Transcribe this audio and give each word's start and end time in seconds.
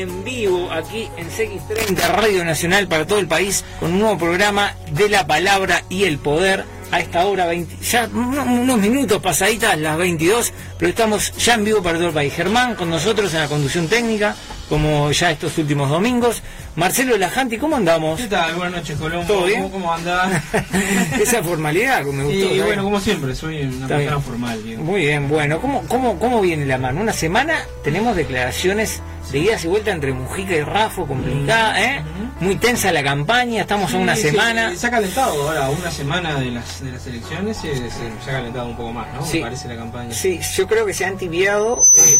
en 0.00 0.24
vivo 0.24 0.70
aquí 0.70 1.08
en 1.16 1.30
CX30 1.30 1.96
Radio 2.16 2.44
Nacional 2.44 2.86
para 2.86 3.06
todo 3.06 3.18
el 3.18 3.26
país 3.26 3.64
con 3.80 3.92
un 3.92 4.00
nuevo 4.00 4.18
programa 4.18 4.74
de 4.92 5.08
la 5.08 5.26
palabra 5.26 5.82
y 5.88 6.04
el 6.04 6.18
poder. 6.18 6.64
A 6.92 7.00
esta 7.00 7.26
hora, 7.26 7.46
20, 7.46 7.78
ya 7.84 8.08
unos 8.14 8.78
minutos 8.78 9.20
pasaditas, 9.20 9.76
las 9.76 9.98
22, 9.98 10.52
pero 10.78 10.88
estamos 10.88 11.32
ya 11.36 11.54
en 11.54 11.64
vivo 11.64 11.82
para 11.82 11.98
todo 11.98 12.08
el 12.08 12.14
país. 12.14 12.32
Germán 12.32 12.76
con 12.76 12.88
nosotros 12.88 13.34
en 13.34 13.40
la 13.40 13.48
conducción 13.48 13.88
técnica, 13.88 14.36
como 14.68 15.10
ya 15.10 15.32
estos 15.32 15.58
últimos 15.58 15.90
domingos. 15.90 16.44
Marcelo 16.76 17.18
Lajanti, 17.18 17.58
¿cómo 17.58 17.74
andamos? 17.74 18.20
¿Qué 18.20 18.28
tal? 18.28 18.54
Buenas 18.54 18.76
noches, 18.76 18.98
Colombo. 18.98 19.26
¿Todo 19.26 19.46
bien? 19.46 19.62
¿Cómo, 19.62 19.72
cómo 19.72 19.92
andás? 19.92 20.40
Esa 21.20 21.42
formalidad 21.42 22.04
que 22.04 22.12
me 22.12 22.22
gustó. 22.22 22.38
Y 22.38 22.42
¿sabes? 22.50 22.66
bueno, 22.66 22.84
como 22.84 23.00
siempre, 23.00 23.34
soy 23.34 23.62
una 23.62 23.88
persona 23.88 24.20
formal. 24.20 24.62
digo. 24.62 24.82
Muy 24.84 25.00
bien, 25.00 25.28
bueno, 25.28 25.60
¿cómo, 25.60 25.82
cómo, 25.88 26.20
¿cómo 26.20 26.40
viene 26.40 26.66
la 26.66 26.78
mano? 26.78 27.00
Una 27.00 27.12
semana 27.12 27.66
tenemos 27.82 28.14
declaraciones 28.14 29.02
de 29.36 29.42
idas 29.44 29.64
y 29.64 29.68
vueltas 29.68 29.94
entre 29.94 30.12
Mujica 30.14 30.54
y 30.54 30.62
Rafo, 30.62 31.06
complicada, 31.06 31.82
¿eh? 31.84 32.02
Muy 32.40 32.56
tensa 32.56 32.90
la 32.92 33.02
campaña, 33.02 33.60
estamos 33.62 33.92
a 33.92 33.98
una 33.98 34.16
Sí, 34.16 34.22
sí, 34.22 34.28
semana. 34.30 34.74
se 34.74 34.86
ha 34.86 34.90
calentado 34.90 35.42
ahora, 35.48 35.68
una 35.68 35.90
semana 35.90 36.40
de 36.40 36.50
las, 36.52 36.82
de 36.82 36.92
las 36.92 37.06
elecciones, 37.06 37.56
se, 37.58 37.74
se- 37.76 37.90
se 37.90 38.30
ha 38.30 38.32
calentado 38.32 38.66
un 38.68 38.76
poco 38.76 38.92
más, 38.92 39.06
¿no? 39.14 39.24
Sí. 39.26 39.38
Me 39.38 39.44
parece 39.44 39.68
la 39.68 39.76
campaña. 39.76 40.12
Sí, 40.12 40.40
yo 40.54 40.66
creo 40.66 40.86
que 40.86 40.94
se 40.94 41.04
ha 41.04 41.08
entibiado 41.08 41.82
eh, 41.96 42.18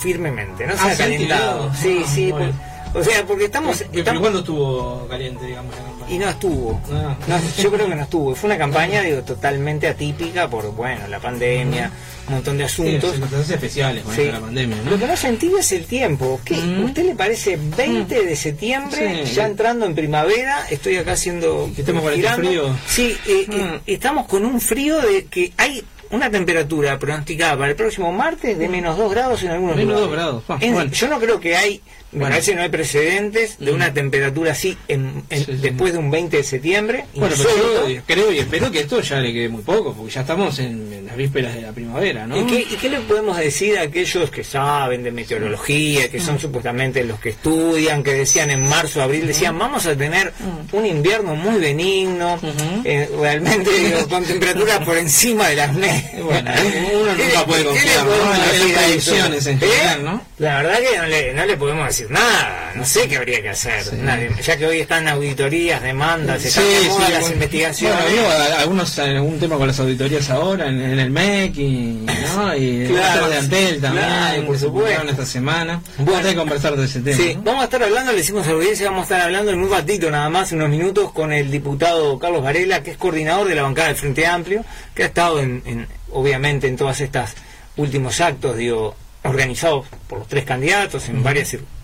firmemente, 0.00 0.66
no 0.66 0.74
se 0.76 0.78
Ah, 0.82 0.86
ha 0.86 0.94
¿se 0.94 1.02
ha 1.02 1.06
calentado. 1.06 1.66
entibiado? 1.66 1.74
Sí, 1.74 2.02
Ah, 2.04 2.10
sí, 2.14 2.30
bueno. 2.30 2.52
por- 2.92 3.00
o 3.00 3.04
sea, 3.04 3.24
porque 3.26 3.44
estamos... 3.46 3.78
Pero- 3.78 3.98
estamos- 4.00 4.20
¿cuándo 4.20 4.38
estuvo 4.40 5.06
caliente, 5.08 5.46
digamos, 5.46 5.74
la 5.76 5.82
campaña? 5.82 6.12
y 6.14 6.18
no 6.18 6.28
estuvo. 6.28 6.80
Ah. 6.92 7.16
No, 7.26 7.38
yo 7.62 7.72
creo 7.72 7.88
que 7.88 7.94
no 7.94 8.02
estuvo. 8.02 8.34
Fue 8.34 8.48
una 8.50 8.58
campaña, 8.58 9.00
digo, 9.00 9.22
totalmente 9.22 9.88
atípica 9.88 10.46
por, 10.48 10.70
bueno, 10.74 11.08
la 11.08 11.18
pandemia, 11.18 11.90
un 12.28 12.34
montón 12.34 12.56
de 12.58 12.68
Sí, 12.68 12.72
asuntos. 12.82 13.10
circunstancias 13.12 13.50
especiales 13.56 14.04
con 14.04 14.14
Sí. 14.14 14.24
la 14.26 14.40
pandemia, 14.40 14.76
¿no? 14.84 14.90
Lo 14.92 14.98
que 14.98 15.06
no 15.06 15.16
sentí 15.16 15.50
es 15.58 15.72
el 15.72 15.84
tiempo. 15.86 16.40
¿Qué? 16.44 16.54
Mm. 16.56 16.84
¿Usted 16.84 17.04
le 17.06 17.14
parece 17.14 17.58
20 17.76 18.24
de 18.24 18.36
septiembre, 18.36 19.26
Sí. 19.26 19.34
ya 19.34 19.46
entrando 19.46 19.86
en 19.86 19.94
primavera? 19.94 20.66
Estoy 20.70 20.96
acá 20.96 21.12
haciendo. 21.12 21.70
Que 21.74 21.80
estemos 21.82 22.02
con 22.02 22.12
este 22.14 22.28
frío. 22.34 22.76
Sí, 22.86 23.16
eh, 23.26 23.46
Mm. 23.48 23.52
eh, 23.54 23.80
estamos 23.86 24.26
con 24.26 24.44
un 24.44 24.60
frío 24.60 25.00
de 25.00 25.24
que 25.24 25.52
hay 25.56 25.82
una 26.10 26.30
temperatura 26.30 26.98
pronosticada 26.98 27.56
para 27.56 27.70
el 27.70 27.76
próximo 27.76 28.12
martes 28.12 28.58
de 28.58 28.68
menos 28.68 28.98
2 28.98 29.10
grados 29.10 29.42
en 29.44 29.50
algunos 29.50 29.76
Menos 29.76 29.94
lugares. 29.94 30.08
dos 30.08 30.12
grados. 30.12 30.44
Ah, 30.48 30.58
En- 30.60 30.74
bueno. 30.74 30.92
Yo 30.92 31.08
no 31.08 31.18
creo 31.18 31.40
que 31.40 31.56
hay. 31.56 31.80
Me 32.12 32.18
Bueno. 32.18 32.34
parece 32.34 32.54
no 32.54 32.60
hay 32.60 32.68
precedentes 32.68 33.58
de 33.58 33.72
Mm. 33.72 33.74
una 33.74 33.94
temperatura 33.94 34.52
así 34.52 34.76
en, 34.88 35.24
en- 35.30 35.38
Sí, 35.38 35.52
sí. 35.52 35.58
después 35.62 35.94
de 35.94 35.98
un 35.98 36.10
20 36.10 36.36
de 36.36 36.44
septiembre. 36.44 37.06
Bueno, 37.14 37.34
pero 37.38 37.88
yo 37.88 38.02
creo 38.06 38.30
y 38.30 38.38
espero 38.40 38.70
que 38.70 38.80
esto 38.80 39.00
ya 39.00 39.18
le 39.20 39.32
quede 39.32 39.48
muy 39.48 39.62
poco, 39.62 39.94
porque 39.94 40.12
ya 40.12 40.20
estamos 40.20 40.58
en, 40.58 40.92
en 40.92 41.01
las 41.12 41.16
vísperas 41.18 41.54
de 41.54 41.60
la 41.62 41.72
primavera, 41.72 42.26
¿no? 42.26 42.36
¿Y 42.38 42.46
qué, 42.46 42.60
y 42.62 42.76
qué 42.80 42.88
le 42.88 43.00
podemos 43.00 43.36
decir 43.36 43.78
a 43.78 43.82
aquellos 43.82 44.30
que 44.30 44.42
saben 44.44 45.02
de 45.02 45.10
meteorología, 45.12 46.10
que 46.10 46.18
Mm. 46.18 46.24
son 46.26 46.38
supuestamente 46.38 47.04
los 47.04 47.20
que 47.20 47.30
estudian, 47.30 48.02
que 48.02 48.14
decían 48.14 48.50
en 48.50 48.66
marzo, 48.66 49.02
abril, 49.02 49.26
decían 49.26 49.58
vamos 49.58 49.84
a 49.86 49.94
tener 49.94 50.32
un 50.72 50.86
invierno 50.86 51.34
muy 51.34 51.60
benigno, 51.60 52.40
eh, 52.84 53.08
realmente 53.20 53.70
digo, 53.70 54.06
con 54.08 54.24
temperaturas 54.24 54.78
por 54.84 54.96
encima 54.96 55.48
de 55.48 55.56
las 55.56 55.74
medias? 55.74 56.02
Bueno, 56.22 56.50
uno 56.94 57.16
¿Qué 57.16 57.24
nunca 57.26 57.44
puede 57.44 57.64
confiar, 57.64 58.06
¿no? 58.06 58.12
En 58.34 59.32
en 59.34 59.56
¿Eh? 59.56 59.58
general, 59.58 60.04
¿no? 60.04 60.22
La 60.38 60.62
verdad 60.62 60.78
que 60.78 60.98
no 60.98 61.06
le, 61.06 61.34
no 61.34 61.44
le 61.46 61.56
podemos 61.56 61.86
decir 61.86 62.10
nada, 62.10 62.72
no 62.74 62.84
sé 62.84 63.06
qué 63.08 63.16
habría 63.16 63.42
que 63.42 63.50
hacer, 63.50 63.84
Sí. 63.84 63.96
Nadie- 63.96 64.30
ya 64.42 64.56
que 64.56 64.66
hoy 64.66 64.80
están 64.80 65.06
auditorías, 65.08 65.82
demandas, 65.82 66.44
están 66.44 66.64
de 66.64 66.88
moda 66.88 67.08
las 67.10 67.20
bueno. 67.20 67.34
investigaciones. 67.34 67.98
Bueno, 68.04 68.16
digo, 68.16 68.56
algunos 68.58 68.98
algún 68.98 69.38
tema 69.40 69.56
con 69.58 69.66
las 69.66 69.78
auditorías 69.80 70.30
ahora, 70.30 70.68
en, 70.68 70.80
en 70.80 70.98
el 71.02 71.10
MEC 71.10 71.56
y, 71.58 72.06
¿no? 72.36 72.56
y 72.56 72.86
Claro, 72.88 73.28
de 73.28 73.36
Antel 73.38 73.80
también, 73.80 74.04
claro, 74.06 74.46
por 74.46 74.58
supuesto. 74.58 75.08
esta 75.08 75.26
semana. 75.26 75.82
Bueno. 75.98 76.28
Que 76.28 76.34
conversar 76.34 76.76
de 76.76 76.84
ese 76.84 77.00
tema. 77.00 77.16
Sí, 77.16 77.34
¿no? 77.34 77.42
vamos 77.42 77.62
a 77.62 77.64
estar 77.64 77.82
hablando, 77.82 78.12
le 78.12 78.18
decimos 78.18 78.44
a 78.46 78.50
la 78.50 78.54
audiencia, 78.56 78.86
vamos 78.90 79.00
a 79.02 79.04
estar 79.14 79.20
hablando 79.22 79.52
en 79.52 79.58
un 79.60 79.70
ratito 79.70 80.10
nada 80.10 80.28
más, 80.30 80.52
unos 80.52 80.68
minutos, 80.70 81.12
con 81.12 81.32
el 81.32 81.50
diputado 81.50 82.18
Carlos 82.18 82.42
Varela, 82.42 82.82
que 82.82 82.92
es 82.92 82.96
coordinador 82.96 83.48
de 83.48 83.54
la 83.54 83.62
bancada 83.62 83.88
del 83.88 83.96
Frente 83.96 84.26
Amplio, 84.26 84.64
que 84.94 85.02
ha 85.02 85.06
estado 85.06 85.40
en, 85.40 85.62
en- 85.66 85.86
obviamente 86.12 86.68
en 86.68 86.76
todas 86.76 87.00
estas 87.00 87.34
últimos 87.76 88.20
actos, 88.20 88.56
digo, 88.56 88.94
organizados 89.24 89.86
por 90.08 90.18
los 90.20 90.28
tres 90.28 90.44
candidatos 90.44 91.08
en 91.08 91.22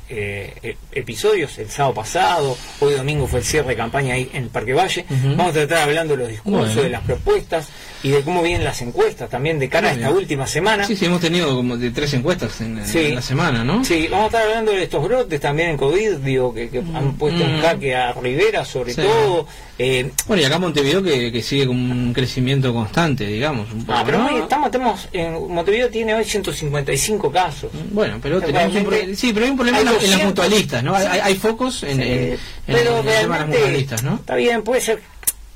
varios 0.08 0.76
episodios, 0.92 1.58
el 1.58 1.70
sábado 1.70 1.94
pasado, 1.94 2.56
hoy 2.80 2.94
domingo 2.94 3.26
fue 3.26 3.40
el 3.40 3.44
cierre 3.44 3.68
de 3.68 3.76
campaña 3.76 4.14
ahí 4.14 4.28
en 4.32 4.44
el 4.44 4.48
Parque 4.50 4.74
Valle. 4.74 5.04
Vamos 5.36 5.50
a 5.50 5.52
tratar 5.52 5.78
hablando 5.88 6.14
de 6.16 6.22
los 6.22 6.28
discursos, 6.30 6.66
Bueno. 6.68 6.82
de 6.82 6.88
las 6.90 7.02
propuestas 7.02 7.68
y 8.02 8.10
de 8.10 8.22
cómo 8.22 8.42
vienen 8.42 8.64
las 8.64 8.80
encuestas 8.82 9.28
también 9.28 9.58
de 9.58 9.68
cara 9.68 9.88
a 9.88 9.92
esta 9.92 10.06
bien. 10.08 10.18
última 10.18 10.46
semana. 10.46 10.84
Sí, 10.84 10.96
sí, 10.96 11.06
hemos 11.06 11.20
tenido 11.20 11.54
como 11.56 11.76
de 11.76 11.90
tres 11.90 12.14
encuestas 12.14 12.60
en, 12.60 12.76
la 13.14 13.22
semana, 13.22 13.64
¿no? 13.64 13.84
Sí, 13.84 14.06
vamos 14.10 14.24
a 14.24 14.26
estar 14.28 14.42
hablando 14.42 14.72
de 14.72 14.82
estos 14.84 15.02
brotes 15.04 15.40
también 15.40 15.70
en 15.70 15.76
COVID, 15.76 16.16
digo, 16.18 16.54
que, 16.54 16.68
que 16.70 16.78
han 16.78 17.14
puesto 17.16 17.42
en 17.44 17.58
Mm. 17.58 17.62
jaque 17.62 17.94
a 17.96 18.12
Rivera 18.12 18.64
sobre 18.64 18.92
Sí. 18.94 19.02
todo. 19.02 19.46
Eh, 19.80 20.10
Bueno, 20.26 20.42
y 20.42 20.44
acá 20.46 20.58
Montevideo 20.58 21.02
que, 21.02 21.30
que 21.30 21.40
sigue 21.42 21.66
con 21.66 21.76
un 21.78 22.12
crecimiento 22.12 22.72
constante, 22.74 23.26
digamos. 23.26 23.72
Un 23.72 23.84
poco, 23.84 23.98
ah, 23.98 24.02
pero 24.04 24.18
¿no? 24.18 24.26
hoy 24.26 24.40
estamos, 24.40 24.70
tenemos, 24.72 25.08
en 25.12 25.52
Montevideo 25.54 25.88
tiene 25.88 26.14
hoy 26.14 26.24
155 26.24 27.30
casos. 27.30 27.70
Bueno, 27.92 28.18
pero 28.20 28.40
tenemos 28.40 28.74
un 28.74 29.16
sí, 29.16 29.32
pero 29.32 29.44
hay 29.46 29.50
un 29.52 29.56
problema 29.56 29.78
hay 29.78 29.84
en, 30.04 30.10
la- 30.10 30.16
en 30.16 30.20
las 30.20 30.20
200. 30.20 30.26
mutualistas, 30.26 30.82
¿no? 30.84 30.94
Hay, 30.94 31.18
hay- 31.20 31.34
focos 31.36 31.82
en, 31.82 32.00
en, 32.02 32.38
pero 32.66 32.98
en 33.00 33.48
mutualistas, 33.50 34.02
¿no? 34.02 34.14
está 34.16 34.34
bien, 34.36 34.62
puede 34.62 34.80
ser. 34.80 35.00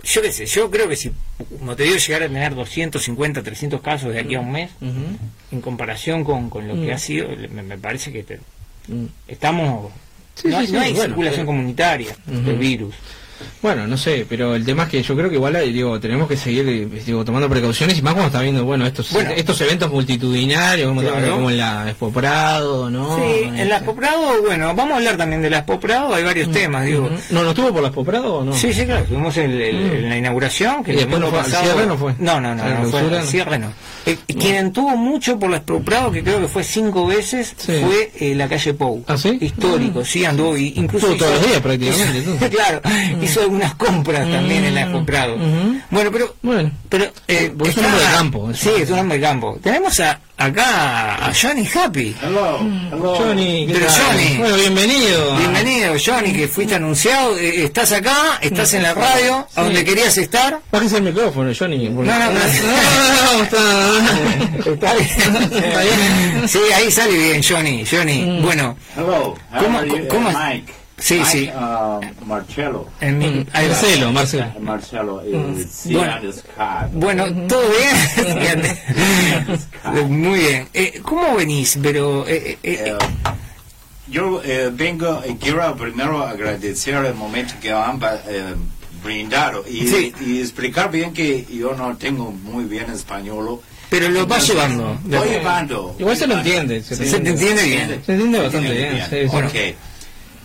Yo 0.04 0.20
qué 0.20 0.32
sé, 0.32 0.46
yo 0.46 0.68
creo 0.70 0.88
que 0.88 0.96
si 0.96 1.12
Montevideo 1.60 1.96
llegara 1.96 2.24
a 2.24 2.28
tener 2.28 2.54
250, 2.56 3.42
300 3.42 3.80
casos 3.80 4.12
de 4.12 4.18
aquí 4.20 4.34
a 4.34 4.40
un 4.40 4.50
mes, 4.50 4.70
en 5.52 5.60
comparación 5.60 6.24
con, 6.24 6.50
con 6.50 6.66
lo 6.66 6.74
que 6.74 6.90
Mm. 6.90 6.94
ha 6.94 6.98
sido, 6.98 7.28
me, 7.50 7.62
me 7.62 7.78
parece 7.78 8.10
que 8.12 8.24
te- 8.24 8.40
Mm. 8.88 9.04
estamos. 9.28 9.92
Sí, 10.34 10.48
no, 10.48 10.60
sí, 10.60 10.66
sí, 10.66 10.72
no 10.72 10.80
hay 10.80 10.92
bueno, 10.92 11.06
circulación 11.08 11.46
comunitaria 11.46 12.16
del 12.26 12.56
virus. 12.58 12.94
Bueno, 13.62 13.86
no 13.86 13.96
sé, 13.96 14.26
pero 14.28 14.54
el 14.54 14.64
tema 14.64 14.84
es 14.84 14.88
que 14.88 15.02
yo 15.02 15.14
creo 15.16 15.28
que 15.28 15.36
igual 15.36 15.58
digo, 15.72 15.98
tenemos 16.00 16.28
que 16.28 16.36
seguir 16.36 16.88
digo, 17.04 17.24
tomando 17.24 17.48
precauciones 17.48 17.98
y 17.98 18.02
más 18.02 18.14
cuando 18.14 18.28
está 18.28 18.40
viendo 18.42 18.64
bueno 18.64 18.86
estos 18.86 19.10
Bueno. 19.12 19.30
estos 19.36 19.60
eventos 19.60 19.90
multitudinarios, 19.90 20.88
como, 20.88 21.00
Claro. 21.02 21.32
como 21.32 21.50
en 21.50 21.58
la 21.58 21.88
Expo 21.88 22.10
Prado, 22.12 22.90
¿no? 22.90 23.16
Sí, 23.16 23.42
en 23.44 23.68
la 23.68 23.76
Este. 23.76 23.86
Poprado, 23.86 24.42
bueno, 24.42 24.66
vamos 24.74 24.92
a 24.92 24.96
hablar 24.96 25.16
también 25.16 25.42
de 25.42 25.50
la 25.50 25.64
Poprado, 25.66 26.14
hay 26.14 26.24
varios 26.24 26.50
temas, 26.50 26.84
digo. 26.84 27.04
Ujú. 27.06 27.14
No, 27.30 27.42
¿no 27.42 27.50
estuvo 27.50 27.72
por 27.72 27.82
la 27.82 27.88
Expo 27.88 28.04
Prado 28.04 28.34
o 28.36 28.44
no? 28.44 28.52
Sí, 28.54 28.72
sí, 28.72 28.84
claro, 28.84 29.02
estuvimos 29.02 29.36
en, 29.36 29.50
el- 29.50 30.02
Mm. 30.04 30.08
la 30.08 30.16
inauguración. 30.18 30.84
Que 30.84 30.92
¿Y 30.92 30.96
después 30.96 31.20
no 31.20 31.28
fue? 31.28 31.40
¿Al 31.40 31.46
cierre 31.46 31.86
no 31.86 31.96
fue? 31.98 32.14
No, 32.18 32.40
no, 32.40 32.54
no, 32.54 32.62
¿A 32.62 32.68
la 32.68 32.78
no 32.80 32.88
fue, 32.88 33.02
no? 33.02 33.22
cierre 33.22 33.58
no. 33.58 33.72
Eh, 34.06 34.16
quien 34.38 34.72
tuvo 34.72 34.96
mucho 34.96 35.38
por 35.38 35.50
la 35.50 35.62
Poprado, 35.62 36.10
que 36.10 36.22
creo 36.22 36.40
que 36.40 36.48
fue 36.48 36.64
cinco 36.64 37.06
veces, 37.06 37.54
Sí. 37.56 37.72
fue 37.84 38.10
eh, 38.18 38.34
la 38.34 38.48
calle 38.48 38.74
Pou. 38.74 39.04
¿Ah, 39.06 39.16
sí? 39.16 39.38
Histórico, 39.40 40.04
sí, 40.04 40.24
anduvo, 40.24 40.56
y 40.56 40.72
incluso... 40.76 41.06
Estuvo 41.12 41.26
todos 41.28 41.40
los 41.40 41.46
días 41.48 41.60
prácticamente, 41.60 42.48
claro, 42.56 42.80
hizo 43.32 43.40
algunas 43.43 43.75
compras 43.75 44.31
también 44.31 44.64
en 44.64 44.75
la 44.75 44.87
Mm. 44.87 44.93
Poprado. 44.93 45.34
Ujú. 45.37 45.81
Bueno, 45.90 46.11
pero... 46.12 46.34
Bueno. 46.43 46.70
Pero, 46.88 47.05
eh, 47.29 47.52
es 47.67 47.76
un 47.76 47.84
hombre 47.84 48.00
de 48.05 48.11
campo. 48.12 48.50
Sí, 48.55 48.70
es 48.79 48.90
un 48.90 48.99
hombre 48.99 49.19
de 49.19 49.25
campo. 49.25 49.58
Tenemos 49.62 49.99
a, 50.00 50.20
acá 50.37 51.26
a 51.26 51.32
Johnny 51.34 51.67
Happy. 51.75 52.14
Hello, 52.23 52.58
hello. 52.93 53.14
Johnny, 53.17 53.67
¿qué 53.67 53.73
Pero? 53.75 53.87
Johnny. 53.90 54.37
Bueno, 54.38 54.56
bienvenido. 54.56 55.37
Bienvenido, 55.38 55.94
Johnny, 56.05 56.32
que 56.32 56.49
fuiste 56.49 56.75
anunciado. 56.75 57.38
Eh, 57.38 57.64
estás 57.64 57.93
acá, 57.93 58.38
estás 58.43 58.75
en 58.75 58.82
la 58.82 58.93
radio, 58.94 59.46
a 59.55 59.62
donde 59.62 59.82
querías 59.85 60.17
estar. 60.19 60.61
Bájese 60.70 60.99
el 60.99 61.05
micrófono, 61.05 61.50
Johnny. 61.58 61.88
No, 61.88 62.02
no, 62.02 62.19
no, 62.19 62.31
no, 62.32 63.43
está... 63.43 64.70
Está 64.70 64.94
bien. 64.94 65.08
Está 65.64 65.81
bien. 65.82 66.49
Sí, 66.49 66.58
ahí 66.75 66.90
sale 66.90 67.17
bien, 67.17 67.43
Johnny. 67.43 67.85
Johnny, 67.90 68.40
bueno, 68.43 68.76
Hello, 68.96 69.35
¿Cómo- 69.58 69.81
cómo 70.08 70.28
es? 70.31 70.37
Mike. 70.37 70.73
Sí, 71.02 71.20
sí. 71.25 71.50
uh, 71.52 72.00
Marcello. 72.26 72.87
en 73.00 73.19
mi- 73.19 73.26
Mm. 73.26 73.46
Marcelo, 73.52 74.12
Marcelo. 74.12 74.46
Uh, 74.56 74.60
Marcello 74.60 75.22
is 75.25 75.69
see 75.70 75.94
Bueno. 75.94 76.20
Bueno, 76.93 77.25
todo 77.49 77.62
bien. 77.70 78.62
Muy 80.22 80.38
bien. 80.38 80.69
Eh, 80.72 81.00
¿Cómo 81.02 81.34
venís? 81.37 81.76
Pero 81.82 82.26
eh, 82.28 82.52
eh, 82.52 82.58
eh, 82.62 82.84
Eh, 82.87 82.99
yo 84.08 84.40
eh, 84.44 84.70
vengo 84.72 85.22
y 85.28 85.34
quiero 85.34 85.75
primero 85.76 86.22
agradecer 86.25 86.94
el 87.04 87.14
momento 87.14 87.54
que 87.60 87.72
han 87.72 87.99
eh, 88.28 88.54
brindado 89.02 89.64
y, 89.69 89.88
Sí. 89.88 90.12
y 90.25 90.40
explicar 90.40 90.90
bien 90.90 91.12
que 91.12 91.44
yo 91.50 91.75
no 91.75 91.96
tengo 91.96 92.31
muy 92.31 92.64
bien 92.64 92.90
español. 92.90 93.58
pero 93.90 94.08
lo 94.08 94.26
vas 94.26 94.46
llevando. 94.46 94.96
Voy 95.04 95.28
llevando. 95.28 95.96
Igual 95.99 96.16
se 96.16 96.26
lo 96.26 96.34
entiende. 96.38 96.82
Se, 96.82 96.94
Se 96.96 97.19
te 97.20 97.31
entiende 97.31 97.62
bien. 97.64 98.00
Se 98.06 98.12
entiende 98.12 98.38
bastante 98.40 98.72
bien. 98.72 99.02
sí, 99.10 99.16
sí. 99.22 99.26
Bueno. 99.26 99.50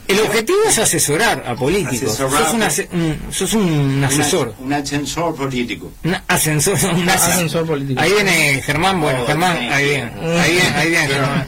El 0.07 0.19
objetivo 0.21 0.57
es 0.67 0.77
asesorar 0.79 1.43
a 1.45 1.55
políticos. 1.55 2.19
Asesorar. 2.19 2.43
Sos, 2.45 2.53
un 2.53 2.63
ase- 2.63 2.89
un- 2.93 3.19
sos 3.33 3.53
un 3.53 4.03
asesor. 4.03 4.55
Un 4.59 4.71
ascensor 4.73 5.35
político. 5.35 5.91
Un 6.03 6.15
ascensor, 6.27 6.73
un 6.93 7.09
asesor. 7.09 7.31
Ascensor 7.33 7.65
político. 7.67 7.99
Ahí 8.01 8.11
viene 8.13 8.61
Germán, 8.63 9.01
bueno, 9.01 9.23
Oh, 9.23 9.25
Germán, 9.27 9.57
ahí 9.57 9.85
viene, 9.85 10.11
ahí 10.39 10.51
viene, 10.53 10.69
ahí 10.75 10.89
viene 10.89 11.07
Germán. 11.07 11.47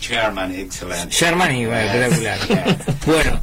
Chairman, 0.00 0.54
excelente. 0.54 1.14
Germán 1.14 1.56
iba, 1.56 1.82
espectacular. 1.82 2.78
Bueno, 3.06 3.40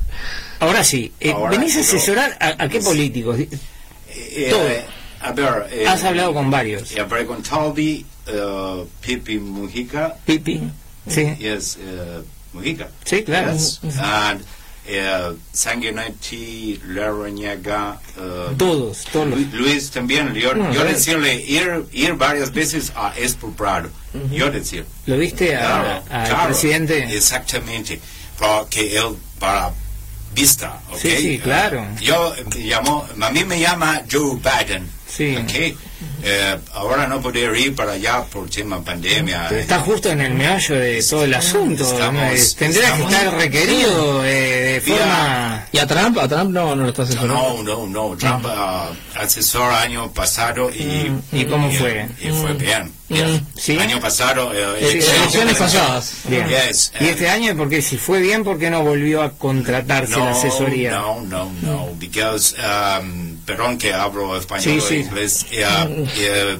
ahora 0.60 0.84
sí, 0.84 1.12
eh, 1.19 1.31
Ahora, 1.31 1.52
venís 1.58 1.78
a 1.78 1.80
asesorar 1.80 2.38
a, 2.40 2.63
a 2.63 2.69
qué 2.69 2.80
políticos. 2.81 3.38
Eh, 3.40 4.48
Todo. 4.50 4.68
eh, 4.69 4.86
a 5.22 5.31
ver, 5.31 5.68
eh, 5.72 5.86
Has 5.88 6.04
hablado 6.04 6.34
con 6.34 6.52
varios. 6.52 6.90
Ya 6.92 7.08
preguntado 7.08 7.69
uh, 7.74 8.86
Pipi 9.02 9.40
Mujica, 9.40 10.16
Pipi, 10.25 10.62
sí. 11.08 11.36
yes, 11.40 11.78
uh, 11.78 12.24
Mujica. 12.53 12.89
Sí, 13.06 13.24
claro. 13.24 13.53
Yes. 13.53 13.80
And 14.00 14.42
uh, 14.42 15.33
Sanguinetti, 15.53 16.80
Larrañaga, 16.88 18.00
uh, 18.18 18.53
Todos, 18.57 19.06
todos 19.12 19.27
los- 19.30 19.39
Lu- 19.39 19.59
Luis 19.59 19.89
también. 19.92 20.33
Yo, 20.36 20.53
No, 20.53 20.71
yo 20.74 20.83
decirle 20.83 21.36
ir, 21.36 21.86
ir 21.92 22.13
varias 22.15 22.51
veces 22.51 22.92
a 22.95 23.13
Expo 23.18 23.51
Prado. 23.51 23.89
Yo 24.31 24.51
decir. 24.51 24.86
¿Lo 25.06 25.18
viste 25.18 25.56
al 25.56 26.03
claro, 26.03 26.48
presidente? 26.48 27.15
Exactamente. 27.15 28.00
Porque 28.38 28.98
él, 28.98 29.15
para 29.39 29.71
vista, 30.33 30.81
¿ok? 30.92 30.98
Sí, 30.98 31.18
sí, 31.18 31.39
claro. 31.39 31.81
Uh, 31.81 32.00
yo 32.00 32.33
me 32.56 32.62
llamo, 32.63 33.07
a 33.21 33.30
mí 33.31 33.44
me 33.45 33.59
llama 33.59 34.01
Joe 34.12 34.36
Biden. 34.38 34.89
Sí. 35.16 35.75
Eh, 36.24 36.58
ahora 36.74 37.06
no 37.08 37.22
poder 37.22 37.56
ir 37.56 37.75
para 37.75 37.94
allá 37.94 38.24
por 38.24 38.50
tema 38.50 38.84
pandemia. 38.84 39.48
Pero 39.50 39.62
está 39.62 39.80
justo 39.80 40.10
en 40.10 40.22
el 40.22 40.34
meollo 40.34 40.75
de 40.75 41.04
todo 41.04 41.25
el 41.25 41.34
asunto. 41.34 41.84
Estamos-. 41.84 42.24
Eh, 42.34 42.56
Tendría 42.58 42.84
estamos- 42.86 43.10
que 43.10 43.16
estar 43.16 43.34
requerido 43.36 44.25
eh, 44.25 44.74
de 44.74 44.81
forma... 44.81 45.68
¿Y 45.72 45.78
a 45.78 45.88
Trump? 45.88 46.18
¿A 46.18 46.28
Trump 46.28 46.52
no, 46.52 46.75
no 46.75 46.84
lo 46.84 46.90
está 46.90 47.04
asesorando? 47.04 47.34
No, 47.34 47.63
no, 47.63 47.88
no. 47.88 48.18
Trump 48.18 48.46
ah, 48.48 48.90
asesor 49.16 49.72
año 49.74 50.12
pasado 50.12 50.69
y... 50.72 51.10
Mm. 51.10 51.22
¿Y 51.34 51.46
cómo 51.46 51.72
fue? 51.72 52.08
Y 52.19 52.30
fue 52.30 52.54
bien. 52.54 52.92
bien. 53.10 53.46
¿Sí? 53.56 53.78
Año 53.78 54.00
pasado... 54.00 54.52
eh, 54.54 54.78
Sí, 54.80 54.98
eh, 55.00 55.16
elecciones 55.18 55.56
eh, 55.56 55.60
pasadas. 55.60 56.13
Bien. 56.25 56.48
Yes, 56.48 56.94
¿Y 57.00 57.06
eh, 57.06 57.10
este 57.12 57.30
año? 57.30 57.56
Porque 57.56 57.81
si 57.81 57.98
fue 57.98 58.22
bien, 58.22 58.44
¿por 58.44 58.58
qué 58.58 58.69
no 58.69 58.81
volvió 58.84 59.22
a 59.22 59.31
contratarse 59.34 60.18
la 60.18 60.31
asesoría? 60.31 60.92
No, 60.92 61.22
no, 61.22 61.52
no, 61.62 61.90
because, 62.00 62.56
um, 62.58 63.31
perdón 63.46 63.78
que 63.78 63.94
hablo 63.94 64.38
español 64.38 64.82
Sí, 64.82 64.96
o 64.96 64.98
inglés, 65.00 65.46
eh, 65.52 65.66
eh, 66.18 66.58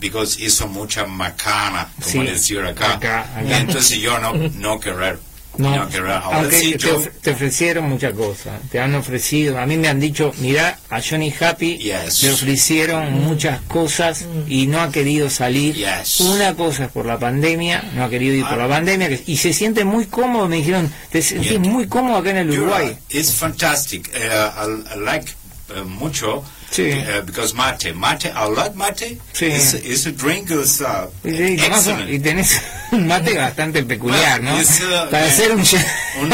because 0.00 0.40
hizo 0.42 0.66
mucha 0.68 1.06
macana, 1.06 1.88
como 2.02 2.24
decir 2.24 2.60
acá. 2.60 2.94
acá, 2.94 3.20
acá. 3.36 3.58
Entonces 3.58 3.98
yo 3.98 4.18
no, 4.18 4.32
no 4.34 4.78
querer. 4.80 5.18
No, 5.58 5.74
No 5.74 5.88
querer. 5.88 6.10
Aunque 6.22 6.54
sí, 6.60 6.72
te, 6.72 6.78
yo- 6.80 7.02
te 7.22 7.30
ofrecieron 7.30 7.88
muchas 7.88 8.12
cosas, 8.12 8.60
te 8.70 8.78
han 8.78 8.94
ofrecido, 8.94 9.58
a 9.58 9.64
mí 9.64 9.78
me 9.78 9.88
han 9.88 9.98
dicho, 9.98 10.34
mira, 10.40 10.78
a 10.90 11.00
Johnny 11.00 11.32
Happy 11.40 11.78
Yes. 11.78 12.22
le 12.24 12.32
ofrecieron 12.32 13.10
muchas 13.24 13.62
cosas 13.62 14.26
y 14.48 14.66
no 14.66 14.82
ha 14.82 14.92
querido 14.92 15.30
salir. 15.30 15.74
Yes. 15.74 16.20
Una 16.20 16.54
cosa 16.54 16.84
es 16.84 16.90
por 16.90 17.06
la 17.06 17.18
pandemia, 17.18 17.82
no 17.94 18.04
ha 18.04 18.10
querido 18.10 18.34
ir 18.34 18.44
por 18.44 18.58
la 18.58 18.68
pandemia 18.68 19.08
y 19.26 19.38
se 19.38 19.54
siente 19.54 19.82
muy 19.86 20.04
cómodo, 20.04 20.46
me 20.46 20.56
dijeron, 20.56 20.92
te 21.10 21.22
sentís 21.22 21.52
Yeah. 21.52 21.60
muy 21.60 21.86
cómodo 21.86 22.18
acá 22.18 22.32
en 22.32 22.36
el 22.36 22.50
Uruguay. 22.50 22.94
It's 23.08 23.32
fantastic. 23.32 24.10
Uh, 24.14 24.18
I, 24.92 24.94
I 24.94 24.98
like 25.02 25.32
uh, 25.70 25.84
mucho. 25.84 26.42
Sí. 26.70 26.90
Uh, 26.92 27.22
because 27.24 27.54
mate, 27.54 27.92
mate, 27.94 28.26
I 28.34 28.48
like 28.48 28.74
mate. 28.76 29.18
Sí. 29.32 29.46
It's 29.46 30.06
a 30.06 30.12
drink 30.12 30.50
is 30.50 30.80
uh, 30.80 31.06
Y, 31.24 31.54
excellent. 31.60 32.22
tenés 32.22 32.60
un 32.92 33.06
mate 33.06 33.34
bastante 33.38 33.82
peculiar, 33.84 34.42
¿no? 34.42 34.52
Well, 34.54 34.64
uh, 34.64 35.08
Para 35.10 35.26
eh, 35.26 35.28
hacer 35.28 35.52
un... 35.52 35.60
un, 35.60 36.32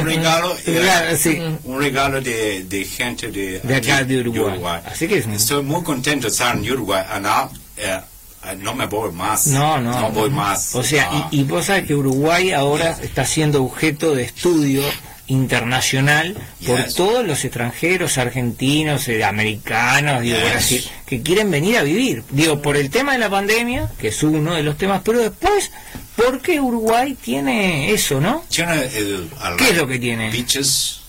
un 0.00 0.04
regalo, 0.06 0.54
eh, 0.66 1.16
sí. 1.18 1.38
un 1.64 1.78
regalo 1.80 2.20
de, 2.20 2.64
de 2.64 2.84
gente 2.84 3.30
de, 3.32 3.60
De 3.60 3.74
acá, 3.76 4.04
de 4.04 4.20
Uruguay. 4.20 4.80
Así 4.84 5.08
que 5.08 5.18
es 5.18 5.26
Estoy 5.26 5.62
muy 5.62 5.82
contento 5.82 6.26
de 6.26 6.32
estar 6.32 6.54
en 6.56 6.70
Uruguay. 6.70 7.02
and 7.10 7.26
I, 7.26 7.56
eh, 7.78 8.00
eh, 8.44 8.56
no 8.58 8.74
me 8.74 8.86
voy 8.86 9.10
más. 9.12 9.46
No, 9.48 9.80
no. 9.80 9.98
No 9.98 10.10
voy 10.10 10.30
más. 10.30 10.74
O 10.74 10.82
sea, 10.82 11.08
Ah. 11.10 11.28
y, 11.32 11.40
y 11.40 11.44
vos 11.44 11.64
sabes 11.64 11.86
que 11.86 11.94
Uruguay 11.94 12.52
ahora 12.52 12.96
está 13.02 13.24
siendo 13.24 13.64
objeto 13.64 14.14
de 14.14 14.24
estudio 14.24 14.82
internacional 15.28 16.34
por 16.66 16.84
Yes. 16.84 16.94
todos 16.94 17.24
los 17.26 17.44
extranjeros, 17.44 18.18
argentinos, 18.18 19.06
eh, 19.08 19.22
americanos, 19.24 20.22
digo, 20.22 20.38
Yes. 20.38 20.50
Brasil, 20.50 20.90
que 21.06 21.22
quieren 21.22 21.50
venir 21.50 21.76
a 21.78 21.82
vivir. 21.82 22.24
Digo, 22.30 22.60
por 22.60 22.76
el 22.76 22.90
tema 22.90 23.12
de 23.12 23.18
la 23.18 23.30
pandemia, 23.30 23.90
que 23.98 24.08
es 24.08 24.22
uno 24.22 24.54
de 24.54 24.62
los 24.62 24.76
temas, 24.76 25.02
pero 25.04 25.20
después, 25.20 25.70
¿por 26.16 26.40
qué 26.40 26.60
Uruguay 26.60 27.14
tiene 27.22 27.92
eso, 27.92 28.20
no? 28.20 28.44
Tiene 28.50 28.84
el- 28.96 29.28
I 29.36 29.56
¿Qué 29.56 29.70
es 29.70 29.76
lo 29.76 29.86
que 29.86 29.98
tiene? 29.98 30.30
Beaches, 30.30 31.00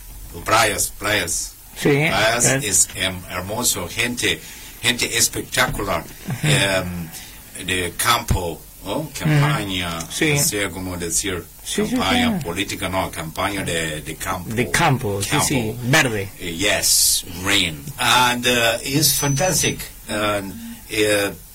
playas, 0.45 0.93
playas. 0.99 1.53
Sí, 1.81 1.89
Playas 2.09 2.45
es 2.63 2.89
em, 2.95 3.15
hermoso, 3.29 3.87
gente, 3.87 4.39
gente 4.81 5.17
espectacular. 5.17 6.03
Em, 6.43 7.65
de 7.65 7.93
campo, 7.97 8.61
¿no? 8.85 9.09
campaña, 9.17 9.99
Sí. 10.11 10.37
sé 10.39 10.69
cómo 10.71 10.97
decir, 10.97 11.43
Sí, 11.63 11.83
campaña 11.83 12.39
sí. 12.39 12.45
política, 12.45 12.89
no, 12.89 13.11
campaña 13.11 13.63
de, 13.63 14.01
de 14.01 14.15
campo. 14.15 14.53
de 14.53 14.69
campo, 14.71 15.21
sí, 15.21 15.37
sí, 15.47 15.75
verde. 15.83 16.29
Uh, 16.39 16.45
Yes, 16.45 17.25
rain. 17.43 17.83
And 17.97 18.45
uh, 18.47 18.77
it's 18.83 19.13
fantastic. 19.13 19.79
Uh, 20.09 20.41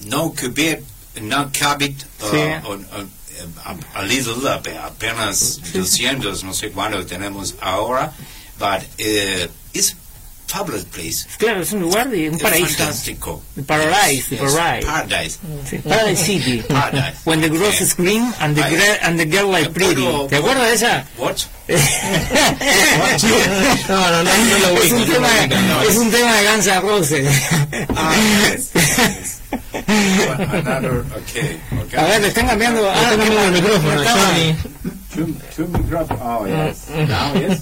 no 0.06 0.30
cubit, 0.32 0.80
no 1.20 1.50
cabit, 1.52 2.04
uh, 2.22 2.30
Sí. 2.30 2.38
on- 2.66 2.86
on- 2.94 3.10
a, 3.96 4.02
little, 4.02 4.36
ape- 4.48 4.78
apenas 4.78 5.58
200, 5.72 6.44
no 6.44 6.52
sé 6.54 6.70
cuánto 6.70 7.04
tenemos 7.04 7.56
ahora, 7.60 8.12
but 8.60 8.82
uh, 9.00 9.48
it's 9.72 9.96
fabulous 10.54 10.84
place. 10.84 11.26
Claro, 11.38 11.62
es 11.62 11.72
un 11.72 11.80
lugar 11.80 12.08
de 12.10 12.30
un 12.30 12.38
paraíso. 12.38 12.76
Fantástico. 12.78 13.42
Paradise, 13.66 14.30
Yes, 14.30 14.38
paradise. 14.40 14.86
Paradise. 14.86 15.38
Sí, 15.68 15.78
Paradise 15.78 16.24
City. 16.26 16.62
Paradise. 16.68 17.18
When 17.24 17.40
the 17.40 17.48
grass 17.48 17.80
is 17.80 17.94
green 17.94 18.32
and 18.40 18.54
the, 18.56 18.62
gra- 18.62 18.98
and 19.02 19.18
the 19.18 19.24
girl 19.26 19.50
like 19.50 19.72
pretty. 19.74 20.02
Puedo- 20.02 20.28
¿Te 20.28 20.36
acuerdas 20.36 20.68
de 20.68 20.74
esa? 20.74 21.04
What? 21.18 21.36
No, 23.88 24.10
no, 24.10 24.22
no, 24.22 24.24
no 24.24 24.58
lo 24.58 24.82
es, 24.82 24.92
ubico, 24.92 24.96
un 24.96 25.08
no 25.08 25.20
lo 25.20 25.28
tema, 25.28 25.62
no. 25.62 25.82
es 25.82 25.96
un 25.96 26.10
tema 26.10 26.34
de 26.34 26.46
Guns 26.48 26.66
N' 26.66 26.80
Roses. 26.80 27.28
Ah, 27.96 28.14
yes, 28.52 28.72
yes. 28.74 29.40
Another, 29.88 31.04
okay, 31.16 31.60
okay. 31.84 31.98
A 31.98 32.04
ver, 32.04 32.20
le 32.22 32.28
están 32.28 32.46
cambiando. 32.48 32.88
Ah, 32.90 32.94
Está 32.94 33.16
cambiando 33.16 33.42
el 33.44 33.54
¿qué 33.54 33.62
micrófono? 33.62 34.04
Johnny. 34.04 34.56
Two, 35.14 35.26
two 35.56 35.66
microphones. 35.68 36.20
Oh, 36.22 36.46
yes. 36.46 36.88
Now, 37.08 37.34
yes. 37.34 37.60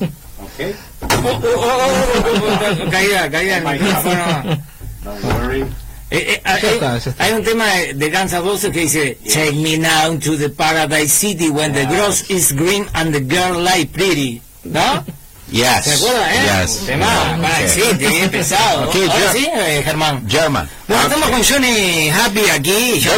Okay. 0.55 0.75
Oh, 1.03 1.09
oh, 1.25 1.41
oh, 1.45 2.85
oh, 2.87 2.91
Caída, 2.91 3.31
caída 3.31 3.57
el 3.59 3.65
micrófono. 3.65 4.63
Don't 5.05 5.25
worry. 5.25 5.63
Eh, 6.11 6.35
eh, 6.35 6.43
hay, 6.45 6.61
Ya 6.63 6.71
está, 6.73 6.99
ya 6.99 7.11
está. 7.11 7.25
hay 7.25 7.33
un 7.33 7.43
tema 7.43 7.67
de, 7.69 7.95
de 7.95 8.11
Guns 8.11 8.33
N' 8.35 8.43
Roses 8.45 8.71
que 8.71 8.81
dice 8.81 9.17
Take 9.33 9.53
me 9.53 9.79
now 9.79 10.15
to 10.19 10.37
the 10.37 10.51
paradise 10.51 11.11
city 11.11 11.49
when 11.49 11.73
the 11.73 11.87
grass 11.87 12.29
is 12.31 12.53
green 12.53 12.87
and 12.95 13.15
the 13.15 13.21
girl 13.21 13.59
like 13.59 13.93
pretty. 13.93 14.43
¿No? 14.65 15.05
Yes. 15.53 15.85
¿Se 15.85 15.95
acuerda, 15.95 16.35
eh? 16.35 16.63
Yes. 16.63 16.87
Tema, 16.87 17.39
Paradise 17.43 17.83
Okay. 17.83 17.93
City, 17.93 18.07
bien 18.07 18.31
pesado. 18.31 18.89
Okay, 18.89 19.03
Ahora 19.09 19.33
sí, 19.33 19.49
eh, 19.55 19.83
Germán. 19.85 20.29
German. 20.29 20.69
Bueno, 20.89 21.03
estamos 21.05 21.31
con 21.31 21.45
Johnny 21.45 22.11
Happy 22.11 22.41
aquí. 22.51 23.01
ya- 23.01 23.13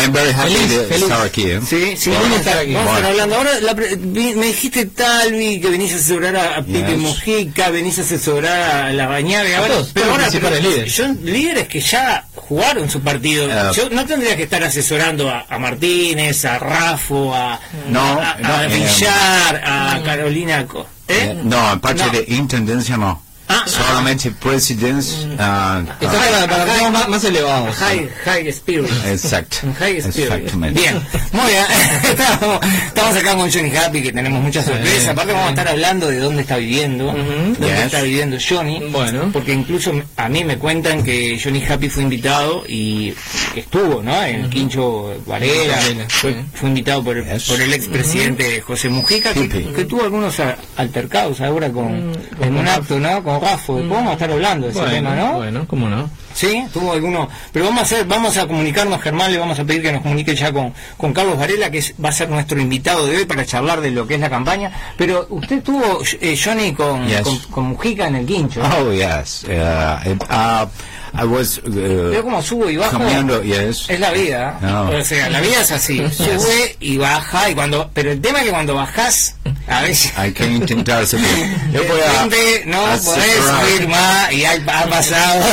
I'm 0.00 0.12
very 0.12 0.30
happy 0.32 0.54
Feliz, 0.54 0.68
to 0.76 0.84
feliz. 0.84 1.02
estar 1.02 1.26
aquí. 1.26 1.42
¿eh? 1.50 1.60
Sí, 1.68 1.96
sí, 1.96 2.10
Bueno, 2.10 2.22
vamos 2.24 2.36
a 2.36 2.40
estar, 2.40 2.58
aquí. 2.58 2.72
vamos 2.74 2.92
a 2.92 2.96
estar 2.96 3.10
hablando. 3.10 3.36
Ahora 3.36 3.60
la 3.60 3.74
me 3.74 4.46
dijiste 4.46 4.86
Talvi, 4.86 5.60
que 5.60 5.68
venís 5.70 5.92
a 5.92 5.96
asesorar 5.96 6.36
a, 6.36 6.56
a 6.58 6.62
Pipe 6.62 6.86
Yes. 6.90 6.98
Mojica, 6.98 7.70
venís 7.70 7.98
a 7.98 8.02
asesorar 8.02 8.86
a 8.86 8.92
la 8.92 9.06
Bañave. 9.06 9.56
Ahora, 9.56 9.68
todos, 9.74 9.90
pero 9.92 10.10
ahora, 10.12 10.28
pero 10.30 10.50
líderes. 10.60 10.94
son 10.94 11.18
líderes 11.24 11.68
que 11.68 11.80
ya 11.80 12.24
jugaron 12.34 12.88
su 12.90 13.00
partido. 13.00 13.48
Ah. 13.52 13.72
Yo 13.74 13.88
no 13.90 14.04
tendría 14.06 14.36
que 14.36 14.44
estar 14.44 14.62
asesorando 14.62 15.28
a, 15.28 15.44
a 15.48 15.58
Martínez, 15.58 16.44
a 16.44 16.58
Rafo, 16.58 17.34
a, 17.34 17.58
No, 17.88 18.00
a, 18.20 18.32
a 18.32 18.38
no, 18.38 18.62
eh, 18.62 18.68
Villar, 18.68 19.62
a 19.64 20.00
Carolina. 20.04 20.66
Co- 20.66 20.86
¿Eh? 21.10 21.40
No, 21.44 21.72
en 21.72 21.80
parte 21.80 22.04
No. 22.06 22.12
de 22.12 22.24
intendencia 22.28 22.96
no. 22.96 23.20
Ah, 23.52 23.64
Solamente 23.66 24.30
presidencia. 24.30 25.26
ah, 25.40 25.82
Está 26.00 26.12
para, 26.18 26.46
para 26.46 26.90
más, 26.90 27.08
más 27.08 27.24
elevados. 27.24 27.74
High, 27.76 28.08
high 28.24 28.48
Spirit. 28.48 28.88
exacto. 29.06 29.56
High 29.78 29.96
Spirit. 29.98 30.52
Bien, 30.72 31.02
muy 31.32 31.46
bien. 31.50 31.64
estamos, 32.04 32.60
estamos 32.86 33.16
acá 33.16 33.34
con 33.36 33.50
Johnny 33.50 33.74
Happy, 33.76 34.02
que 34.02 34.12
tenemos 34.12 34.40
muchas 34.40 34.64
sorpresas. 34.66 35.08
Aparte 35.08 35.32
vamos 35.32 35.48
a 35.48 35.50
estar 35.50 35.66
hablando 35.68 36.06
de 36.08 36.18
dónde 36.20 36.42
está 36.42 36.56
viviendo, 36.58 37.06
dónde 37.06 37.58
Yes. 37.66 37.78
está 37.86 38.02
viviendo 38.02 38.36
Johnny. 38.48 38.80
Bueno. 38.90 39.30
Porque 39.32 39.52
incluso 39.52 39.92
a 40.16 40.28
mí 40.28 40.44
me 40.44 40.56
cuentan 40.56 41.02
que 41.02 41.38
Johnny 41.42 41.64
Happy 41.68 41.88
fue 41.88 42.04
invitado 42.04 42.62
y 42.68 43.12
estuvo, 43.56 44.00
¿no? 44.00 44.22
En 44.22 44.44
el 44.44 44.50
Quincho 44.50 45.12
Varela. 45.26 45.76
Fue, 46.08 46.36
fue 46.54 46.68
invitado 46.68 47.02
por, 47.02 47.20
Yes. 47.24 47.44
por 47.48 47.60
el 47.60 47.72
expresidente 47.74 48.60
José 48.60 48.88
Mujica, 48.88 49.32
que, 49.34 49.48
tuvo 49.88 50.04
algunos 50.04 50.36
altercados 50.76 51.40
ahora 51.40 51.70
con, 51.72 52.12
en 52.40 52.56
un 52.56 52.68
acto, 52.68 52.98
¿no? 53.00 53.22
Con 53.24 53.39
Rafo. 53.40 53.76
Después 53.76 53.90
vamos 53.96 54.10
a 54.10 54.12
estar 54.14 54.30
hablando 54.30 54.66
de 54.66 54.72
ese 54.72 54.80
Bueno, 54.80 54.94
tema, 54.94 55.16
¿no? 55.16 55.32
bueno, 55.38 55.64
cómo 55.66 55.88
no. 55.88 56.10
Sí, 56.32 56.64
tuvo 56.72 56.92
alguno. 56.92 57.28
Pero 57.52 57.64
vamos 57.66 57.80
a 57.80 57.82
hacer, 57.82 58.06
vamos 58.06 58.36
a 58.36 58.46
comunicarnos, 58.46 59.00
Germán, 59.02 59.32
le 59.32 59.38
vamos 59.38 59.58
a 59.58 59.64
pedir 59.64 59.82
que 59.82 59.92
nos 59.92 60.02
comunique 60.02 60.34
ya 60.36 60.52
con, 60.52 60.72
con 60.96 61.12
Carlos 61.12 61.36
Varela, 61.38 61.70
que 61.70 61.78
es- 61.78 61.94
va 62.02 62.10
a 62.10 62.12
ser 62.12 62.28
nuestro 62.30 62.60
invitado 62.60 63.06
de 63.06 63.16
hoy 63.18 63.24
para 63.24 63.44
charlar 63.44 63.80
de 63.80 63.90
lo 63.90 64.06
que 64.06 64.14
es 64.14 64.20
la 64.20 64.30
campaña. 64.30 64.70
Pero 64.96 65.26
usted 65.30 65.62
tuvo, 65.62 66.00
eh, 66.20 66.38
Johnny, 66.42 66.72
con, 66.72 67.06
Yes. 67.08 67.22
con, 67.22 67.38
con 67.50 67.64
Mujica 67.70 68.06
en 68.06 68.16
el 68.16 68.26
quincho. 68.26 68.62
Oh, 68.62 68.92
yes. 68.92 69.44
Uh, 69.48 70.10
uh, 70.12 70.68
I 71.12 71.24
was 71.24 71.58
uh, 71.58 72.20
como 72.22 72.42
subo 72.42 72.68
y 72.70 72.76
bajo. 72.76 72.98
yes. 73.42 73.88
Es 73.88 73.98
la 74.00 74.10
vida. 74.12 74.58
No. 74.62 74.90
O 74.90 75.04
sea, 75.04 75.28
la 75.30 75.40
vida 75.40 75.60
es 75.62 75.70
así. 75.70 76.02
Sube 76.10 76.76
y 76.80 76.98
baja 76.98 77.50
y 77.50 77.54
cuando, 77.54 77.90
pero 77.94 78.12
el 78.12 78.20
tema 78.20 78.38
es 78.40 78.44
que 78.46 78.50
cuando 78.50 78.74
bajás, 78.74 79.34
a 79.66 79.82
veces 79.82 80.12
Hay 80.16 80.32
que 80.32 80.46
intentar 80.46 81.06
subir. 81.06 81.24
Yo 81.72 81.82
voy 81.84 82.00
a 82.00 82.24
no 82.66 82.80
podés 83.04 83.06
asesorar- 83.06 83.66
subir 83.66 83.88
más 83.88 84.32
y 84.32 84.44
ha, 84.44 84.52
ha 84.80 84.86
pasado. 84.86 85.44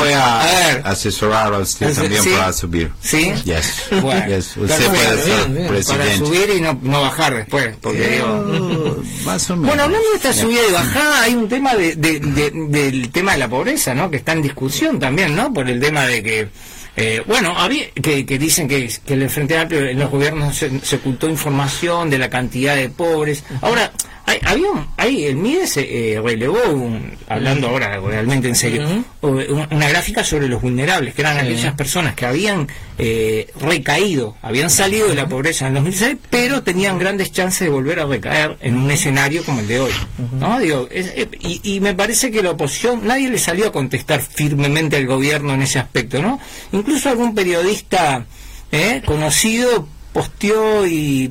Voy 0.00 0.12
a, 0.12 0.40
A 0.40 0.44
ver. 0.46 0.82
asesorar 0.84 1.54
a 1.54 1.58
usted 1.58 1.94
también 1.94 2.22
sí. 2.22 2.30
para 2.30 2.52
subir. 2.52 2.92
¿Sí? 3.00 3.32
Yes. 3.44 3.84
Bueno, 4.02 4.26
yes. 4.26 4.56
Usted 4.56 4.86
puede 4.88 5.22
ser 5.22 5.24
bien, 5.24 5.54
bien. 5.54 5.66
Para 5.66 5.68
presidente. 5.68 6.16
subir 6.26 6.50
y 6.56 6.60
no, 6.60 6.78
no 6.82 7.02
bajar 7.02 7.34
después. 7.34 7.74
Porque 7.80 8.08
digo, 8.08 8.26
Oh, 8.26 9.02
más 9.24 9.48
o 9.50 9.56
menos. 9.56 9.68
Bueno, 9.68 9.82
hablando 9.84 10.08
de 10.10 10.16
esta 10.16 10.32
subida 10.32 10.60
y 10.68 10.72
bajada, 10.72 11.22
hay 11.22 11.34
un 11.34 11.48
tema 11.48 11.74
de, 11.74 11.94
de- 11.96 12.20
de- 12.20 12.50
del 12.50 13.10
tema 13.10 13.32
de 13.32 13.38
la 13.38 13.48
pobreza, 13.48 13.75
¿no? 13.94 14.10
Que 14.10 14.16
está 14.16 14.32
en 14.32 14.42
discusión 14.42 14.98
también, 14.98 15.34
¿no? 15.36 15.52
Por 15.52 15.68
el 15.68 15.80
tema 15.80 16.06
de 16.06 16.22
que, 16.22 16.48
eh, 16.96 17.22
bueno, 17.26 17.54
había, 17.56 17.90
que, 17.90 18.24
que 18.24 18.38
dicen 18.38 18.68
que, 18.68 18.90
que 19.04 19.14
el 19.14 19.28
Frente 19.28 19.58
Amplio 19.58 19.80
en 19.86 19.98
los 19.98 20.10
gobiernos 20.10 20.56
se, 20.56 20.80
se 20.80 20.96
ocultó 20.96 21.28
información 21.28 22.10
de 22.10 22.18
la 22.18 22.30
cantidad 22.30 22.74
de 22.74 22.88
pobres. 22.88 23.44
Ahora, 23.60 23.92
hay, 24.26 24.38
había 24.44 24.70
un- 24.70 24.86
hay, 24.96 25.24
el 25.24 25.36
MIDE 25.36 25.66
se 25.66 26.14
eh, 26.14 26.20
relevó, 26.20 26.58
un- 26.72 27.12
hablando 27.28 27.68
ahora 27.68 27.98
realmente 28.00 28.48
en 28.48 28.56
serio, 28.56 28.84
una 29.22 29.88
gráfica 29.88 30.24
sobre 30.24 30.48
los 30.48 30.60
vulnerables, 30.60 31.14
que 31.14 31.22
eran 31.22 31.38
aquellas 31.38 31.74
personas 31.74 32.14
que 32.14 32.26
habían 32.26 32.66
eh, 32.98 33.48
recaído, 33.60 34.36
habían 34.42 34.70
salido 34.70 35.08
de 35.08 35.14
la 35.14 35.28
pobreza 35.28 35.66
en 35.66 35.76
el 35.76 35.84
2006, 35.84 36.16
pero 36.30 36.62
tenían 36.62 36.98
grandes 36.98 37.30
chances 37.32 37.60
de 37.60 37.68
volver 37.68 38.00
a 38.00 38.06
recaer 38.06 38.56
en 38.60 38.76
un 38.76 38.90
escenario 38.90 39.44
como 39.44 39.60
el 39.60 39.68
de 39.68 39.80
hoy. 39.80 39.92
¿no? 40.38 40.58
Digo, 40.58 40.88
es- 40.90 41.12
eh, 41.14 41.28
y, 41.40 41.60
y 41.76 41.80
me 41.80 41.94
parece 41.94 42.30
que 42.30 42.42
la 42.42 42.50
oposición, 42.52 43.06
nadie 43.06 43.28
le 43.30 43.38
salió 43.38 43.68
a 43.68 43.72
contestar 43.72 44.20
firmemente 44.20 44.96
al 44.96 45.06
gobierno 45.06 45.54
en 45.54 45.62
ese 45.62 45.78
aspecto, 45.78 46.20
¿no? 46.22 46.40
Incluso 46.72 47.08
algún 47.10 47.34
periodista 47.34 48.24
eh, 48.72 49.02
conocido 49.04 49.86
posteó 50.16 50.86
y, 50.86 51.30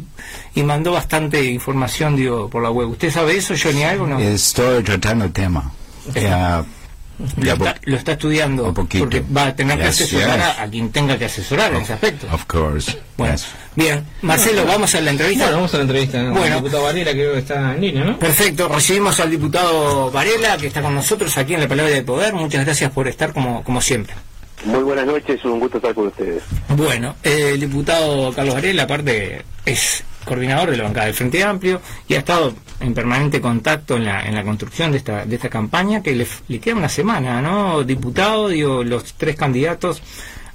y 0.54 0.62
mandó 0.62 0.92
bastante 0.92 1.44
información 1.44 2.16
digo 2.16 2.48
por 2.52 2.62
la 2.62 2.70
web. 2.70 2.88
¿Usted 2.90 3.12
sabe 3.12 3.36
eso, 3.36 3.56
Johnny, 3.60 3.82
algo 3.84 4.06
no? 4.06 4.20
Estoy 4.20 4.84
tratando 4.84 5.26
el 5.26 5.32
tema. 5.32 5.72
Lo, 7.38 7.54
está, 7.54 7.76
lo 7.86 7.96
está 7.96 8.12
estudiando 8.12 8.66
un 8.66 8.74
poquito. 8.76 9.06
porque 9.06 9.24
va 9.36 9.46
a 9.48 9.56
tener 9.56 9.78
que 9.80 9.86
Yes, 9.86 10.02
asesorar 10.02 10.38
yes. 10.38 10.46
a, 10.46 10.62
a 10.64 10.68
quien 10.70 10.92
tenga 10.92 11.18
que 11.18 11.26
asesorar 11.26 11.74
en 11.74 11.82
ese 11.82 11.94
aspecto. 11.94 12.28
Of 12.32 12.46
course. 12.46 13.00
Bueno, 13.18 13.34
yes. 13.34 13.48
bien, 13.74 14.06
Marcelo, 14.22 14.66
vamos 14.66 14.94
a 14.94 15.02
la 15.02 15.12
entrevista. 15.12 15.46
Bueno, 15.46 15.58
vamos 15.58 15.74
a 15.74 15.78
la 15.78 15.84
entrevista. 15.84 16.22
¿no? 16.22 16.32
Bueno. 16.34 16.46
El 16.58 16.64
diputado 16.64 16.84
Varela 16.84 17.12
creo 17.12 17.34
que 17.34 17.40
está 17.40 17.74
en 17.74 17.82
línea, 17.82 18.04
¿no? 18.04 18.20
Perfecto, 18.20 18.68
recibimos 18.68 19.20
al 19.20 19.32
diputado 19.32 20.12
Varela 20.12 20.58
que 20.58 20.68
está 20.68 20.82
con 20.84 20.94
nosotros 20.94 21.36
aquí 21.38 21.56
en 21.56 21.62
la 21.62 21.68
Palabra 21.68 21.92
del 21.92 22.04
Poder. 22.06 22.34
Muchas 22.34 22.66
gracias 22.66 22.92
por 22.92 23.08
estar 23.08 23.34
como, 23.34 23.64
como 23.64 23.82
siempre. 23.82 24.14
Muy 24.66 24.84
buenas 24.84 25.06
noches, 25.06 25.44
un 25.46 25.60
gusto 25.60 25.78
estar 25.78 25.94
con 25.94 26.08
ustedes. 26.08 26.44
Bueno, 26.70 27.16
el 27.24 27.60
diputado 27.60 28.34
Carlos 28.34 28.56
Varela, 28.56 28.84
aparte, 28.84 29.44
es 29.66 30.04
coordinador 30.26 30.72
de 30.72 30.78
la 30.78 30.84
bancada 30.86 31.06
del 31.06 31.16
Frente 31.16 31.44
Amplio 31.44 31.80
y 32.08 32.16
ha 32.16 32.20
estado 32.20 32.54
en 32.80 32.94
permanente 32.94 33.40
contacto 33.40 33.96
en 33.96 34.06
la, 34.06 34.26
en 34.26 34.34
la 34.34 34.44
construcción 34.44 34.92
de 34.92 34.98
esta, 34.98 35.24
de 35.26 35.36
esta 35.36 35.50
campaña 35.50 36.02
que 36.02 36.16
le, 36.16 36.26
le 36.48 36.60
queda 36.60 36.76
una 36.76 36.90
semana, 36.90 37.42
¿no? 37.42 37.84
Diputado, 37.84 38.50
digo, 38.50 38.84
los 38.84 39.14
tres 39.14 39.36
candidatos 39.36 40.02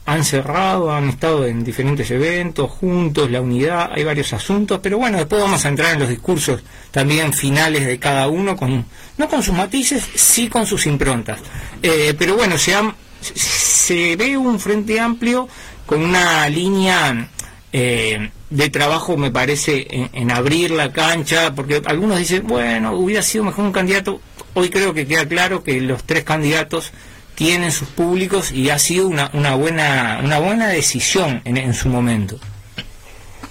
han 0.06 0.24
cerrado, 0.24 0.90
han 0.92 1.08
estado 1.08 1.46
en 1.46 1.62
diferentes 1.62 2.10
eventos, 2.10 2.68
juntos, 2.68 3.30
la 3.30 3.40
unidad, 3.40 3.90
hay 3.94 4.02
varios 4.02 4.32
asuntos, 4.32 4.80
pero 4.82 4.98
bueno, 4.98 5.18
después 5.18 5.40
vamos 5.40 5.64
a 5.64 5.68
entrar 5.68 5.92
en 5.94 6.00
los 6.00 6.08
discursos 6.08 6.62
también 6.90 7.32
finales 7.32 7.86
de 7.86 7.98
cada 8.00 8.26
uno, 8.26 8.56
con 8.56 8.84
no 9.18 9.28
con 9.28 9.40
sus 9.40 9.54
matices, 9.54 10.02
sí 10.16 10.48
con 10.48 10.66
sus 10.66 10.84
improntas. 10.86 11.38
Eh, 11.80 12.12
pero 12.18 12.34
bueno, 12.34 12.58
se, 12.58 12.74
han- 12.74 12.92
se 13.20 14.16
ve 14.16 14.36
un 14.36 14.58
frente 14.60 14.98
amplio 15.00 15.48
con 15.86 16.02
una 16.02 16.48
línea 16.48 17.28
eh, 17.72 18.30
de 18.50 18.70
trabajo, 18.70 19.16
me 19.16 19.30
parece, 19.30 19.86
en, 19.90 20.10
en 20.12 20.30
abrir 20.30 20.70
la 20.72 20.92
cancha, 20.92 21.54
porque 21.54 21.82
algunos 21.86 22.18
dicen, 22.18 22.46
bueno, 22.46 22.92
hubiera 22.94 23.22
sido 23.22 23.44
mejor 23.44 23.64
un 23.64 23.72
candidato. 23.72 24.20
Hoy 24.54 24.70
creo 24.70 24.92
que 24.94 25.06
queda 25.06 25.26
claro 25.28 25.62
que 25.62 25.80
los 25.80 26.02
tres 26.04 26.24
candidatos 26.24 26.92
tienen 27.36 27.70
sus 27.72 27.88
públicos 27.88 28.52
y 28.52 28.70
ha 28.70 28.78
sido 28.78 29.06
una, 29.08 29.30
una 29.32 29.54
buena 29.54 30.20
una 30.22 30.38
buena 30.40 30.66
decisión 30.68 31.40
en, 31.44 31.56
en 31.56 31.72
su 31.74 31.88
momento. 31.88 32.38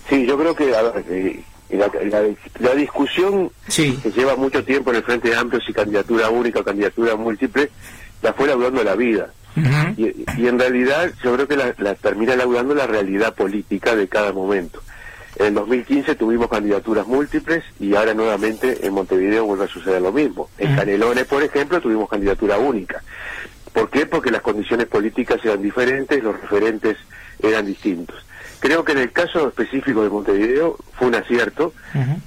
Sí, 0.09 0.25
yo 0.25 0.37
creo 0.37 0.55
que 0.55 0.75
a 0.75 0.81
ver, 0.81 1.05
eh, 1.09 1.43
la, 1.71 1.89
la- 2.05 2.35
la 2.59 2.75
discusión 2.75 3.51
Sí, 3.67 3.97
que 4.03 4.11
lleva 4.11 4.35
mucho 4.35 4.63
tiempo 4.63 4.89
en 4.91 4.97
el 4.97 5.03
Frente 5.03 5.35
Amplio 5.35 5.61
si 5.65 5.71
candidatura 5.73 6.29
única 6.29 6.59
o 6.59 6.63
candidatura 6.63 7.15
múltiple, 7.15 7.69
la 8.21 8.33
fue 8.33 8.47
laudando 8.47 8.83
la 8.83 8.95
vida. 8.95 9.31
Y, 9.97 10.25
y 10.37 10.47
en 10.47 10.57
realidad 10.57 11.11
yo 11.23 11.33
creo 11.33 11.47
que 11.47 11.57
la, 11.57 11.73
la 11.77 11.95
termina 11.95 12.35
laudando 12.35 12.73
la 12.73 12.87
realidad 12.87 13.33
política 13.33 13.95
de 13.95 14.07
cada 14.07 14.31
momento. 14.31 14.81
En 15.39 15.47
el 15.47 15.53
2015 15.53 16.15
tuvimos 16.15 16.49
candidaturas 16.49 17.07
múltiples 17.07 17.63
y 17.79 17.95
ahora 17.95 18.13
nuevamente 18.13 18.85
en 18.85 18.93
Montevideo 18.93 19.45
vuelve 19.45 19.65
a 19.65 19.67
suceder 19.67 20.01
lo 20.01 20.11
mismo. 20.11 20.49
En. 20.57 20.75
Canelones, 20.75 21.25
por 21.25 21.43
ejemplo, 21.43 21.79
tuvimos 21.79 22.09
candidatura 22.09 22.57
única. 22.57 23.01
¿Por 23.73 23.89
qué? 23.89 24.05
Porque 24.05 24.31
las 24.31 24.41
condiciones 24.41 24.87
políticas 24.87 25.39
eran 25.43 25.61
diferentes, 25.61 26.23
los 26.23 26.39
referentes 26.41 26.97
eran 27.41 27.65
distintos. 27.65 28.25
Creo 28.59 28.83
que 28.83 28.91
en 28.91 28.97
el 28.97 29.11
caso 29.13 29.47
específico 29.47 30.03
de 30.03 30.09
Montevideo 30.09 30.75
fue 30.97 31.07
un 31.07 31.15
acierto, 31.15 31.73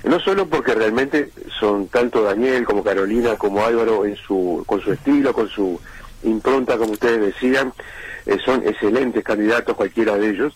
no 0.05 0.19
solo 0.19 0.49
porque 0.49 0.75
realmente 0.75 1.31
son 1.61 1.88
tanto 1.88 2.23
Daniel 2.23 2.64
como 2.64 2.83
Carolina 2.83 3.37
como 3.37 3.62
Álvaro 3.62 4.07
en 4.07 4.17
su, 4.17 4.62
con 4.67 4.81
su 4.81 4.93
estilo, 4.93 5.35
con 5.35 5.49
su 5.49 5.79
impronta, 6.25 6.76
como 6.76 6.93
ustedes 6.93 7.21
decían, 7.21 7.73
eh, 8.26 8.38
son 8.45 8.67
excelentes 8.67 9.25
candidatos 9.25 9.76
cualquiera 9.76 10.17
de 10.17 10.31
ellos, 10.31 10.55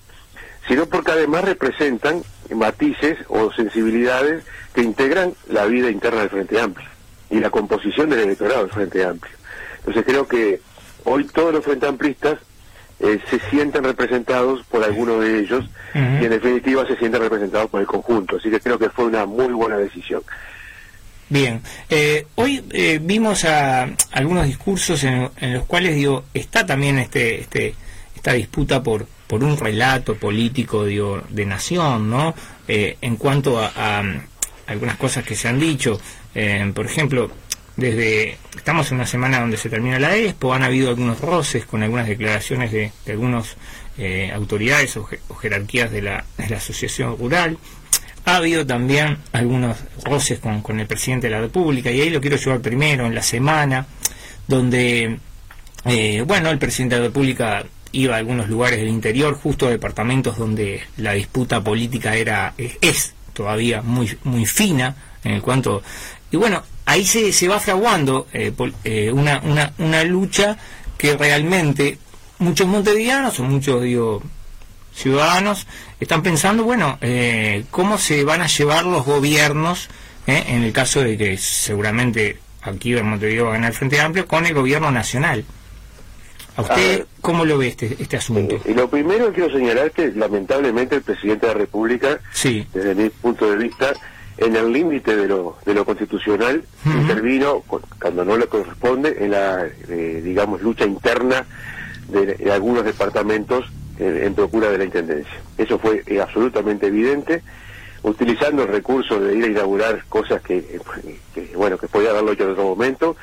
sino 0.68 0.86
porque 0.86 1.12
además 1.12 1.44
representan 1.44 2.22
matices 2.54 3.18
o 3.28 3.52
sensibilidades 3.52 4.44
que 4.74 4.82
integran 4.82 5.34
la 5.48 5.64
vida 5.66 5.90
interna 5.90 6.20
del 6.20 6.30
Frente 6.30 6.60
Amplio 6.60 6.88
y 7.30 7.40
la 7.40 7.50
composición 7.50 8.10
del 8.10 8.20
electorado 8.20 8.62
del 8.62 8.72
Frente 8.72 9.04
Amplio. 9.04 9.34
Entonces 9.78 10.04
creo 10.04 10.26
que 10.26 10.60
hoy 11.04 11.24
todos 11.24 11.52
los 11.52 11.64
Frente 11.64 11.86
Amplistas 11.86 12.38
eh, 12.98 13.20
se 13.28 13.38
sienten 13.50 13.84
representados 13.84 14.64
por 14.66 14.82
alguno 14.82 15.20
de 15.20 15.38
ellos 15.38 15.64
y 15.94 16.24
en 16.24 16.30
definitiva 16.30 16.86
se 16.86 16.96
sienten 16.96 17.22
representados 17.22 17.70
por 17.70 17.80
el 17.80 17.86
conjunto. 17.86 18.36
Así 18.36 18.50
que 18.50 18.60
creo 18.60 18.78
que 18.78 18.90
fue 18.90 19.06
una 19.06 19.24
muy 19.24 19.52
buena 19.52 19.78
decisión. 19.78 20.22
Bien, 21.28 21.60
eh, 21.90 22.24
hoy 22.36 22.64
eh, 22.70 23.00
vimos 23.02 23.44
a, 23.44 23.88
algunos 24.12 24.46
discursos 24.46 25.02
en, 25.02 25.28
en 25.38 25.54
los 25.54 25.64
cuales 25.64 25.96
digo 25.96 26.24
está 26.32 26.64
también 26.64 27.00
este, 27.00 27.40
este 27.40 27.74
esta 28.14 28.32
disputa 28.32 28.82
por 28.82 29.08
por 29.26 29.42
un 29.42 29.56
relato 29.56 30.14
político 30.14 30.84
digo 30.84 31.20
de 31.28 31.44
nación, 31.44 32.08
¿no? 32.08 32.32
Eh, 32.68 32.96
en 33.00 33.16
cuanto 33.16 33.58
a, 33.58 33.72
a, 33.74 34.04
algunas 34.68 34.96
cosas 34.98 35.24
que 35.24 35.34
se 35.34 35.48
han 35.48 35.58
dicho, 35.58 36.00
eh, 36.32 36.70
por 36.72 36.86
ejemplo, 36.86 37.28
desde 37.74 38.38
estamos 38.56 38.88
en 38.92 38.98
una 38.98 39.06
semana 39.06 39.40
donde 39.40 39.56
se 39.56 39.68
termina 39.68 39.98
la 39.98 40.16
Expo, 40.16 40.54
han 40.54 40.62
habido 40.62 40.90
algunos 40.90 41.20
roces 41.20 41.66
con 41.66 41.82
algunas 41.82 42.06
declaraciones 42.06 42.70
de, 42.70 42.92
de 43.04 43.12
algunas 43.12 43.56
autoridades 44.32 44.96
o, 44.96 45.08
o 45.28 45.34
jerarquías 45.34 45.90
de 45.90 46.02
la, 46.02 46.24
de 46.36 46.50
la 46.50 46.58
asociación 46.58 47.18
rural. 47.18 47.58
Ha 48.26 48.36
habido 48.36 48.66
también 48.66 49.18
algunos 49.32 49.76
roces 50.04 50.40
con, 50.40 50.80
el 50.80 50.86
presidente 50.88 51.28
de 51.28 51.34
la 51.34 51.40
República 51.40 51.92
y 51.92 52.00
ahí 52.00 52.10
lo 52.10 52.20
quiero 52.20 52.36
llevar 52.36 52.60
primero 52.60 53.06
en 53.06 53.14
la 53.14 53.22
semana 53.22 53.86
donde, 54.48 55.20
eh, 55.84 56.24
bueno, 56.26 56.50
el 56.50 56.58
presidente 56.58 56.96
de 56.96 57.02
la 57.02 57.06
República 57.06 57.64
iba 57.92 58.16
a 58.16 58.18
algunos 58.18 58.48
lugares 58.48 58.80
del 58.80 58.88
interior, 58.88 59.36
justo 59.36 59.68
a 59.68 59.70
departamentos 59.70 60.38
donde 60.38 60.82
la 60.96 61.12
disputa 61.12 61.62
política 61.62 62.16
era 62.16 62.52
es, 62.58 62.76
es 62.80 63.14
todavía 63.32 63.80
muy 63.80 64.18
muy 64.24 64.44
fina 64.44 64.96
en 65.22 65.32
el 65.32 65.40
cuanto 65.40 65.84
y 66.32 66.36
bueno 66.36 66.64
ahí 66.84 67.04
se, 67.04 67.32
se 67.32 67.46
va 67.46 67.60
fraguando 67.60 68.26
eh, 68.32 68.52
eh, 68.82 69.12
una, 69.12 69.40
una, 69.44 69.72
una 69.78 70.02
lucha 70.02 70.56
que 70.98 71.16
realmente 71.16 71.98
muchos 72.38 72.66
montevideanos 72.66 73.38
o 73.38 73.44
muchos 73.44 73.82
digo 73.82 74.20
ciudadanos 74.96 75.66
están 76.00 76.22
pensando, 76.22 76.64
bueno, 76.64 76.98
eh, 77.02 77.64
cómo 77.70 77.98
se 77.98 78.24
van 78.24 78.40
a 78.40 78.46
llevar 78.46 78.84
los 78.86 79.04
gobiernos 79.04 79.88
eh, 80.26 80.44
en 80.48 80.62
el 80.64 80.72
caso 80.72 81.00
de 81.02 81.16
que 81.18 81.36
seguramente 81.38 82.38
aquí 82.62 82.96
en 82.96 83.06
Montevideo 83.06 83.44
va 83.44 83.50
a 83.50 83.54
ganar 83.54 83.70
el 83.70 83.76
Frente 83.76 84.00
Amplio 84.00 84.26
con 84.26 84.46
el 84.46 84.54
gobierno 84.54 84.90
nacional. 84.90 85.44
¿A 86.56 86.62
usted 86.62 86.98
ver. 86.98 87.06
cómo 87.20 87.44
lo 87.44 87.58
ve 87.58 87.68
este, 87.68 87.96
este 88.00 88.16
asunto? 88.16 88.54
Eh, 88.56 88.62
y 88.70 88.74
lo 88.74 88.88
primero 88.88 89.26
que 89.26 89.34
quiero 89.42 89.52
señalar 89.56 89.90
que 89.92 90.10
lamentablemente 90.12 90.96
el 90.96 91.02
presidente 91.02 91.46
de 91.46 91.52
la 91.52 91.58
República, 91.58 92.18
Sí, 92.32 92.66
desde 92.72 92.94
mi 92.94 93.10
punto 93.10 93.50
de 93.50 93.56
vista, 93.58 93.92
en 94.38 94.56
el 94.56 94.72
límite 94.72 95.14
de 95.16 95.28
lo, 95.28 95.58
de 95.66 95.74
lo 95.74 95.84
constitucional, 95.84 96.64
Ujú. 96.86 96.96
intervino 96.98 97.60
cu- 97.60 97.82
cuando 98.00 98.24
no 98.24 98.38
le 98.38 98.46
corresponde 98.46 99.16
en 99.20 99.32
la, 99.32 99.66
eh, 99.88 100.22
digamos, 100.24 100.62
lucha 100.62 100.86
interna 100.86 101.44
de, 102.08 102.34
de 102.34 102.50
algunos 102.52 102.84
departamentos 102.86 103.66
eh, 103.98 104.22
en 104.26 104.34
procura 104.34 104.70
de 104.70 104.78
la 104.78 104.84
Intendencia. 104.84 105.34
Eso 105.58 105.78
fue 105.78 106.02
eh, 106.06 106.20
absolutamente 106.20 106.86
evidente. 106.86 107.42
utilizando 108.02 108.62
el 108.62 108.68
recurso 108.68 109.18
de 109.18 109.34
ir 109.36 109.44
a 109.44 109.48
inaugurar 109.48 110.04
cosas 110.08 110.40
que, 110.42 110.62
que, 111.34 111.50
bueno, 111.56 111.76
que 111.76 111.88
podía 111.88 112.10
haberlo 112.10 112.32
hecho 112.32 112.44
en 112.44 112.50
otro 112.50 112.64
momento, 112.64 113.16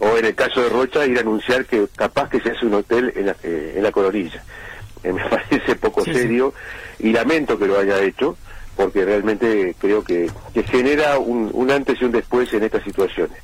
o 0.00 0.16
en 0.18 0.24
el 0.24 0.34
caso 0.34 0.60
de 0.62 0.70
Rocha, 0.70 1.06
ir 1.06 1.18
a 1.18 1.20
anunciar 1.20 1.64
que 1.66 1.86
capaz 1.94 2.28
que 2.30 2.40
se 2.40 2.50
hace 2.50 2.66
un 2.66 2.74
hotel 2.74 3.12
en 3.14 3.26
la, 3.26 3.36
eh, 3.44 3.74
en 3.76 3.82
la 3.82 3.92
coronilla. 3.92 4.42
Eh, 5.04 5.12
me 5.12 5.22
parece 5.30 5.76
poco 5.76 6.02
Sí, 6.04 6.12
sí. 6.12 6.18
serio 6.20 6.52
y 6.98 7.12
lamento 7.12 7.56
que 7.58 7.66
lo 7.66 7.78
haya 7.78 8.00
hecho, 8.00 8.36
porque 8.76 9.04
realmente 9.04 9.76
creo 9.78 10.02
que, 10.02 10.28
que 10.52 10.62
genera 10.64 11.18
un, 11.18 11.50
un 11.52 11.70
antes 11.70 12.00
y 12.00 12.04
un 12.04 12.10
después 12.12 12.52
en 12.54 12.64
estas 12.64 12.82
situaciones. 12.82 13.38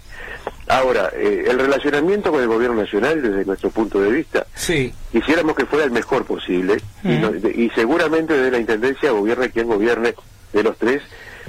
Ahora, 0.71 1.11
eh, 1.15 1.47
el 1.49 1.59
relacionamiento 1.59 2.31
con 2.31 2.41
el 2.41 2.47
gobierno 2.47 2.77
nacional, 2.81 3.21
desde 3.21 3.45
nuestro 3.45 3.71
punto 3.71 4.01
de 4.01 4.11
vista, 4.11 4.47
Sí. 4.55 4.93
quisiéramos 5.11 5.57
que 5.57 5.67
fuera 5.67 5.85
el 5.85 5.91
mejor 5.91 6.25
posible 6.25 6.77
y, 7.03 7.09
no- 7.19 7.33
de- 7.33 7.51
y 7.51 7.71
seguramente 7.71 8.35
desde 8.35 8.53
la 8.53 8.59
Intendencia, 8.59 9.11
gobierne 9.11 9.51
quien 9.51 9.67
gobierne 9.67 10.15
de 10.53 10.63
los 10.63 10.77
tres, 10.79 11.03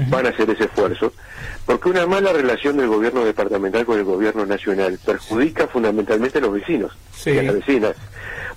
van 0.10 0.26
a 0.26 0.30
hacer 0.30 0.50
ese 0.50 0.64
esfuerzo, 0.64 1.14
porque 1.68 1.90
una 1.90 2.08
mala 2.08 2.34
relación 2.34 2.78
del 2.78 2.88
gobierno 2.88 3.24
departamental 3.24 3.86
con 3.86 4.00
el 4.00 4.06
gobierno 4.06 4.46
nacional 4.48 4.98
perjudica 5.06 5.68
fundamentalmente 5.68 6.40
a 6.40 6.42
los 6.42 6.54
vecinos 6.54 6.92
Sí. 7.16 7.30
y 7.32 7.38
a 7.38 7.44
las 7.44 7.54
vecinas, 7.56 7.94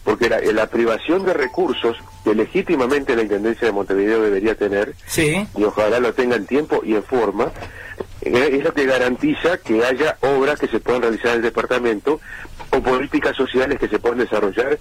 porque 0.05 0.31
la, 0.31 0.40
la 0.40 0.66
privación 0.68 1.27
de 1.27 1.35
recursos 1.35 1.98
que 2.22 2.35
legítimamente 2.35 3.14
la 3.16 3.22
Intendencia 3.22 3.66
de 3.66 3.72
Montevideo 3.72 4.22
debería 4.22 4.55
tener, 4.55 4.94
y 5.55 5.64
ojalá 5.64 6.00
lo 6.00 6.14
tenga 6.14 6.37
en 6.37 6.46
tiempo 6.46 6.81
y 6.83 6.94
en 6.94 7.03
forma, 7.03 7.53
es 8.25 8.65
lo 8.65 8.73
que 8.73 8.87
garantiza 8.87 9.59
que 9.59 9.85
haya 9.85 10.17
obras 10.21 10.59
que 10.59 10.69
se 10.69 10.81
puedan 10.81 11.03
realizar 11.03 11.33
en 11.33 11.37
el 11.37 11.43
departamento 11.43 12.21
o 12.71 12.81
políticas 12.81 13.37
sociales 13.37 13.79
que 13.79 13.89
se 13.89 13.99
puedan 13.99 14.19
desarrollar, 14.19 14.79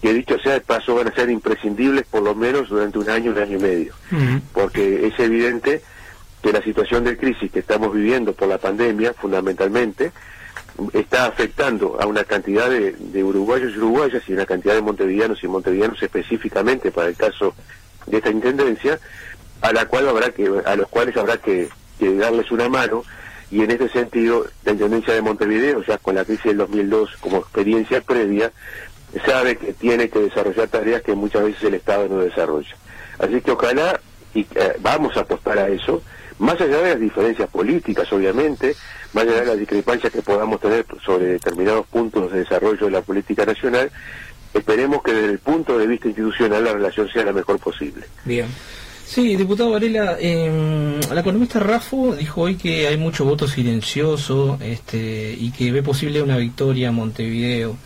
que 0.00 0.14
dicho 0.14 0.38
sea 0.38 0.54
de 0.54 0.60
paso 0.60 0.94
van 0.94 1.08
a 1.08 1.14
ser 1.14 1.28
imprescindibles 1.28 2.04
por 2.06 2.22
lo 2.22 2.34
menos 2.34 2.68
durante 2.68 2.98
un 2.98 3.10
año, 3.10 3.32
un 3.32 3.38
año 3.38 3.58
y 3.58 3.60
medio, 3.60 3.94
porque 4.52 5.06
es 5.06 5.18
evidente 5.18 5.82
que 6.42 6.52
la 6.52 6.62
situación 6.62 7.04
de 7.04 7.16
crisis 7.16 7.50
que 7.50 7.58
estamos 7.58 7.92
viviendo 7.92 8.32
por 8.32 8.48
la 8.48 8.58
pandemia, 8.58 9.12
fundamentalmente, 9.12 10.12
está 10.92 11.26
afectando 11.26 12.00
a 12.00 12.06
una 12.06 12.24
cantidad 12.24 12.70
de, 12.70 12.92
de 12.92 13.24
uruguayos 13.24 13.74
y 13.74 13.78
uruguayas 13.78 14.22
y 14.28 14.32
una 14.32 14.46
cantidad 14.46 14.74
de 14.74 14.82
montevideanos 14.82 15.42
y 15.42 15.48
montevideanos 15.48 16.00
específicamente 16.00 16.92
para 16.92 17.08
el 17.08 17.16
caso 17.16 17.54
de 18.06 18.18
esta 18.18 18.30
intendencia, 18.30 19.00
a 19.60 19.72
la 19.72 19.86
cual 19.86 20.08
habrá 20.08 20.30
que, 20.30 20.48
a 20.64 20.76
los 20.76 20.88
cuales 20.88 21.16
habrá 21.16 21.38
que, 21.38 21.68
que 21.98 22.14
darles 22.14 22.50
una 22.50 22.68
mano 22.68 23.04
y 23.50 23.62
en 23.62 23.70
este 23.70 23.88
sentido 23.88 24.46
la 24.64 24.72
intendencia 24.72 25.14
de 25.14 25.22
Montevideo 25.22 25.82
ya 25.84 25.98
con 25.98 26.14
la 26.14 26.24
crisis 26.24 26.44
del 26.44 26.58
2002 26.58 27.16
como 27.20 27.38
experiencia 27.38 28.00
previa 28.00 28.52
sabe 29.24 29.56
que 29.56 29.72
tiene 29.72 30.08
que 30.10 30.18
desarrollar 30.18 30.68
tareas 30.68 31.02
que 31.02 31.14
muchas 31.14 31.44
veces 31.44 31.62
el 31.64 31.74
Estado 31.74 32.08
no 32.08 32.18
desarrolla. 32.18 32.76
Así 33.18 33.40
que 33.40 33.52
ojalá 33.52 34.00
y 34.34 34.46
eh, 34.54 34.76
vamos 34.80 35.16
a 35.16 35.20
apostar 35.20 35.58
a 35.58 35.68
eso, 35.68 36.02
más 36.38 36.60
allá 36.60 36.78
de 36.78 36.90
las 36.90 37.00
diferencias 37.00 37.48
políticas, 37.48 38.12
obviamente, 38.12 38.76
más 39.12 39.24
allá 39.24 39.40
de 39.40 39.46
las 39.46 39.58
discrepancias 39.58 40.12
que 40.12 40.22
podamos 40.22 40.60
tener 40.60 40.84
sobre 41.04 41.26
determinados 41.26 41.86
puntos 41.86 42.30
de 42.30 42.40
desarrollo 42.40 42.86
de 42.86 42.92
la 42.92 43.02
política 43.02 43.44
nacional, 43.44 43.90
esperemos 44.54 45.02
que 45.02 45.12
desde 45.12 45.32
el 45.32 45.38
punto 45.38 45.78
de 45.78 45.86
vista 45.86 46.08
institucional 46.08 46.64
la 46.64 46.72
relación 46.72 47.08
sea 47.08 47.24
la 47.24 47.32
mejor 47.32 47.58
posible. 47.58 48.04
Bien. 48.24 48.46
Sí, 49.08 49.36
diputado 49.36 49.70
Varela, 49.70 50.18
eh, 50.20 51.00
la 51.14 51.22
economista 51.22 51.58
Rafo 51.58 52.14
dijo 52.14 52.42
hoy 52.42 52.56
que 52.56 52.88
hay 52.88 52.98
mucho 52.98 53.24
voto 53.24 53.48
silencioso 53.48 54.58
este, 54.60 55.34
y 55.40 55.50
que 55.50 55.72
ve 55.72 55.82
posible 55.82 56.20
una 56.20 56.36
victoria 56.36 56.88
en 56.88 56.94
Montevideo. 56.94 57.78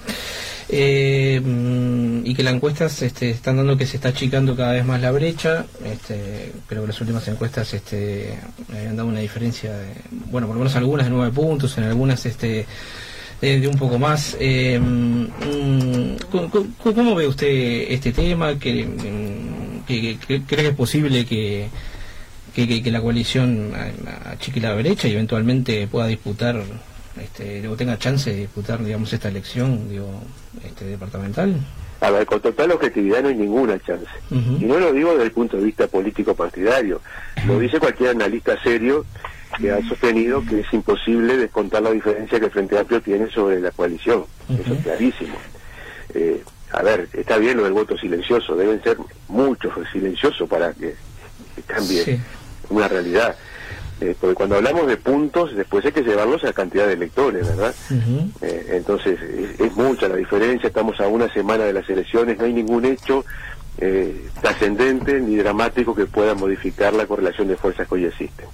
Eh, 0.69 1.41
mm, 1.41 2.27
y 2.27 2.35
que 2.35 2.43
las 2.43 2.55
encuestas 2.55 3.03
este, 3.03 3.31
están 3.31 3.57
dando 3.59 3.77
que 3.77 3.87
se 3.87 3.99
está 3.99 4.09
achicando 4.09 4.57
cada 4.57 4.73
vez 4.73 4.85
más 4.85 5.01
la 5.01 5.13
brecha, 5.13 5.65
este, 5.85 6.51
pero 6.69 6.89
las 6.89 7.01
últimas 7.01 7.27
encuestas 7.29 7.73
este, 7.73 8.41
habían 8.77 8.97
dado 8.97 9.09
una 9.09 9.21
diferencia, 9.21 9.73
de, 9.73 9.95
bueno, 10.29 10.49
por 10.49 10.57
lo 10.57 10.61
menos 10.61 10.75
algunas 10.75 11.07
de 11.07 11.11
nueve 11.13 11.31
puntos, 11.33 11.79
en 11.79 11.85
algunas 11.85 12.27
este, 12.27 12.67
de, 13.41 13.61
de 13.61 13.69
un 13.69 13.79
poco 13.79 13.97
más. 13.97 14.37
Eh, 14.41 14.77
mm, 14.77 16.17
¿cómo, 16.83 17.15
ve 17.15 17.29
usted 17.29 17.93
este 17.93 18.11
tema? 18.11 18.59
¿Que, 18.59 18.87
mm, 18.87 19.62
que- 19.87 20.19
que- 20.19 20.43
¿Cree 20.43 20.63
que 20.63 20.69
es 20.69 20.75
posible 20.75 21.25
que, 21.27 21.69
que, 22.55 22.83
que- 22.83 22.91
la 22.91 23.01
coalición 23.01 23.73
achique 24.27 24.61
la 24.61 24.75
brecha 24.75 25.09
y 25.09 25.13
eventualmente 25.13 25.87
pueda 25.87 26.07
disputar, 26.07 26.63
este, 27.21 27.67
o 27.69 27.77
tenga 27.77 27.99
chance 27.99 28.31
de 28.31 28.37
disputar, 28.41 28.83
digamos, 28.85 29.13
esta 29.13 29.29
elección 29.29 29.89
digo, 29.89 30.09
este, 30.65 30.85
departamental? 30.87 31.55
A 32.01 32.11
ver, 32.11 32.27
con 32.27 32.41
total 32.41 32.73
objetividad 32.73 33.23
no 33.23 33.29
hay 33.29 33.37
ninguna 33.37 33.79
chance. 33.81 34.07
Y 34.31 34.65
no 34.65 34.79
lo 34.81 34.93
digo 34.93 35.13
desde 35.13 35.25
el 35.27 35.31
punto 35.33 35.57
de 35.57 35.65
vista 35.65 35.87
político 35.87 36.35
partidario, 36.35 37.01
lo 37.47 37.59
dice 37.61 37.79
cualquier 37.79 38.11
analista 38.11 38.61
serio 38.63 39.05
que 39.59 39.71
ha 39.71 39.81
sostenido 39.87 40.43
que 40.45 40.61
es 40.61 40.73
imposible 40.73 41.37
descontar 41.37 41.83
la 41.83 41.93
diferencia 41.93 42.41
que 42.41 42.47
el 42.47 42.51
Frente 42.51 42.77
Amplio 42.79 43.01
tiene 43.03 43.31
sobre 43.31 43.61
la 43.61 43.71
coalición. 43.71 44.25
Eso 44.49 44.75
es 44.75 44.83
clarísimo. 44.83 45.37
Eh, 46.15 46.43
a 46.73 46.83
ver, 46.83 47.09
está 47.13 47.37
bien 47.39 47.57
lo 47.59 47.65
del 47.65 47.73
voto 47.73 47.97
silencioso, 47.99 48.57
deben 48.57 48.83
ser 48.83 48.97
muchos 49.29 49.73
silenciosos 49.93 50.49
para 50.49 50.73
que, 50.73 50.95
que 51.55 51.63
cambie 51.67 52.05
Sí. 52.05 52.21
una 52.71 52.89
realidad. 52.89 53.37
Eh, 54.01 54.17
porque 54.21 54.35
cuando 54.35 54.57
hablamos 54.57 54.89
de 54.89 54.97
puntos, 54.97 55.55
después 55.55 55.85
hay 55.85 55.93
que 55.93 56.03
llevarlos 56.03 56.43
a 56.45 56.53
cantidad 56.53 56.87
de 56.89 56.95
electores, 56.95 57.47
¿verdad? 57.47 57.73
Eh, 58.41 58.67
entonces, 58.73 59.21
es, 59.23 59.61
es 59.61 59.77
mucha 59.77 60.09
la 60.09 60.17
diferencia, 60.17 60.67
estamos 60.67 60.99
a 61.01 61.07
una 61.07 61.33
semana 61.33 61.63
de 61.65 61.73
las 61.73 61.89
elecciones, 61.89 62.37
no 62.37 62.45
hay 62.45 62.53
ningún 62.53 62.85
hecho 62.85 63.25
eh, 63.79 64.29
trascendente 64.41 65.21
ni 65.21 65.37
dramático 65.37 65.95
que 65.95 66.07
pueda 66.07 66.35
modificar 66.35 66.93
la 66.95 67.07
correlación 67.07 67.47
de 67.49 67.57
fuerzas 67.57 67.87
que 67.87 67.95
hoy 67.95 68.05
existen. 68.07 68.47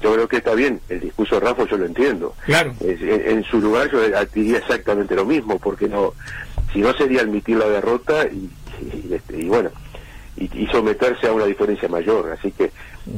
Yo 0.00 0.14
creo 0.14 0.28
que 0.28 0.36
está 0.36 0.54
bien, 0.54 0.80
el 0.88 1.00
discurso 1.00 1.40
de 1.40 1.40
Rafa 1.46 1.64
yo 1.68 1.76
lo 1.76 1.86
entiendo. 1.86 2.34
Claro. 2.46 2.72
En, 2.80 2.98
en 3.38 3.44
su 3.44 3.60
lugar 3.60 3.90
yo 3.90 4.00
diría 4.32 4.58
exactamente 4.58 5.16
lo 5.16 5.24
mismo, 5.24 5.58
porque 5.58 5.88
no, 5.88 6.14
si 6.74 6.80
no 6.80 6.92
sería 6.92 7.22
admitir 7.22 7.56
la 7.56 7.68
derrota 7.68 8.26
y, 8.26 8.50
y, 9.08 9.14
este, 9.14 9.38
y 9.40 9.48
bueno, 9.48 9.70
y, 10.36 10.44
y 10.64 10.66
someterse 10.66 11.28
a 11.28 11.32
una 11.32 11.46
diferencia 11.46 11.88
mayor. 11.88 12.30
Así 12.38 12.50
que 12.52 12.70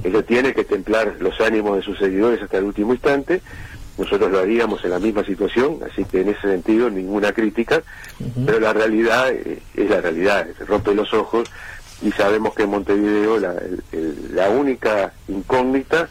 ella 0.04 0.22
tiene 0.22 0.52
que 0.54 0.62
templar 0.64 1.16
los 1.18 1.40
ánimos 1.40 1.76
de 1.76 1.82
sus 1.82 1.98
seguidores 1.98 2.40
hasta 2.42 2.58
el 2.58 2.64
último 2.64 2.92
instante. 2.92 3.40
Nosotros 3.98 4.30
lo 4.30 4.38
haríamos 4.40 4.84
en 4.84 4.90
la 4.90 4.98
misma 4.98 5.24
situación, 5.24 5.78
así 5.90 6.04
que 6.04 6.20
en 6.20 6.28
ese 6.28 6.42
sentido 6.42 6.90
ninguna 6.90 7.32
crítica, 7.32 7.82
pero 8.44 8.60
la 8.60 8.74
realidad 8.74 9.30
eh, 9.32 9.58
es 9.74 9.88
la 9.88 10.02
realidad, 10.02 10.46
se 10.58 10.64
rompe 10.66 10.94
los 10.94 11.14
ojos 11.14 11.48
y 12.02 12.12
sabemos 12.12 12.54
que 12.54 12.64
en 12.64 12.70
Montevideo 12.70 13.38
la, 13.40 13.52
el- 13.52 13.82
el- 13.92 14.34
la 14.36 14.50
única 14.50 15.14
incógnita 15.28 16.10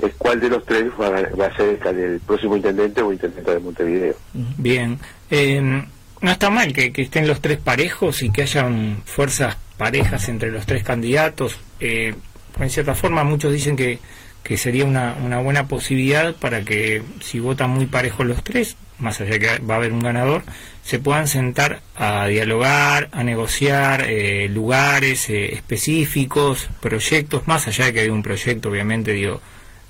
es 0.00 0.14
cuál 0.16 0.40
de 0.40 0.48
los 0.48 0.64
tres 0.64 0.86
va, 0.98 1.08
a- 1.08 1.36
va 1.36 1.46
a 1.48 1.54
ser 1.56 1.78
el, 1.84 1.98
el 1.98 2.20
próximo 2.20 2.56
intendente 2.56 3.02
o 3.02 3.12
intendente 3.12 3.50
de 3.50 3.58
Montevideo. 3.58 4.14
Bien. 4.56 4.98
Eh, 5.30 5.84
no 6.20 6.30
está 6.30 6.50
mal 6.50 6.72
que, 6.72 6.92
que 6.92 7.02
estén 7.02 7.26
los 7.26 7.40
tres 7.40 7.58
parejos 7.58 8.22
y 8.22 8.30
que 8.30 8.42
hayan 8.42 9.02
fuerzas 9.04 9.56
parejas 9.76 10.28
entre 10.28 10.50
los 10.50 10.66
tres 10.66 10.82
candidatos. 10.82 11.56
Eh, 11.80 12.14
en 12.58 12.70
cierta 12.70 12.94
forma, 12.94 13.24
muchos 13.24 13.52
dicen 13.52 13.76
que, 13.76 13.98
que 14.42 14.56
sería 14.56 14.84
una, 14.84 15.16
una 15.24 15.38
buena 15.38 15.68
posibilidad 15.68 16.34
para 16.34 16.62
que, 16.62 17.02
si 17.20 17.38
votan 17.38 17.70
muy 17.70 17.86
parejos 17.86 18.26
los 18.26 18.42
tres, 18.42 18.76
más 18.98 19.20
allá 19.20 19.32
de 19.32 19.38
que 19.38 19.58
va 19.58 19.74
a 19.74 19.76
haber 19.78 19.92
un 19.92 20.00
ganador, 20.00 20.42
se 20.82 20.98
puedan 20.98 21.28
sentar 21.28 21.82
a 21.94 22.26
dialogar, 22.26 23.08
a 23.12 23.22
negociar 23.22 24.06
eh, 24.08 24.48
lugares 24.48 25.28
eh, 25.30 25.54
específicos, 25.54 26.68
proyectos, 26.80 27.46
más 27.46 27.68
allá 27.68 27.86
de 27.86 27.92
que 27.92 28.00
hay 28.00 28.08
un 28.08 28.22
proyecto, 28.22 28.70
obviamente, 28.70 29.12
digo, 29.12 29.40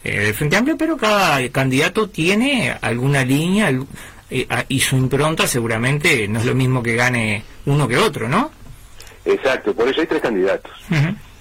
eh, 0.04 0.18
del 0.20 0.34
Frente 0.34 0.56
Amplio, 0.56 0.76
pero 0.76 0.96
cada 0.96 1.46
candidato 1.50 2.08
tiene 2.08 2.76
alguna 2.80 3.24
línea 3.24 3.72
eh, 4.30 4.46
a- 4.50 4.64
y 4.68 4.80
su 4.80 4.96
impronta 4.96 5.46
seguramente 5.46 6.26
no 6.28 6.38
es 6.40 6.44
lo 6.44 6.54
mismo 6.54 6.82
que 6.82 6.94
gane 6.96 7.44
uno 7.66 7.86
que 7.88 7.96
otro, 7.96 8.28
¿no? 8.28 8.50
Exacto, 9.24 9.74
por 9.74 9.88
eso 9.88 10.00
hay 10.00 10.06
tres 10.06 10.22
candidatos. 10.22 10.72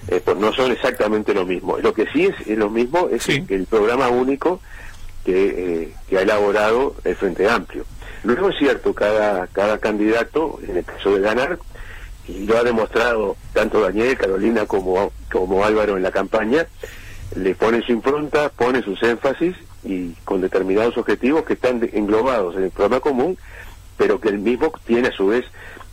Eh, 0.09 0.21
pues 0.23 0.37
no 0.37 0.53
son 0.53 0.71
exactamente 0.71 1.33
lo 1.33 1.45
mismo. 1.45 1.77
Lo 1.79 1.93
que 1.93 2.05
sí 2.13 2.25
es, 2.25 2.47
es 2.47 2.57
lo 2.57 2.69
mismo 2.69 3.09
es 3.11 3.23
Sí. 3.23 3.43
el, 3.49 3.53
el 3.55 3.65
programa 3.65 4.07
único 4.09 4.61
que, 5.25 5.81
eh, 5.83 5.93
que 6.09 6.17
ha 6.17 6.21
elaborado 6.21 6.95
el 7.03 7.15
Frente 7.15 7.49
Amplio. 7.49 7.85
Luego 8.23 8.49
es 8.49 8.57
cierto, 8.57 8.93
cada, 8.93 9.47
cada 9.47 9.77
candidato, 9.79 10.59
en 10.67 10.77
el 10.77 10.85
caso 10.85 11.13
de 11.13 11.19
ganar, 11.21 11.59
y 12.27 12.45
lo 12.45 12.57
ha 12.57 12.63
demostrado 12.63 13.35
tanto 13.53 13.81
Daniel, 13.81 14.17
Carolina 14.17 14.65
como, 14.65 15.11
como 15.31 15.63
Álvaro 15.65 15.97
en 15.97 16.03
la 16.03 16.11
campaña, 16.11 16.65
le 17.35 17.55
pone 17.55 17.81
su 17.81 17.91
impronta, 17.91 18.49
pone 18.49 18.81
sus 18.83 19.01
énfasis 19.03 19.55
y 19.87 20.13
con 20.25 20.41
determinados 20.41 20.97
objetivos 20.97 21.45
que 21.45 21.53
están 21.53 21.89
englobados 21.93 22.55
en 22.57 22.63
el 22.63 22.71
programa 22.71 22.99
común, 22.99 23.37
pero 23.95 24.19
que 24.19 24.29
el 24.29 24.39
mismo 24.39 24.71
tiene 24.85 25.07
a 25.07 25.11
su 25.11 25.27
vez 25.27 25.45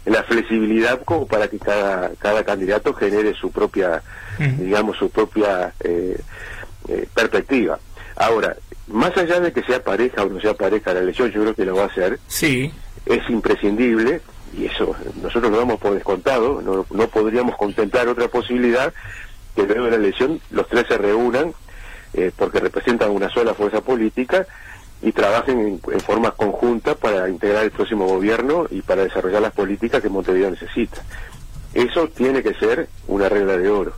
la 0.05 0.23
flexibilidad 0.25 1.03
como 1.05 1.27
para 1.27 1.49
que 1.49 1.59
cada, 1.59 2.11
cada 2.19 2.45
candidato 2.45 2.93
genere 2.93 3.33
su 3.35 3.51
propia, 3.51 4.03
digamos, 4.39 4.99
su 4.99 5.09
propia 5.09 5.73
eh, 5.81 6.19
eh, 6.89 7.09
perspectiva. 7.15 7.79
Ahora, 8.17 8.57
más 8.89 9.17
allá 9.17 9.41
de 9.41 9.53
que 9.53 9.63
sea 9.63 9.83
pareja 9.83 10.25
o 10.25 10.29
no 10.29 10.41
sea 10.41 10.55
pareja 10.55 10.93
la 10.93 11.01
elección, 11.01 11.31
yo 11.31 11.41
creo 11.41 11.55
que 11.55 11.65
lo 11.65 11.77
va 11.77 11.85
a 11.85 11.87
hacer, 11.87 12.19
Sí, 12.27 12.71
es 13.07 13.31
imprescindible, 13.31 14.21
y 14.57 14.67
eso 14.67 14.95
nosotros 15.23 15.51
lo 15.51 15.59
damos 15.59 15.81
por 15.81 15.95
descontado, 15.95 16.61
no, 16.61 16.85
no 16.91 17.09
podríamos 17.09 17.57
contemplar 17.57 18.09
otra 18.09 18.29
posibilidad, 18.29 18.93
que 19.57 19.63
luego 19.63 19.85
de 19.85 19.91
la 19.93 19.97
elección 19.97 20.41
los 20.51 20.69
tres 20.69 20.87
se 20.89 20.99
reúnan 20.99 21.55
eh, 22.15 22.31
porque 22.37 22.61
representan 22.61 23.11
una 23.11 23.29
sola 23.29 23.55
fuerza 23.55 23.81
política 23.81 24.47
y 25.03 25.13
trabajen 25.13 25.59
en, 25.61 25.81
en 25.93 26.01
forma 26.01 26.31
conjunta 26.31 26.95
para 26.95 27.29
integrar 27.29 27.65
el 27.65 27.71
próximo 27.71 28.07
gobierno 28.07 28.67
y 28.71 28.81
para 28.83 29.05
desarrollar 29.05 29.43
las 29.43 29.53
políticas 29.53 30.01
que 30.01 30.09
Montevideo 30.09 30.51
necesita. 30.51 31.03
Eso 31.75 32.09
tiene 32.09 32.43
que 32.43 32.55
ser 32.55 32.89
una 33.09 33.29
regla 33.29 33.57
de 33.57 33.69
oro. 33.69 33.93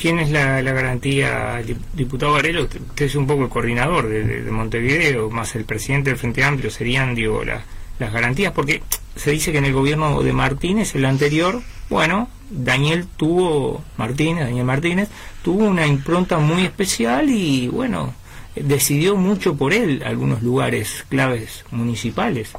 ¿Quién 0.00 0.18
es 0.20 0.30
la, 0.30 0.62
garantía, 0.62 1.60
dip- 1.60 1.76
diputado 1.92 2.32
Varela? 2.32 2.62
Usted, 2.62 2.80
es 2.98 3.14
un 3.16 3.26
poco 3.26 3.44
el 3.44 3.48
coordinador 3.50 4.08
de 4.08 4.42
Montevideo, 4.50 5.28
más 5.28 5.54
el 5.56 5.64
presidente 5.64 6.10
del 6.10 6.18
Frente 6.18 6.44
Amplio, 6.44 6.70
serían, 6.70 7.14
digo, 7.14 7.44
la- 7.44 7.62
las 7.98 8.12
garantías, 8.12 8.52
porque 8.52 8.80
se 9.16 9.32
dice 9.32 9.50
que 9.50 9.58
en 9.58 9.64
el 9.64 9.72
gobierno 9.72 10.22
de 10.22 10.32
Martínez, 10.32 10.94
el 10.94 11.04
anterior, 11.04 11.60
bueno, 11.90 12.28
Daniel 12.48 13.06
tuvo, 13.16 13.82
Martínez, 13.96 14.44
Daniel 14.44 14.64
Martínez, 14.66 15.08
tuvo 15.48 15.64
una 15.64 15.86
impronta 15.86 16.36
muy 16.36 16.64
especial 16.66 17.30
y, 17.30 17.68
bueno, 17.68 18.12
decidió 18.54 19.16
mucho 19.16 19.56
por 19.56 19.72
él 19.72 20.02
algunos 20.04 20.42
lugares 20.42 21.06
claves 21.08 21.64
municipales. 21.70 22.52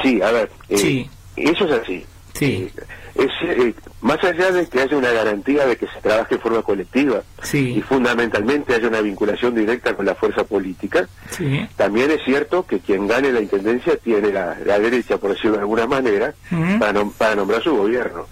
Sí, 0.00 0.22
a 0.22 0.30
ver, 0.30 0.48
eh, 0.68 0.78
Sí. 0.78 1.10
eso 1.34 1.64
es 1.64 1.72
así. 1.72 2.06
Sí. 2.34 2.70
Eh, 2.76 2.82
es, 3.16 3.30
eh, 3.42 3.74
más 4.00 4.22
allá 4.22 4.52
de 4.52 4.64
que 4.68 4.80
haya 4.80 4.96
una 4.96 5.10
garantía 5.10 5.66
de 5.66 5.76
que 5.76 5.88
se 5.88 6.00
trabaje 6.00 6.36
en 6.36 6.40
forma 6.40 6.62
colectiva 6.62 7.24
y 7.42 7.46
Sí, 7.46 7.82
fundamentalmente 7.88 8.76
haya 8.76 8.86
una 8.86 9.00
vinculación 9.00 9.56
directa 9.56 9.96
con 9.96 10.06
la 10.06 10.14
fuerza 10.14 10.44
política, 10.44 11.08
sí. 11.32 11.66
también 11.76 12.12
es 12.12 12.22
cierto 12.24 12.64
que 12.64 12.78
quien 12.78 13.08
gane 13.08 13.32
la 13.32 13.40
intendencia 13.40 13.96
tiene 13.96 14.30
la, 14.30 14.56
la 14.64 14.78
derecha, 14.78 15.18
por 15.18 15.30
decirlo 15.30 15.56
de 15.56 15.62
alguna 15.62 15.88
manera, 15.88 16.32
para, 16.78 16.92
nom- 16.94 17.12
para 17.12 17.34
nombrar 17.34 17.60
su 17.60 17.76
gobierno. 17.76 18.26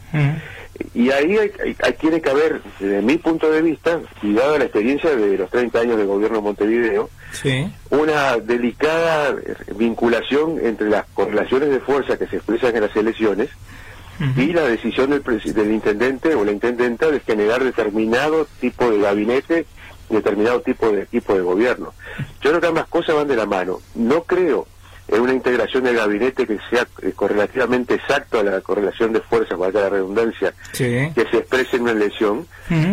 Y 0.94 1.10
ahí 1.10 1.36
hay- 1.36 1.52
hay- 1.82 1.92
tiene 1.94 2.20
que 2.20 2.30
haber, 2.30 2.60
desde 2.78 3.02
mi 3.02 3.16
punto 3.18 3.50
de 3.50 3.62
vista, 3.62 4.00
y 4.22 4.32
dada 4.34 4.58
la 4.58 4.64
experiencia 4.64 5.14
de 5.14 5.36
los 5.38 5.50
30 5.50 5.80
años 5.80 5.96
de 5.98 6.04
gobierno 6.04 6.36
de 6.38 6.42
Montevideo, 6.42 7.10
Sí. 7.32 7.70
una 7.90 8.36
delicada 8.38 9.34
vinculación 9.76 10.58
entre 10.64 10.88
las 10.88 11.04
correlaciones 11.14 11.70
de 11.70 11.80
fuerza 11.80 12.16
que 12.16 12.26
se 12.26 12.36
expresan 12.36 12.74
en 12.76 12.82
las 12.82 12.96
elecciones 12.96 13.48
y 14.36 14.52
la 14.52 14.62
decisión 14.62 15.10
del, 15.10 15.22
del 15.22 15.70
intendente 15.70 16.34
o 16.34 16.44
la 16.44 16.50
intendenta 16.52 17.08
de 17.10 17.20
generar 17.20 17.62
determinado 17.62 18.46
tipo 18.60 18.90
de 18.90 18.98
gabinete, 19.00 19.66
determinado 20.10 20.60
tipo 20.62 20.90
de 20.90 21.02
equipo 21.02 21.34
de 21.34 21.42
gobierno. 21.42 21.92
Yo 22.40 22.50
creo 22.50 22.60
que 22.60 22.66
ambas 22.66 22.88
cosas 22.88 23.14
van 23.14 23.28
de 23.28 23.36
la 23.36 23.46
mano. 23.46 23.78
No 23.94 24.22
creo 24.24 24.66
en 25.08 25.20
una 25.20 25.32
integración 25.32 25.84
del 25.84 25.96
gabinete 25.96 26.46
que 26.46 26.58
sea 26.70 26.86
eh, 27.02 27.12
correlativamente 27.16 27.94
exacto 27.94 28.40
a 28.40 28.42
la 28.42 28.60
correlación 28.60 29.12
de 29.12 29.20
fuerzas, 29.20 29.58
valga 29.58 29.80
la 29.82 29.88
redundancia, 29.88 30.52
Sí. 30.72 30.84
que 31.14 31.26
se 31.30 31.38
exprese 31.38 31.76
en 31.76 31.82
una 31.82 31.92
elección. 31.92 32.46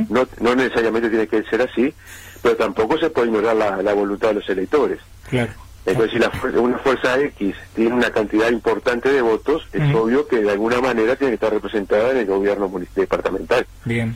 No, 0.10 0.28
no 0.40 0.56
necesariamente 0.56 1.10
tiene 1.10 1.28
que 1.28 1.44
ser 1.44 1.62
así, 1.62 1.94
pero 2.42 2.56
tampoco 2.56 2.98
se 2.98 3.10
puede 3.10 3.28
ignorar 3.28 3.56
la, 3.56 3.82
la 3.82 3.94
voluntad 3.94 4.30
de 4.30 4.36
los 4.36 4.50
electores. 4.50 5.00
Claro. 5.30 5.52
Entonces, 5.86 6.14
si 6.14 6.20
la 6.20 6.32
una 6.60 6.80
fuerza 6.80 7.20
X 7.20 7.54
tiene 7.76 7.94
una 7.94 8.10
cantidad 8.10 8.50
importante 8.50 9.10
de 9.12 9.22
votos, 9.22 9.68
es 9.72 9.94
obvio 9.94 10.28
que 10.28 10.38
de 10.38 10.50
alguna 10.52 10.82
manera 10.82 11.16
tiene 11.16 11.32
que 11.32 11.36
estar 11.36 11.54
representada 11.54 12.10
en 12.12 12.18
el 12.18 12.26
gobierno 12.26 12.72
departamental. 12.96 13.68
Bien. 13.84 14.16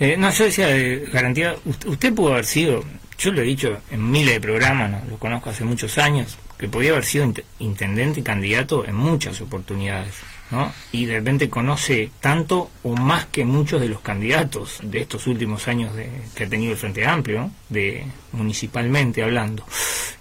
Eh, 0.00 0.16
no, 0.18 0.30
yo 0.32 0.44
decía 0.44 0.66
de 0.66 1.08
garantía, 1.12 1.54
usted, 1.66 1.88
usted 1.88 2.14
pudo 2.14 2.32
haber 2.32 2.44
sido, 2.46 2.82
yo 3.16 3.30
lo 3.30 3.42
he 3.42 3.44
dicho 3.44 3.78
en 3.92 4.10
miles 4.10 4.34
de 4.34 4.40
programas, 4.40 4.90
¿no? 4.90 5.02
lo 5.08 5.16
conozco 5.18 5.50
hace 5.50 5.62
muchos 5.62 5.98
años, 5.98 6.36
que 6.58 6.68
podía 6.68 6.92
haber 6.92 7.04
sido 7.04 7.26
int- 7.26 7.44
intendente 7.58 8.20
y 8.20 8.22
candidato 8.22 8.84
en 8.86 8.94
muchas 8.94 9.40
oportunidades, 9.40 10.14
¿no? 10.50 10.72
Y 10.92 11.06
de 11.06 11.14
repente 11.14 11.50
conoce 11.50 12.10
tanto 12.20 12.70
o 12.82 12.94
más 12.96 13.26
que 13.26 13.44
muchos 13.44 13.80
de 13.80 13.88
los 13.88 14.00
candidatos 14.00 14.78
de 14.82 15.00
estos 15.00 15.26
últimos 15.26 15.66
años 15.68 15.94
de, 15.94 16.08
que 16.34 16.44
ha 16.44 16.48
tenido 16.48 16.72
el 16.72 16.78
Frente 16.78 17.06
Amplio, 17.06 17.50
de 17.68 18.06
municipalmente 18.32 19.22
hablando, 19.22 19.64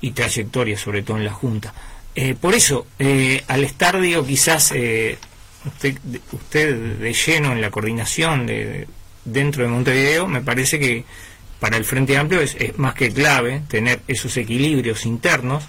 y 0.02 0.12
trayectoria 0.12 0.78
sobre 0.78 1.04
todo 1.04 1.18
en 1.18 1.26
la 1.26 1.34
Junta. 1.34 1.74
Eh, 2.16 2.36
por 2.40 2.54
eso, 2.54 2.86
eh, 3.00 3.44
al 3.48 3.64
estar, 3.64 4.00
digo, 4.00 4.26
quizás 4.26 4.72
eh, 4.74 5.18
usted, 5.66 5.98
usted 6.32 6.98
de 7.00 7.14
lleno 7.14 7.52
en 7.52 7.62
la 7.62 7.72
coordinación 7.72 8.46
de, 8.46 8.88
dentro 9.26 9.64
de 9.64 9.70
Montevideo, 9.70 10.28
me 10.28 10.42
parece 10.42 10.80
que 10.80 11.06
para 11.60 11.78
el 11.78 11.86
Frente 11.86 12.18
Amplio 12.18 12.42
es 12.42 12.78
más 12.78 12.94
que 12.94 13.12
clave 13.12 13.62
tener 13.70 14.02
esos 14.08 14.36
equilibrios 14.36 15.06
internos, 15.06 15.64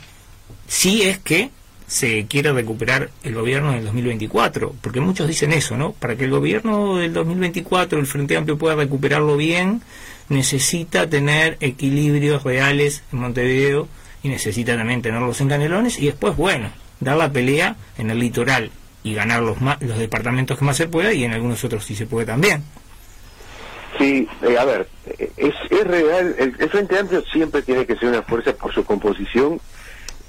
si 0.66 1.02
es 1.02 1.18
que 1.18 1.50
se 1.86 2.26
quiere 2.26 2.52
recuperar 2.52 3.10
el 3.22 3.34
gobierno 3.34 3.72
del 3.72 3.84
2024, 3.84 4.74
porque 4.80 5.00
muchos 5.00 5.28
dicen 5.28 5.52
eso, 5.52 5.76
¿no? 5.76 5.92
Para 5.92 6.16
que 6.16 6.24
el 6.24 6.30
gobierno 6.30 6.96
del 6.96 7.12
2024, 7.12 7.98
el 7.98 8.06
Frente 8.06 8.36
Amplio 8.36 8.56
pueda 8.58 8.74
recuperarlo 8.74 9.36
bien, 9.36 9.82
necesita 10.28 11.08
tener 11.08 11.56
equilibrios 11.60 12.42
reales 12.42 13.02
en 13.12 13.18
Montevideo 13.20 13.86
y 14.22 14.28
necesita 14.28 14.76
también 14.76 15.02
tenerlos 15.02 15.40
en 15.42 15.48
Canelones 15.50 15.98
y 15.98 16.06
después, 16.06 16.34
bueno, 16.36 16.70
dar 17.00 17.18
la 17.18 17.30
pelea 17.30 17.76
en 17.98 18.10
el 18.10 18.18
litoral 18.18 18.70
y 19.02 19.12
ganar 19.12 19.42
los, 19.42 19.60
ma- 19.60 19.76
los 19.80 19.98
departamentos 19.98 20.58
que 20.58 20.64
más 20.64 20.78
se 20.78 20.88
pueda 20.88 21.12
y 21.12 21.24
en 21.24 21.32
algunos 21.34 21.62
otros 21.64 21.84
sí 21.84 21.94
se 21.94 22.06
puede 22.06 22.24
también. 22.26 22.62
Sí, 23.98 24.26
eh, 24.42 24.58
a 24.58 24.64
ver, 24.64 24.88
eh, 25.18 25.30
es, 25.36 25.54
es 25.70 25.86
real, 25.86 26.34
el, 26.38 26.54
el 26.58 26.70
Frente 26.70 26.98
Amplio 26.98 27.22
siempre 27.32 27.62
tiene 27.62 27.86
que 27.86 27.94
ser 27.96 28.08
una 28.08 28.22
fuerza 28.22 28.52
por 28.54 28.72
su 28.74 28.84
composición 28.84 29.60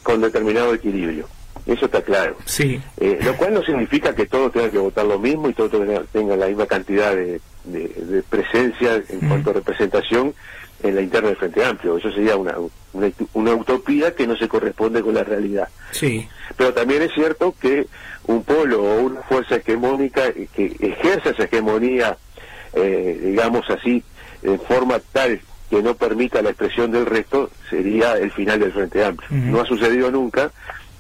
con 0.06 0.22
determinado 0.22 0.72
equilibrio. 0.76 1.28
Eso 1.65 1.86
está 1.86 2.04
claro. 2.04 2.38
Sí, 2.46 2.80
Eh, 2.98 3.18
lo 3.24 3.36
cual 3.38 3.56
no 3.56 3.63
significa 3.63 4.13
que 4.13 4.28
todos 4.28 4.52
tengan 4.54 4.70
que 4.70 4.78
votar 4.78 5.04
lo 5.04 5.18
mismo 5.18 5.50
y 5.50 5.54
todos 5.54 5.72
tengan, 5.72 6.06
tengan 6.13 6.39
la 6.39 6.46
misma 6.46 6.68
cantidad 6.68 7.15
de, 7.15 7.41
de- 7.63 7.88
de 7.89 8.22
presencia 8.22 9.02
en 9.10 9.26
Mm. 9.26 9.28
cuanto 9.28 9.50
a 9.50 9.54
representación 9.54 10.36
en 10.84 10.94
la 10.94 11.02
interna 11.02 11.30
del 11.30 11.38
Frente 11.38 11.65
Amplio. 11.65 11.98
Eso 11.98 12.12
sería 12.12 12.36
una, 12.38 12.54
una, 12.94 13.10
una 13.34 13.56
utopía 13.56 14.13
que 14.13 14.28
no 14.28 14.38
se 14.38 14.48
corresponde 14.48 15.02
con 15.02 15.15
la 15.15 15.24
realidad. 15.24 15.68
sí, 15.91 16.28
Pero 16.56 16.72
también 16.76 17.02
es 17.02 17.12
cierto 17.13 17.56
que 17.60 17.88
un 18.28 18.44
polo 18.44 18.84
o 18.84 19.02
una 19.02 19.22
fuerza 19.24 19.56
hegemónica 19.56 20.32
que 20.34 20.76
ejerza 20.80 21.32
esa 21.32 21.46
hegemonía, 21.46 22.15
eh, 22.74 23.20
digamos 23.24 23.68
así, 23.72 24.04
en 24.44 24.60
forma 24.60 25.00
tal 25.12 25.41
que 25.76 25.84
no 25.84 25.96
permita 25.96 26.42
la 26.42 26.52
expresión 26.52 26.90
del 26.92 27.06
resto, 27.06 27.50
sería 27.70 28.14
el 28.14 28.32
final 28.32 28.62
del 28.62 28.72
Frente 28.72 29.04
Amplio. 29.04 29.30
No 29.32 29.60
ha 29.60 29.66
sucedido 29.66 30.10
nunca 30.10 30.50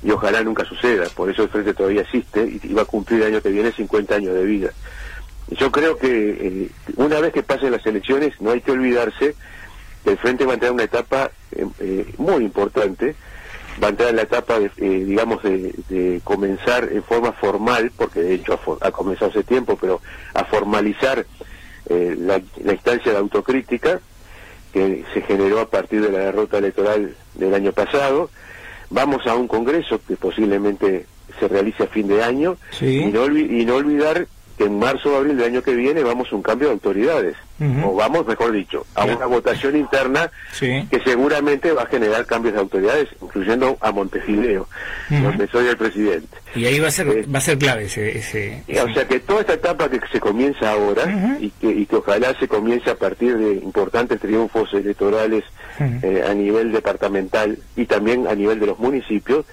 y 0.03 0.11
ojalá 0.11 0.43
nunca 0.43 0.65
suceda. 0.65 1.07
Por 1.15 1.31
eso 1.31 1.43
el 1.43 1.49
Frente 1.49 1.73
todavía 1.73 2.01
existe 2.01 2.59
y 2.61 2.73
va 2.73 2.81
a 2.81 2.85
cumplir 2.85 3.21
el 3.21 3.27
año 3.27 3.41
que 3.41 3.49
viene 3.49 3.71
50 3.71 4.15
años 4.15 4.33
de 4.33 4.43
vida. 4.43 4.71
Yo 5.47 5.71
creo 5.71 5.97
que 5.97 6.07
eh, 6.09 6.69
una 6.97 7.21
vez 7.21 7.31
que 7.31 7.41
pasen 7.41 7.71
las 7.71 7.85
elecciones 7.85 8.33
no 8.41 8.51
hay 8.51 8.59
que 8.59 8.71
olvidarse 8.71 9.35
que 10.03 10.09
el 10.09 10.17
Frente 10.17 10.43
va 10.43 10.51
a 10.51 10.53
entrar 10.55 10.71
en 10.71 10.75
una 10.75 10.83
etapa 10.83 11.31
eh, 11.53 11.65
eh, 11.79 12.13
muy 12.17 12.43
importante, 12.43 13.15
va 13.81 13.87
a 13.87 13.89
entrar 13.91 14.09
en 14.09 14.17
la 14.17 14.23
etapa, 14.23 14.59
de, 14.59 14.71
eh, 14.77 15.05
digamos, 15.05 15.41
de, 15.41 15.73
de 15.87 16.19
comenzar 16.25 16.89
en 16.91 17.01
forma 17.01 17.31
formal, 17.31 17.93
porque 17.95 18.19
de 18.19 18.33
hecho 18.33 18.59
ha, 18.81 18.91
comenzado 18.91 19.31
hace 19.31 19.43
tiempo, 19.43 19.77
pero 19.79 20.01
a 20.33 20.43
formalizar 20.43 21.25
eh, 21.87 22.15
la, 22.19 22.41
la 22.63 22.73
instancia 22.73 23.13
de 23.13 23.17
autocrítica 23.19 24.01
que 24.75 25.05
se 25.13 25.21
generó 25.21 25.61
a 25.61 25.69
partir 25.69 26.01
de 26.01 26.11
la 26.11 26.19
derrota 26.19 26.57
electoral 26.57 27.15
del 27.35 27.53
año 27.53 27.71
pasado. 27.71 28.29
Vamos 28.89 29.25
a 29.25 29.33
un 29.33 29.47
congreso 29.47 30.01
que 30.05 30.17
posiblemente 30.17 31.05
se 31.39 31.47
realice 31.47 31.83
a 31.83 31.87
fin 31.87 32.09
de 32.09 32.21
año 32.21 32.57
Sí. 32.71 33.03
y, 33.03 33.05
no 33.05 33.25
y 33.37 33.63
no 33.65 33.75
olvidar 33.75 34.27
que 34.57 34.65
en 34.65 34.79
marzo 34.79 35.13
o 35.13 35.17
abril 35.17 35.37
del 35.37 35.47
año 35.47 35.61
que 35.61 35.73
viene 35.73 36.03
vamos 36.03 36.27
a 36.31 36.35
un 36.35 36.41
cambio 36.41 36.69
de 36.69 36.73
autoridades, 36.75 37.35
o 37.83 37.95
vamos, 37.95 38.27
mejor 38.27 38.51
dicho, 38.51 38.85
a 38.95 39.05
una 39.05 39.25
votación 39.27 39.77
interna 39.77 40.29
sí. 40.51 40.85
que 40.91 40.99
seguramente 40.99 41.71
va 41.71 41.83
a 41.83 41.85
generar 41.85 42.25
cambios 42.25 42.53
de 42.53 42.59
autoridades, 42.59 43.07
incluyendo 43.21 43.77
a 43.79 43.91
Montevideo, 43.91 44.67
donde 45.09 45.47
soy 45.47 45.67
el 45.67 45.77
presidente. 45.77 46.37
Y 46.53 46.65
ahí 46.65 46.79
va 46.79 46.89
a 46.89 46.91
ser, 46.91 47.07
Eh, 47.07 47.25
va 47.33 47.39
a 47.39 47.41
ser 47.41 47.57
clave 47.57 47.85
ese... 47.85 48.17
ese, 48.17 48.63
O 48.83 48.93
sea 48.93 49.07
que 49.07 49.19
toda 49.21 49.41
esta 49.41 49.53
etapa 49.53 49.89
que 49.89 49.99
se 50.11 50.19
comienza 50.19 50.71
ahora 50.71 51.37
y, 51.39 51.49
que, 51.49 51.67
y 51.67 51.85
que 51.85 51.95
ojalá 51.95 52.37
se 52.39 52.47
comience 52.47 52.89
a 52.89 52.95
partir 52.95 53.37
de 53.37 53.53
importantes 53.53 54.19
triunfos 54.19 54.73
electorales 54.73 55.43
eh, 55.79 56.23
a 56.29 56.33
nivel 56.33 56.71
departamental 56.71 57.57
y 57.75 57.85
también 57.85 58.27
a 58.27 58.35
nivel 58.35 58.59
de 58.59 58.67
los 58.67 58.79
municipios, 58.79 59.45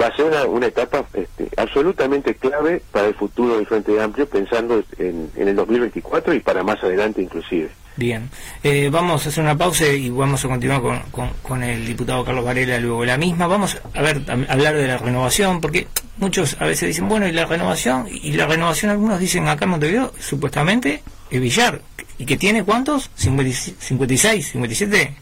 va 0.00 0.06
a 0.06 0.16
ser 0.16 0.26
una, 0.48 0.66
etapa 0.66 1.04
este, 1.14 1.48
absolutamente 1.56 2.34
clave 2.34 2.82
para 2.92 3.08
el 3.08 3.14
futuro 3.14 3.56
del 3.56 3.66
Frente 3.66 4.00
Amplio, 4.00 4.28
pensando 4.28 4.82
en, 4.98 5.30
en 5.36 5.48
el 5.48 5.56
2024 5.56 6.34
y 6.34 6.40
para 6.40 6.62
más 6.62 6.82
adelante 6.82 7.20
inclusive. 7.22 7.70
Bien, 7.94 8.30
Eh, 8.62 8.88
vamos 8.90 9.26
a 9.26 9.28
hacer 9.28 9.44
una 9.44 9.56
pausa 9.56 9.86
y 9.86 10.08
vamos 10.08 10.42
a 10.42 10.48
continuar 10.48 10.80
con, 10.80 11.30
con- 11.42 11.62
el 11.62 11.84
diputado 11.86 12.24
Carlos 12.24 12.42
Varela 12.44 12.78
luego 12.78 13.04
la 13.04 13.18
misma. 13.18 13.46
Vamos 13.46 13.76
a 13.94 14.00
ver, 14.00 14.22
hablar 14.48 14.74
de 14.76 14.86
la 14.88 14.96
renovación, 14.96 15.60
porque 15.60 15.86
muchos 16.16 16.56
a 16.58 16.64
veces 16.64 16.88
dicen, 16.88 17.06
bueno, 17.06 17.28
¿y 17.28 17.32
la 17.32 17.44
renovación? 17.44 18.06
Y 18.10 18.32
la 18.32 18.46
renovación, 18.46 18.92
algunos 18.92 19.20
dicen 19.20 19.46
acá 19.46 19.66
en 19.66 19.72
Montevideo, 19.72 20.12
supuestamente, 20.18 21.02
es 21.30 21.40
Villar. 21.40 21.82
¿Y 22.18 22.24
que 22.24 22.38
tiene 22.38 22.64
cuántos? 22.64 23.10
¿56, 23.18 23.74
57? 23.80 25.14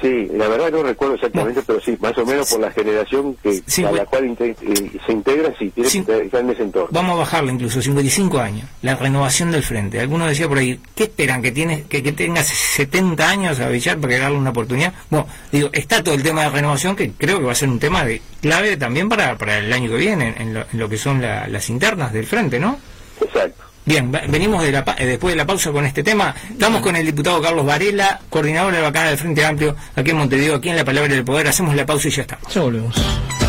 Sí, 0.00 0.28
la 0.32 0.48
verdad 0.48 0.70
no 0.72 0.82
recuerdo 0.82 1.14
exactamente, 1.16 1.60
pero 1.66 1.78
sí, 1.80 1.94
más 2.00 2.16
o 2.16 2.24
menos 2.24 2.50
por 2.50 2.60
la 2.60 2.70
generación 2.70 3.36
que 3.42 3.62
a 3.84 3.92
la 3.92 4.06
cual 4.06 4.24
inte- 4.24 4.56
eh, 4.62 4.90
se 5.04 5.12
integra, 5.12 5.52
sí, 5.58 5.68
tiene 5.70 5.90
que 6.06 6.22
estar 6.24 6.40
en 6.40 6.50
ese 6.50 6.62
entorno. 6.62 6.88
Vamos 6.90 7.12
a 7.12 7.18
bajarlo 7.18 7.50
incluso, 7.52 7.82
55 7.82 8.38
años, 8.38 8.64
la 8.80 8.96
renovación 8.96 9.50
del 9.50 9.62
frente. 9.62 10.00
Algunos 10.00 10.28
decía 10.28 10.48
por 10.48 10.56
ahí, 10.56 10.80
¿qué 10.94 11.02
esperan? 11.04 11.42
¿Que, 11.42 11.52
tiene, 11.52 11.84
que, 11.86 12.02
que 12.02 12.12
tengas 12.12 12.46
70 12.46 13.28
años 13.28 13.60
a 13.60 13.68
Villar 13.68 13.98
para 13.98 14.18
darle 14.18 14.38
una 14.38 14.50
oportunidad? 14.50 14.94
Bueno, 15.10 15.26
digo, 15.52 15.68
está 15.72 16.02
todo 16.02 16.14
el 16.14 16.22
tema 16.22 16.44
de 16.44 16.50
renovación 16.50 16.96
que 16.96 17.12
creo 17.12 17.38
que 17.38 17.44
va 17.44 17.52
a 17.52 17.56
ser 17.56 17.68
un 17.68 17.78
tema 17.78 18.02
de 18.04 18.22
clave 18.40 18.78
también 18.78 19.08
para, 19.10 19.36
para 19.36 19.58
el 19.58 19.70
año 19.70 19.90
que 19.90 19.96
viene, 19.96 20.34
en 20.38 20.54
lo, 20.54 20.60
en 20.72 20.78
lo 20.78 20.88
que 20.88 20.96
son 20.96 21.20
la- 21.20 21.46
las 21.46 21.68
internas 21.68 22.12
del 22.14 22.24
frente, 22.26 22.58
¿no? 22.58 22.78
Exacto. 23.20 23.64
Bien, 23.84 24.12
venimos 24.12 24.62
de 24.62 24.72
la, 24.72 24.84
eh, 24.98 25.06
después 25.06 25.32
de 25.32 25.36
la 25.36 25.46
pausa 25.46 25.72
con 25.72 25.86
este 25.86 26.02
tema. 26.02 26.34
Estamos 26.50 26.82
con 26.82 26.96
el 26.96 27.06
diputado 27.06 27.40
Carlos 27.40 27.64
Varela, 27.64 28.20
coordinador 28.28 28.72
de 28.72 28.78
la 28.78 28.84
bancada 28.84 29.08
del 29.08 29.18
Frente 29.18 29.44
Amplio, 29.44 29.76
aquí 29.96 30.10
en 30.10 30.18
Montevideo, 30.18 30.56
aquí 30.56 30.68
en 30.68 30.76
La 30.76 30.84
Palabra 30.84 31.12
del 31.12 31.24
Poder. 31.24 31.48
Hacemos 31.48 31.74
la 31.74 31.86
pausa 31.86 32.08
y 32.08 32.10
ya 32.10 32.22
estamos. 32.22 32.54
Ya 32.54 32.60
volvemos. 32.60 33.39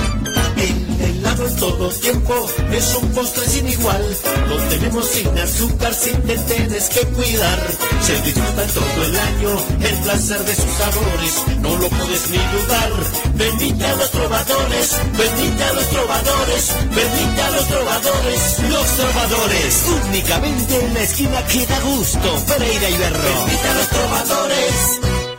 El 1.31 1.37
helado 1.37 1.47
en 1.47 1.55
todo 1.55 1.89
tiempo 1.89 2.33
es 2.73 2.95
un 2.95 3.09
postre 3.11 3.45
sin 3.45 3.67
igual. 3.69 4.17
Lo 4.49 4.57
tenemos 4.67 5.05
sin 5.07 5.39
azúcar, 5.39 5.93
sin 5.93 6.21
te 6.23 6.37
tienes 6.37 6.89
que 6.89 6.99
cuidar. 7.07 7.59
Se 8.01 8.21
disfruta 8.21 8.65
todo 8.67 9.05
el 9.05 9.15
año 9.15 9.49
el 9.81 9.97
placer 10.03 10.39
de 10.43 10.55
sus 10.55 10.71
sabores. 10.71 11.43
No 11.59 11.77
lo 11.77 11.87
puedes 11.87 12.29
ni 12.31 12.37
dudar. 12.37 12.91
Venite 13.35 13.85
a 13.85 13.95
los 13.95 14.11
trovadores, 14.11 14.97
venite 15.17 15.63
a 15.63 15.73
los 15.73 15.89
trovadores, 15.89 16.75
venite 16.89 17.41
a 17.41 17.51
los 17.51 17.67
trovadores. 17.67 18.59
Los 18.69 18.87
trovadores, 18.97 19.85
únicamente 20.05 20.85
en 20.85 20.93
la 20.93 21.01
esquina 21.01 21.47
que 21.47 21.65
da 21.65 21.79
gusto. 21.79 22.43
Pereira 22.47 22.89
y 22.89 22.97
Berro. 22.97 23.45
Venite 23.45 23.67
a 23.69 23.73
los 23.75 23.87
trovadores. 23.87 25.30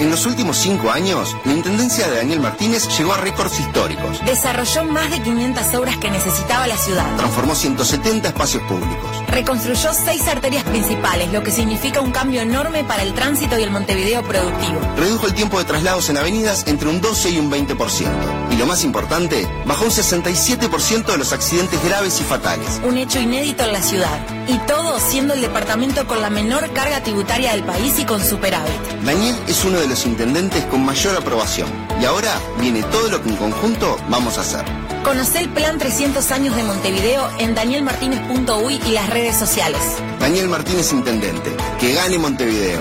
En 0.00 0.10
los 0.10 0.26
últimos 0.26 0.56
cinco 0.56 0.90
años, 0.90 1.36
la 1.44 1.52
Intendencia 1.52 2.08
de 2.08 2.16
Daniel 2.16 2.40
Martínez 2.40 2.88
llegó 2.98 3.12
a 3.12 3.16
récords 3.18 3.60
históricos. 3.60 4.20
Desarrolló 4.26 4.84
más 4.84 5.08
de 5.10 5.22
500 5.22 5.74
obras 5.76 5.96
que 5.98 6.10
necesitaba 6.10 6.66
la 6.66 6.76
ciudad. 6.76 7.16
Transformó 7.16 7.54
170 7.54 8.28
espacios 8.28 8.62
públicos. 8.64 9.24
Reconstruyó 9.28 9.92
seis 9.92 10.26
arterias 10.26 10.64
principales, 10.64 11.32
lo 11.32 11.44
que 11.44 11.52
significa 11.52 12.00
un 12.00 12.10
cambio 12.10 12.40
enorme 12.42 12.82
para 12.82 13.02
el 13.02 13.14
tránsito 13.14 13.56
y 13.58 13.62
el 13.62 13.70
Montevideo 13.70 14.22
productivo. 14.22 14.80
Redujo 14.96 15.28
el 15.28 15.34
tiempo 15.34 15.58
de 15.58 15.64
traslados 15.64 16.10
en 16.10 16.16
avenidas 16.16 16.64
entre 16.66 16.88
un 16.88 17.00
12 17.00 17.30
y 17.30 17.38
un 17.38 17.50
20%. 17.50 18.08
Y 18.50 18.56
lo 18.56 18.66
más 18.66 18.82
importante, 18.84 19.48
bajó 19.64 19.84
un 19.84 19.90
67% 19.90 21.06
de 21.06 21.18
los 21.18 21.32
accidentes 21.32 21.82
graves 21.84 22.20
y 22.20 22.24
fatales. 22.24 22.80
Un 22.84 22.98
hecho 22.98 23.20
inédito 23.20 23.64
en 23.64 23.72
la 23.72 23.82
ciudad. 23.82 24.18
Y 24.48 24.58
todo 24.66 24.98
siendo 24.98 25.34
el 25.34 25.40
departamento 25.40 26.06
con 26.06 26.20
la 26.20 26.30
menor 26.30 26.72
carga 26.72 27.02
tributaria 27.02 27.52
del 27.52 27.64
país 27.64 27.98
y 27.98 28.04
con 28.04 28.22
superávit. 28.22 28.72
Daniel 29.04 29.36
es 29.48 29.64
uno 29.64 29.80
de 29.80 29.83
los 29.86 30.06
intendentes 30.06 30.64
con 30.64 30.84
mayor 30.84 31.16
aprobación. 31.16 31.68
Y 32.00 32.04
ahora 32.04 32.40
viene 32.60 32.82
todo 32.84 33.08
lo 33.08 33.22
que 33.22 33.30
en 33.30 33.36
conjunto 33.36 33.96
vamos 34.08 34.38
a 34.38 34.42
hacer. 34.42 34.64
Conocé 35.04 35.40
el 35.40 35.50
Plan 35.50 35.78
300 35.78 36.30
años 36.30 36.56
de 36.56 36.64
Montevideo 36.64 37.28
en 37.38 37.54
danielmartinez.uy 37.54 38.80
y 38.86 38.90
las 38.92 39.10
redes 39.10 39.36
sociales. 39.36 39.80
Daniel 40.18 40.48
Martínez 40.48 40.92
Intendente. 40.92 41.54
Que 41.78 41.92
gane 41.94 42.18
Montevideo. 42.18 42.80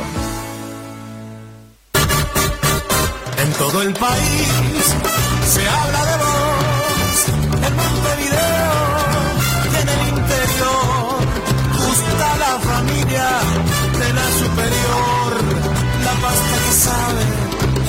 En 3.38 3.52
todo 3.54 3.82
el 3.82 3.94
país 3.94 4.48
se 5.54 5.68
habla 5.68 6.06
de 6.06 6.12
sabe 16.74 17.24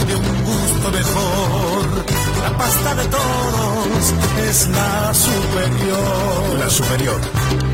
de 0.07 0.15
un 0.15 0.45
gusto 0.45 0.91
mejor. 0.91 2.05
La 2.43 2.57
pasta 2.59 2.95
de 2.95 3.05
todos 3.07 4.15
es 4.47 4.69
la 4.69 5.15
superior. 5.15 6.59
La 6.59 6.69
superior, 6.69 7.21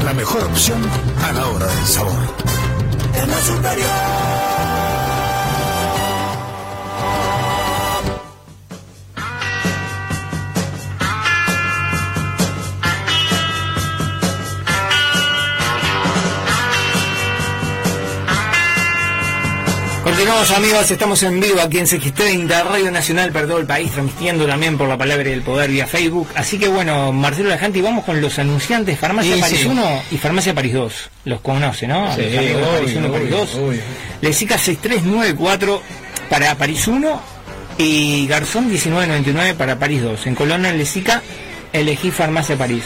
la 0.04 0.14
mejor 0.14 0.44
opción 0.44 0.80
a 1.24 1.32
la 1.32 1.46
hora 1.48 1.66
del 1.66 1.86
sabor. 1.86 2.22
Es 3.14 3.28
la 3.28 3.40
superior. 3.42 4.39
Continuamos 20.20 20.50
amigos, 20.50 20.90
estamos 20.90 21.22
en 21.22 21.40
vivo 21.40 21.62
aquí 21.62 21.78
en 21.78 21.86
CX30, 21.86 22.64
Radio 22.64 22.90
Nacional 22.90 23.32
para 23.32 23.46
todo 23.46 23.56
el 23.56 23.64
país, 23.64 23.90
transmitiendo 23.90 24.46
también 24.46 24.76
por 24.76 24.86
la 24.86 24.98
palabra 24.98 25.24
del 25.24 25.40
poder 25.40 25.70
vía 25.70 25.86
Facebook. 25.86 26.28
Así 26.34 26.58
que 26.58 26.68
bueno, 26.68 27.10
Marcelo 27.10 27.48
Lajanti, 27.48 27.80
vamos 27.80 28.04
con 28.04 28.20
los 28.20 28.38
anunciantes 28.38 28.98
Farmacia 28.98 29.36
Sí, 29.36 29.40
París 29.40 29.60
sí. 29.60 29.66
1 29.66 30.02
y 30.10 30.18
Farmacia 30.18 30.54
París 30.54 30.74
2. 30.74 31.10
Los 31.24 31.40
conoce, 31.40 31.86
¿no? 31.86 32.14
Sí, 32.14 32.20
los 32.20 32.36
amigos 32.36 32.60
de 32.60 32.66
París 32.66 32.96
obvio, 32.96 32.98
1 32.98 33.12
París 33.12 33.28
obvio, 33.28 33.38
2. 33.38 33.54
obvio. 33.54 33.80
Lesica 34.20 34.58
6394 34.58 35.82
para 36.28 36.54
París 36.54 36.86
1 36.86 37.22
y 37.78 38.26
Garzón 38.26 38.66
1999 38.66 39.54
para 39.54 39.78
París 39.78 40.02
2. 40.02 40.26
En 40.26 40.34
Colonna 40.34 40.70
Lesica 40.70 41.22
elegí 41.72 42.10
Farmacia 42.10 42.56
París. 42.58 42.84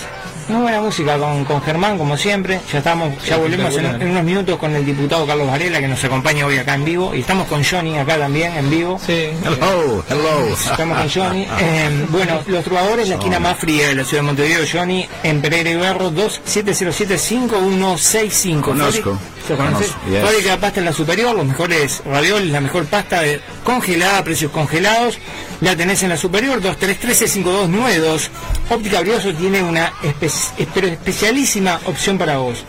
Muy 0.49 0.61
buena 0.63 0.81
música 0.83 1.17
con, 1.19 1.45
con 1.47 1.63
Germán, 1.63 1.97
como 1.97 2.19
siempre. 2.19 2.61
Ya 2.71 2.77
estamos, 2.79 3.15
ya 3.25 3.39
volvemos 3.39 3.75
en, 3.77 3.87
en 3.87 4.11
unos 4.11 4.23
minutos 4.25 4.59
con 4.59 4.75
el 4.77 4.85
diputado 4.85 5.27
Carlos 5.27 5.47
Varela, 5.49 5.81
que 5.81 5.89
nos 5.89 6.05
acompaña 6.05 6.45
hoy 6.45 6.59
acá 6.59 6.75
en 6.75 6.85
vivo. 6.85 7.15
Y 7.15 7.21
estamos 7.21 7.47
con 7.49 7.65
Johnny 7.65 7.97
acá 7.99 8.19
también 8.19 8.55
en 8.57 8.69
vivo. 8.69 9.01
Sí. 9.05 9.29
Hello, 9.43 10.05
hello. 10.09 10.47
Estamos 10.53 10.99
con 10.99 11.09
Johnny. 11.11 11.47
Eh, 11.61 12.07
bueno, 12.11 12.43
Los 12.47 12.63
Trovadores, 12.65 13.09
la 13.09 13.15
esquina 13.15 13.41
más 13.41 13.59
fría 13.59 13.89
de 13.89 13.95
la 13.95 14.05
ciudad 14.05 14.23
de 14.23 14.27
Montevideo, 14.27 14.65
Johnny, 14.71 15.09
en 15.23 15.41
Pereira 15.41 15.71
y 15.71 15.77
Berro, 15.77 16.11
2707-5165. 16.13 18.61
Conozco. 18.61 19.19
¿Se 19.49 19.55
conoce? 19.57 19.87
Conozco, 19.87 20.01
yes. 20.41 20.45
De 20.45 20.57
pasta 20.59 20.81
en 20.81 20.87
la 20.87 20.93
superior, 20.93 21.35
los 21.37 21.45
mejores 21.47 22.03
ravioles, 22.07 22.49
la 22.51 22.61
mejor 22.63 22.85
pasta 22.87 23.21
de- 23.21 23.41
congelada, 23.63 24.25
precios 24.25 24.51
congelados. 24.51 25.19
La 25.61 25.77
tenés 25.77 26.03
en 26.03 26.09
la 26.11 26.17
superior, 26.17 26.61
2313-5292. 26.63 28.29
Óptica 28.71 29.01
Brioso 29.01 29.33
tiene 29.35 29.63
una 29.63 29.93
espe- 30.35 30.66
espe- 30.66 30.92
especialísima 30.92 31.81
opción 31.87 32.18
para 32.18 32.38
vos. 32.38 32.64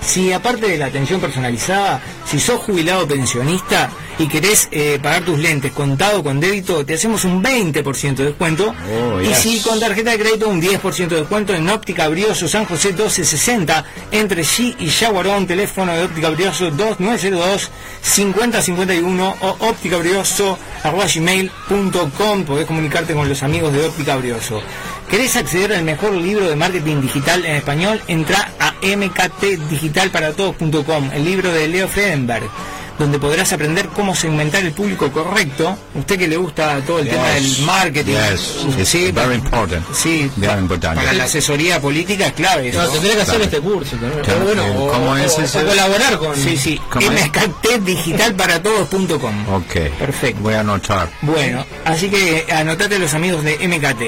Si 0.00 0.32
aparte 0.32 0.68
de 0.68 0.78
la 0.78 0.86
atención 0.86 1.20
personalizada, 1.20 2.00
si 2.26 2.38
sos 2.40 2.60
jubilado 2.60 3.06
pensionista 3.06 3.90
y 4.18 4.26
querés 4.26 4.68
eh, 4.72 4.98
pagar 5.02 5.24
tus 5.24 5.38
lentes 5.38 5.72
contado 5.72 6.22
con 6.22 6.40
débito, 6.40 6.84
te 6.84 6.94
hacemos 6.94 7.24
un 7.24 7.42
20% 7.42 8.16
de 8.16 8.24
descuento. 8.24 8.74
Oh, 8.90 9.20
y 9.20 9.34
si 9.34 9.60
con 9.60 9.78
tarjeta 9.78 10.10
de 10.10 10.18
crédito, 10.18 10.48
un 10.48 10.60
10% 10.60 11.08
de 11.08 11.16
descuento 11.16 11.54
en 11.54 11.68
Óptica 11.68 12.08
Brioso 12.08 12.48
San 12.48 12.64
José 12.64 12.88
1260 12.88 13.84
entre 14.10 14.42
G 14.42 14.74
y 14.78 14.88
Yaguarón, 14.88 15.46
teléfono 15.46 15.92
de 15.92 16.04
Óptica 16.04 16.30
Brioso 16.30 16.70
2902 16.70 17.70
5051 18.02 19.36
o 19.40 19.56
ópticabrioso 19.60 20.58
arroba 20.82 21.06
gmail.com. 21.06 22.44
Podés 22.44 22.66
comunicarte 22.66 23.14
con 23.14 23.28
los 23.28 23.42
amigos 23.42 23.72
de 23.72 23.86
Óptica 23.86 24.16
Brioso. 24.16 24.60
¿Querés 25.08 25.36
acceder 25.36 25.72
al 25.72 25.84
mejor 25.84 26.14
libro 26.14 26.48
de 26.48 26.56
marketing 26.56 27.00
digital 27.00 27.46
en 27.46 27.56
español? 27.56 27.98
Entra 28.08 28.52
a 28.58 28.74
mktdigitalparatodos.com, 28.82 31.10
el 31.14 31.24
libro 31.24 31.50
de 31.50 31.66
Leo 31.66 31.88
Fredenberg, 31.88 32.50
donde 32.98 33.18
podrás 33.18 33.52
aprender 33.52 33.88
cómo 33.88 34.14
segmentar 34.14 34.62
el 34.64 34.72
público 34.72 35.10
correcto. 35.12 35.76
Usted 35.94 36.18
que 36.18 36.28
le 36.28 36.36
gusta 36.36 36.80
todo 36.86 36.98
el 36.98 37.08
tema 37.08 37.28
del 37.28 37.60
marketing. 37.62 38.12
Yes, 38.14 38.66
Sí, 38.88 39.10
very 39.12 39.34
important. 39.36 39.84
Sí, 39.94 40.30
Very 40.36 40.58
important. 40.60 40.96
para 40.98 41.12
la 41.12 41.24
asesoría 41.24 41.80
política 41.80 42.26
es 42.26 42.32
clave 42.32 42.68
eso. 42.68 42.82
No, 42.82 42.88
tendría 42.88 43.14
que 43.16 43.22
hacer 43.22 43.34
Claro. 43.36 43.44
este 43.44 43.60
curso 43.60 43.96
también. 43.96 44.22
Claro, 44.24 44.40
O 44.40 44.44
bueno, 44.44 44.62
eh, 44.66 44.74
o, 44.76 44.88
¿cómo 44.92 45.16
es 45.16 45.38
o- 45.38 45.42
ese? 45.42 45.58
o 45.62 45.66
colaborar 45.66 46.18
con... 46.18 46.36
Sí, 46.36 46.56
sí, 46.56 46.80
mktdigitalparatodos.com. 46.94 49.48
Ok. 49.54 49.74
Perfecto. 49.98 50.40
Voy 50.42 50.54
a 50.54 50.60
anotar. 50.60 51.08
Bueno, 51.22 51.64
así 51.84 52.08
que 52.10 52.46
anotate 52.50 52.98
los 52.98 53.14
amigos 53.14 53.44
de 53.44 53.58
MKT. 53.68 54.02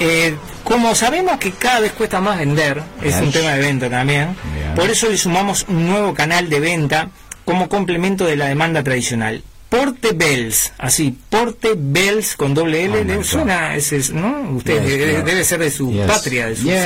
Eh, 0.00 0.34
como 0.64 0.94
sabemos 0.94 1.38
que 1.38 1.52
cada 1.52 1.80
vez 1.80 1.92
cuesta 1.92 2.20
más 2.20 2.38
vender, 2.38 2.82
es 3.02 3.14
un 3.16 3.30
tema 3.30 3.50
de 3.50 3.58
venta 3.60 3.90
también, 3.90 4.34
Bien. 4.54 4.74
por 4.74 4.88
eso 4.90 5.08
le 5.08 5.18
sumamos 5.18 5.64
un 5.68 5.86
nuevo 5.88 6.14
canal 6.14 6.48
de 6.48 6.60
venta 6.60 7.08
como 7.44 7.68
complemento 7.68 8.24
de 8.26 8.36
la 8.36 8.46
demanda 8.46 8.82
tradicional. 8.82 9.42
Porte 9.68 10.12
Bells, 10.12 10.72
así, 10.76 11.16
Porte 11.30 11.70
Bells 11.76 12.36
con 12.36 12.52
doble 12.52 12.84
L, 12.84 12.94
Oh, 12.94 13.00
my 13.00 13.04
¿le 13.04 13.16
God. 13.16 13.24
suena? 13.24 13.74
Ese 13.74 13.96
es, 13.96 14.10
¿no? 14.12 14.50
Usted 14.56 14.82
Yes, 14.82 14.90
debe, 14.90 15.12
yeah. 15.12 15.22
debe 15.22 15.44
ser 15.44 15.60
de 15.60 15.70
su 15.70 15.90
Yes. 15.92 16.06
patria, 16.06 16.46
de 16.48 16.56
su 16.56 16.64
Yes. 16.64 16.82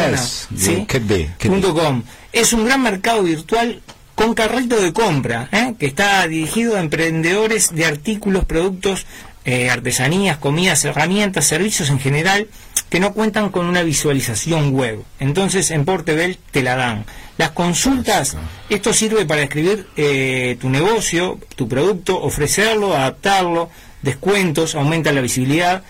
zona. 0.49 0.57
¿sí? 0.57 0.87
could 0.89 1.07
be, 1.09 1.29
could 1.41 1.51
Punto 1.53 1.75
be. 1.75 1.81
com. 1.83 2.03
Es 2.33 2.53
un 2.53 2.65
gran 2.65 2.83
mercado 2.83 3.25
virtual 3.25 3.83
con 4.15 4.35
carrito 4.35 4.81
de 4.81 4.93
compra, 4.93 5.49
¿eh? 5.51 5.75
que 5.79 5.87
está 5.87 6.27
dirigido 6.29 6.77
a 6.77 6.81
emprendedores 6.81 7.75
de 7.75 7.87
artículos, 7.87 8.45
productos, 8.45 9.05
eh, 9.47 9.71
artesanías, 9.71 10.39
comidas, 10.39 10.85
herramientas, 10.85 11.47
servicios 11.47 11.89
en 11.89 12.01
general, 12.01 12.49
que 12.91 12.99
no 12.99 13.13
cuentan 13.13 13.51
con 13.51 13.67
una 13.67 13.83
visualización 13.83 14.73
web. 14.73 15.05
Entonces 15.21 15.71
en 15.71 15.85
Portebel 15.85 16.37
te 16.51 16.65
la 16.65 16.75
dan. 16.75 17.05
Las 17.39 17.53
consultas, 17.53 18.37
esto 18.69 18.93
sirve 18.93 19.25
para 19.25 19.43
escribir 19.43 19.87
eh, 19.97 20.57
tu 20.61 20.69
negocio, 20.69 21.39
tu 21.55 21.69
producto, 21.69 22.21
ofrecerlo, 22.21 22.97
adaptarlo, 22.97 23.71
descuentos, 24.03 24.75
aumenta 24.75 25.13
la 25.13 25.21
visibilidad. 25.21 25.85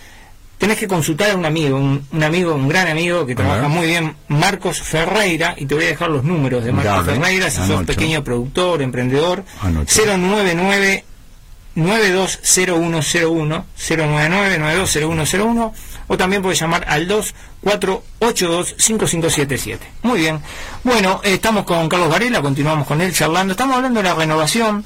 Tenés 0.59 0.77
que 0.77 0.87
consultar 0.87 1.31
a 1.31 1.37
un 1.37 1.47
amigo, 1.47 1.79
un, 1.79 2.07
un 2.13 2.23
amigo, 2.23 2.55
un 2.55 2.69
gran 2.69 2.89
amigo 2.89 3.25
que 3.25 3.35
trabaja 3.35 3.69
muy 3.69 3.87
bien, 3.87 4.17
Marcos 4.29 4.83
Ferreira, 4.83 5.55
y 5.57 5.65
te 5.65 5.75
voy 5.75 5.85
a 5.85 5.89
dejar 5.89 6.11
los 6.11 6.25
números 6.25 6.63
de 6.63 6.73
Marcos 6.73 7.07
Dale, 7.07 7.19
Ferreira, 7.19 7.51
si 7.51 7.67
sos 7.67 7.85
pequeño 7.85 8.23
productor, 8.23 8.83
emprendedor, 8.83 9.45
Anoto. 9.63 9.91
099 9.95 11.05
920101 11.77 13.67
099 13.77 14.59
920101 14.59 15.75
o 16.09 16.17
también 16.17 16.43
puedes 16.43 16.59
llamar 16.59 16.85
al 16.89 17.07
2482-5577. 17.09 19.79
Muy 20.03 20.19
bien. 20.21 20.41
Bueno, 20.83 21.21
eh, 21.23 21.35
estamos 21.35 21.65
con 21.65 21.89
Carlos 21.89 22.11
Varela, 22.11 22.43
continuamos 22.43 22.87
con 22.87 23.01
él 23.01 23.13
charlando. 23.13 23.53
Estamos 23.53 23.77
hablando 23.77 24.03
de 24.03 24.09
la 24.09 24.15
renovación. 24.15 24.85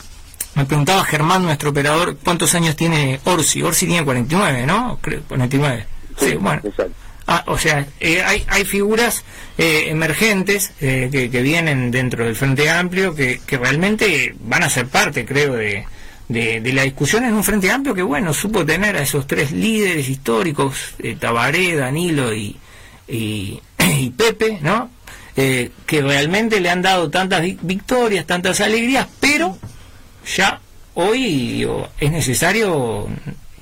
Me 0.55 0.65
preguntaba 0.65 1.05
Germán, 1.05 1.43
nuestro 1.45 1.71
operador, 1.71 2.17
cuántos 2.23 2.55
años 2.55 2.77
tiene 2.77 3.21
Orsi. 3.25 3.63
Orsi 3.63 3.87
tiene 3.87 4.05
49, 4.05 4.67
¿no? 4.67 4.99
Creo, 5.01 5.23
49. 5.23 5.87
Sí, 6.19 6.35
bueno. 6.35 6.61
Exacto. 6.65 6.93
Ah, 7.27 7.45
o 7.47 7.57
sea, 7.57 7.87
eh, 8.01 8.23
hay, 8.23 8.45
hay 8.49 8.65
figuras 8.65 9.25
eh, 9.57 9.85
emergentes 9.87 10.73
eh, 10.81 11.09
que, 11.13 11.31
que 11.31 11.43
vienen 11.43 11.93
dentro 11.93 12.25
del 12.25 12.35
Frente 12.35 12.69
Amplio 12.69 13.15
que, 13.15 13.41
que 13.47 13.57
realmente 13.57 14.35
van 14.41 14.65
a 14.65 14.69
ser 14.69 14.89
parte, 14.89 15.25
creo, 15.25 15.53
de, 15.53 15.87
de, 16.31 16.61
de 16.61 16.73
la 16.73 16.83
discusión 16.85 17.25
en 17.25 17.35
un 17.35 17.43
Frente 17.43 17.71
Amplio 17.71 17.95
que, 17.95 18.03
bueno, 18.03 18.33
supo 18.33 18.65
tener 18.65 18.97
a 18.97 19.03
esos 19.03 19.27
tres 19.27 19.51
líderes 19.51 20.09
históricos, 20.09 20.77
eh, 21.01 21.17
Tabaré, 21.19 21.75
Danilo 21.75 22.33
y, 22.33 22.57
y, 23.09 23.61
y 23.99 24.11
Pepe, 24.11 24.59
¿no? 24.63 24.91
Eh, 25.37 25.71
que 25.87 26.03
realmente 26.03 26.61
le 26.61 26.71
han 26.71 26.83
dado 26.83 27.11
tantas 27.11 27.43
vi- 27.43 27.59
victorias, 27.63 28.27
tantas 28.27 28.61
alegrías, 28.61 29.07
pero 29.19 29.59
ya 30.37 30.61
hoy 30.95 31.67
es 31.99 32.11
necesario 32.11 33.09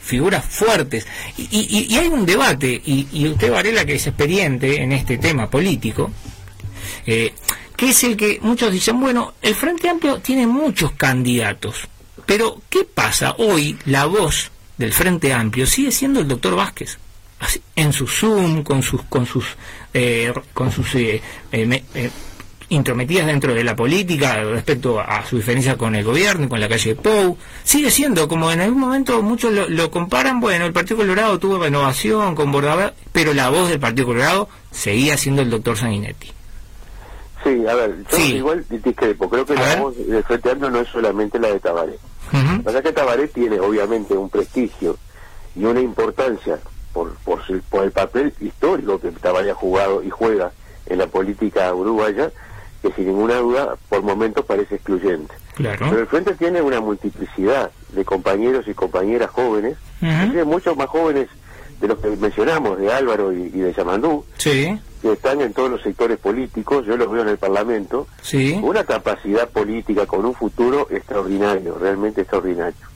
figuras 0.00 0.44
fuertes. 0.44 1.06
Y, 1.36 1.86
y- 1.90 1.96
hay 1.96 2.08
un 2.08 2.26
debate, 2.26 2.80
y, 2.84 3.06
y 3.12 3.28
usted, 3.28 3.50
Varela, 3.50 3.84
que 3.86 3.94
es 3.94 4.06
experiente 4.06 4.82
en 4.82 4.92
este 4.92 5.16
tema 5.18 5.48
político, 5.48 6.10
eh, 7.06 7.32
que 7.76 7.90
es 7.90 8.04
el 8.04 8.16
que 8.16 8.38
muchos 8.42 8.72
dicen, 8.72 9.00
bueno, 9.00 9.34
el 9.40 9.54
Frente 9.54 9.88
Amplio 9.88 10.18
tiene 10.18 10.46
muchos 10.46 10.92
candidatos, 10.92 11.86
pero 12.28 12.60
¿qué 12.68 12.84
pasa? 12.84 13.34
Hoy 13.38 13.78
la 13.86 14.04
voz 14.04 14.50
del 14.76 14.92
Frente 14.92 15.32
Amplio 15.32 15.66
sigue 15.66 15.90
siendo 15.90 16.20
el 16.20 16.28
doctor 16.28 16.54
Vázquez. 16.54 16.98
Así, 17.40 17.62
en 17.74 17.94
su 17.94 18.06
Zoom, 18.06 18.62
con 18.62 18.82
sus 18.82 19.02
con 19.04 19.24
sus 19.24 19.46
eh, 19.94 20.30
con 20.52 20.70
sus 20.70 20.94
eh, 20.96 21.22
eh, 21.52 21.82
eh, 21.94 22.10
intrometidas 22.68 23.26
dentro 23.26 23.54
de 23.54 23.64
la 23.64 23.74
política 23.74 24.42
respecto 24.44 25.00
a 25.00 25.24
su 25.24 25.36
diferencia 25.38 25.78
con 25.78 25.94
el 25.94 26.04
gobierno 26.04 26.44
y 26.44 26.48
con 26.48 26.60
la 26.60 26.68
calle 26.68 26.96
Pou, 26.96 27.38
sigue 27.64 27.90
siendo 27.90 28.28
como 28.28 28.52
en 28.52 28.60
algún 28.60 28.80
momento 28.80 29.22
muchos 29.22 29.50
lo, 29.52 29.66
lo 29.70 29.90
comparan, 29.90 30.38
bueno, 30.38 30.66
el 30.66 30.72
Partido 30.74 30.98
Colorado 30.98 31.38
tuvo 31.38 31.58
renovación 31.62 32.34
con 32.34 32.52
Bordaber, 32.52 32.92
pero 33.10 33.32
la 33.32 33.48
voz 33.48 33.70
del 33.70 33.80
Partido 33.80 34.08
Colorado 34.08 34.50
seguía 34.70 35.16
siendo 35.16 35.40
el 35.40 35.48
doctor 35.48 35.78
Sanguinetti. 35.78 36.30
Sí, 37.44 37.66
a 37.66 37.74
ver, 37.74 37.96
yo 38.10 38.16
Sí. 38.18 38.34
igual 38.34 38.66
discrepo. 38.68 39.30
Creo 39.30 39.46
que 39.46 39.52
A 39.54 39.56
la 39.56 39.62
ver. 39.66 39.78
voz 39.80 39.96
del 39.96 40.24
Frente 40.24 40.50
Amplio 40.50 40.70
no 40.70 40.80
es 40.80 40.88
solamente 40.88 41.38
la 41.38 41.48
de 41.48 41.60
Tabaré. 41.60 41.92
Lo 42.32 42.56
que 42.58 42.62
pasa 42.64 42.82
que 42.82 42.92
Tabaré 42.92 43.28
tiene 43.28 43.58
obviamente 43.60 44.14
un 44.16 44.28
prestigio 44.30 44.96
y 45.56 45.64
una 45.64 45.80
importancia 45.80 46.58
por, 46.92 47.14
por, 47.24 47.44
su- 47.46 47.60
por 47.70 47.84
el 47.84 47.90
papel 47.92 48.32
histórico 48.40 49.00
que 49.00 49.10
Tabaré 49.12 49.50
ha 49.50 49.54
jugado 49.54 50.02
y 50.02 50.10
juega 50.10 50.52
en 50.86 50.98
la 50.98 51.06
política 51.06 51.72
uruguaya, 51.74 52.30
que 52.82 52.92
sin 52.92 53.06
ninguna 53.08 53.36
duda 53.36 53.76
por 53.88 54.02
momentos 54.02 54.44
parece 54.44 54.76
excluyente. 54.76 55.34
Claro. 55.54 55.86
Pero 55.90 56.00
el 56.02 56.06
Frente 56.06 56.34
tiene 56.34 56.62
una 56.62 56.80
multiplicidad 56.80 57.70
de 57.92 58.04
compañeros 58.04 58.66
y 58.68 58.74
compañeras 58.74 59.30
jóvenes, 59.30 59.76
inclusive 60.00 60.44
muchos 60.44 60.76
más 60.76 60.88
jóvenes 60.88 61.28
de 61.80 61.88
los 61.88 61.98
que 61.98 62.08
mencionamos, 62.16 62.78
de 62.78 62.92
Álvaro 62.92 63.32
y, 63.32 63.42
y 63.42 63.58
de 63.60 63.72
Yamandú, 63.72 64.24
Sí, 64.36 64.78
que 65.00 65.12
están 65.12 65.40
en 65.40 65.52
todos 65.52 65.70
los 65.70 65.82
sectores 65.82 66.18
políticos, 66.18 66.84
yo 66.86 66.96
los 66.96 67.10
veo 67.10 67.22
en 67.22 67.28
el 67.28 67.38
Parlamento, 67.38 68.06
sí. 68.22 68.58
una 68.62 68.84
capacidad 68.84 69.48
política 69.48 70.06
con 70.06 70.24
un 70.24 70.34
futuro 70.34 70.86
extraordinario, 70.90 71.76
realmente 71.78 72.22
extraordinario. 72.22 72.86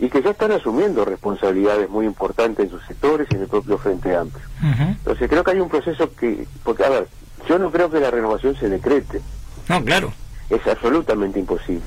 Y 0.00 0.08
que 0.08 0.22
ya 0.22 0.30
están 0.30 0.52
asumiendo 0.52 1.04
responsabilidades 1.04 1.90
muy 1.90 2.06
importantes 2.06 2.66
en 2.66 2.70
sus 2.70 2.86
sectores 2.86 3.26
y 3.30 3.34
en 3.34 3.42
el 3.42 3.48
propio 3.48 3.78
Frente 3.78 4.14
Amplio. 4.14 4.44
Entonces 4.62 5.28
creo 5.28 5.42
que 5.42 5.50
hay 5.50 5.60
un 5.60 5.68
proceso 5.68 6.08
que, 6.14 6.46
porque 6.62 6.84
a 6.84 6.88
ver, 6.90 7.08
yo 7.48 7.58
no 7.58 7.70
creo 7.72 7.90
que 7.90 7.98
la 7.98 8.10
renovación 8.10 8.54
se 8.56 8.68
decrete, 8.68 9.20
No, 9.68 9.82
claro. 9.84 10.12
es 10.50 10.64
absolutamente 10.66 11.40
imposible. 11.40 11.82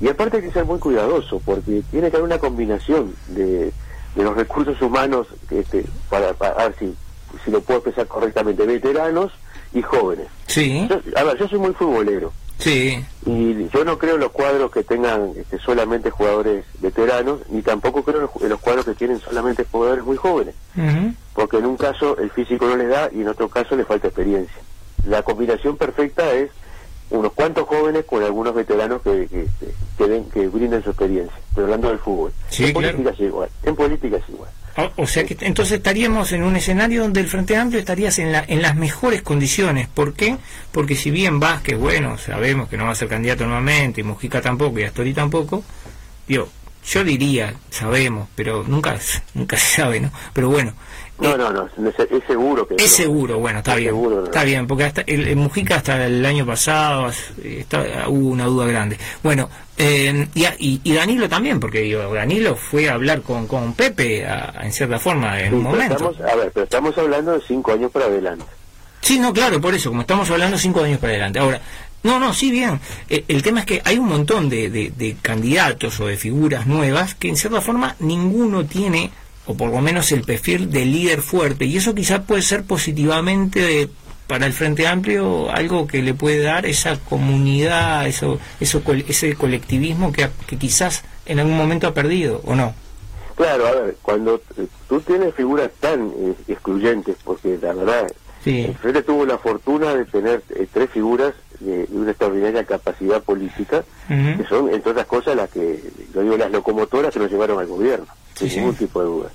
Y 0.00 0.08
aparte 0.08 0.38
hay 0.38 0.42
que 0.42 0.50
ser 0.50 0.64
muy 0.64 0.80
cuidadoso, 0.80 1.40
porque 1.44 1.82
tiene 1.92 2.10
que 2.10 2.16
haber 2.16 2.26
una 2.26 2.38
combinación 2.38 3.14
de, 3.28 3.72
de 4.16 4.22
los 4.24 4.34
recursos 4.36 4.82
humanos 4.82 5.28
este, 5.50 5.84
para, 6.10 6.32
para 6.34 6.54
ver 6.68 6.74
si, 6.80 6.96
si 7.44 7.50
lo 7.50 7.60
puedo 7.60 7.78
expresar 7.80 8.06
correctamente, 8.06 8.64
veteranos 8.66 9.32
y 9.72 9.82
jóvenes. 9.82 10.26
Sí, 10.46 10.86
Yo- 10.88 11.00
a 11.16 11.22
ver, 11.24 11.36
yo 11.38 11.48
soy 11.48 11.58
muy 11.58 11.72
futbolero 11.72 12.32
sí. 12.58 13.04
y 13.26 13.68
yo 13.70 13.84
no 13.84 13.98
creo 13.98 14.14
en 14.14 14.20
los 14.20 14.30
cuadros 14.30 14.70
que 14.70 14.84
tengan 14.84 15.32
este, 15.36 15.58
solamente 15.58 16.10
jugadores 16.10 16.64
veteranos, 16.80 17.40
ni 17.50 17.62
tampoco 17.62 18.04
creo 18.04 18.30
en 18.40 18.48
los, 18.48 18.60
cuadros 18.60 18.84
que 18.84 18.94
tienen 18.94 19.18
solamente 19.20 19.64
jugadores 19.70 20.04
muy 20.04 20.16
jóvenes, 20.16 20.54
porque 21.34 21.58
en 21.58 21.66
un 21.66 21.76
caso 21.76 22.16
el 22.18 22.30
físico 22.30 22.66
no 22.66 22.76
les 22.76 22.88
da 22.88 23.08
y 23.12 23.22
en 23.22 23.28
otro 23.28 23.48
caso 23.48 23.74
le 23.76 23.84
falta 23.84 24.06
experiencia. 24.08 24.56
La 25.06 25.22
combinación 25.22 25.76
perfecta 25.76 26.32
es 26.32 26.50
unos 27.10 27.32
cuantos 27.32 27.66
jóvenes 27.68 28.04
con 28.06 28.22
algunos 28.22 28.54
veteranos 28.54 29.02
que, 29.02 29.26
que, 29.28 29.46
que- 29.60 29.74
que 29.98 30.08
den- 30.08 30.30
que 30.30 30.48
brinden 30.48 30.82
su 30.82 30.90
experiencia, 30.90 31.36
pero 31.54 31.66
hablando 31.66 31.88
del 31.88 31.98
fútbol. 31.98 32.32
Sí, 32.48 32.64
en 32.66 32.72
claro. 32.72 32.92
política 32.96 33.10
es 33.10 33.20
igual, 33.20 33.48
en 33.64 33.76
política 33.76 34.16
es 34.16 34.28
igual. 34.28 34.50
O, 34.76 35.02
o 35.02 35.06
sea 35.06 35.24
que 35.24 35.36
entonces 35.40 35.78
estaríamos 35.78 36.32
en 36.32 36.42
un 36.42 36.56
escenario 36.56 37.02
donde 37.02 37.20
el 37.20 37.28
Frente 37.28 37.56
Amplio 37.56 37.78
estarías 37.78 38.18
en, 38.18 38.32
la, 38.32 38.44
en 38.46 38.60
las 38.60 38.74
mejores 38.74 39.22
condiciones. 39.22 39.88
¿Por 39.88 40.14
qué? 40.14 40.36
Porque 40.72 40.96
si 40.96 41.10
bien 41.10 41.38
Vázquez, 41.38 41.78
bueno, 41.78 42.18
sabemos 42.18 42.68
que 42.68 42.76
no 42.76 42.84
va 42.84 42.92
a 42.92 42.96
ser 42.96 43.08
candidato 43.08 43.44
nuevamente, 43.44 44.00
y 44.00 44.04
Mujica 44.04 44.40
tampoco, 44.40 44.78
y 44.78 44.82
Astori 44.82 45.14
tampoco, 45.14 45.62
digo, 46.26 46.48
yo 46.86 47.04
diría, 47.04 47.54
sabemos, 47.70 48.28
pero 48.34 48.64
nunca, 48.66 48.98
nunca 49.34 49.56
se 49.56 49.76
sabe, 49.76 50.00
¿no? 50.00 50.12
Pero 50.32 50.50
bueno, 50.50 50.74
No, 51.20 51.36
no, 51.36 51.52
no, 51.52 51.66
es, 51.66 52.24
seguro 52.26 52.66
que 52.66 52.74
es 52.74 52.82
no. 52.82 52.88
seguro, 52.88 53.38
bueno, 53.38 53.58
está 53.60 53.72
Es 53.74 53.78
bien, 53.78 53.90
seguro, 53.90 54.16
¿no? 54.16 54.24
está 54.24 54.42
bien, 54.42 54.66
porque 54.66 54.84
hasta 54.84 55.02
el, 55.02 55.36
Mujica 55.36 55.76
hasta 55.76 56.04
el 56.06 56.26
año 56.26 56.44
pasado 56.44 57.10
está- 57.42 58.08
hubo 58.08 58.30
una 58.30 58.46
duda 58.46 58.66
grande. 58.66 58.98
Bueno, 59.22 59.48
eh, 59.76 60.26
y, 60.34 60.44
y, 60.58 60.80
y 60.82 60.92
Danilo 60.92 61.28
también, 61.28 61.60
porque 61.60 61.80
digo, 61.82 62.12
Danilo 62.12 62.56
fue 62.56 62.88
a 62.88 62.94
hablar 62.94 63.22
con, 63.22 63.46
con 63.46 63.74
Pepe 63.74 64.26
a- 64.26 64.60
en 64.64 64.72
cierta 64.72 64.98
forma 64.98 65.40
en 65.40 65.50
Sí, 65.50 65.54
un 65.54 65.62
momento. 65.62 65.94
estamos, 65.94 66.20
a 66.20 66.34
ver, 66.34 66.50
pero 66.52 66.64
estamos 66.64 66.98
hablando 66.98 67.32
de 67.32 67.40
cinco 67.46 67.72
años 67.72 67.92
para 67.92 68.06
adelante. 68.06 68.44
Sí, 69.00 69.18
no, 69.20 69.32
claro, 69.32 69.60
por 69.60 69.72
eso, 69.74 69.90
como 69.90 70.00
estamos 70.00 70.28
hablando 70.30 70.58
cinco 70.58 70.82
años 70.82 70.98
para 70.98 71.12
adelante. 71.12 71.38
Ahora, 71.38 71.60
no, 72.02 72.18
no, 72.18 72.34
sí, 72.34 72.50
bien. 72.50 72.80
Eh, 73.08 73.24
el 73.28 73.42
tema 73.42 73.60
es 73.60 73.66
que 73.66 73.80
hay 73.84 73.98
un 73.98 74.08
montón 74.08 74.48
de, 74.48 74.68
de- 74.68 74.92
de 74.96 75.16
candidatos 75.22 76.00
o 76.00 76.06
de 76.08 76.16
figuras 76.16 76.66
nuevas 76.66 77.14
que 77.14 77.28
en 77.28 77.36
cierta 77.36 77.60
forma 77.60 77.94
ninguno 78.00 78.64
tiene, 78.64 79.10
o 79.46 79.56
por 79.56 79.70
lo 79.70 79.80
menos 79.80 80.10
el 80.12 80.22
perfil 80.22 80.70
de 80.70 80.84
líder 80.84 81.20
fuerte. 81.22 81.64
Y 81.64 81.76
eso 81.76 81.94
quizás 81.94 82.20
puede 82.20 82.42
ser 82.42 82.64
positivamente 82.64 83.60
de- 83.60 83.88
para 84.26 84.46
el 84.46 84.54
Frente 84.54 84.86
Amplio 84.86 85.50
algo 85.50 85.86
que 85.86 86.02
le 86.02 86.14
puede 86.14 86.40
dar 86.42 86.64
esa 86.64 86.98
comunidad, 86.98 88.06
eso, 88.06 88.38
eso 88.58 88.82
ese 89.06 89.34
colectivismo 89.34 90.12
que, 90.12 90.28
que 90.46 90.56
quizás 90.56 91.04
en 91.26 91.40
algún 91.40 91.56
momento 91.58 91.86
ha 91.86 91.92
perdido, 91.94 92.40
¿o 92.44 92.54
no? 92.54 92.74
Claro, 93.36 93.66
a 93.66 93.72
ver, 93.72 93.96
cuando 94.00 94.40
eh, 94.56 94.66
tú 94.88 95.00
tienes 95.00 95.34
figuras 95.34 95.68
tan 95.80 96.08
eh, 96.16 96.34
excluyentes, 96.48 97.16
porque 97.24 97.58
la 97.60 97.74
verdad, 97.74 98.06
Sí. 98.44 98.60
el 98.60 98.74
Frente 98.76 99.02
tuvo 99.02 99.24
la 99.26 99.38
fortuna 99.38 99.94
de 99.94 100.04
tener 100.06 100.42
eh, 100.50 100.66
tres 100.72 100.90
figuras 100.90 101.34
de, 101.60 101.86
de 101.86 101.96
una 101.96 102.10
extraordinaria 102.10 102.64
capacidad 102.64 103.22
política, 103.22 103.84
que 104.08 104.44
son, 104.48 104.68
entre 104.72 104.90
otras 104.92 105.06
cosas, 105.06 105.36
las 105.36 105.50
que, 105.50 105.82
yo 106.14 106.22
digo, 106.22 106.36
las 106.36 106.50
locomotoras 106.50 107.12
que 107.12 107.20
nos 107.20 107.30
llevaron 107.30 107.58
al 107.58 107.66
gobierno, 107.66 108.06
Sí, 108.34 108.40
sin 108.46 108.50
sí. 108.50 108.58
ningún 108.60 108.74
tipo 108.76 109.00
de 109.00 109.06
duda. 109.06 109.28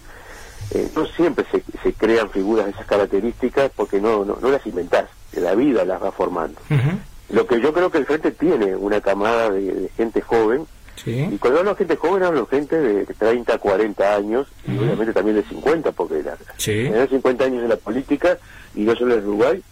Eh, 0.71 0.87
no 0.95 1.05
siempre 1.07 1.45
se, 1.51 1.63
se 1.81 1.93
crean 1.93 2.29
figuras 2.29 2.65
de 2.65 2.71
esas 2.71 2.85
características 2.85 3.71
porque 3.75 3.99
no, 3.99 4.23
no, 4.25 4.37
no 4.41 4.49
las 4.49 4.65
inventás, 4.67 5.05
la 5.33 5.55
vida 5.55 5.83
las 5.85 6.01
va 6.03 6.11
formando. 6.11 6.59
Lo 7.29 7.45
que 7.47 7.61
yo 7.61 7.73
creo 7.73 7.91
que 7.91 7.99
el 7.99 8.05
Frente 8.05 8.31
tiene 8.31 8.75
una 8.75 9.01
camada 9.01 9.49
de, 9.51 9.61
de 9.73 9.89
gente 9.97 10.21
joven, 10.21 10.65
y 11.05 11.37
cuando 11.37 11.59
hablo 11.59 11.71
de 11.71 11.77
gente 11.77 11.95
joven, 11.95 12.23
hablo 12.23 12.41
de 12.41 12.57
gente 12.57 12.75
de 12.77 13.05
30, 13.05 13.57
40 13.57 14.15
años, 14.15 14.47
y 14.67 14.77
obviamente 14.77 15.13
también 15.13 15.37
de 15.37 15.43
50, 15.43 15.91
porque 15.93 16.21
la, 16.21 16.35
Sí. 16.57 16.73
tener 16.83 17.07
50 17.09 17.45
años 17.45 17.63
en 17.63 17.69
la 17.69 17.77
política, 17.77 18.37
y 18.75 18.81
no 18.81 18.93
solo 18.95 19.13
en 19.15 19.25
Uruguay, 19.25 19.63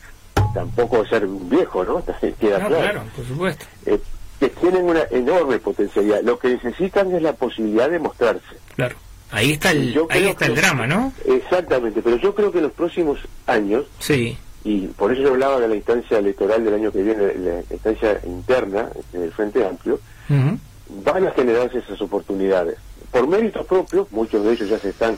tampoco 0.62 1.06
ser 1.06 1.24
un 1.26 1.48
viejo, 1.50 1.84
¿no? 1.84 2.04
Queda 2.40 2.58
No, 2.58 2.68
claro. 2.68 2.84
claro, 2.84 3.04
por 3.16 3.26
supuesto. 3.28 3.66
Eh, 3.86 4.00
que 4.40 4.50
tienen 4.50 4.86
una 4.86 5.04
enorme 5.12 5.60
potencialidad. 5.60 6.22
Lo 6.24 6.40
que 6.40 6.50
necesitan 6.50 7.14
es 7.16 7.22
la 7.22 7.34
posibilidad 7.34 7.90
de 7.90 8.00
mostrarse. 8.00 8.56
Claro. 8.76 8.96
Ahí 9.32 9.52
está 9.52 9.72
el, 9.72 9.94
Yo 9.94 10.08
ahí 10.10 10.26
está 10.28 10.46
el 10.48 10.56
drama, 10.56 10.88
¿no? 10.88 11.14
Exactamente, 11.26 12.02
pero 12.02 12.16
yo 12.18 12.34
creo 12.34 12.52
que 12.52 12.58
en 12.60 12.64
los 12.66 12.74
próximos 12.74 13.20
años, 13.46 13.86
Sí. 14.00 14.36
y 14.64 14.88
por 14.88 15.12
eso 15.12 15.22
yo 15.22 15.30
hablaba 15.32 15.60
de 15.60 15.68
la 15.68 15.76
instancia 15.76 16.18
electoral 16.18 16.64
del 16.64 16.74
año 16.76 16.92
que 16.92 17.04
viene, 17.04 17.34
la 17.36 17.60
instancia 17.72 18.20
interna 18.26 18.90
del 19.12 19.32
Frente 19.32 19.64
Amplio, 19.66 20.00
Ujú. 20.30 20.58
van 21.04 21.28
a 21.28 21.32
generarse 21.32 21.80
esas 21.80 22.02
oportunidades. 22.02 22.78
Por 23.12 23.28
méritos 23.28 23.66
propios, 23.68 24.12
muchos 24.12 24.44
de 24.44 24.54
ellos 24.54 24.70
ya 24.70 24.80
se 24.80 24.90
están 24.90 25.18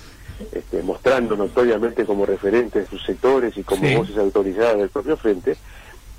este, 0.53 0.81
mostrando 0.83 1.35
notoriamente 1.35 2.05
como 2.05 2.25
referentes 2.25 2.83
de 2.83 2.89
sus 2.89 3.05
sectores 3.05 3.55
y 3.57 3.63
como 3.63 3.85
Sí. 3.85 3.95
voces 3.95 4.17
autorizadas 4.17 4.77
del 4.77 4.89
propio 4.89 5.17
Frente, 5.17 5.57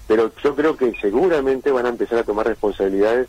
pero 0.06 0.32
yo 0.42 0.54
creo 0.56 0.76
que 0.76 0.92
seguramente 1.00 1.70
van 1.70 1.86
a 1.86 1.90
empezar 1.90 2.18
a 2.18 2.24
tomar 2.24 2.46
responsabilidades 2.46 3.28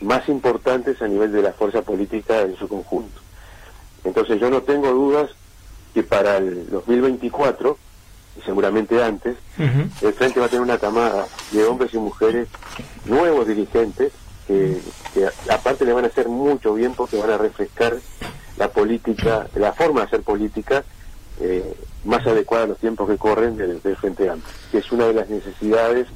más 0.00 0.28
importantes 0.28 1.00
a 1.02 1.08
nivel 1.08 1.32
de 1.32 1.42
la 1.42 1.52
fuerza 1.52 1.82
política 1.82 2.40
en 2.42 2.56
su 2.56 2.68
conjunto. 2.68 3.20
Entonces 4.04 4.40
yo 4.40 4.50
no 4.50 4.62
tengo 4.62 4.90
dudas 4.92 5.30
que 5.94 6.02
para 6.02 6.38
el 6.38 6.68
2024, 6.70 7.76
y 8.38 8.42
seguramente 8.42 9.02
antes, 9.02 9.36
el 9.58 10.12
Frente 10.14 10.40
va 10.40 10.46
a 10.46 10.48
tener 10.48 10.62
una 10.62 10.78
camada 10.78 11.26
de 11.52 11.64
hombres 11.64 11.92
y 11.94 11.98
mujeres 11.98 12.48
nuevos 13.04 13.46
dirigentes 13.46 14.12
que, 14.46 14.78
aparte 15.50 15.84
le 15.84 15.92
van 15.92 16.04
a 16.04 16.08
hacer 16.08 16.28
mucho 16.28 16.74
bien 16.74 16.94
porque 16.94 17.16
van 17.16 17.30
a 17.30 17.38
refrescar 17.38 17.96
la 18.56 18.68
política, 18.68 19.46
la 19.54 19.72
forma 19.72 20.00
de 20.00 20.06
hacer 20.06 20.22
política 20.22 20.84
eh, 21.40 21.74
más 22.04 22.26
adecuada 22.26 22.64
a 22.64 22.68
los 22.68 22.78
tiempos 22.78 23.08
que 23.08 23.16
corren 23.16 23.56
del, 23.56 23.80
del 23.80 23.96
Frente 23.96 24.28
Amplio, 24.28 24.52
que 24.70 24.78
es 24.78 24.92
una 24.92 25.06
de 25.06 25.14
las 25.14 25.28
necesidades 25.28 26.08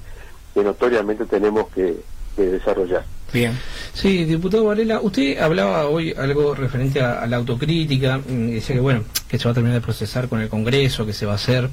que 0.54 0.62
notoriamente 0.62 1.26
tenemos 1.26 1.68
que, 1.68 2.00
que 2.34 2.42
desarrollar. 2.42 3.04
Bien. 3.32 3.58
Sí, 3.92 4.24
diputado 4.24 4.64
Varela, 4.64 5.00
usted 5.00 5.38
hablaba 5.38 5.86
hoy 5.88 6.14
algo 6.16 6.54
referente 6.54 7.00
a, 7.00 7.20
a 7.22 7.26
la 7.26 7.36
autocrítica, 7.36 8.18
mm, 8.18 8.48
y 8.48 8.52
decía 8.52 8.76
que 8.76 8.80
bueno, 8.80 9.04
que 9.28 9.38
se 9.38 9.44
va 9.44 9.50
a 9.50 9.54
terminar 9.54 9.80
de 9.80 9.84
procesar 9.84 10.28
con 10.28 10.40
el 10.40 10.48
Congreso, 10.48 11.04
que 11.04 11.12
se 11.12 11.26
va 11.26 11.32
a 11.32 11.36
hacer, 11.36 11.68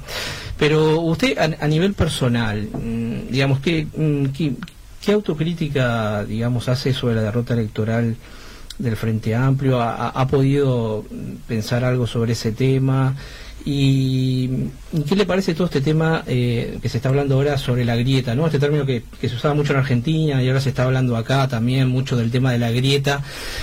pero 0.58 1.00
usted 1.00 1.38
a, 1.38 1.44
a 1.64 1.68
nivel 1.68 1.94
personal, 1.94 2.68
mm, 2.72 3.30
digamos, 3.30 3.60
¿qué, 3.60 3.86
mm, 3.94 4.26
qué, 4.26 4.52
qué 5.04 5.12
autocrítica, 5.12 6.24
digamos, 6.24 6.68
hace 6.68 6.92
sobre 6.92 7.14
la 7.14 7.22
derrota 7.22 7.54
electoral 7.54 8.16
del 8.78 8.96
Frente 8.96 9.34
Amplio? 9.34 9.80
¿Ha, 9.80 10.26
podido 10.26 11.04
pensar 11.46 11.84
algo 11.84 12.06
sobre 12.06 12.32
ese 12.32 12.52
tema? 12.52 13.14
¿Y 13.64 14.50
y 14.96 15.02
qué 15.02 15.16
le 15.16 15.26
parece 15.26 15.54
todo 15.54 15.64
este 15.64 15.80
tema 15.80 16.22
eh, 16.28 16.78
que 16.80 16.88
se 16.88 16.98
está 16.98 17.08
hablando 17.08 17.34
ahora 17.34 17.58
sobre 17.58 17.84
la 17.84 17.96
grieta? 17.96 18.36
¿no? 18.36 18.46
Este 18.46 18.60
término 18.60 18.86
que, 18.86 19.02
que 19.20 19.28
se 19.28 19.34
usaba 19.34 19.52
mucho 19.52 19.72
en 19.72 19.80
Argentina 19.80 20.40
y 20.40 20.46
ahora 20.46 20.60
se 20.60 20.68
está 20.68 20.84
hablando 20.84 21.16
acá 21.16 21.48
también 21.48 21.88
mucho 21.88 22.16
del 22.16 22.30
tema 22.30 22.52
de 22.52 22.58
la 22.58 22.70
grieta. 22.70 23.22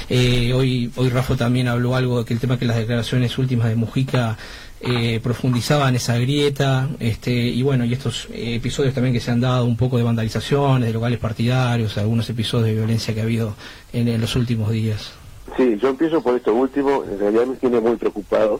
Eh, 0.09 0.51
hoy, 0.53 0.91
hoy 0.97 1.07
Rafa 1.07 1.37
también 1.37 1.69
habló 1.69 1.95
algo 1.95 2.19
de 2.19 2.25
que 2.25 2.33
el 2.33 2.41
tema 2.41 2.59
que 2.59 2.65
las 2.65 2.75
declaraciones 2.75 3.37
últimas 3.37 3.69
de 3.69 3.77
Mujica 3.77 4.37
eh, 4.83 5.19
profundizaban 5.21 5.95
esa 5.95 6.17
grieta. 6.17 6.89
Este, 6.99 7.31
y 7.31 7.61
bueno, 7.63 7.85
y 7.85 7.93
estos 7.93 8.27
episodios 8.33 8.93
también 8.93 9.13
que 9.13 9.19
se 9.19 9.31
han 9.31 9.39
dado 9.41 9.65
un 9.65 9.77
poco 9.77 9.97
de 9.97 10.03
vandalizaciones, 10.03 10.87
de 10.87 10.93
locales 10.93 11.19
partidarios, 11.19 11.97
algunos 11.97 12.29
episodios 12.29 12.67
de 12.67 12.73
violencia 12.75 13.13
que 13.13 13.19
ha 13.21 13.23
habido 13.23 13.55
en, 13.93 14.07
en 14.07 14.19
los 14.21 14.35
últimos 14.35 14.71
días. 14.71 15.11
Sí, 15.57 15.77
yo 15.81 15.89
empiezo 15.89 16.21
por 16.21 16.35
esto 16.35 16.53
último, 16.53 17.03
en 17.03 17.19
realidad 17.19 17.45
me 17.45 17.55
tiene 17.57 17.79
muy 17.79 17.95
preocupado, 17.97 18.59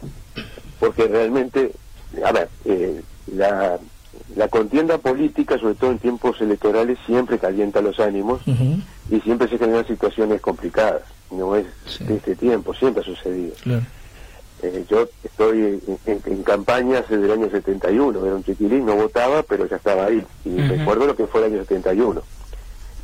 porque 0.78 1.06
realmente, 1.08 1.72
a 2.24 2.32
ver, 2.32 2.48
eh, 2.66 3.00
la, 3.34 3.78
la 4.36 4.48
contienda 4.48 4.98
política, 4.98 5.58
sobre 5.58 5.74
todo 5.74 5.90
en 5.92 5.98
tiempos 5.98 6.40
electorales, 6.40 6.98
siempre 7.06 7.38
calienta 7.38 7.80
los 7.80 7.98
ánimos 7.98 8.42
y 9.10 9.20
siempre 9.20 9.48
se 9.48 9.58
generan 9.58 9.86
situaciones 9.86 10.40
complicadas. 10.40 11.02
No 11.30 11.56
es 11.56 11.64
Sí. 11.86 12.04
de 12.04 12.16
este 12.16 12.36
tiempo, 12.36 12.74
siempre 12.74 13.00
ha 13.02 13.04
sucedido. 13.06 13.54
claro. 13.62 13.82
Eh, 14.62 14.84
yo 14.88 15.08
estoy 15.24 15.80
en, 16.06 16.20
en- 16.24 16.42
campañas 16.44 17.04
desde 17.08 17.24
el 17.24 17.32
año 17.32 17.50
71, 17.50 18.24
era 18.24 18.34
un 18.34 18.44
chiquilín, 18.44 18.86
no 18.86 18.94
votaba, 18.96 19.42
pero 19.42 19.66
ya 19.66 19.76
estaba 19.76 20.06
ahí. 20.06 20.24
Y 20.44 20.60
Ujú. 20.60 20.68
recuerdo 20.68 21.06
lo 21.06 21.16
que 21.16 21.26
fue 21.26 21.40
el 21.44 21.52
año 21.52 21.62
71. 21.62 22.22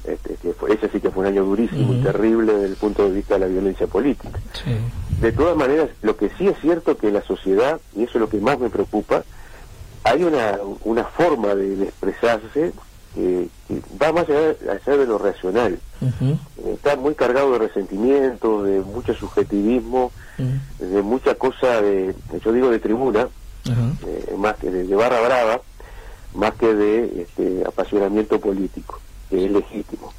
Este, 0.04 0.34
que 0.36 0.52
fue, 0.54 0.72
ese 0.72 0.88
sí 0.88 1.00
que 1.00 1.10
fue 1.10 1.22
un 1.22 1.26
año 1.26 1.44
durísimo 1.44 1.92
y 1.94 2.00
terrible 2.02 2.52
desde 2.54 2.66
el 2.68 2.76
punto 2.76 3.04
de 3.08 3.14
vista 3.14 3.34
de 3.34 3.40
la 3.40 3.46
violencia 3.46 3.86
política. 3.86 4.38
Sí. 4.54 4.76
De 5.20 5.32
todas 5.32 5.56
maneras, 5.56 5.90
lo 6.02 6.16
que 6.16 6.30
sí 6.38 6.46
es 6.48 6.56
cierto 6.60 6.96
que 6.96 7.10
la 7.10 7.22
sociedad, 7.22 7.80
y 7.94 8.04
eso 8.04 8.12
es 8.14 8.20
lo 8.20 8.28
que 8.28 8.38
más 8.38 8.58
me 8.58 8.70
preocupa, 8.70 9.24
hay 10.04 10.22
una, 10.24 10.58
una 10.84 11.04
forma 11.04 11.54
de, 11.54 11.76
de 11.76 11.84
expresarse 11.86 12.72
que, 13.14 13.48
que 13.66 13.82
va 14.00 14.12
más 14.12 14.28
allá, 14.28 14.54
allá 14.72 14.96
de 14.96 15.06
lo 15.06 15.18
racional. 15.18 15.78
Está 16.74 16.96
muy 16.96 17.14
cargado 17.14 17.52
de 17.52 17.58
resentimiento, 17.58 18.62
de 18.62 18.80
mucho 18.80 19.14
subjetivismo, 19.14 20.12
de 20.78 21.02
mucha 21.02 21.34
cosa 21.34 21.80
de, 21.82 22.14
yo 22.44 22.52
digo 22.52 22.70
de 22.70 22.78
tribuna, 22.78 23.28
eh, 23.66 24.34
más 24.38 24.56
que 24.56 24.70
de, 24.70 24.84
de 24.84 24.94
barra 24.94 25.20
brava, 25.20 25.60
más 26.34 26.54
que 26.54 26.72
de 26.74 27.22
este, 27.22 27.64
apasionamiento 27.66 28.38
político, 28.40 29.00
que 29.28 29.44
es 29.44 29.50
legítimo, 29.50 30.12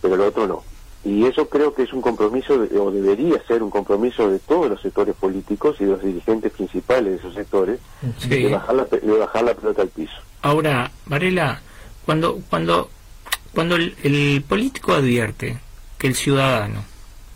pero 0.00 0.16
lo 0.16 0.26
otro 0.28 0.46
no. 0.46 0.62
Y 1.04 1.24
eso 1.26 1.48
creo 1.48 1.74
que 1.74 1.84
es 1.84 1.92
un 1.92 2.00
compromiso, 2.02 2.58
de- 2.58 2.76
o 2.78 2.90
debería 2.90 3.40
ser 3.46 3.62
un 3.62 3.70
compromiso 3.70 4.28
de 4.30 4.38
todos 4.40 4.68
los 4.68 4.80
sectores 4.80 5.14
políticos 5.14 5.76
y 5.80 5.84
de 5.84 5.92
los 5.92 6.02
dirigentes 6.02 6.52
principales 6.52 7.12
de 7.12 7.16
esos 7.18 7.34
sectores, 7.34 7.78
Sí. 8.18 8.28
de, 8.28 8.48
bajar 8.52 8.74
la, 8.74 8.84
de 8.84 9.18
bajar 9.18 9.44
la 9.44 9.54
pelota 9.54 9.82
al 9.82 9.88
piso. 9.88 10.14
Ahora, 10.42 10.90
Varela, 11.06 11.60
cuando 12.04 12.38
cuando 12.48 12.88
cuando 13.52 13.76
el, 13.76 13.96
el 14.02 14.42
político 14.46 14.92
advierte 14.92 15.58
que 15.98 16.06
el 16.06 16.14
ciudadano, 16.14 16.84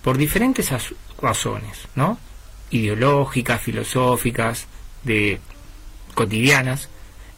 por 0.02 0.18
diferentes 0.18 0.70
razones, 1.20 1.88
¿no? 1.94 2.18
Ideológicas, 2.70 3.60
filosóficas, 3.60 4.66
de 5.02 5.40
cotidianas, 6.14 6.88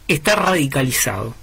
está 0.08 0.36
radicalizado. 0.36 1.34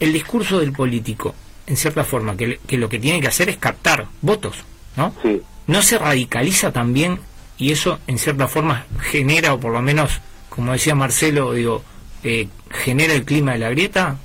El 0.00 0.12
discurso 0.12 0.60
del 0.60 0.72
político, 0.72 1.34
en 1.66 1.76
cierta 1.76 2.04
forma, 2.04 2.36
que, 2.36 2.58
que 2.66 2.78
lo 2.78 2.88
que 2.88 2.98
tiene 2.98 3.20
que 3.20 3.28
hacer 3.28 3.48
es 3.48 3.56
captar 3.58 4.06
votos, 4.22 4.56
¿no? 4.96 5.14
Sí, 5.22 5.40
¿No 5.66 5.82
se 5.82 5.98
radicaliza 5.98 6.72
también 6.72 7.20
y 7.56 7.72
eso 7.72 7.98
en 8.06 8.18
cierta 8.18 8.48
forma 8.48 8.86
genera, 9.00 9.54
o 9.54 9.60
por 9.60 9.72
lo 9.72 9.80
menos, 9.80 10.20
como 10.50 10.72
decía 10.72 10.94
Marcelo, 10.94 11.52
digo, 11.52 11.82
eh, 12.22 12.48
genera 12.70 13.14
el 13.14 13.24
clima 13.24 13.52
de 13.52 13.58
la 13.58 13.70
grieta? 13.70 14.18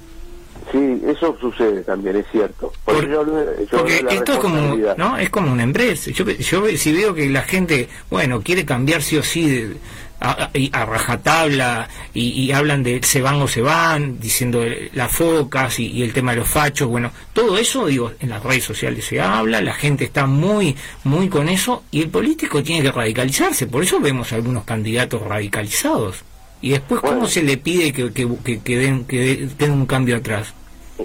Sí, 0.71 1.01
eso 1.07 1.37
sucede 1.39 1.81
también, 1.83 2.15
es 2.17 2.25
cierto. 2.31 2.71
Por 2.85 3.07
yo 3.09 3.25
yo 3.25 3.77
Porque 3.77 4.03
esto 4.09 4.33
es 4.33 4.39
como. 4.39 4.75
¿no? 4.97 5.17
Es 5.17 5.29
como 5.29 5.51
una 5.51 5.63
empresa. 5.63 6.11
Yo, 6.11 6.25
yo 6.29 6.65
si 6.77 6.91
veo 6.93 7.13
que 7.13 7.29
la 7.29 7.41
gente, 7.43 7.87
bueno, 8.09 8.41
quiere 8.41 8.65
cambiar 8.65 9.01
sí 9.01 9.17
o 9.17 9.23
sí 9.23 9.49
de- 9.49 9.77
a, 10.21 10.49
a- 10.73 10.85
rajatabla 10.85 11.87
y, 12.13 12.29
y 12.41 12.51
hablan 12.51 12.83
de 12.83 13.01
se 13.03 13.21
van 13.21 13.35
o 13.41 13.47
se 13.47 13.61
van, 13.61 14.19
diciendo 14.19 14.65
las 14.93 15.09
focas 15.11 15.79
y, 15.79 15.87
y 15.87 16.03
el 16.03 16.11
tema 16.11 16.31
de 16.31 16.39
los 16.39 16.49
fachos, 16.49 16.89
bueno, 16.89 17.09
todo 17.31 17.57
eso, 17.57 17.85
digo, 17.85 18.11
en 18.19 18.29
las 18.29 18.43
redes 18.43 18.65
sociales 18.65 19.05
se 19.05 19.21
habla, 19.21 19.61
la 19.61 19.73
gente 19.73 20.03
está 20.03 20.25
muy, 20.25 20.75
muy 21.05 21.29
con 21.29 21.47
eso 21.47 21.83
y 21.91 22.01
el 22.01 22.09
político 22.09 22.61
tiene 22.61 22.81
que 22.81 22.91
radicalizarse. 22.91 23.67
Por 23.67 23.81
eso 23.83 24.01
vemos 24.01 24.33
algunos 24.33 24.65
candidatos 24.65 25.21
radicalizados. 25.21 26.17
Y 26.61 26.71
después, 26.71 26.99
¿cómo 26.99 27.13
Bueno. 27.13 27.27
se 27.29 27.41
le 27.41 27.55
pide 27.55 27.93
que, 27.93 28.11
que, 28.11 28.27
que, 28.43 28.59
que 28.59 28.77
den, 28.77 29.05
que 29.05 29.17
de- 29.21 29.49
den 29.57 29.71
un 29.71 29.85
cambio 29.85 30.17
atrás? 30.17 30.53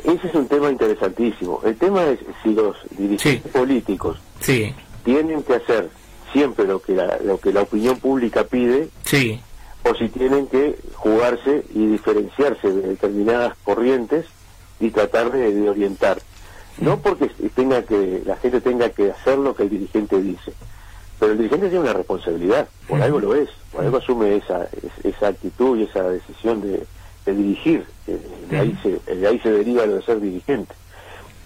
Ese 0.02 0.26
es 0.28 0.34
un 0.34 0.48
tema 0.48 0.70
interesantísimo. 0.70 1.60
El 1.64 1.76
tema 1.76 2.04
es 2.06 2.18
si 2.42 2.52
los 2.54 2.76
dirigentes 2.90 3.52
políticos 3.52 4.18
Sí, 4.40 4.74
tienen 5.04 5.42
que 5.42 5.54
hacer 5.54 5.88
siempre 6.32 6.66
lo 6.66 6.80
que 6.80 6.94
la, 6.94 7.18
lo 7.24 7.38
que 7.38 7.52
la 7.52 7.62
opinión 7.62 7.98
pública 7.98 8.44
pide 8.44 8.88
sí, 9.04 9.40
o 9.84 9.94
si 9.94 10.08
tienen 10.08 10.46
que 10.48 10.76
jugarse 10.94 11.64
y 11.74 11.86
diferenciarse 11.86 12.72
de 12.72 12.88
determinadas 12.88 13.54
corrientes 13.64 14.26
y 14.80 14.90
tratar 14.90 15.30
de, 15.30 15.54
de 15.54 15.70
orientar. 15.70 16.20
No 16.78 16.98
porque 16.98 17.28
tenga 17.54 17.82
que 17.82 18.22
la 18.26 18.36
gente 18.36 18.60
tenga 18.60 18.90
que 18.90 19.12
hacer 19.12 19.38
lo 19.38 19.54
que 19.54 19.62
el 19.62 19.70
dirigente 19.70 20.20
dice, 20.20 20.52
pero 21.20 21.30
el 21.32 21.38
dirigente 21.38 21.68
tiene 21.68 21.84
una 21.84 21.92
responsabilidad, 21.92 22.68
por 22.88 23.00
algo 23.00 23.20
lo 23.20 23.34
es, 23.36 23.48
por 23.70 23.84
algo 23.84 23.98
asume 23.98 24.34
esa, 24.36 24.64
es- 24.64 25.04
esa 25.14 25.28
actitud 25.28 25.78
y 25.78 25.84
esa 25.84 26.02
decisión 26.10 26.60
de, 26.62 26.84
de 27.26 27.34
dirigir, 27.34 27.86
de 28.50 28.58
ahí, 28.58 28.78
se, 28.82 29.14
de 29.14 29.26
ahí 29.26 29.38
se 29.40 29.50
deriva 29.50 29.86
lo 29.86 29.96
de 29.96 30.02
ser 30.02 30.20
dirigente. 30.20 30.74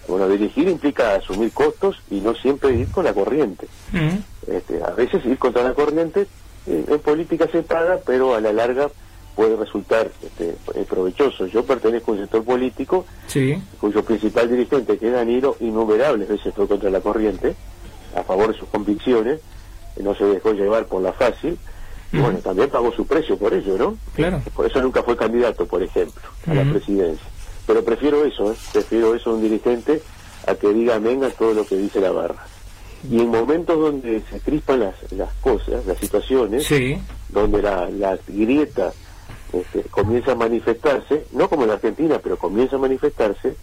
Bueno, 0.07 0.27
dirigir 0.27 0.67
implica 0.67 1.15
asumir 1.15 1.51
costos 1.51 2.01
y 2.09 2.19
no 2.19 2.33
siempre 2.33 2.73
ir 2.73 2.89
con 2.91 3.05
la 3.05 3.13
corriente. 3.13 3.67
Mm. 3.91 4.51
Este, 4.51 4.83
a 4.83 4.91
veces 4.91 5.23
ir 5.25 5.37
contra 5.37 5.63
la 5.63 5.73
corriente 5.73 6.27
eh, 6.65 6.85
en 6.87 6.99
política 6.99 7.47
se 7.51 7.61
paga, 7.61 7.99
pero 8.05 8.33
a 8.33 8.41
la 8.41 8.51
larga 8.51 8.89
puede 9.35 9.55
resultar 9.55 10.11
este, 10.21 10.55
eh, 10.73 10.85
provechoso. 10.89 11.45
Yo 11.47 11.63
pertenezco 11.63 12.11
a 12.11 12.15
un 12.15 12.21
sector 12.21 12.43
político 12.43 13.05
sí. 13.27 13.61
cuyo 13.79 14.03
principal 14.03 14.49
dirigente, 14.49 14.97
que 14.97 15.07
es 15.07 15.13
Danilo, 15.13 15.55
innumerables 15.59 16.27
veces 16.27 16.53
fue 16.53 16.67
contra 16.67 16.89
la 16.89 16.99
corriente, 16.99 17.55
a 18.15 18.23
favor 18.23 18.51
de 18.51 18.59
sus 18.59 18.67
convicciones, 18.69 19.39
no 20.01 20.15
se 20.15 20.25
dejó 20.25 20.53
llevar 20.53 20.87
por 20.87 21.01
la 21.01 21.13
fácil, 21.13 21.57
y 22.11 22.17
bueno, 22.19 22.39
también 22.39 22.69
pagó 22.69 22.91
su 22.91 23.05
precio 23.05 23.37
por 23.37 23.53
ello, 23.53 23.77
¿no? 23.77 23.97
Claro. 24.15 24.41
Por 24.55 24.65
eso 24.65 24.81
nunca 24.81 25.03
fue 25.03 25.15
candidato, 25.15 25.65
por 25.65 25.83
ejemplo, 25.83 26.21
a 26.47 26.53
la 26.53 26.63
presidencia. 26.63 27.25
Pero 27.67 27.83
prefiero 27.83 28.25
eso, 28.25 28.51
¿eh? 28.51 28.55
prefiero 28.73 29.13
eso 29.15 29.29
a 29.29 29.33
un 29.35 29.41
dirigente 29.41 30.01
a 30.47 30.55
que 30.55 30.73
diga 30.73 30.95
amén 30.95 31.23
a 31.23 31.29
todo 31.29 31.53
lo 31.53 31.65
que 31.65 31.75
dice 31.77 31.99
la 32.01 32.11
barra. 32.11 32.43
Y 33.09 33.19
en 33.19 33.29
momentos 33.29 33.79
donde 33.79 34.21
se 34.29 34.39
crispan 34.39 34.79
las, 34.81 34.95
las 35.11 35.33
cosas, 35.35 35.85
las 35.85 35.97
situaciones, 35.99 36.65
Sí. 36.65 36.97
donde 37.29 37.61
la, 37.61 37.89
la 37.91 38.17
grieta 38.27 38.91
este, 39.53 39.83
comienza 39.83 40.31
a 40.31 40.35
manifestarse, 40.35 41.25
no 41.31 41.47
como 41.47 41.61
en 41.63 41.69
la 41.69 41.73
Argentina, 41.75 42.19
pero 42.21 42.37
comienza 42.37 42.75
a 42.75 42.79
manifestarse, 42.79 43.55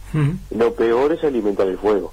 lo 0.50 0.72
peor 0.74 1.12
es 1.12 1.22
alimentar 1.24 1.66
el 1.66 1.78
fuego. 1.78 2.12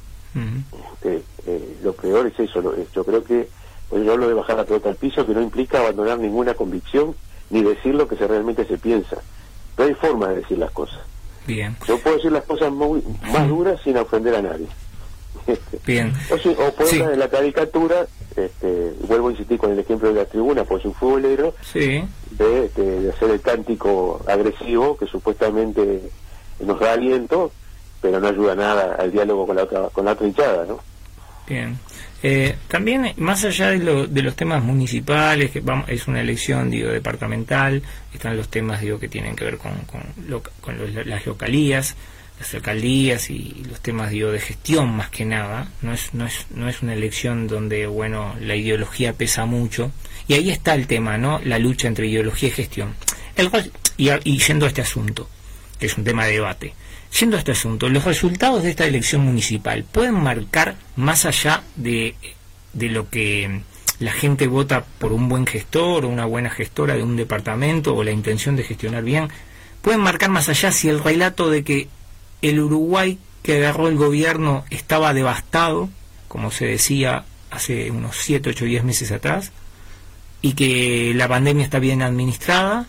Este, 0.96 1.22
eh, 1.46 1.78
lo 1.84 1.94
peor 1.94 2.28
es 2.28 2.40
eso. 2.40 2.62
yo 2.94 3.04
creo 3.04 3.24
que, 3.24 3.48
pues 3.94 4.06
yo 4.06 4.14
hablo 4.14 4.28
de 4.28 4.34
bajar 4.34 4.58
la 4.58 4.64
pelota 4.66 4.90
al 4.90 4.96
piso, 4.96 5.24
que 5.24 5.36
no 5.36 5.42
implica 5.44 5.78
abandonar 5.80 6.18
ninguna 6.18 6.56
convicción 6.56 7.14
ni 7.52 7.62
decir 7.62 7.94
lo 7.94 8.08
que 8.08 8.16
se 8.16 8.28
realmente 8.28 8.66
se 8.66 8.80
piensa. 8.80 9.18
No 9.78 9.84
hay 9.84 9.94
forma 9.94 10.30
de 10.30 10.38
decir 10.38 10.58
las 10.58 10.72
cosas. 10.72 11.00
Bien, 11.46 11.78
Yo 11.88 12.00
puedo 12.00 12.16
decir 12.16 12.32
las 12.32 12.44
cosas 12.46 12.72
muy, 12.72 13.04
más 13.32 13.48
duras 13.48 13.80
sin 13.84 13.96
ofender 13.98 14.34
a 14.36 14.42
nadie. 14.42 14.66
Bien. 15.86 16.12
o, 16.32 16.38
si- 16.40 16.50
o 16.50 16.56
ponerlas 16.74 16.90
Sí. 16.90 17.00
en 17.02 17.20
la 17.20 17.30
caricatura, 17.30 18.08
este, 18.36 18.94
vuelvo 19.08 19.28
a 19.28 19.32
insistir 19.32 19.60
con 19.60 19.72
el 19.72 19.78
ejemplo 19.78 20.08
de 20.12 20.16
la 20.16 20.26
tribuna, 20.26 20.64
pues 20.64 20.84
un 20.86 20.96
futbolero, 20.96 21.54
Sí, 21.72 22.04
de, 22.32 22.66
este, 22.66 22.82
de 22.82 23.10
hacer 23.12 23.30
el 23.30 23.42
cántico 23.42 24.22
agresivo 24.28 24.98
que 24.98 25.06
supuestamente 25.06 26.10
nos 26.62 26.80
da 26.80 26.94
aliento, 26.94 27.52
pero 28.02 28.20
no 28.20 28.28
ayuda 28.28 28.56
nada 28.56 28.96
al 28.98 29.12
diálogo 29.12 29.46
con 29.46 29.56
la 29.56 29.64
otra, 29.64 29.90
con 29.90 30.06
la 30.06 30.14
otra 30.14 30.26
hinchada, 30.26 30.66
¿no? 30.66 30.80
Bien. 31.48 31.78
Eh, 32.22 32.56
también, 32.70 33.14
más 33.18 33.44
allá 33.44 33.70
de, 33.72 33.80
lo- 33.80 34.08
de 34.08 34.22
los 34.22 34.36
temas 34.36 34.64
municipales, 34.64 35.52
que 35.52 35.60
vamos, 35.60 35.90
es 35.90 36.08
una 36.08 36.22
elección, 36.22 36.70
digo, 36.72 36.90
departamental, 36.90 37.82
están 38.14 38.38
los 38.38 38.48
temas, 38.50 38.80
digo, 38.82 39.00
que 39.00 39.10
tienen 39.10 39.36
que 39.36 39.44
ver 39.46 39.58
con, 39.58 39.74
con, 39.86 40.02
lo- 40.28 40.42
con 40.62 40.78
las 41.06 41.26
localías, 41.26 41.96
las 42.40 42.54
alcaldías 42.54 43.30
y 43.30 43.64
los 43.70 43.80
temas, 43.82 44.10
digo, 44.12 44.32
de 44.32 44.40
gestión 44.40 44.96
más 44.96 45.10
que 45.10 45.26
nada. 45.26 45.68
No 45.82 45.94
es, 45.94 46.14
no 46.14 46.26
es, 46.26 46.46
no 46.56 46.70
es 46.70 46.82
una 46.82 46.94
elección 46.94 47.48
donde, 47.48 47.88
bueno, 47.88 48.36
la 48.40 48.56
ideología 48.56 49.14
pesa 49.14 49.46
mucho. 49.46 49.92
Y 50.28 50.36
ahí 50.36 50.50
está 50.50 50.74
el 50.76 50.88
tema, 50.88 51.18
¿no? 51.18 51.40
La 51.44 51.60
lucha 51.60 51.88
entre 51.90 52.08
ideología 52.08 52.50
y 52.50 52.52
gestión. 52.54 52.96
El, 53.36 53.50
y, 53.98 54.10
y 54.24 54.38
yendo 54.40 54.66
a 54.66 54.70
este 54.70 54.82
asunto, 54.82 55.30
que 55.80 55.88
es 55.88 55.98
un 55.98 56.04
tema 56.06 56.26
de 56.26 56.34
debate. 56.34 56.74
Yendo 57.20 57.38
a 57.38 57.40
este 57.40 57.52
asunto, 57.52 57.90
los 57.90 58.06
resultados 58.06 58.64
de 58.64 58.72
esta 58.72 58.86
elección 58.86 59.22
municipal 59.22 59.84
pueden 59.84 60.16
marcar 60.16 60.76
más 60.96 61.26
allá 61.26 61.64
de, 61.76 62.16
de 62.74 62.90
lo 62.90 63.10
que 63.10 63.62
la 64.00 64.12
gente 64.12 64.48
vota 64.48 64.84
por 64.98 65.14
un 65.14 65.30
buen 65.30 65.46
gestor 65.46 66.06
o 66.06 66.10
una 66.10 66.26
buena 66.26 66.50
gestora 66.50 66.96
de 66.96 67.04
un 67.04 67.16
departamento 67.16 67.96
o 67.96 68.04
la 68.04 68.12
intención 68.12 68.56
de 68.56 68.64
gestionar 68.64 69.04
bien, 69.04 69.30
pueden 69.82 70.02
marcar 70.02 70.30
más 70.30 70.50
allá 70.50 70.72
si 70.72 70.90
el 70.90 71.04
relato 71.04 71.50
de 71.50 71.64
que 71.64 71.88
el 72.42 72.60
Uruguay 72.60 73.20
que 73.44 73.58
agarró 73.58 73.88
el 73.90 73.96
gobierno 73.96 74.66
estaba 74.72 75.14
devastado, 75.14 75.90
como 76.28 76.50
se 76.50 76.66
decía 76.66 77.26
hace 77.52 77.92
unos 77.92 78.16
7, 78.18 78.50
8, 78.50 78.66
10 78.66 78.84
meses 78.84 79.12
atrás, 79.12 79.52
y 80.42 80.54
que 80.54 81.14
la 81.16 81.28
pandemia 81.28 81.64
está 81.64 81.80
bien 81.80 82.02
administrada 82.02 82.88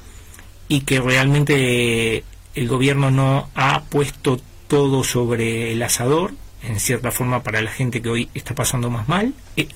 y 0.68 0.80
que 0.80 1.00
realmente 1.00 2.24
el 2.54 2.68
gobierno 2.68 3.10
no 3.10 3.48
ha 3.54 3.82
puesto 3.84 4.40
todo 4.68 5.04
sobre 5.04 5.72
el 5.72 5.82
asador, 5.82 6.32
en 6.62 6.80
cierta 6.80 7.10
forma 7.10 7.42
para 7.42 7.60
la 7.60 7.70
gente 7.70 8.00
que 8.00 8.08
hoy 8.08 8.28
está 8.34 8.54
pasando 8.54 8.90
más 8.90 9.08
mal. 9.08 9.34
Eh, 9.56 9.68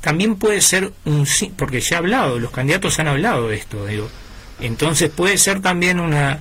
también 0.00 0.36
puede 0.36 0.60
ser 0.60 0.92
un 1.04 1.26
sí, 1.26 1.52
porque 1.56 1.80
ya 1.80 1.96
ha 1.96 1.98
hablado, 1.98 2.38
los 2.38 2.50
candidatos 2.50 2.98
han 2.98 3.08
hablado 3.08 3.48
de 3.48 3.56
esto, 3.56 3.86
digo. 3.86 4.08
Entonces 4.60 5.10
puede 5.10 5.38
ser 5.38 5.60
también 5.60 5.98
una, 5.98 6.40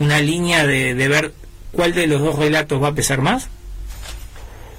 una 0.00 0.18
línea 0.20 0.66
de, 0.66 0.94
de 0.94 1.08
ver 1.08 1.32
cuál 1.72 1.94
de 1.94 2.06
los 2.06 2.20
dos 2.20 2.36
relatos 2.38 2.82
va 2.82 2.88
a 2.88 2.94
pesar 2.94 3.20
más. 3.20 3.48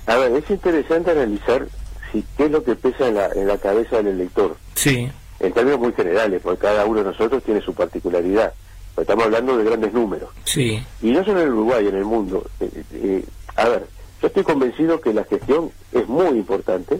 A 0.07 0.15
ver, 0.17 0.31
es 0.33 0.49
interesante 0.49 1.11
analizar 1.11 1.67
si 2.11 2.23
qué 2.35 2.45
es 2.45 2.51
lo 2.51 2.63
que 2.63 2.75
pesa 2.75 3.07
en 3.07 3.15
la, 3.15 3.29
en 3.33 3.47
la 3.47 3.57
cabeza 3.57 3.97
del 3.97 4.07
elector, 4.07 4.57
Sí, 4.75 5.09
en 5.39 5.53
términos 5.53 5.79
muy 5.79 5.93
generales, 5.93 6.41
porque 6.43 6.61
cada 6.61 6.85
uno 6.85 6.99
de 6.99 7.05
nosotros 7.05 7.43
tiene 7.43 7.61
su 7.61 7.73
particularidad. 7.73 8.53
Estamos 8.97 9.25
hablando 9.25 9.57
de 9.57 9.63
grandes 9.63 9.93
números. 9.93 10.29
sí, 10.43 10.83
Y 11.01 11.11
no 11.11 11.23
solo 11.23 11.41
en 11.41 11.47
el 11.47 11.53
Uruguay, 11.53 11.87
en 11.87 11.95
el 11.95 12.05
mundo. 12.05 12.45
Eh, 12.59 12.83
eh, 12.93 13.25
a 13.55 13.69
ver, 13.69 13.87
yo 14.21 14.27
estoy 14.27 14.43
convencido 14.43 14.99
que 15.01 15.13
la 15.13 15.23
gestión 15.23 15.71
es 15.91 16.07
muy 16.07 16.37
importante. 16.37 16.99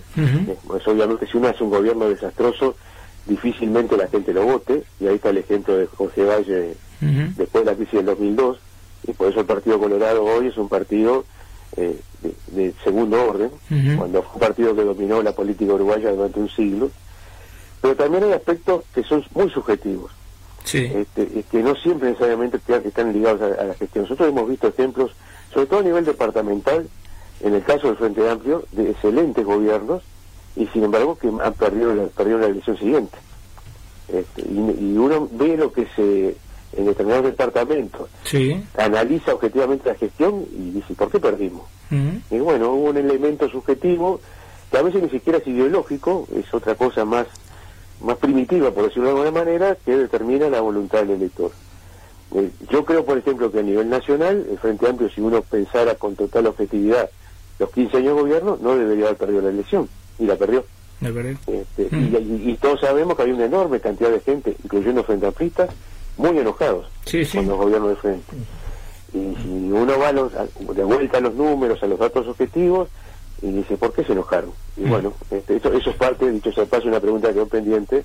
Pues 0.68 0.88
obviamente 0.88 1.28
si 1.28 1.38
uno 1.38 1.50
hace 1.50 1.64
un 1.64 1.70
gobierno 1.70 2.10
desastroso, 2.10 2.76
difícilmente 3.28 3.98
la 3.98 4.08
gente 4.08 4.34
lo 4.34 4.44
vote. 4.44 4.84
Y 5.00 5.08
ahí 5.08 5.16
está 5.16 5.30
el 5.30 5.38
ejemplo 5.38 5.78
de 5.78 5.86
Jorge 5.88 6.24
Valle 6.24 6.76
después 7.00 7.66
de 7.66 7.72
la 7.72 7.76
crisis 7.76 7.94
del 7.94 8.06
2002. 8.06 8.58
Y 9.08 9.12
por 9.14 9.30
eso 9.30 9.42
el 9.42 9.46
Partido 9.46 9.80
Colorado 9.80 10.24
hoy 10.24 10.48
es 10.48 10.58
un 10.58 10.70
partido 10.70 11.26
eh, 11.76 12.00
de, 12.22 12.36
de 12.48 12.74
segundo 12.84 13.24
orden, 13.24 13.50
cuando 13.98 14.22
fue 14.24 14.34
un 14.36 14.40
partido 14.40 14.76
que 14.76 14.84
dominó 14.84 15.22
la 15.24 15.32
política 15.34 15.74
uruguaya 15.74 16.12
durante 16.12 16.40
un 16.40 16.50
siglo. 16.50 16.92
Pero 17.82 17.96
también 17.96 18.24
hay 18.24 18.34
aspectos 18.34 18.84
que 18.94 19.04
son 19.04 19.24
muy 19.34 19.50
subjetivos 19.50 20.12
sí, 20.64 20.92
este, 20.94 21.44
que 21.50 21.64
no 21.64 21.76
siempre 21.76 22.10
necesariamente 22.10 22.60
están 22.86 23.14
ligados 23.14 23.42
a, 23.42 23.62
a 23.62 23.66
la 23.66 23.74
gestión. 23.76 24.04
Nosotros 24.04 24.30
hemos 24.30 24.50
visto 24.50 24.68
ejemplos, 24.68 25.12
sobre 25.54 25.66
todo 25.68 25.80
a 25.80 25.84
nivel 25.84 26.06
departamental, 26.06 26.88
en 27.42 27.54
el 27.54 27.64
caso 27.64 27.88
del 27.88 27.98
Frente 27.98 28.30
Amplio, 28.30 28.66
de 28.72 28.92
excelentes 28.92 29.46
gobiernos 29.46 30.04
y 30.56 30.68
sin 30.68 30.84
embargo 30.84 31.18
que 31.18 31.28
han 31.28 31.54
perdido 31.54 31.96
la, 31.96 32.04
perdieron 32.08 32.42
la 32.42 32.48
elección 32.48 32.78
siguiente. 32.78 33.18
Este, 34.08 34.42
y, 34.42 34.58
y 34.58 34.98
uno 34.98 35.28
ve 35.32 35.56
lo 35.58 35.72
que 35.72 35.88
se 35.96 36.36
en 36.74 36.86
determinados 36.86 37.26
departamentos 37.26 38.10
sí. 38.24 38.64
analiza 38.78 39.34
objetivamente 39.34 39.90
la 39.90 39.96
gestión 39.96 40.46
y 40.58 40.72
dice, 40.72 40.94
¿por 40.94 41.12
qué 41.12 41.20
perdimos? 41.20 41.64
Y 42.30 42.40
bueno, 42.40 42.72
hubo 42.72 42.92
un 42.92 42.96
elemento 42.96 43.50
subjetivo 43.50 44.22
que 44.72 44.78
a 44.78 44.82
veces 44.82 45.04
ni 45.04 45.10
siquiera 45.10 45.40
es 45.40 45.48
ideológico, 45.48 46.26
es 46.34 46.54
otra 46.54 46.76
cosa 46.76 47.04
más, 47.04 47.28
más 48.02 48.18
primitiva, 48.18 48.72
por 48.72 48.86
decirlo 48.86 49.06
de 49.06 49.10
alguna 49.22 49.32
manera, 49.32 49.76
que 49.86 49.96
determina 49.98 50.50
la 50.50 50.62
voluntad 50.62 51.00
del 51.00 51.12
elector. 51.12 51.52
Eh, 52.34 52.50
yo 52.70 52.86
creo, 52.86 53.04
por 53.06 53.18
ejemplo, 53.18 53.52
que 53.52 53.60
a 53.60 53.64
nivel 53.64 53.90
nacional, 53.90 54.46
el 54.50 54.58
Frente 54.58 54.88
Amplio, 54.88 55.10
si 55.10 55.22
uno 55.22 55.42
pensara 55.42 55.96
con 55.96 56.16
total 56.16 56.48
objetividad 56.48 57.10
los 57.60 57.70
15 57.72 57.98
años 57.98 58.16
de 58.16 58.22
gobierno, 58.22 58.58
no 58.62 58.76
debería 58.76 59.06
haber 59.06 59.18
perdido 59.18 59.42
la 59.42 59.50
elección, 59.50 59.88
y 60.18 60.26
la 60.26 60.36
perdió. 60.36 60.66
Este, 61.48 61.88
Mm. 61.96 62.16
y, 62.16 62.18
y- 62.18 62.52
y 62.52 62.58
todos 62.58 62.80
sabemos 62.80 63.16
que 63.18 63.24
hay 63.24 63.32
una 63.32 63.46
enorme 63.46 63.80
cantidad 63.80 64.10
de 64.12 64.20
gente, 64.20 64.56
incluyendo 64.64 65.04
Frente 65.04 65.26
Amplistas, 65.28 65.70
muy 66.18 66.38
enojados 66.38 66.86
Sí, 67.06 67.26
sí. 67.26 67.38
con 67.38 67.48
los 67.48 67.58
gobiernos 67.58 67.90
de 67.90 67.96
frente. 67.96 68.36
Y 69.14 69.36
si 69.42 69.50
uno 69.72 69.98
va 70.00 70.10
a 70.10 70.12
los- 70.14 70.34
a- 70.36 70.46
de 70.74 70.84
vuelta 70.84 71.18
a 71.18 71.22
los 71.22 71.34
números, 71.34 71.82
a 71.84 71.88
los 71.88 72.00
datos 72.00 72.28
objetivos, 72.28 72.90
y 73.42 73.52
dice, 73.52 73.78
¿por 73.78 73.92
qué 73.94 74.04
se 74.04 74.14
enojaron? 74.14 74.52
Y 74.78 74.82
Mm. 74.82 74.90
bueno, 74.90 75.14
este, 75.32 75.56
eso, 75.58 75.74
eso 75.74 75.90
es 75.90 75.96
parte, 75.96 76.30
dicho 76.32 76.52
sea 76.52 76.64
de 76.64 76.70
paso, 76.70 76.88
una 76.88 77.00
pregunta 77.00 77.28
que 77.30 77.34
quedó 77.36 77.48
pendiente, 77.48 78.04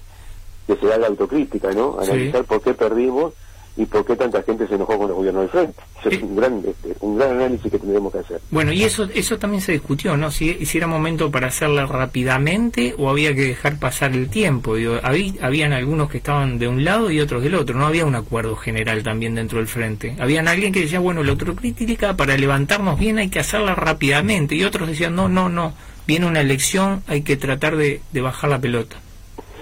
que 0.66 0.76
se 0.76 0.86
da 0.86 0.96
la 0.98 1.06
autocrítica, 1.08 1.70
¿no? 1.72 1.96
Sí. 2.02 2.10
Analizar 2.10 2.44
por 2.44 2.60
qué 2.62 2.74
perdimos 2.74 3.34
y 3.76 3.84
por 3.86 4.04
qué 4.06 4.16
tanta 4.16 4.42
gente 4.42 4.66
se 4.66 4.74
enojó 4.74 4.96
con 4.98 5.08
los 5.08 5.16
gobiernos 5.16 5.42
de 5.44 5.48
frente. 5.48 5.80
Eso 6.00 6.08
es 6.08 6.18
Eh. 6.18 6.24
un 6.24 6.36
gran, 6.36 6.62
este, 6.66 6.96
un 7.00 7.16
gran 7.18 7.30
análisis 7.32 7.70
que 7.70 7.78
tendremos 7.78 8.12
que 8.12 8.18
hacer. 8.20 8.40
Bueno, 8.50 8.72
y 8.72 8.84
eso 8.84 9.08
eso 9.14 9.38
también 9.38 9.60
se 9.60 9.72
discutió, 9.72 10.16
¿no? 10.16 10.30
Si, 10.30 10.64
si 10.64 10.78
era 10.78 10.86
momento 10.86 11.30
para 11.30 11.48
hacerla 11.48 11.84
rápidamente 11.86 12.94
o 12.98 13.10
había 13.10 13.34
que 13.34 13.42
dejar 13.42 13.78
pasar 13.78 14.12
el 14.12 14.28
tiempo. 14.28 14.76
Digo, 14.76 14.94
habí- 15.02 15.38
habían 15.42 15.72
algunos 15.72 16.08
que 16.10 16.18
estaban 16.18 16.58
de 16.58 16.68
un 16.68 16.84
lado 16.84 17.10
y 17.10 17.20
otros 17.20 17.42
del 17.42 17.54
otro. 17.54 17.76
No 17.78 17.86
había 17.86 18.06
un 18.06 18.14
acuerdo 18.14 18.56
general 18.56 19.02
también 19.02 19.34
dentro 19.34 19.58
del 19.58 19.66
frente. 19.68 20.16
Habían 20.18 20.48
alguien 20.48 20.72
que 20.72 20.80
decía, 20.80 20.98
bueno, 21.00 21.22
la 21.22 21.32
autocrítica 21.32 22.16
para 22.16 22.36
levantarnos 22.36 22.98
bien 22.98 23.18
hay 23.18 23.28
que 23.28 23.40
hacerla 23.40 23.74
rápidamente. 23.74 24.54
Y 24.54 24.64
otros 24.64 24.88
decían, 24.88 25.14
no, 25.14 25.28
no, 25.28 25.48
no. 25.48 25.74
Viene 26.06 26.26
una 26.26 26.40
elección, 26.40 27.02
hay 27.08 27.22
que 27.22 27.36
tratar 27.36 27.76
de, 27.76 28.00
de 28.12 28.20
bajar 28.20 28.48
la 28.50 28.60
pelota. 28.60 28.96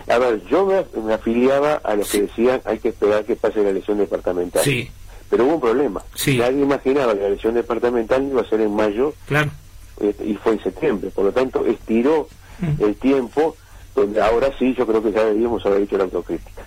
A 0.08 0.18
ver, 0.18 0.42
yo 0.46 0.66
me, 0.66 0.84
me 1.02 1.14
afiliaba 1.14 1.74
a 1.82 1.94
los 1.96 2.10
que 2.10 2.22
decían 2.22 2.60
hay 2.64 2.78
que 2.78 2.88
esperar 2.90 3.24
que 3.24 3.36
pase 3.36 3.62
la 3.62 3.70
elección 3.70 3.98
departamental. 3.98 4.62
Sí, 4.62 4.90
Pero 5.30 5.44
hubo 5.46 5.54
un 5.54 5.60
problema. 5.60 6.02
Sí. 6.14 6.36
Nadie 6.38 6.62
imaginaba 6.62 7.14
que 7.14 7.20
la 7.20 7.26
elección 7.28 7.54
departamental 7.54 8.22
iba 8.22 8.42
a 8.42 8.48
ser 8.48 8.60
en 8.60 8.74
mayo 8.74 9.14
claro. 9.26 9.50
eh, 10.00 10.14
y 10.24 10.34
fue 10.34 10.52
en 10.52 10.62
septiembre. 10.62 11.10
Por 11.10 11.24
lo 11.26 11.32
tanto, 11.32 11.64
estiró 11.66 12.28
Mm. 12.60 12.84
el 12.84 12.94
tiempo 12.94 13.56
donde 13.96 14.20
ahora 14.22 14.48
sí 14.60 14.74
yo 14.78 14.86
creo 14.86 15.02
que 15.02 15.10
ya 15.10 15.24
deberíamos 15.24 15.66
haber 15.66 15.82
hecho 15.82 15.96
la 15.98 16.04
autocrítica. 16.04 16.62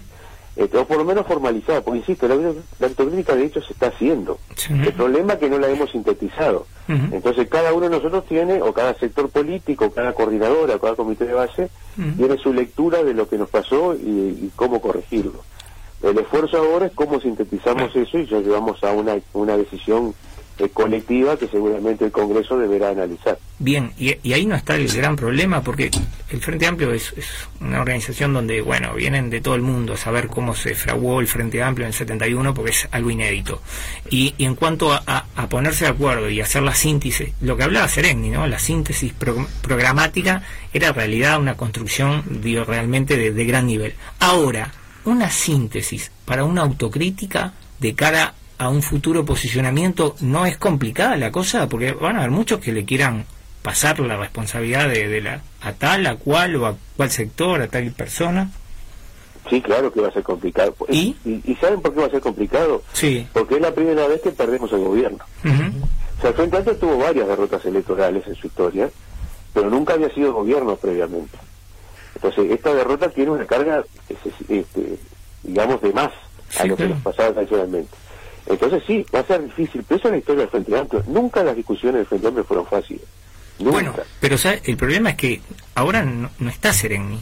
Este, 0.58 0.76
o 0.76 0.86
por 0.86 0.98
lo 0.98 1.06
menos 1.06 1.28
formalizada, 1.28 1.82
porque 1.82 2.00
insisto, 2.00 2.28
la, 2.28 2.36
la 2.36 2.88
autocrítica 2.88 3.36
de 3.36 3.46
hecho 3.46 3.62
se 3.62 3.74
está 3.74 3.88
haciendo. 3.88 4.40
Sí. 4.56 4.74
El 4.74 4.92
problema 4.94 5.34
es 5.34 5.40
que 5.40 5.50
no 5.50 5.60
la 5.60 5.70
hemos 5.70 5.92
sintetizado. 5.92 6.66
Entonces 6.88 7.48
cada 7.50 7.74
uno 7.74 7.90
de 7.90 7.98
nosotros 7.98 8.26
tiene, 8.26 8.62
o 8.62 8.74
cada 8.74 8.94
sector 8.96 9.30
político, 9.30 9.92
cada 9.92 10.14
coordinadora, 10.14 10.76
o 10.76 10.80
cada 10.80 10.96
comité 10.96 11.26
de 11.26 11.34
base, 11.34 11.70
tiene 12.18 12.38
su 12.38 12.54
lectura 12.54 13.04
de 13.04 13.14
lo 13.14 13.30
que 13.30 13.38
nos 13.38 13.50
pasó 13.50 13.94
y, 13.94 14.00
y 14.08 14.52
cómo 14.56 14.82
corregirlo. 14.82 15.44
El 16.02 16.18
esfuerzo 16.18 16.58
ahora 16.58 16.88
es 16.88 16.94
cómo 16.94 17.20
sintetizamos 17.20 17.96
eso 17.96 18.18
y 18.18 18.26
ya 18.26 18.40
llevamos 18.40 18.84
a 18.84 18.92
una, 18.94 19.16
una 19.34 19.58
decisión 19.58 20.14
eh, 20.60 20.70
colectiva 20.74 21.38
que 21.38 21.48
seguramente 21.48 22.06
el 22.06 22.12
Congreso 22.12 22.58
deberá 22.58 22.90
analizar. 22.90 23.38
Bien, 23.60 23.92
y, 23.98 24.16
y 24.24 24.34
ahí 24.34 24.46
no 24.46 24.56
está 24.56 24.76
el 24.76 24.88
gran 24.88 25.16
problema, 25.16 25.62
porque 25.62 25.90
el 26.30 26.42
Frente 26.42 26.68
Amplio 26.68 26.92
es, 26.94 27.14
una 27.60 27.82
organización 27.82 28.34
donde, 28.34 28.62
bueno, 28.62 28.94
vienen 28.94 29.30
de 29.30 29.42
todo 29.42 29.56
el 29.56 29.62
mundo 29.62 29.94
a 29.94 29.98
saber 29.98 30.28
cómo 30.28 30.56
se 30.56 30.76
fraguó 30.76 31.20
el 31.20 31.28
Frente 31.28 31.62
Amplio 31.64 31.86
en 31.86 31.90
el 31.90 31.94
71, 31.94 32.54
porque 32.54 32.72
es 32.72 32.88
algo 32.92 33.10
inédito. 33.10 33.62
Y, 34.10 34.36
en 34.38 34.56
cuanto 34.56 34.92
a, 34.94 35.26
ponerse 35.50 35.86
de 35.86 35.92
acuerdo 35.92 36.30
y 36.30 36.42
hacer 36.42 36.62
la 36.64 36.76
síntesis, 36.76 37.34
lo 37.42 37.58
que 37.58 37.64
hablaba 37.64 37.88
Serengni, 37.88 38.30
¿no? 38.30 38.46
La 38.48 38.60
síntesis 38.60 39.14
pro- 39.14 39.48
programática 39.62 40.44
era 40.74 40.90
en 40.90 40.94
realidad 40.96 41.40
una 41.40 41.56
construcción, 41.58 42.24
realmente 42.66 43.18
de, 43.18 43.32
de 43.32 43.46
gran 43.46 43.68
nivel. 43.68 43.94
Ahora, 44.20 44.72
una 45.06 45.30
síntesis 45.30 46.12
para 46.26 46.44
una 46.44 46.62
autocrítica 46.64 47.54
de 47.80 47.96
cara 47.96 48.34
un 48.60 48.82
futuro 48.82 49.24
posicionamiento 49.26 50.16
no 50.22 50.46
es 50.46 50.58
complicada 50.58 51.16
la 51.16 51.32
cosa 51.32 51.68
porque 51.70 51.92
van 51.94 52.16
a 52.16 52.20
haber 52.20 52.32
muchos 52.32 52.60
que 52.60 52.72
le 52.72 52.86
quieran 52.86 53.26
pasar 53.62 54.00
la 54.00 54.18
responsabilidad 54.18 54.88
de, 54.90 55.08
de 55.08 55.22
la 55.22 55.42
a 55.62 55.74
tal 55.74 56.08
a 56.08 56.16
cual 56.16 56.56
o 56.56 56.66
a 56.66 56.76
cual 56.96 57.12
sector 57.12 57.62
a 57.62 57.68
tal 57.68 57.92
persona 57.92 58.50
Sí, 59.50 59.62
claro 59.62 59.94
que 59.94 60.02
va 60.02 60.10
a 60.10 60.12
ser 60.12 60.24
complicado. 60.24 60.76
¿Y? 60.90 61.16
¿Y, 61.24 61.56
saben 61.56 61.82
por 61.82 61.94
qué 61.94 62.02
va 62.02 62.08
a 62.08 62.10
ser 62.10 62.20
complicado? 62.20 62.84
sí 62.92 63.26
Porque 63.32 63.56
es 63.56 63.62
la 63.62 63.74
primera 63.74 64.06
vez 64.08 64.22
que 64.22 64.32
perdemos 64.32 64.72
el 64.74 64.80
gobierno. 64.80 65.20
O 66.18 66.22
sea, 66.22 66.32
el 66.32 66.36
Frente 66.36 66.58
Amplio 66.58 66.76
tuvo 66.76 66.98
varias 66.98 67.28
derrotas 67.28 67.64
electorales 67.64 68.28
en 68.28 68.36
su 68.36 68.48
historia, 68.48 68.90
pero 69.54 69.70
nunca 69.70 69.94
había 69.94 70.10
sido 70.14 70.34
gobierno 70.34 70.76
previamente. 70.76 71.38
Entonces, 72.16 72.52
esta 72.52 72.74
derrota 72.74 73.10
tiene 73.10 73.32
una 73.32 73.46
carga, 73.46 73.86
este, 74.10 75.00
digamos, 75.44 75.82
de 75.82 75.94
más 75.94 76.12
a 76.58 76.64
Sí, 76.64 76.68
lo 76.68 76.76
claro. 76.76 76.90
que 76.90 76.96
nos 76.96 77.04
pasaba 77.04 77.32
tradicionalmente. 77.34 77.96
Entonces, 78.50 78.84
sí, 78.88 79.06
va 79.14 79.20
a 79.20 79.24
ser 79.26 79.44
difícil, 79.44 79.84
pero 79.88 80.00
es 80.06 80.12
la 80.12 80.18
historia 80.18 80.42
del 80.42 80.50
Frente 80.50 80.78
Amplio. 80.78 81.04
Nunca 81.08 81.44
las 81.44 81.56
discusiones 81.56 81.96
del 82.00 82.06
Frente 82.06 82.28
Amplio 82.28 82.46
fueron 82.46 82.66
fáciles. 82.68 83.04
Nunca. 83.60 83.72
bueno 83.72 83.94
pero 84.20 84.38
¿sabe? 84.38 84.62
el 84.66 84.78
problema 84.78 85.10
es 85.10 85.16
que 85.18 85.42
ahora 85.74 86.04
no, 86.04 86.30
no 86.38 86.50
está 86.52 86.72
Serengni 86.74 87.20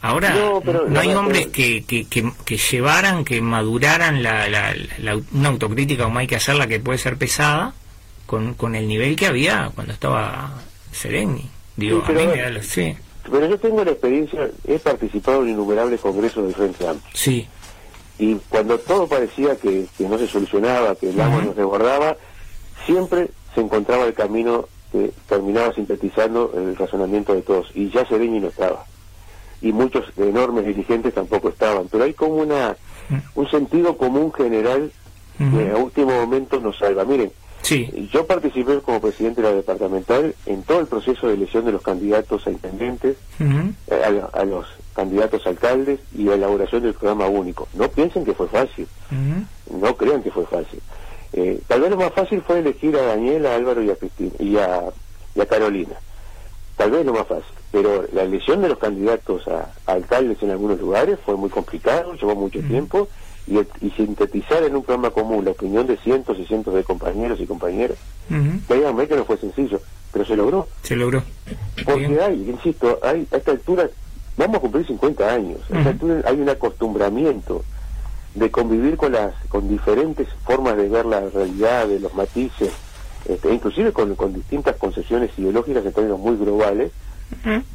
ahora 0.00 0.30
No, 0.30 0.52
no, 0.54 0.60
pero- 0.62 0.88
no, 0.88 0.98
hay 0.98 1.12
hombres 1.14 1.48
que, 1.48 1.84
que, 1.84 2.06
que, 2.06 2.32
que 2.46 2.56
llevaran 2.56 3.22
que 3.22 3.42
maduraran 3.42 4.22
la, 4.22 4.48
la, 4.48 4.74
la- 4.98 5.20
una 5.32 5.48
autocrítica 5.50 6.04
como 6.04 6.20
hay 6.20 6.26
que 6.26 6.36
hacerla 6.36 6.66
que 6.68 6.80
puede 6.80 6.96
ser 6.96 7.18
pesada 7.18 7.74
con, 8.24 8.54
con 8.54 8.74
el 8.76 8.88
nivel 8.88 9.14
que 9.14 9.26
había 9.26 9.70
cuando 9.74 9.92
estaba 9.92 10.54
Serengni 10.90 11.50
digo 11.76 11.98
Sí, 11.98 12.04
pero 12.06 12.20
a 12.20 12.22
mí 12.22 12.28
me 12.28 12.34
ver. 12.36 12.44
da 12.44 12.50
lo- 12.50 12.62
sí 12.62 12.96
Pero 13.30 13.46
yo 13.46 13.58
tengo 13.58 13.84
la 13.84 13.90
experiencia, 13.90 14.48
he 14.66 14.78
participado 14.78 15.42
en 15.42 15.50
innumerables 15.50 16.00
congresos 16.00 16.46
del 16.46 16.54
Frente 16.54 16.88
Amplio. 16.88 17.10
sí 17.12 17.46
y 18.18 18.34
cuando 18.48 18.78
todo 18.78 19.06
parecía 19.06 19.56
que, 19.56 19.86
que 19.96 20.08
no 20.08 20.18
se 20.18 20.26
solucionaba, 20.26 20.94
que 20.96 21.10
el 21.10 21.20
agua 21.20 21.42
nos 21.42 21.56
desbordaba, 21.56 22.16
siempre 22.84 23.30
se 23.54 23.60
encontraba 23.60 24.04
el 24.04 24.14
camino 24.14 24.68
que 24.90 25.12
terminaba 25.28 25.72
sintetizando 25.74 26.52
el 26.56 26.76
razonamiento 26.76 27.34
de 27.34 27.42
todos. 27.42 27.70
Y 27.74 27.90
ya 27.90 28.06
Sereni 28.06 28.40
no 28.40 28.48
estaba. 28.48 28.84
Y 29.60 29.72
muchos 29.72 30.04
enormes 30.16 30.66
dirigentes 30.66 31.14
tampoco 31.14 31.48
estaban. 31.50 31.88
Pero 31.88 32.04
hay 32.04 32.14
como 32.14 32.34
una 32.36 32.76
un 33.34 33.50
sentido 33.50 33.96
común 33.96 34.32
general 34.32 34.92
que 35.38 35.70
a 35.70 35.76
último 35.76 36.10
momento 36.12 36.60
nos 36.60 36.76
salva. 36.78 37.04
Miren, 37.04 37.30
sí 37.62 38.08
yo 38.12 38.26
participé 38.26 38.80
como 38.80 39.00
presidente 39.00 39.40
de 39.42 39.48
la 39.50 39.54
departamental 39.54 40.34
en 40.46 40.62
todo 40.62 40.80
el 40.80 40.86
proceso 40.86 41.28
de 41.28 41.34
elección 41.34 41.64
de 41.64 41.72
los 41.72 41.82
candidatos 41.82 42.46
a 42.46 42.50
intendentes, 42.50 43.16
Ujú. 43.40 43.72
eh, 43.88 44.26
a, 44.32 44.38
a 44.40 44.44
los 44.44 44.66
candidatos 45.02 45.46
a 45.46 45.50
alcaldes 45.50 46.00
y 46.12 46.24
la 46.24 46.34
elaboración 46.34 46.82
del 46.82 46.92
programa 46.94 47.28
único. 47.28 47.68
No 47.72 47.88
piensen 47.88 48.24
que 48.24 48.34
fue 48.34 48.48
fácil, 48.48 48.88
no 49.70 49.96
crean 49.96 50.24
que 50.24 50.32
fue 50.32 50.44
fácil. 50.44 50.80
Eh, 51.32 51.60
tal 51.68 51.82
vez 51.82 51.90
lo 51.90 51.96
más 51.98 52.12
fácil 52.12 52.42
fue 52.42 52.58
elegir 52.58 52.96
a 52.96 53.02
Daniel, 53.02 53.46
a 53.46 53.54
Álvaro 53.54 53.80
y 53.80 53.90
a 53.90 53.94
Cristina 53.94 54.32
y 54.40 54.56
a, 54.56 54.82
y 55.36 55.40
a 55.40 55.46
Carolina. 55.46 55.94
Tal 56.76 56.90
vez 56.90 57.06
lo 57.06 57.12
más 57.12 57.28
fácil. 57.28 57.54
Pero 57.70 58.06
la 58.12 58.22
elección 58.22 58.60
de 58.60 58.70
los 58.70 58.78
candidatos 58.78 59.46
a, 59.46 59.70
a 59.86 59.92
alcaldes 59.92 60.42
en 60.42 60.50
algunos 60.50 60.80
lugares 60.80 61.18
fue 61.24 61.36
muy 61.36 61.50
complicado, 61.50 62.14
llevó 62.14 62.34
mucho 62.34 62.60
tiempo 62.60 63.06
y, 63.46 63.58
y 63.86 63.90
sintetizar 63.90 64.64
en 64.64 64.74
un 64.74 64.82
programa 64.82 65.10
común 65.10 65.44
la 65.44 65.52
opinión 65.52 65.86
de 65.86 65.96
cientos 65.98 66.36
y 66.40 66.44
cientos 66.44 66.74
de 66.74 66.82
compañeros 66.82 67.38
y 67.40 67.46
compañeras. 67.46 67.98
Ujú. 68.30 68.58
Créanme 68.66 69.06
que 69.06 69.14
no 69.16 69.24
fue 69.24 69.36
sencillo, 69.36 69.80
pero 70.12 70.24
se 70.24 70.34
logró. 70.34 70.66
se 70.82 70.96
logró 70.96 71.22
Porque 71.84 72.08
Bien. 72.08 72.20
hay, 72.20 72.50
insisto, 72.50 72.98
hay 73.02 73.28
a 73.30 73.36
esta 73.36 73.52
altura, 73.52 73.88
vamos 74.38 74.56
a 74.56 74.60
cumplir 74.60 74.86
50 74.86 75.30
años, 75.32 75.60
hay 76.24 76.40
un 76.40 76.48
acostumbramiento 76.48 77.64
de 78.34 78.50
convivir 78.50 78.96
con 78.96 79.12
las 79.12 79.34
con 79.48 79.68
diferentes 79.68 80.28
formas 80.44 80.76
de 80.76 80.88
ver 80.88 81.04
la 81.06 81.20
realidad, 81.28 81.86
de 81.88 82.00
los 82.00 82.14
matices, 82.14 82.70
este, 83.28 83.52
inclusive 83.52 83.92
con, 83.92 84.14
con 84.14 84.32
distintas 84.32 84.76
concepciones 84.76 85.30
ideológicas 85.38 85.84
en 85.84 85.92
términos 85.92 86.18
muy 86.20 86.36
globales, 86.36 86.92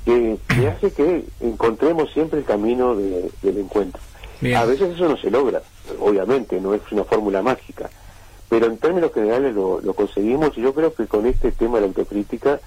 que, 0.05 0.37
que 0.47 0.67
hace 0.67 0.91
que 0.91 1.25
encontremos 1.41 2.11
siempre 2.11 2.39
el 2.39 2.45
camino 2.45 2.95
de- 2.95 3.29
del 3.43 3.57
encuentro. 3.59 4.01
Bien. 4.41 4.57
A 4.57 4.65
veces 4.65 4.95
eso 4.95 5.07
no 5.07 5.15
se 5.17 5.29
logra, 5.29 5.61
obviamente, 5.99 6.59
no 6.59 6.73
es 6.73 6.81
una 6.91 7.03
fórmula 7.03 7.41
mágica, 7.41 7.89
pero 8.49 8.65
en 8.67 8.77
términos 8.77 9.11
generales 9.13 9.53
lo, 9.53 9.79
lo 9.81 9.93
conseguimos 9.93 10.57
y 10.57 10.61
yo 10.61 10.73
creo 10.73 10.93
que 10.93 11.05
con 11.07 11.25
este 11.27 11.51
tema 11.51 11.75
de 11.75 11.81
la 11.81 11.87
autocrítica, 11.87 12.59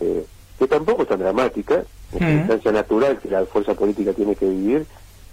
eh, 0.00 0.24
que 0.62 0.68
tampoco 0.68 1.02
es 1.02 1.08
tan 1.08 1.18
dramática, 1.18 1.82
es 2.14 2.20
una 2.20 2.28
Ujú. 2.28 2.38
instancia 2.38 2.70
natural 2.72 3.18
que 3.18 3.28
la 3.28 3.44
fuerza 3.46 3.74
política 3.74 4.12
tiene 4.12 4.36
que 4.36 4.48
vivir, 4.48 4.86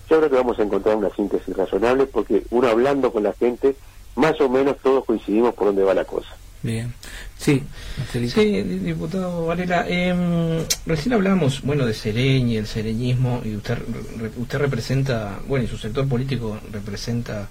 yo 0.10 0.18
creo 0.18 0.30
que 0.30 0.36
vamos 0.36 0.58
a 0.58 0.64
encontrar 0.64 0.96
una 0.96 1.10
síntesis 1.16 1.56
razonable 1.56 2.08
porque 2.08 2.44
uno 2.50 2.68
hablando 2.68 3.12
con 3.14 3.22
la 3.24 3.34
gente, 3.34 3.76
más 4.16 4.42
o 4.42 4.50
menos 4.50 4.78
todos 4.82 5.06
coincidimos 5.06 5.54
por 5.54 5.68
dónde 5.68 5.84
va 5.84 5.94
la 5.94 6.06
cosa. 6.06 6.30
bien 6.64 6.94
sí 7.38 7.62
Marcelito. 7.98 8.34
Sí, 8.34 8.46
di- 8.64 8.80
diputado 8.80 9.46
Varela, 9.46 9.88
em, 9.88 10.64
recién 10.88 11.14
hablamos, 11.14 11.62
bueno, 11.62 11.86
de 11.86 11.94
Sereñi, 11.94 12.58
el 12.58 12.66
sereñismo, 12.66 13.42
y 13.46 13.56
usted, 13.56 13.78
re- 14.20 14.32
usted 14.36 14.58
representa, 14.58 15.40
bueno, 15.48 15.66
y 15.66 15.68
su 15.68 15.78
sector 15.78 16.08
político 16.10 16.58
representa, 16.72 17.48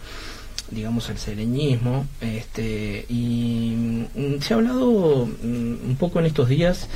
digamos, 0.70 1.08
el 1.10 1.18
sereñismo, 1.18 2.06
este, 2.20 3.04
y 3.08 3.74
mm, 4.14 4.40
se 4.40 4.54
ha 4.54 4.56
hablado 4.58 5.26
mm, 5.26 5.88
un 5.90 5.96
poco 5.98 6.18
en 6.20 6.26
estos 6.26 6.48
días, 6.48 6.88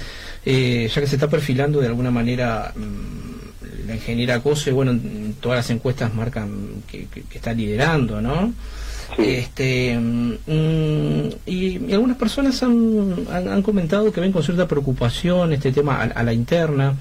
eh, 0.45 0.91
ya 0.95 1.01
que 1.01 1.07
se 1.07 1.16
está 1.16 1.29
perfilando 1.29 1.81
de 1.81 1.87
alguna 1.89 2.11
manera 2.11 2.73
mm, 2.77 3.87
la 3.89 3.95
ingeniera 3.95 4.41
Cose, 4.41 4.73
bueno, 4.73 4.99
todas 5.41 5.57
las 5.59 5.70
encuestas 5.70 6.14
marcan 6.14 6.83
que, 6.87 7.07
que- 7.07 7.23
que 7.23 7.39
está 7.39 7.53
liderando, 7.53 8.20
¿no? 8.20 8.53
Sí. 9.16 9.23
Este, 9.27 9.99
y, 11.47 11.53
y 11.87 11.93
algunas 11.93 12.16
personas 12.16 12.62
han, 12.62 13.14
han, 13.31 13.49
han 13.49 13.62
comentado 13.62 14.11
que 14.12 14.20
ven 14.20 14.33
con 14.33 14.43
cierta 14.43 14.66
preocupación 14.68 15.53
este 15.53 15.70
tema 15.73 15.97
a, 15.97 16.03
a 16.05 16.23
la 16.23 16.33
interna 16.33 16.95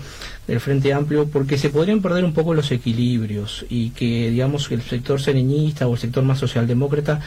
del 0.51 0.59
Frente 0.59 0.91
Amplio 0.93 1.27
porque 1.27 1.57
se 1.57 1.69
podrían 1.69 2.01
perder 2.01 2.25
un 2.25 2.33
poco 2.33 2.53
los 2.53 2.69
equilibrios 2.71 3.65
y 3.69 3.91
que, 3.91 4.29
digamos, 4.29 4.69
el 4.71 4.81
sector 4.81 5.21
sereñista 5.21 5.87
o 5.87 5.93
el 5.93 5.97
sector 5.99 6.23
más 6.25 6.39
socialdemócrata 6.39 7.21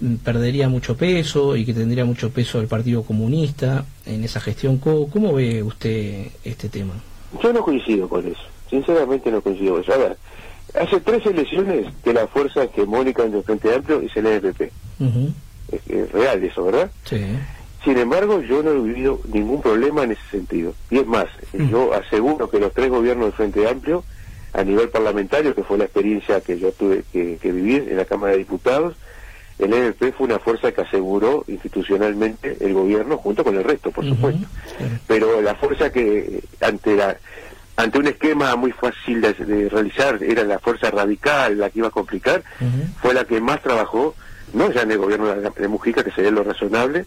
mm, 0.00 0.14
perdería 0.16 0.70
mucho 0.70 0.96
peso 0.96 1.54
y 1.54 1.66
que 1.66 1.74
tendría 1.74 2.06
mucho 2.06 2.30
peso 2.30 2.60
el 2.62 2.68
Partido 2.68 3.02
Comunista 3.02 3.84
en 4.06 4.24
esa 4.24 4.40
gestión. 4.40 4.78
¿Cómo, 4.78 5.10
cómo 5.10 5.34
ve 5.34 5.62
usted 5.62 6.28
este 6.44 6.70
tema? 6.70 6.94
Yo 7.42 7.52
no 7.52 7.62
coincido 7.62 8.08
con 8.08 8.26
eso, 8.26 8.40
sinceramente 8.70 9.30
no 9.30 9.42
coincido 9.42 9.74
con 9.74 9.82
eso. 9.82 9.92
A 9.92 9.98
ver, 9.98 10.16
hace 10.80 10.98
tres 11.00 11.26
elecciones 11.26 11.92
que 12.02 12.14
la 12.14 12.26
fuerza 12.26 12.64
hegemónica 12.64 13.22
en 13.24 13.34
el 13.34 13.42
Frente 13.42 13.74
Amplio 13.74 14.00
es 14.00 14.16
el 14.16 14.26
NPP. 14.26 14.62
Ujú, 14.98 15.30
Es, 15.70 15.80
es 15.90 16.10
real 16.12 16.42
eso, 16.42 16.64
¿verdad? 16.64 16.90
Sí. 17.04 17.20
Sin 17.84 17.98
embargo, 17.98 18.40
yo 18.42 18.62
no 18.62 18.70
he 18.70 18.80
vivido 18.80 19.20
ningún 19.32 19.60
problema 19.60 20.04
en 20.04 20.12
ese 20.12 20.22
sentido. 20.30 20.74
Y 20.90 20.98
es 20.98 21.06
más, 21.06 21.26
yo 21.52 21.92
aseguro 21.94 22.48
que 22.48 22.60
los 22.60 22.72
tres 22.72 22.90
gobiernos 22.90 23.26
del 23.26 23.32
Frente 23.32 23.68
Amplio, 23.68 24.04
a 24.52 24.62
nivel 24.62 24.88
parlamentario, 24.90 25.54
que 25.54 25.64
fue 25.64 25.78
la 25.78 25.84
experiencia 25.84 26.40
que 26.40 26.58
yo 26.58 26.70
tuve 26.72 27.02
que, 27.12 27.38
que 27.40 27.50
vivir 27.50 27.88
en 27.90 27.96
la 27.96 28.04
Cámara 28.04 28.32
de 28.32 28.38
Diputados, 28.38 28.94
el 29.58 29.72
NPP 29.72 30.14
fue 30.16 30.26
una 30.26 30.38
fuerza 30.38 30.72
que 30.72 30.80
aseguró 30.80 31.44
institucionalmente 31.46 32.56
el 32.60 32.72
gobierno 32.74 33.16
junto 33.18 33.44
con 33.44 33.56
el 33.56 33.64
resto, 33.64 33.90
por 33.90 34.04
supuesto. 34.04 34.46
Pero 35.06 35.40
la 35.40 35.54
fuerza 35.54 35.90
que 35.92 36.42
ante 36.60 36.96
la 36.96 37.16
ante 37.76 37.98
un 37.98 38.06
esquema 38.06 38.54
muy 38.56 38.70
fácil 38.72 39.20
de, 39.20 39.32
de 39.32 39.68
realizar 39.68 40.22
era 40.22 40.44
la 40.44 40.58
fuerza 40.58 40.90
radical 40.90 41.58
la 41.58 41.70
que 41.70 41.78
iba 41.78 41.88
a 41.88 41.92
complicar 41.92 42.42
fue 43.00 43.14
la 43.14 43.24
que 43.24 43.40
más 43.40 43.62
trabajó 43.62 44.14
no 44.52 44.70
ya 44.70 44.82
en 44.82 44.90
el 44.90 44.98
gobierno 44.98 45.28
de, 45.28 45.50
de 45.50 45.68
Mujica 45.68 46.04
que 46.04 46.10
sería 46.10 46.30
lo 46.30 46.44
razonable 46.44 47.06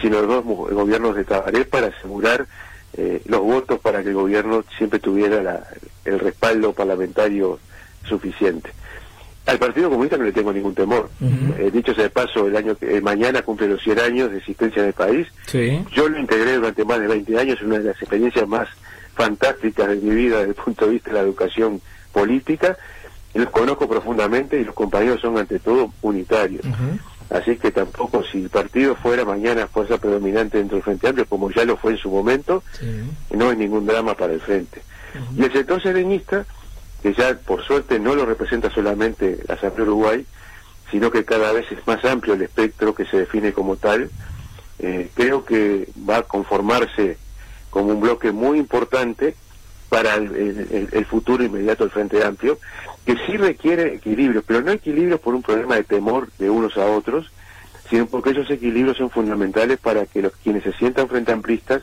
sino 0.00 0.20
los 0.22 0.28
dos 0.28 0.44
gobiernos 0.44 1.14
de 1.16 1.24
Tabaré 1.24 1.64
para 1.64 1.88
asegurar 1.88 2.46
eh, 2.96 3.22
los 3.26 3.40
votos 3.40 3.78
para 3.80 4.02
que 4.02 4.08
el 4.08 4.14
gobierno 4.14 4.64
siempre 4.76 4.98
tuviera 4.98 5.42
la- 5.42 5.66
el 6.04 6.18
respaldo 6.18 6.72
parlamentario 6.72 7.58
suficiente 8.04 8.70
al 9.46 9.58
Partido 9.58 9.88
Comunista 9.90 10.16
no 10.16 10.24
le 10.24 10.32
tengo 10.32 10.52
ningún 10.52 10.74
temor. 10.74 11.08
Eh, 11.58 11.70
dicho 11.72 11.92
sea 11.94 12.04
de 12.04 12.10
paso 12.10 12.46
el 12.46 12.54
año 12.56 12.76
eh, 12.82 13.00
mañana 13.00 13.42
cumple 13.42 13.66
los 13.68 13.82
100 13.82 13.98
años 13.98 14.30
de 14.30 14.38
existencia 14.38 14.80
en 14.82 14.88
el 14.88 14.94
país 14.94 15.26
sí 15.46 15.82
yo 15.92 16.08
lo 16.08 16.18
integré 16.18 16.54
durante 16.56 16.84
más 16.84 17.00
de 17.00 17.08
20 17.08 17.38
años, 17.38 17.56
es 17.58 17.62
una 17.66 17.78
de 17.78 17.84
las 17.84 17.96
experiencias 18.00 18.46
más 18.46 18.68
fantásticas 19.14 19.88
de 19.88 19.96
mi 19.96 20.14
vida 20.14 20.38
desde 20.38 20.50
el 20.50 20.54
punto 20.54 20.86
de 20.86 20.92
vista 20.92 21.10
de 21.10 21.14
la 21.16 21.22
educación 21.22 21.80
política. 22.12 22.76
Los 23.34 23.50
conozco 23.50 23.88
profundamente 23.88 24.60
y 24.60 24.64
los 24.64 24.74
compañeros 24.74 25.20
son 25.20 25.36
ante 25.38 25.58
todo 25.60 25.92
unitarios. 26.02 26.64
Así 27.30 27.56
que 27.56 27.70
tampoco 27.70 28.24
si 28.24 28.42
el 28.42 28.50
partido 28.50 28.96
fuera 28.96 29.24
mañana 29.24 29.68
fuerza 29.68 29.98
predominante 29.98 30.58
dentro 30.58 30.76
del 30.76 30.82
Frente 30.84 31.06
Amplio, 31.08 31.26
como 31.26 31.50
ya 31.50 31.64
lo 31.64 31.76
fue 31.76 31.92
en 31.92 31.98
su 31.98 32.10
momento, 32.10 32.62
no 33.30 33.50
hay 33.50 33.56
ningún 33.56 33.86
drama 33.86 34.14
para 34.14 34.32
el 34.32 34.40
Frente. 34.40 34.82
Y 35.36 35.44
el 35.44 35.52
sector 35.52 35.80
serenista, 35.82 36.44
que 37.02 37.14
ya 37.14 37.34
por 37.38 37.62
suerte 37.64 37.98
no 38.00 38.14
lo 38.14 38.26
representa 38.26 38.68
solamente 38.70 39.38
la 39.46 39.54
Asamblea 39.54 39.84
Uruguay, 39.86 40.26
sino 40.90 41.10
que 41.12 41.24
cada 41.24 41.52
vez 41.52 41.70
es 41.70 41.86
más 41.86 42.04
amplio 42.04 42.34
el 42.34 42.42
espectro 42.42 42.94
que 42.96 43.04
se 43.06 43.18
define 43.18 43.52
como 43.52 43.76
tal, 43.76 44.10
eh, 44.80 45.08
creo 45.14 45.44
que 45.44 45.88
va 46.08 46.18
a 46.18 46.22
conformarse 46.22 47.16
como 47.70 47.92
un 47.92 48.00
bloque 48.00 48.32
muy 48.32 48.58
importante 48.58 49.36
para 49.88 50.14
el, 50.14 50.34
el- 50.34 50.88
el 50.92 51.04
futuro 51.06 51.44
inmediato 51.44 51.84
del 51.84 51.92
Frente 51.92 52.24
Amplio, 52.24 52.58
que 53.10 53.26
sí 53.26 53.36
requiere 53.36 53.94
equilibrio, 53.94 54.42
pero 54.46 54.62
no 54.62 54.70
equilibrio 54.70 55.20
por 55.20 55.34
un 55.34 55.42
problema 55.42 55.74
de 55.74 55.82
temor 55.82 56.28
de 56.38 56.48
unos 56.48 56.76
a 56.76 56.86
otros, 56.86 57.32
sino 57.88 58.06
porque 58.06 58.30
esos 58.30 58.48
equilibrios 58.50 58.98
son 58.98 59.10
fundamentales 59.10 59.80
para 59.80 60.06
que 60.06 60.22
los 60.22 60.32
quienes 60.36 60.62
se 60.62 60.72
sientan 60.74 61.08
frente 61.08 61.32
amplistas 61.32 61.82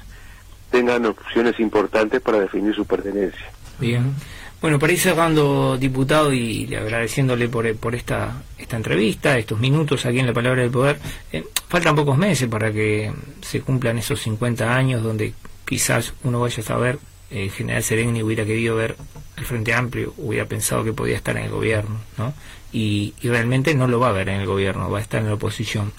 tengan 0.71 1.05
opciones 1.05 1.59
importantes 1.59 2.21
para 2.21 2.39
definir 2.39 2.73
su 2.73 2.85
pertenencia. 2.85 3.45
Bien. 3.77 4.13
Bueno, 4.61 4.79
para 4.79 4.93
ir 4.93 4.99
cerrando, 4.99 5.77
diputado, 5.77 6.31
y 6.31 6.73
agradeciéndole 6.73 7.49
por, 7.49 7.75
por 7.75 7.93
esta, 7.93 8.41
esta 8.57 8.77
entrevista, 8.77 9.37
estos 9.37 9.59
minutos 9.59 10.05
aquí 10.05 10.19
en 10.19 10.27
La 10.27 10.33
Palabra 10.33 10.61
del 10.61 10.71
Poder, 10.71 10.97
eh, 11.33 11.43
faltan 11.67 11.95
pocos 11.95 12.17
meses 12.17 12.47
para 12.47 12.71
que 12.71 13.11
se 13.41 13.59
cumplan 13.59 13.97
esos 13.97 14.21
50 14.21 14.73
años 14.73 15.03
donde 15.03 15.33
quizás 15.65 16.13
uno 16.23 16.39
vaya 16.39 16.63
a 16.63 16.65
saber, 16.65 16.99
el 17.29 17.51
general 17.51 17.83
Sereni 17.83 18.23
hubiera 18.23 18.45
querido 18.45 18.75
ver 18.75 18.95
el 19.37 19.45
Frente 19.45 19.73
Amplio, 19.73 20.13
hubiera 20.17 20.45
pensado 20.45 20.83
que 20.83 20.93
podía 20.93 21.15
estar 21.15 21.37
en 21.37 21.43
el 21.43 21.51
gobierno, 21.51 21.99
¿no? 22.17 22.33
Y, 22.71 23.13
realmente 23.23 23.73
no 23.75 23.87
lo 23.87 23.99
va 23.99 24.09
a 24.09 24.13
ver 24.13 24.29
en 24.29 24.41
el 24.41 24.47
gobierno, 24.47 24.89
va 24.89 24.99
a 24.99 25.01
estar 25.01 25.21
en 25.21 25.27
la 25.27 25.33
oposición. 25.35 25.91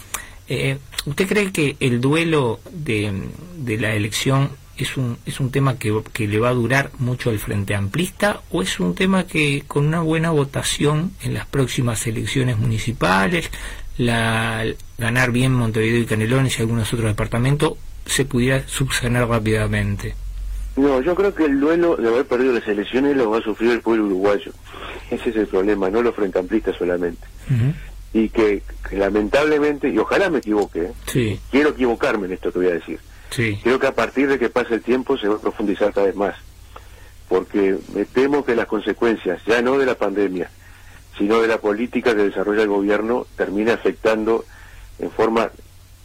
Eh, 0.48 0.78
¿Usted 1.06 1.28
cree 1.28 1.52
que 1.52 1.76
el 1.80 2.00
duelo 2.00 2.60
de, 2.70 3.12
de 3.56 3.78
la 3.78 3.94
elección 3.94 4.50
es 4.78 4.96
un, 4.96 5.18
es 5.26 5.40
un 5.40 5.50
tema 5.50 5.78
que, 5.78 6.02
que 6.12 6.26
le 6.26 6.38
va 6.38 6.50
a 6.50 6.54
durar 6.54 6.90
mucho 6.98 7.30
al 7.30 7.38
Frente 7.38 7.74
Amplista 7.74 8.40
o 8.50 8.62
es 8.62 8.80
un 8.80 8.94
tema 8.94 9.26
que 9.26 9.64
con 9.66 9.86
una 9.86 10.00
buena 10.00 10.30
votación 10.30 11.12
en 11.22 11.34
las 11.34 11.46
próximas 11.46 12.06
elecciones 12.06 12.58
municipales, 12.58 13.50
la, 13.98 14.64
ganar 14.96 15.32
bien 15.32 15.52
Montevideo 15.52 16.02
y 16.02 16.06
Canelones 16.06 16.58
y 16.58 16.62
algunos 16.62 16.92
otros 16.92 17.08
departamentos, 17.08 17.74
se 18.06 18.24
pudiera 18.24 18.66
subsanar 18.66 19.28
rápidamente? 19.28 20.14
No, 20.78 21.00
yo 21.02 21.14
creo 21.16 21.34
que 21.34 21.44
el 21.44 21.58
duelo 21.58 21.96
de 21.96 22.08
haber 22.08 22.24
perdido 22.26 22.52
las 22.52 22.68
elecciones 22.68 23.16
lo 23.16 23.30
va 23.30 23.38
a 23.38 23.42
sufrir 23.42 23.72
el 23.72 23.80
pueblo 23.80 24.04
uruguayo. 24.06 24.52
Ese 25.10 25.30
es 25.30 25.36
el 25.36 25.48
problema, 25.48 25.90
no 25.90 26.02
los 26.02 26.14
frente 26.14 26.38
amplistas 26.38 26.76
solamente. 26.76 27.26
Y 28.12 28.28
que, 28.28 28.62
que 28.88 28.96
lamentablemente, 28.96 29.88
y 29.88 29.98
ojalá 29.98 30.30
me 30.30 30.38
equivoque, 30.38 30.84
¿eh? 30.84 30.92
Sí, 31.06 31.40
quiero 31.50 31.70
equivocarme 31.70 32.26
en 32.26 32.34
esto 32.34 32.52
que 32.52 32.58
voy 32.60 32.68
a 32.68 32.74
decir. 32.74 33.00
sí. 33.30 33.58
Creo 33.62 33.80
que 33.80 33.88
a 33.88 33.94
partir 33.94 34.28
de 34.28 34.38
que 34.38 34.50
pase 34.50 34.74
el 34.74 34.82
tiempo 34.82 35.18
se 35.18 35.26
va 35.26 35.34
a 35.34 35.40
profundizar 35.40 35.92
cada 35.92 36.06
vez 36.06 36.14
más. 36.16 36.36
Porque 37.28 37.76
me 37.92 38.04
temo 38.04 38.44
que 38.44 38.54
las 38.54 38.66
consecuencias, 38.66 39.42
ya 39.46 39.60
no 39.60 39.78
de 39.78 39.84
la 39.84 39.96
pandemia, 39.96 40.48
sino 41.18 41.40
de 41.42 41.48
la 41.48 41.58
política 41.58 42.14
que 42.14 42.22
desarrolla 42.22 42.62
el 42.62 42.68
gobierno, 42.68 43.26
termina 43.36 43.74
afectando 43.74 44.44
en 45.00 45.10
forma 45.10 45.50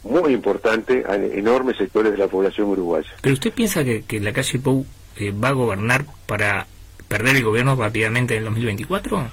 muy 0.04 0.32
importante 0.32 1.04
a 1.08 1.16
enormes 1.16 1.76
sectores 1.76 2.12
de 2.12 2.18
la 2.18 2.28
población 2.28 2.68
uruguaya. 2.68 3.08
¿Pero 3.20 3.32
usted 3.34 3.52
piensa 3.52 3.82
que, 3.84 4.02
que 4.02 4.20
la 4.20 4.32
calle 4.32 4.58
Pou 4.58 4.86
eh, 5.16 5.32
va 5.32 5.48
a 5.48 5.52
gobernar 5.52 6.04
para 6.26 6.66
perder 7.08 7.36
el 7.36 7.44
gobierno 7.44 7.74
rápidamente 7.76 8.34
en 8.34 8.38
el 8.40 8.44
2024? 8.46 9.30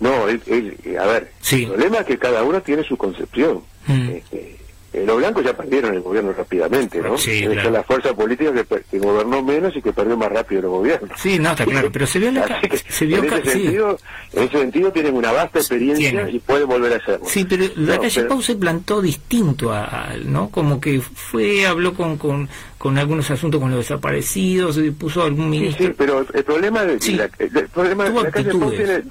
No, 0.00 0.28
él- 0.28 0.42
él- 0.46 0.98
a 0.98 1.06
ver, 1.06 1.30
Sí. 1.40 1.62
el 1.64 1.68
problema 1.70 1.98
es 1.98 2.06
que 2.06 2.18
cada 2.18 2.42
uno 2.42 2.60
tiene 2.60 2.82
su 2.84 2.96
concepción. 2.96 3.62
Mm. 3.86 4.08
Eh, 4.32 4.58
eh, 4.92 5.04
los 5.06 5.16
blancos 5.16 5.44
ya 5.44 5.56
perdieron 5.56 5.94
el 5.94 6.00
gobierno 6.02 6.32
rápidamente, 6.32 7.00
¿no? 7.00 7.16
Sí, 7.16 7.44
Eh, 7.44 7.50
claro. 7.52 7.70
La 7.70 7.82
fuerza 7.82 8.14
política 8.14 8.52
que, 8.52 8.64
que 8.90 8.98
gobernó 8.98 9.42
menos 9.42 9.74
y 9.76 9.80
que 9.82 9.92
perdió 9.92 10.16
más 10.16 10.30
rápido 10.30 10.62
los 10.62 10.70
gobiernos. 10.70 11.10
Sí, 11.18 11.38
no, 11.38 11.50
está 11.50 11.64
claro, 11.64 11.90
pero 11.92 12.06
se 12.06 12.18
vio 12.18 12.30
la 12.32 12.60
que, 12.60 12.76
se 12.76 13.06
vio 13.06 13.18
en, 13.18 13.24
ese 13.32 13.42
sí. 13.42 13.50
sentido, 13.62 13.98
en 14.34 14.42
ese 14.44 14.58
sentido 14.58 14.92
tienen 14.92 15.14
una 15.14 15.32
vasta 15.32 15.58
experiencia 15.60 16.28
y 16.28 16.38
pueden 16.40 16.68
volver 16.68 16.92
a 16.92 16.96
hacerlo. 16.96 17.26
Sí, 17.26 17.44
pero 17.48 17.64
la 17.76 17.94
No, 17.96 18.02
calle 18.02 18.14
pero- 18.16 18.28
Pau 18.28 18.42
se 18.42 18.54
plantó 18.56 19.00
distinto 19.02 19.72
a, 19.72 19.84
a- 19.84 20.16
¿no? 20.16 20.50
Como 20.50 20.80
que 20.80 21.00
fue, 21.00 21.66
habló 21.66 21.94
con, 21.94 22.18
con, 22.18 22.48
con 22.78 22.98
algunos 22.98 23.30
asuntos 23.30 23.60
con 23.60 23.70
los 23.70 23.80
desaparecidos, 23.80 24.76
y 24.78 24.90
puso 24.90 25.22
algún 25.22 25.50
Sí, 25.52 25.58
ministro. 25.60 25.86
sí, 25.86 25.94
pero 25.96 26.18
el, 26.20 26.26
el 26.34 26.44
problema 26.44 26.84
de 26.84 27.00
Sí. 27.00 27.14
la, 27.14 27.30
el 27.38 27.68
problema 27.68 28.08
la 28.08 28.30
calle 28.30 28.50
Pau 28.50 28.70
tiene 28.70 29.02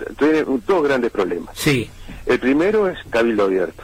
dos 0.68 0.84
grandes 0.84 1.12
problemas. 1.12 1.56
Sí, 1.58 1.90
El 2.26 2.40
primero 2.40 2.88
es 2.88 2.98
cabildo 3.10 3.46
abierto, 3.46 3.84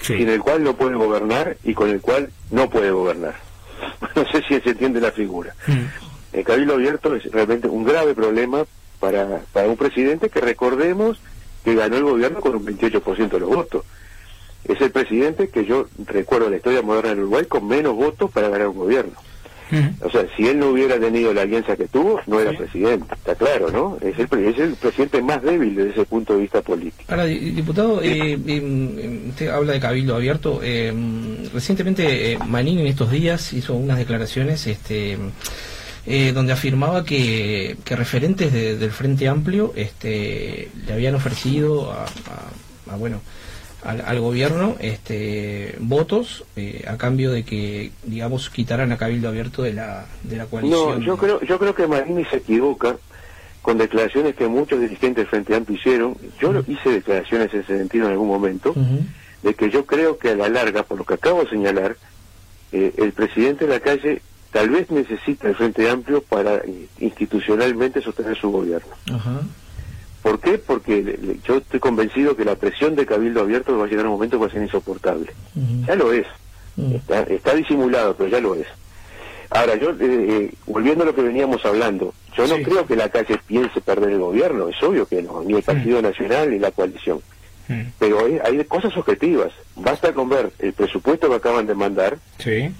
sí. 0.00 0.18
sin 0.18 0.28
el 0.28 0.40
cual 0.40 0.64
no 0.64 0.74
puede 0.74 0.96
gobernar 0.96 1.56
y 1.64 1.74
con 1.74 1.90
el 1.90 2.00
cual 2.00 2.30
no 2.50 2.68
puede 2.70 2.90
gobernar. 2.90 3.34
No 4.16 4.26
sé 4.30 4.42
si 4.48 4.58
se 4.60 4.70
entiende 4.70 5.00
la 5.00 5.12
figura. 5.12 5.54
Mm. 5.66 6.36
El 6.38 6.44
cabildo 6.44 6.74
abierto 6.74 7.14
es 7.14 7.30
realmente 7.30 7.68
un 7.68 7.84
grave 7.84 8.14
problema 8.14 8.64
para, 8.98 9.40
para 9.52 9.68
un 9.68 9.76
presidente 9.76 10.30
que 10.30 10.40
recordemos 10.40 11.20
que 11.64 11.74
ganó 11.74 11.96
el 11.96 12.04
gobierno 12.04 12.40
con 12.40 12.56
un 12.56 12.64
28% 12.64 13.28
de 13.28 13.40
los 13.40 13.48
votos. 13.48 13.84
Es 14.64 14.80
el 14.80 14.90
presidente 14.90 15.48
que 15.48 15.64
yo 15.64 15.86
recuerdo 16.06 16.46
en 16.46 16.52
la 16.52 16.56
historia 16.58 16.82
moderna 16.82 17.10
del 17.10 17.20
Uruguay 17.20 17.44
con 17.46 17.66
menos 17.66 17.94
votos 17.94 18.30
para 18.30 18.48
ganar 18.48 18.68
un 18.68 18.78
gobierno. 18.78 19.14
Mm. 19.70 20.04
O 20.04 20.10
sea, 20.10 20.24
si 20.36 20.46
él 20.46 20.58
no 20.60 20.68
hubiera 20.70 20.98
tenido 21.00 21.34
la 21.34 21.42
alianza 21.42 21.76
que 21.76 21.88
tuvo, 21.88 22.20
no 22.26 22.38
era 22.40 22.52
presidente. 22.56 23.06
Está 23.14 23.34
claro, 23.34 23.70
¿no? 23.70 23.98
Es 24.00 24.16
el, 24.18 24.28
es 24.44 24.58
el 24.58 24.74
presidente 24.74 25.20
más 25.22 25.42
débil 25.42 25.74
desde 25.74 25.90
ese 25.90 26.04
punto 26.04 26.34
de 26.34 26.42
vista 26.42 26.62
político. 26.62 27.02
Ahora, 27.08 27.24
di- 27.24 27.50
diputado, 27.50 28.00
eh, 28.02 28.38
eh, 28.46 29.20
usted 29.28 29.48
habla 29.48 29.72
de 29.72 29.80
cabildo 29.80 30.14
abierto. 30.16 30.60
eh, 30.62 30.92
recientemente 31.52 32.32
eh, 32.32 32.38
Manín 32.46 32.78
en 32.78 32.86
estos 32.86 33.10
días 33.10 33.52
hizo 33.52 33.74
unas 33.74 33.98
declaraciones 33.98 34.66
este, 34.66 35.18
eh, 36.06 36.32
donde 36.32 36.52
afirmaba 36.52 37.04
que, 37.04 37.76
que 37.84 37.96
referentes 37.96 38.52
de- 38.52 38.76
del 38.76 38.90
Frente 38.92 39.26
Amplio 39.28 39.72
este, 39.76 40.68
le 40.86 40.92
habían 40.92 41.14
ofrecido 41.16 41.90
a, 41.92 42.04
a- 42.04 42.92
a, 42.92 42.96
bueno 42.96 43.20
al, 43.86 44.00
al 44.00 44.20
gobierno 44.20 44.76
este, 44.80 45.76
votos 45.78 46.44
eh, 46.56 46.84
a 46.88 46.96
cambio 46.96 47.30
de 47.32 47.44
que 47.44 47.92
digamos 48.04 48.50
quitaran 48.50 48.92
a 48.92 48.96
cabildo 48.98 49.28
abierto 49.28 49.62
de 49.62 49.72
la 49.74 50.06
de 50.22 50.36
la 50.36 50.44
No, 50.44 50.48
coalición. 50.50 51.00
yo 51.02 51.16
creo, 51.16 51.40
yo 51.42 51.58
creo 51.58 51.74
que 51.74 51.86
Marini 51.86 52.24
se 52.26 52.36
equivoca 52.38 52.96
con 53.62 53.78
declaraciones 53.78 54.34
que 54.36 54.46
muchos 54.46 54.80
dirigentes 54.80 55.16
del 55.24 55.26
Frente 55.26 55.54
Amplio 55.56 55.78
hicieron. 55.78 56.16
Yo 56.40 56.52
lo 56.52 56.60
hice 56.68 56.90
declaraciones 56.90 57.52
en 57.52 57.60
ese 57.60 57.78
sentido 57.78 58.06
en 58.06 58.12
algún 58.12 58.28
momento, 58.28 58.74
de 59.42 59.54
que 59.54 59.70
yo 59.70 59.84
creo 59.86 60.18
que 60.18 60.30
a 60.30 60.36
la 60.36 60.48
larga, 60.48 60.82
por 60.84 60.98
lo 60.98 61.04
que 61.04 61.14
acabo 61.14 61.42
de 61.42 61.50
señalar, 61.50 61.96
eh, 62.72 62.92
el 62.98 63.12
presidente 63.12 63.66
de 63.66 63.72
la 63.74 63.80
calle 63.80 64.22
tal 64.52 64.70
vez 64.70 64.90
necesita 64.90 65.48
el 65.48 65.54
Frente 65.56 65.88
Amplio 65.90 66.22
para 66.22 66.56
eh, 66.58 66.86
institucionalmente 67.00 68.00
sostener 68.00 68.36
su 68.38 68.50
gobierno. 68.50 68.92
Ajá. 69.12 69.40
¿Por 70.26 70.40
qué? 70.40 70.58
Porque 70.58 71.38
yo 71.46 71.58
estoy 71.58 71.78
convencido 71.78 72.34
que 72.34 72.44
la 72.44 72.56
presión 72.56 72.96
de 72.96 73.06
Cabildo 73.06 73.42
Abierto 73.42 73.78
va 73.78 73.84
a 73.84 73.88
llegar 73.88 74.06
a 74.06 74.08
un 74.08 74.14
momento 74.16 74.36
que 74.38 74.40
va 74.40 74.48
a 74.48 74.52
ser 74.52 74.60
insoportable. 74.62 75.30
Ya 75.86 75.94
lo 75.94 76.12
es. 76.12 76.26
Está, 76.94 77.22
está 77.22 77.54
disimulado, 77.54 78.16
pero 78.16 78.28
ya 78.28 78.40
lo 78.40 78.56
es. 78.56 78.66
Ahora, 79.50 79.76
yo, 79.76 79.90
eh, 79.90 79.94
eh, 80.00 80.50
volviendo 80.66 81.04
a 81.04 81.06
lo 81.06 81.14
que 81.14 81.22
veníamos 81.22 81.64
hablando, 81.64 82.12
yo 82.36 82.48
no 82.48 82.56
creo 82.56 82.84
que 82.88 82.96
la 82.96 83.08
calle 83.08 83.38
piense 83.46 83.80
perder 83.80 84.10
el 84.10 84.18
gobierno, 84.18 84.68
es 84.68 84.82
obvio 84.82 85.06
que 85.06 85.22
no, 85.22 85.44
ni 85.44 85.54
el 85.54 85.62
Partido 85.62 86.02
Nacional 86.02 86.50
ni 86.50 86.58
la 86.58 86.72
coalición. 86.72 87.20
Pero 88.00 88.26
hay, 88.26 88.40
hay 88.44 88.64
cosas 88.64 88.96
objetivas. 88.96 89.52
Basta 89.76 90.12
con 90.12 90.28
ver 90.28 90.50
el 90.58 90.72
presupuesto 90.72 91.28
que 91.28 91.36
acaban 91.36 91.68
de 91.68 91.74
mandar, 91.76 92.18
Sí. 92.38 92.72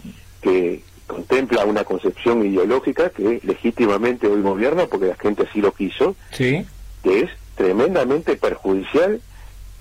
que 0.42 0.82
contempla 1.06 1.64
una 1.64 1.84
concepción 1.84 2.44
ideológica 2.44 3.10
que 3.10 3.38
legítimamente 3.44 4.26
hoy 4.26 4.42
gobierna 4.42 4.86
porque 4.86 5.06
la 5.06 5.14
gente 5.14 5.44
así 5.48 5.60
lo 5.60 5.70
quiso, 5.72 6.16
Sí. 6.32 6.66
Que 7.06 7.20
es 7.20 7.30
tremendamente 7.54 8.34
perjudicial 8.36 9.20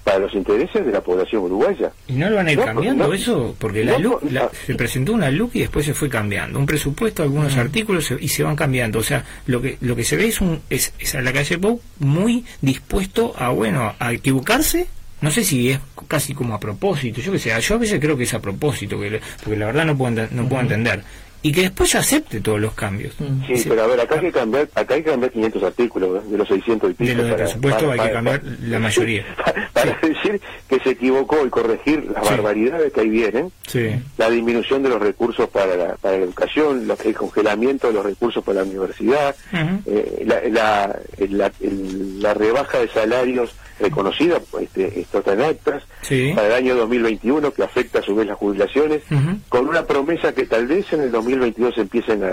para 0.04 0.20
los 0.20 0.36
intereses 0.36 0.86
de 0.86 0.92
la 0.92 1.02
población 1.02 1.42
uruguaya. 1.42 1.92
¿Y 2.08 2.14
no 2.14 2.30
lo 2.30 2.36
van 2.36 2.48
a 2.48 2.52
ir 2.52 2.60
No, 2.60 2.66
cambiando 2.66 3.08
no, 3.08 3.14
eso? 3.14 3.56
Porque 3.58 3.84
la 3.84 3.94
no, 3.94 4.00
LUC, 4.00 4.22
no, 4.24 4.32
la- 4.32 4.52
se 4.68 4.76
presentó 4.76 5.14
una 5.14 5.32
LUC 5.32 5.56
y 5.56 5.60
después 5.62 5.84
se 5.84 5.96
fue 5.96 6.10
cambiando. 6.10 6.60
Un 6.60 6.68
presupuesto, 6.68 7.24
algunos 7.24 7.58
artículos 7.58 8.06
se- 8.06 8.18
y 8.22 8.28
se 8.28 8.44
van 8.44 8.56
cambiando. 8.56 9.00
O 9.00 9.04
sea, 9.04 9.26
lo 9.48 9.64
que 9.64 9.78
lo 9.82 9.96
que 9.96 10.04
se 10.04 10.16
ve 10.16 10.28
es, 10.28 10.42
un, 10.42 10.62
es, 10.70 10.94
es 11.00 11.16
a 11.16 11.22
la 11.22 11.34
calle 11.34 11.58
Pou 11.58 11.82
muy 11.98 12.46
dispuesto 12.62 13.34
a, 13.36 13.50
bueno, 13.50 13.96
a 13.98 14.14
equivocarse. 14.14 14.88
No 15.22 15.32
sé 15.32 15.44
si 15.44 15.72
es 15.72 15.80
casi 16.08 16.36
como 16.36 16.54
a 16.54 16.60
propósito. 16.60 17.20
Yo 17.22 17.32
que 17.32 17.40
sé, 17.40 17.52
yo 17.60 17.74
a 17.76 17.78
veces 17.80 18.00
creo 18.00 18.16
que 18.16 18.26
es 18.26 18.34
a 18.36 18.40
propósito, 18.42 19.00
que 19.00 19.20
porque 19.44 19.58
la 19.58 19.66
verdad 19.66 19.86
no 19.86 19.98
puedo, 19.98 20.28
no 20.30 20.48
puedo 20.48 20.62
entender. 20.62 21.02
Y 21.48 21.52
que 21.52 21.62
después 21.62 21.91
ya 21.91 22.00
acepte 22.00 22.41
todos 22.41 22.60
los 22.60 22.74
cambios. 22.74 23.14
Sí, 23.46 23.54
Ese- 23.54 23.70
pero 23.70 23.84
a 23.84 23.88
ver, 23.88 24.00
acá 24.00 24.16
hay 24.16 24.22
que 24.22 24.32
cambiar, 24.32 24.68
acá 24.74 24.96
hay 24.96 25.04
que 25.04 25.12
cambiar 25.12 25.32
500 25.32 25.62
artículos 25.62 26.32
de 26.32 26.38
los 26.39 26.48
600 26.48 26.89
y 26.89 26.93
pico. 26.96 27.08
De 27.10 27.16
lo 27.16 27.24
del 27.24 27.32
para- 27.34 27.43
presupuesto 27.46 27.80
para- 27.82 27.91
hay 27.91 27.98
que 28.00 28.04
para- 28.04 28.14
cambiar 28.14 28.41
la 28.62 28.80
mayoría. 28.80 29.26
Para, 29.46 29.70
para 29.72 30.00
decir 30.02 30.41
que 30.68 30.80
se 30.80 30.89
equivocó 30.89 31.46
y 31.46 31.50
corregir 31.52 32.04
las 32.12 32.24
Sí. 32.28 32.34
barbaridades 32.34 32.91
que 32.91 33.02
ahí 33.02 33.10
vienen, 33.10 33.52
Sí. 33.68 33.89
la 34.18 34.30
disminución 34.32 34.82
de 34.82 34.89
los 34.89 35.00
recursos 35.00 35.48
para 35.50 35.76
la, 35.76 35.96
para 35.98 36.18
la 36.18 36.24
educación, 36.24 36.88
lo- 36.88 36.98
el 37.06 37.14
congelamiento 37.14 37.88
de 37.89 37.93
los 37.93 38.04
recursos 38.06 38.43
para 38.43 38.60
la 38.60 38.64
universidad, 38.64 39.36
Ujú. 39.54 39.82
eh, 39.86 40.24
la, 40.26 40.41
la, 40.50 41.00
la- 41.30 41.52
la 41.62 42.34
rebaja 42.34 42.80
de 42.80 42.88
salarios 42.88 43.54
reconocida, 43.80 44.40
este, 44.62 45.00
esto 45.02 45.20
está 45.20 45.34
en 45.34 45.42
actas, 45.42 45.84
Sí. 46.02 46.32
para 46.36 46.48
el 46.48 46.54
año 46.54 46.76
2021 46.76 47.52
que 47.52 47.64
afecta 47.64 48.00
a 48.00 48.02
su 48.02 48.16
vez 48.16 48.28
las 48.28 48.38
jubilaciones, 48.38 49.04
con 49.50 49.68
una 49.68 49.86
promesa 49.86 50.34
que 50.34 50.46
tal 50.46 50.68
vez 50.68 50.92
en 50.94 51.02
el 51.02 51.12
2022 51.12 51.76
se 51.76 51.82
empiecen 51.82 52.24
a, 52.24 52.30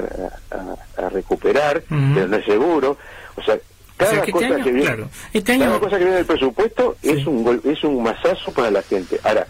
a- 0.55 1.05
a 1.07 1.09
recuperar, 1.11 1.82
pero 1.88 2.28
no 2.28 2.36
es 2.36 2.45
seguro. 2.45 2.97
O 3.36 3.43
sea, 3.43 3.59
cada 3.97 4.11
O 4.11 4.14
sea, 4.14 4.24
que 4.24 4.30
este 4.30 4.45
cosa 4.45 4.55
año, 4.55 4.64
que 4.64 4.72
viene, 4.72 4.86
claro, 4.86 5.09
este 5.32 5.59
cada 5.59 5.78
cosa 5.80 5.99
que 5.99 6.05
viene 6.05 6.16
del 6.16 6.26
presupuesto 6.26 6.97
Sí. 7.03 7.11
es 7.11 7.26
un 7.26 7.45
gol- 7.45 7.61
es 7.64 7.82
un 7.84 8.03
masazo 8.03 8.53
para 8.53 8.70
la 8.70 8.82
gente. 8.82 9.18
Ahora, 9.22 9.47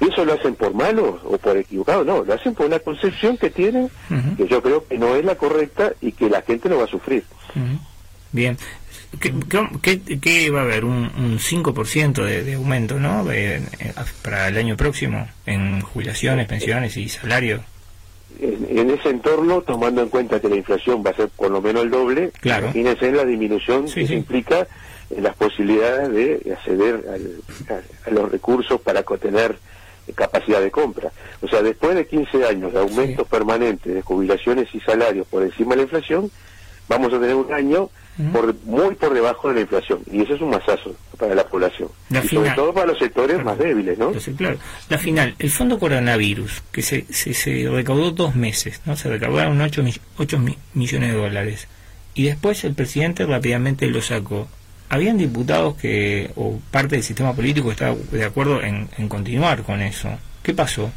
¿eso 0.00 0.24
lo 0.24 0.32
hacen 0.34 0.54
por 0.56 0.74
malo 0.74 1.20
o 1.24 1.38
por 1.38 1.56
equivocado? 1.56 2.04
No, 2.04 2.24
lo 2.24 2.34
hacen 2.34 2.54
por 2.54 2.66
una 2.66 2.78
concepción 2.80 3.36
que 3.38 3.50
tienen 3.50 3.88
que 4.36 4.46
yo 4.48 4.62
creo 4.62 4.86
que 4.86 4.98
no 4.98 5.14
es 5.16 5.24
la 5.24 5.36
correcta 5.36 5.92
y 6.00 6.12
que 6.12 6.28
la 6.28 6.42
gente 6.42 6.68
no 6.68 6.78
va 6.78 6.84
a 6.84 6.88
sufrir. 6.88 7.24
Bien. 8.32 8.58
¿Qué, 9.20 10.00
qué- 10.20 10.50
va 10.50 10.60
a 10.60 10.64
haber? 10.64 10.84
Un, 10.84 11.10
un 11.16 11.38
5% 11.38 12.24
de, 12.24 12.42
de 12.44 12.54
aumento, 12.54 12.98
¿no? 12.98 13.30
Eh, 13.32 13.60
para 14.22 14.48
el 14.48 14.56
año 14.56 14.76
próximo 14.76 15.28
en 15.46 15.80
jubilaciones, 15.80 16.46
pensiones 16.46 16.96
y 16.96 17.08
salarios. 17.08 17.60
En, 18.40 18.66
en 18.78 18.90
ese 18.90 19.10
entorno, 19.10 19.60
tomando 19.62 20.02
en 20.02 20.08
cuenta 20.08 20.40
que 20.40 20.48
la 20.48 20.56
inflación 20.56 21.02
va 21.06 21.10
a 21.10 21.14
ser 21.14 21.28
por 21.28 21.50
lo 21.50 21.60
menos 21.62 21.84
el 21.84 21.90
doble, 21.90 22.32
Claro. 22.40 22.66
imagínense 22.66 23.12
la 23.12 23.24
disminución 23.24 23.88
Sí, 23.88 24.00
que 24.00 24.06
sí. 24.08 24.14
implica 24.14 24.66
en 25.10 25.22
las 25.22 25.36
posibilidades 25.36 26.10
de 26.10 26.52
acceder 26.52 27.04
al- 27.08 27.76
a, 27.76 28.08
a 28.08 28.10
los 28.10 28.30
recursos 28.32 28.80
para 28.80 29.02
co- 29.04 29.18
tener 29.18 29.56
eh, 30.08 30.12
capacidad 30.14 30.60
de 30.60 30.70
compra. 30.72 31.12
O 31.42 31.48
sea, 31.48 31.62
después 31.62 31.94
de 31.94 32.06
15 32.06 32.44
años 32.46 32.72
de 32.72 32.80
aumentos 32.80 33.26
permanentes 33.28 33.94
de 33.94 34.02
jubilaciones 34.02 34.66
y 34.74 34.80
salarios 34.80 35.26
por 35.28 35.42
encima 35.44 35.70
de 35.70 35.76
la 35.76 35.82
inflación, 35.84 36.30
vamos 36.88 37.12
a 37.12 37.20
tener 37.20 37.36
un 37.36 37.52
año 37.52 37.88
Por, 38.32 38.54
muy 38.64 38.94
por 38.94 39.12
debajo 39.12 39.48
de 39.48 39.54
la 39.54 39.60
inflación. 39.62 40.00
Y 40.10 40.22
eso 40.22 40.34
es 40.34 40.40
un 40.40 40.50
masazo 40.50 40.94
para 41.18 41.34
la 41.34 41.44
población. 41.44 41.88
La 42.10 42.24
y 42.24 42.28
sobre 42.28 42.50
todo 42.52 42.72
para 42.72 42.86
los 42.86 42.98
sectores 42.98 43.42
más 43.44 43.58
débiles, 43.58 43.98
¿no? 43.98 44.06
Entonces, 44.08 44.36
claro, 44.36 44.56
la 44.88 44.98
final, 44.98 45.34
el 45.38 45.50
fondo 45.50 45.78
coronavirus, 45.78 46.62
que 46.70 46.82
se, 46.82 47.06
se, 47.10 47.34
se 47.34 47.68
recaudó 47.68 48.12
dos 48.12 48.36
meses, 48.36 48.80
¿no? 48.86 48.96
Se 48.96 49.08
recaudaron 49.08 49.60
8, 49.60 49.82
millones 50.74 51.12
de 51.12 51.16
dólares. 51.16 51.68
Y 52.14 52.24
después 52.24 52.62
el 52.64 52.74
presidente 52.74 53.26
rápidamente 53.26 53.88
lo 53.88 54.00
sacó. 54.00 54.46
Habían 54.88 55.18
diputados 55.18 55.74
que, 55.74 56.30
o 56.36 56.60
parte 56.70 56.96
del 56.96 57.02
sistema 57.02 57.34
político 57.34 57.72
estaba 57.72 57.96
de 58.12 58.24
acuerdo 58.24 58.62
en, 58.62 58.88
en 58.96 59.08
continuar 59.08 59.64
con 59.64 59.82
eso. 59.82 60.08
¿Qué 60.44 60.54
pasó? 60.54 60.92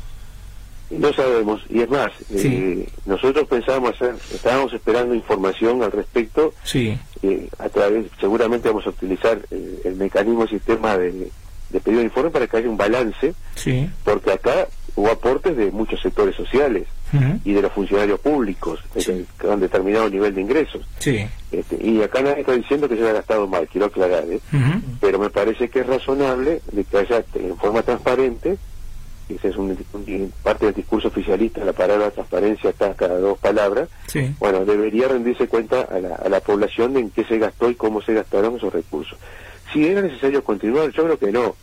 No 0.89 1.11
sabemos, 1.13 1.61
y 1.69 1.81
es 1.81 1.89
más, 1.89 2.11
Sí. 2.33 2.47
eh, 2.47 2.89
nosotros 3.05 3.47
pensábamos 3.47 3.91
hacer, 3.95 4.15
estábamos 4.33 4.71
esperando 4.73 5.13
información 5.13 5.83
al 5.83 5.91
respecto, 5.91 6.53
Sí, 6.63 6.97
eh, 7.23 7.49
a 7.59 7.67
través, 7.69 8.05
seguramente 8.19 8.69
vamos 8.69 8.85
a 8.87 8.91
utilizar 8.91 9.39
eh, 9.51 9.81
el 9.83 9.95
mecanismo, 9.95 10.43
el 10.43 10.49
sistema 10.49 10.97
de, 10.97 11.29
de 11.69 11.79
pedido 11.81 11.99
de 11.99 12.05
informe 12.05 12.29
para 12.29 12.47
que 12.47 12.57
haya 12.57 12.69
un 12.69 12.77
balance, 12.77 13.33
sí. 13.55 13.89
porque 14.05 14.31
acá 14.31 14.67
hubo 14.95 15.09
aportes 15.11 15.57
de 15.57 15.71
muchos 15.71 16.01
sectores 16.01 16.35
sociales 16.35 16.87
y 17.45 17.53
de 17.53 17.61
los 17.61 17.71
funcionarios 17.71 18.19
públicos 18.19 18.81
eh, 18.95 19.23
que 19.39 19.49
han 19.49 19.59
determinado 19.61 20.09
nivel 20.09 20.35
de 20.35 20.41
ingresos. 20.41 20.85
Sí. 20.99 21.25
Este, 21.53 21.77
y 21.81 22.01
acá 22.01 22.21
nadie 22.21 22.41
está 22.41 22.51
diciendo 22.53 22.89
que 22.89 22.95
se 22.97 23.03
haya 23.03 23.13
gastado 23.13 23.47
mal, 23.47 23.65
quiero 23.71 23.87
aclarar, 23.87 24.25
¿eh? 24.29 24.41
Ujú. 24.53 24.81
pero 24.99 25.17
me 25.19 25.29
parece 25.29 25.69
que 25.69 25.79
es 25.81 25.87
razonable 25.87 26.61
de 26.71 26.83
que 26.83 26.97
haya 26.97 27.23
en 27.35 27.55
forma 27.57 27.81
transparente, 27.81 28.57
y 29.29 29.35
esa 29.35 29.49
es 29.49 29.57
un- 29.57 29.77
un- 29.93 30.33
parte 30.43 30.65
del 30.67 30.75
discurso 30.75 31.09
oficialista, 31.09 31.63
la 31.65 31.73
palabra 31.73 32.11
transparencia 32.11 32.69
está 32.69 32.93
cada 32.95 33.19
dos 33.19 33.37
palabras, 33.39 33.89
Sí. 34.07 34.33
bueno, 34.39 34.63
debería 34.65 35.07
rendirse 35.07 35.47
cuenta 35.47 35.81
a 35.81 35.99
la, 35.99 36.15
a 36.15 36.29
la 36.29 36.39
población 36.39 36.93
de 36.93 37.01
en 37.01 37.09
qué 37.11 37.23
se 37.25 37.37
gastó 37.37 37.69
y 37.69 37.75
cómo 37.75 38.01
se 38.01 38.13
gastaron 38.13 38.55
esos 38.55 38.71
recursos. 38.73 39.17
Si 39.73 39.85
era 39.85 40.01
necesario 40.01 40.43
continuar, 40.43 40.91
yo 40.91 41.03
creo 41.03 41.19
que 41.19 41.31
no. 41.31 41.55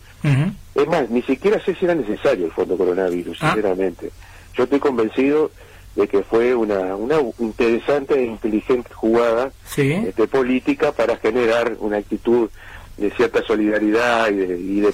Es 0.75 0.89
más, 0.89 1.09
ni 1.11 1.21
siquiera 1.23 1.61
sé 1.63 1.75
si 1.75 1.85
era 1.85 1.95
necesario 1.95 2.47
el 2.47 2.53
fondo 2.53 2.77
coronavirus, 2.79 3.39
Ah. 3.43 3.53
sinceramente. 3.53 4.11
Yo 4.55 4.65
estoy 4.65 4.79
convencido 4.81 5.51
de 5.97 6.09
que 6.09 6.23
fue 6.23 6.55
una, 6.55 6.97
una 6.97 7.17
interesante 7.39 8.15
e 8.19 8.25
inteligente 8.25 8.93
jugada 8.93 9.53
Sí. 9.67 9.93
este, 9.93 10.27
política 10.27 10.93
para 10.93 11.17
generar 11.19 11.77
una 11.79 11.99
actitud 11.99 12.49
de 12.97 13.11
cierta 13.13 13.43
solidaridad 13.45 14.31
y, 14.31 14.37
de, 14.37 14.59
y, 14.59 14.81
de 14.81 14.93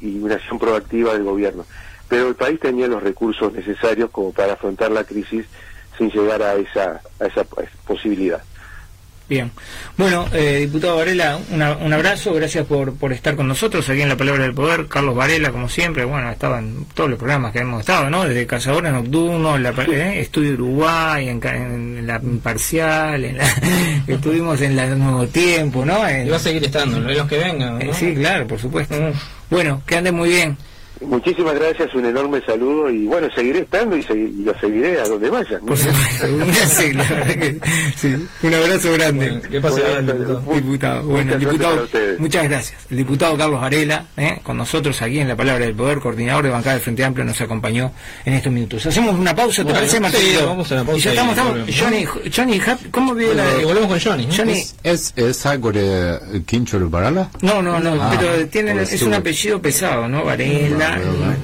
y 0.00 0.18
una 0.18 0.34
acción 0.36 0.58
proactiva 0.58 1.12
del 1.12 1.24
gobierno. 1.24 1.64
Pero 2.10 2.28
el 2.28 2.34
país 2.34 2.60
tenía 2.60 2.86
los 2.88 3.02
recursos 3.02 3.50
necesarios 3.54 4.10
como 4.10 4.32
para 4.32 4.52
afrontar 4.52 4.90
la 4.90 5.04
crisis 5.04 5.46
sin 5.96 6.10
llegar 6.10 6.42
a 6.42 6.54
esa, 6.56 7.00
a 7.20 7.26
esa 7.26 7.44
posibilidad. 7.86 8.42
Bien. 9.28 9.52
Bueno, 9.96 10.26
eh, 10.32 10.56
diputado 10.66 10.96
Varela, 10.96 11.38
una- 11.52 11.76
un 11.76 11.92
abrazo, 11.92 12.34
gracias 12.34 12.66
por, 12.66 12.94
por 12.96 13.12
estar 13.12 13.36
con 13.36 13.46
nosotros 13.46 13.88
aquí 13.88 14.02
en 14.02 14.08
La 14.08 14.16
Palabra 14.16 14.42
del 14.42 14.54
Poder. 14.54 14.88
Carlos 14.88 15.14
Varela, 15.14 15.52
como 15.52 15.68
siempre, 15.68 16.04
bueno, 16.04 16.28
estaba 16.32 16.58
en 16.58 16.84
todos 16.94 17.10
los 17.10 17.16
programas 17.16 17.52
que 17.52 17.60
hemos 17.60 17.78
estado, 17.78 18.10
¿no? 18.10 18.24
Desde 18.24 18.44
Cazadores 18.48 18.92
Nocturnos, 18.92 19.60
la, 19.60 19.70
eh, 19.88 20.18
Estudio 20.20 20.54
Uruguay, 20.54 21.28
en, 21.28 22.04
la 22.08 22.16
Imparcial, 22.20 23.24
en 23.24 23.38
la, 23.38 23.44
estuvimos 24.08 24.60
en 24.62 24.74
la 24.74 24.86
Nuevo 24.96 25.28
Tiempo, 25.28 25.84
¿no? 25.84 26.08
En- 26.08 26.26
Y 26.26 26.30
va 26.30 26.36
a 26.36 26.40
seguir 26.40 26.64
estando, 26.64 26.96
en 26.96 27.16
los 27.16 27.28
que 27.28 27.38
vengan. 27.38 27.80
eh, 27.80 27.84
¿no? 27.84 27.94
sí, 27.94 28.12
claro, 28.16 28.48
por 28.48 28.58
supuesto. 28.58 28.96
Bueno, 29.48 29.80
que 29.86 29.96
ande 29.96 30.10
muy 30.10 30.30
bien. 30.30 30.56
Muchísimas 31.00 31.54
gracias, 31.54 31.94
un 31.94 32.04
enorme 32.04 32.42
saludo 32.44 32.90
y 32.90 33.06
bueno, 33.06 33.28
seguiré 33.34 33.60
estando 33.60 33.96
y, 33.96 34.02
segui- 34.02 34.32
y 34.38 34.44
lo 34.44 34.58
seguiré 34.60 35.00
a 35.00 35.04
donde 35.08 35.30
vayan. 35.30 35.60
Supuesto, 35.60 35.88
sí, 36.68 36.92
la 36.92 37.04
verdad 37.04 37.26
que 37.26 37.60
sí. 37.96 38.28
Un 38.42 38.54
abrazo 38.54 38.92
grande. 38.92 39.30
Bueno, 39.30 39.48
que 39.50 39.60
pase 39.60 39.80
bien, 39.82 40.06
Bueno, 40.06 40.12
diputado. 40.14 40.60
Diputado, 40.60 41.02
bueno, 41.04 41.32
el 41.34 41.38
muchas 41.40 41.58
gracias 41.58 41.92
diputado, 41.92 42.18
muchas 42.18 42.44
gracias. 42.44 42.86
El 42.90 42.96
diputado 42.98 43.36
Carlos 43.38 43.60
Varela, 43.62 44.04
¿eh? 44.16 44.40
con 44.42 44.56
nosotros 44.58 45.00
aquí 45.00 45.18
en 45.20 45.28
La 45.28 45.36
Palabra 45.36 45.64
del 45.64 45.74
Poder, 45.74 46.00
coordinador 46.00 46.44
de 46.44 46.50
bancada 46.50 46.74
del 46.74 46.82
Frente 46.82 47.02
Amplio, 47.04 47.24
nos 47.24 47.40
acompañó 47.40 47.92
en 48.26 48.34
estos 48.34 48.52
minutos. 48.52 48.84
Hacemos 48.84 49.18
una 49.18 49.34
pausa, 49.34 49.56
¿te 49.62 49.72
Bueno, 49.72 49.78
parece, 49.78 49.96
sí, 49.96 50.02
Marcelito? 50.02 50.46
vamos 50.46 50.70
a 50.70 50.74
la 50.74 50.84
pausa 50.84 50.98
Y 50.98 51.02
ya 51.02 51.10
estamos, 51.10 51.30
estamos- 51.32 51.52
volvemos. 51.52 51.80
Johnny, 51.80 52.04
Johnny, 52.36 52.60
¿cómo 52.90 53.14
vive 53.14 53.34
la 53.34 53.44
volvemos 53.64 53.88
con 53.88 54.00
Johnny. 54.00 54.26
¿no? 54.26 54.34
Johnny, 54.36 54.52
¿Es, 54.52 54.74
es, 54.82 55.14
es 55.16 55.46
algo 55.46 55.72
de 55.72 56.42
Quincho 56.46 56.76
el 56.76 56.84
Barala? 56.84 57.30
no, 57.40 57.62
no, 57.62 57.80
no, 57.80 57.90
Ah, 58.02 58.14
pero 58.18 58.46
tiene, 58.48 58.82
es 58.82 59.00
un 59.02 59.14
apellido 59.14 59.60
pesado, 59.62 60.06
¿no? 60.08 60.24
Varela, 60.24 60.89
Varela. 60.98 61.36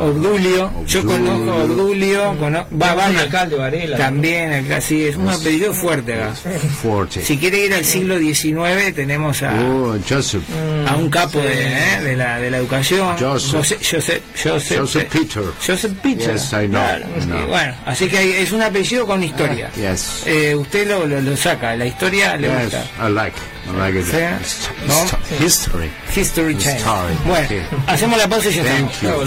Obdulio, 0.00 0.70
yo 0.86 1.04
conozco 1.04 1.50
a 1.50 1.64
Obdulio, 1.64 2.36
cono- 2.38 2.66
va, 2.80 2.94
va, 2.94 3.08
un 3.08 3.16
alcalde 3.16 3.56
Varela. 3.56 3.96
también, 3.96 4.52
acá 4.52 4.80
sí, 4.80 5.02
es 5.06 5.16
un 5.16 5.28
apellido 5.28 5.74
fuerte 5.74 6.14
acá. 6.14 6.34
Fuerte. 6.82 7.20
Si 7.24 7.36
quiere 7.36 7.64
ir 7.66 7.74
al 7.74 7.84
siglo 7.84 8.16
XIX, 8.18 8.94
tenemos 8.94 9.42
a, 9.42 9.54
Oh, 9.60 9.96
Joseph. 10.08 10.42
a 10.86 10.94
un 10.94 11.10
capo 11.10 11.40
de, 11.40 11.62
¿eh? 11.62 12.00
de, 12.04 12.16
la, 12.16 12.38
de 12.38 12.48
la 12.50 12.58
educación. 12.58 13.16
Joseph. 13.18 13.54
Joseph, 13.82 14.22
Joseph, 14.40 14.78
Joseph 14.78 15.02
eh, 15.02 15.08
Peter. 15.10 15.42
Joseph 15.66 15.92
Peter. 16.00 16.32
Yes, 16.34 16.52
I 16.52 16.68
know. 16.68 16.70
Claro, 16.80 17.06
sí, 17.18 17.26
know. 17.26 17.46
bueno, 17.48 17.74
así 17.86 18.08
que 18.08 18.42
es 18.42 18.52
un 18.52 18.62
apellido 18.62 19.04
con 19.06 19.24
historia. 19.24 19.70
Yes. 19.74 20.22
Eh, 20.26 20.54
usted 20.54 20.86
lo, 20.86 21.06
lo, 21.06 21.20
lo 21.20 21.36
saca, 21.36 21.74
la 21.74 21.86
historia 21.86 22.36
le 22.36 22.46
Yes, 22.48 22.62
gusta. 22.64 22.84
I 23.08 23.10
like. 23.12 23.36
Sí, 23.68 24.16
Hist- 24.40 24.70
¿no? 24.86 24.94
hist- 24.94 25.44
History. 25.44 25.90
History 26.16 26.56
Channel. 26.58 26.82
Bueno, 27.26 27.48
Sí. 27.48 27.56
hacemos 27.86 28.18
la 28.18 28.28
pausa 28.28 28.48
y 28.48 28.54
ya 28.54 28.64
Thank 28.64 28.90
estamos. 28.92 29.24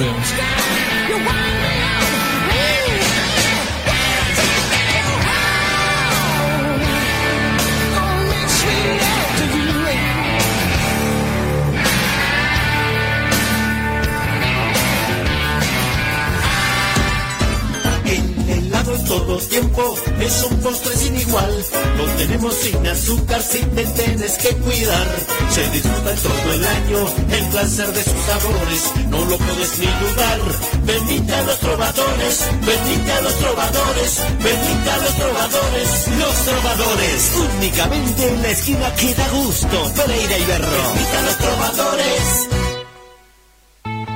Helado 19.32 19.40
en 19.40 19.42
todo 19.42 19.48
tiempo 19.48 19.96
es 20.20 20.44
un 20.44 20.60
postre 20.60 20.96
sin 20.96 21.20
igual. 21.20 21.66
Lo 21.98 22.06
tenemos 22.16 22.56
sin 22.56 22.88
azúcar, 22.88 23.42
sin 23.42 23.70
te 23.72 23.86
tienes 23.86 24.38
que 24.38 24.50
cuidar. 24.58 25.08
Se 25.50 25.70
disfruta 25.70 26.16
todo 26.16 26.54
el 26.54 26.66
año 26.66 27.08
el 27.32 27.46
placer 27.50 27.88
de 27.94 28.04
sus 28.04 28.22
sabores. 28.26 28.92
No 29.10 29.26
lo 29.26 29.38
puedes 29.38 29.80
ni 29.80 29.86
dudar. 29.86 30.40
Venite 30.84 31.34
a 31.34 31.44
los 31.44 31.60
trovadores, 31.60 32.48
venite 32.62 33.12
a 33.12 33.22
los 33.22 33.36
trovadores, 33.36 34.22
venite 34.44 34.90
a 34.90 34.98
los 34.98 35.16
trovadores. 35.16 36.08
Los 36.20 36.36
trovadores, 36.46 37.32
únicamente 37.58 38.30
en 38.30 38.42
la 38.42 38.50
esquina 38.50 38.96
que 38.96 39.14
da 39.16 39.30
gusto. 39.30 39.92
Pereira 39.96 40.38
y 40.38 40.46
Berro. 40.46 40.94
Venite 40.94 41.18
a 41.18 41.22
los 41.22 41.38
trovadores. 41.38 42.71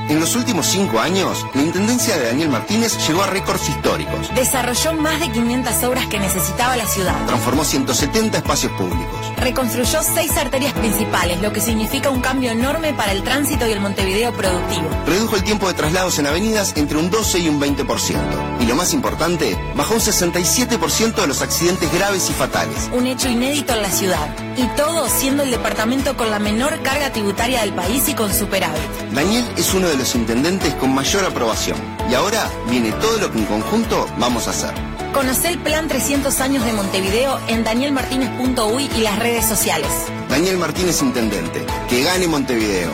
En 0.07 0.19
los 0.19 0.35
últimos 0.35 0.67
cinco 0.67 0.99
años, 0.99 1.45
la 1.55 1.63
Intendencia 1.63 2.15
de 2.15 2.27
Daniel 2.27 2.49
Martínez 2.49 2.95
llegó 3.07 3.23
a 3.23 3.27
récords 3.27 3.67
históricos. 3.67 4.29
Desarrolló 4.35 4.93
más 4.93 5.19
de 5.19 5.31
500 5.31 5.83
obras 5.83 6.05
que 6.07 6.19
necesitaba 6.19 6.77
la 6.77 6.85
ciudad. 6.85 7.25
Transformó 7.25 7.63
170 7.63 8.37
espacios 8.37 8.71
públicos. 8.73 9.24
Reconstruyó 9.37 10.01
seis 10.01 10.35
arterias 10.37 10.73
principales, 10.73 11.41
lo 11.41 11.51
que 11.51 11.61
significa 11.61 12.09
un 12.09 12.21
cambio 12.21 12.51
enorme 12.51 12.93
para 12.93 13.11
el 13.11 13.23
tránsito 13.23 13.67
y 13.67 13.71
el 13.71 13.79
Montevideo 13.79 14.33
productivo. 14.33 14.89
Redujo 15.05 15.35
el 15.35 15.43
tiempo 15.43 15.67
de 15.67 15.73
traslados 15.73 16.17
en 16.19 16.27
avenidas 16.27 16.73
entre 16.75 16.97
un 16.97 17.09
12 17.09 17.39
y 17.39 17.49
un 17.49 17.59
20%. 17.59 18.15
Y 18.61 18.65
lo 18.65 18.75
más 18.75 18.93
importante, 18.93 19.57
bajó 19.75 19.95
un 19.95 19.99
67% 19.99 21.15
de 21.15 21.27
los 21.27 21.41
accidentes 21.41 21.91
graves 21.93 22.29
y 22.29 22.33
fatales. 22.33 22.89
Un 22.93 23.07
hecho 23.07 23.29
inédito 23.29 23.73
en 23.73 23.81
la 23.81 23.91
ciudad. 23.91 24.27
Y 24.57 24.65
todo 24.75 25.07
siendo 25.09 25.43
el 25.43 25.51
departamento 25.51 26.15
con 26.15 26.31
la 26.31 26.39
menor 26.39 26.81
carga 26.81 27.11
tributaria 27.11 27.61
del 27.61 27.73
país 27.73 28.07
y 28.07 28.13
con 28.13 28.33
superávit. 28.33 28.81
Daniel 29.13 29.45
es 29.57 29.73
uno 29.73 29.87
de 29.87 29.97
los 29.97 30.15
intendentes 30.15 30.73
con 30.75 30.93
mayor 30.93 31.25
aprobación. 31.25 31.77
Y 32.09 32.13
ahora 32.13 32.49
viene 32.69 32.91
todo 32.93 33.17
lo 33.17 33.31
que 33.31 33.39
en 33.39 33.45
conjunto 33.45 34.07
vamos 34.17 34.47
a 34.47 34.51
hacer. 34.51 34.94
Conoce 35.15 35.47
el 35.47 35.57
plan 35.59 35.87
300 35.87 36.41
años 36.41 36.65
de 36.65 36.73
Montevideo 36.73 37.39
en 37.47 37.63
danielmartinez.uy 37.63 38.89
y 38.97 38.99
las 38.99 39.17
redes 39.17 39.45
sociales. 39.45 39.87
Daniel 40.27 40.57
Martínez 40.57 41.01
Intendente. 41.01 41.65
Que 41.87 42.03
gane 42.03 42.27
Montevideo. 42.27 42.91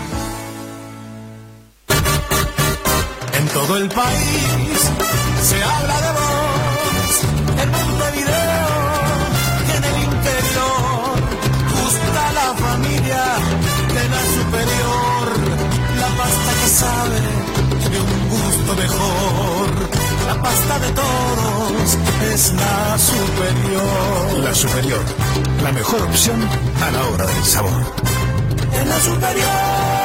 En 3.33 3.47
todo 3.47 3.75
el 3.75 3.89
país 3.89 4.91
se 5.41 5.63
habla 5.63 5.99
de 5.99 6.11
vos. 6.11 7.21
En 7.59 7.71
Montevideo 7.71 8.69
y 9.67 9.71
en 9.77 9.83
el 9.83 10.03
interior. 10.03 11.17
Gusta 11.73 12.33
la 12.33 12.53
familia 12.53 13.23
de 13.95 14.09
la 14.09 14.21
superior. 14.37 15.25
La 15.99 16.07
pasta 16.17 16.51
que 16.61 16.69
sabe 16.69 17.19
de 17.89 17.99
un 17.99 18.29
gusto 18.29 18.75
mejor. 18.75 19.90
La 20.33 20.41
pasta 20.41 20.79
de 20.79 20.91
todos 20.91 21.97
es 22.33 22.53
la 22.53 22.97
superior. 22.97 24.39
La 24.41 24.55
superior. 24.55 25.03
La 25.61 25.73
mejor 25.73 26.01
opción 26.03 26.39
a 26.81 26.89
la 26.89 27.05
hora 27.09 27.25
del 27.25 27.43
sabor. 27.43 27.83
En 28.79 28.87
la 28.87 28.99
superior. 29.01 30.00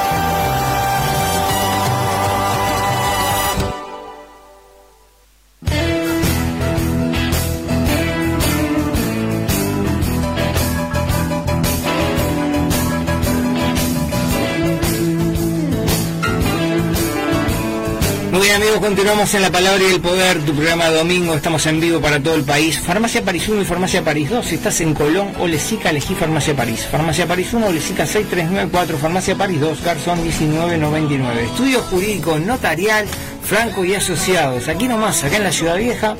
Muy 18.37 18.49
bien 18.49 18.61
amigos, 18.61 18.81
continuamos 18.81 19.33
en 19.33 19.41
La 19.41 19.51
Palabra 19.51 19.83
y 19.83 19.95
el 19.95 20.01
Poder, 20.03 20.45
tu 20.45 20.55
programa 20.55 20.91
de 20.91 20.99
domingo, 20.99 21.33
estamos 21.33 21.65
en 21.65 21.81
vivo 21.81 22.03
para 22.03 22.23
todo 22.23 22.35
el 22.35 22.45
país. 22.45 22.79
Farmacia 22.79 23.25
París 23.25 23.49
1 23.49 23.63
y 23.63 23.65
Farmacia 23.65 24.05
París 24.05 24.29
2, 24.29 24.45
si 24.45 24.57
estás 24.57 24.79
en 24.83 24.93
Colón 24.93 25.33
o 25.41 25.47
Lezica, 25.47 25.89
elegí 25.89 26.15
Farmacia 26.15 26.55
París. 26.55 26.87
Farmacia 26.93 27.27
París 27.27 27.55
1, 27.55 27.73
Lezica 27.73 28.05
6394, 28.05 28.99
Farmacia 28.99 29.37
París 29.37 29.59
2, 29.59 29.83
Garzón 29.83 30.23
1999. 30.23 31.45
Estudio 31.45 31.81
jurídico 31.81 32.39
notarial, 32.39 33.07
franco 33.47 33.85
y 33.85 33.95
asociados. 33.95 34.69
Aquí 34.69 34.89
nomás, 34.89 35.23
acá 35.25 35.37
en 35.37 35.45
la 35.45 35.53
Ciudad 35.53 35.77
Vieja, 35.77 36.17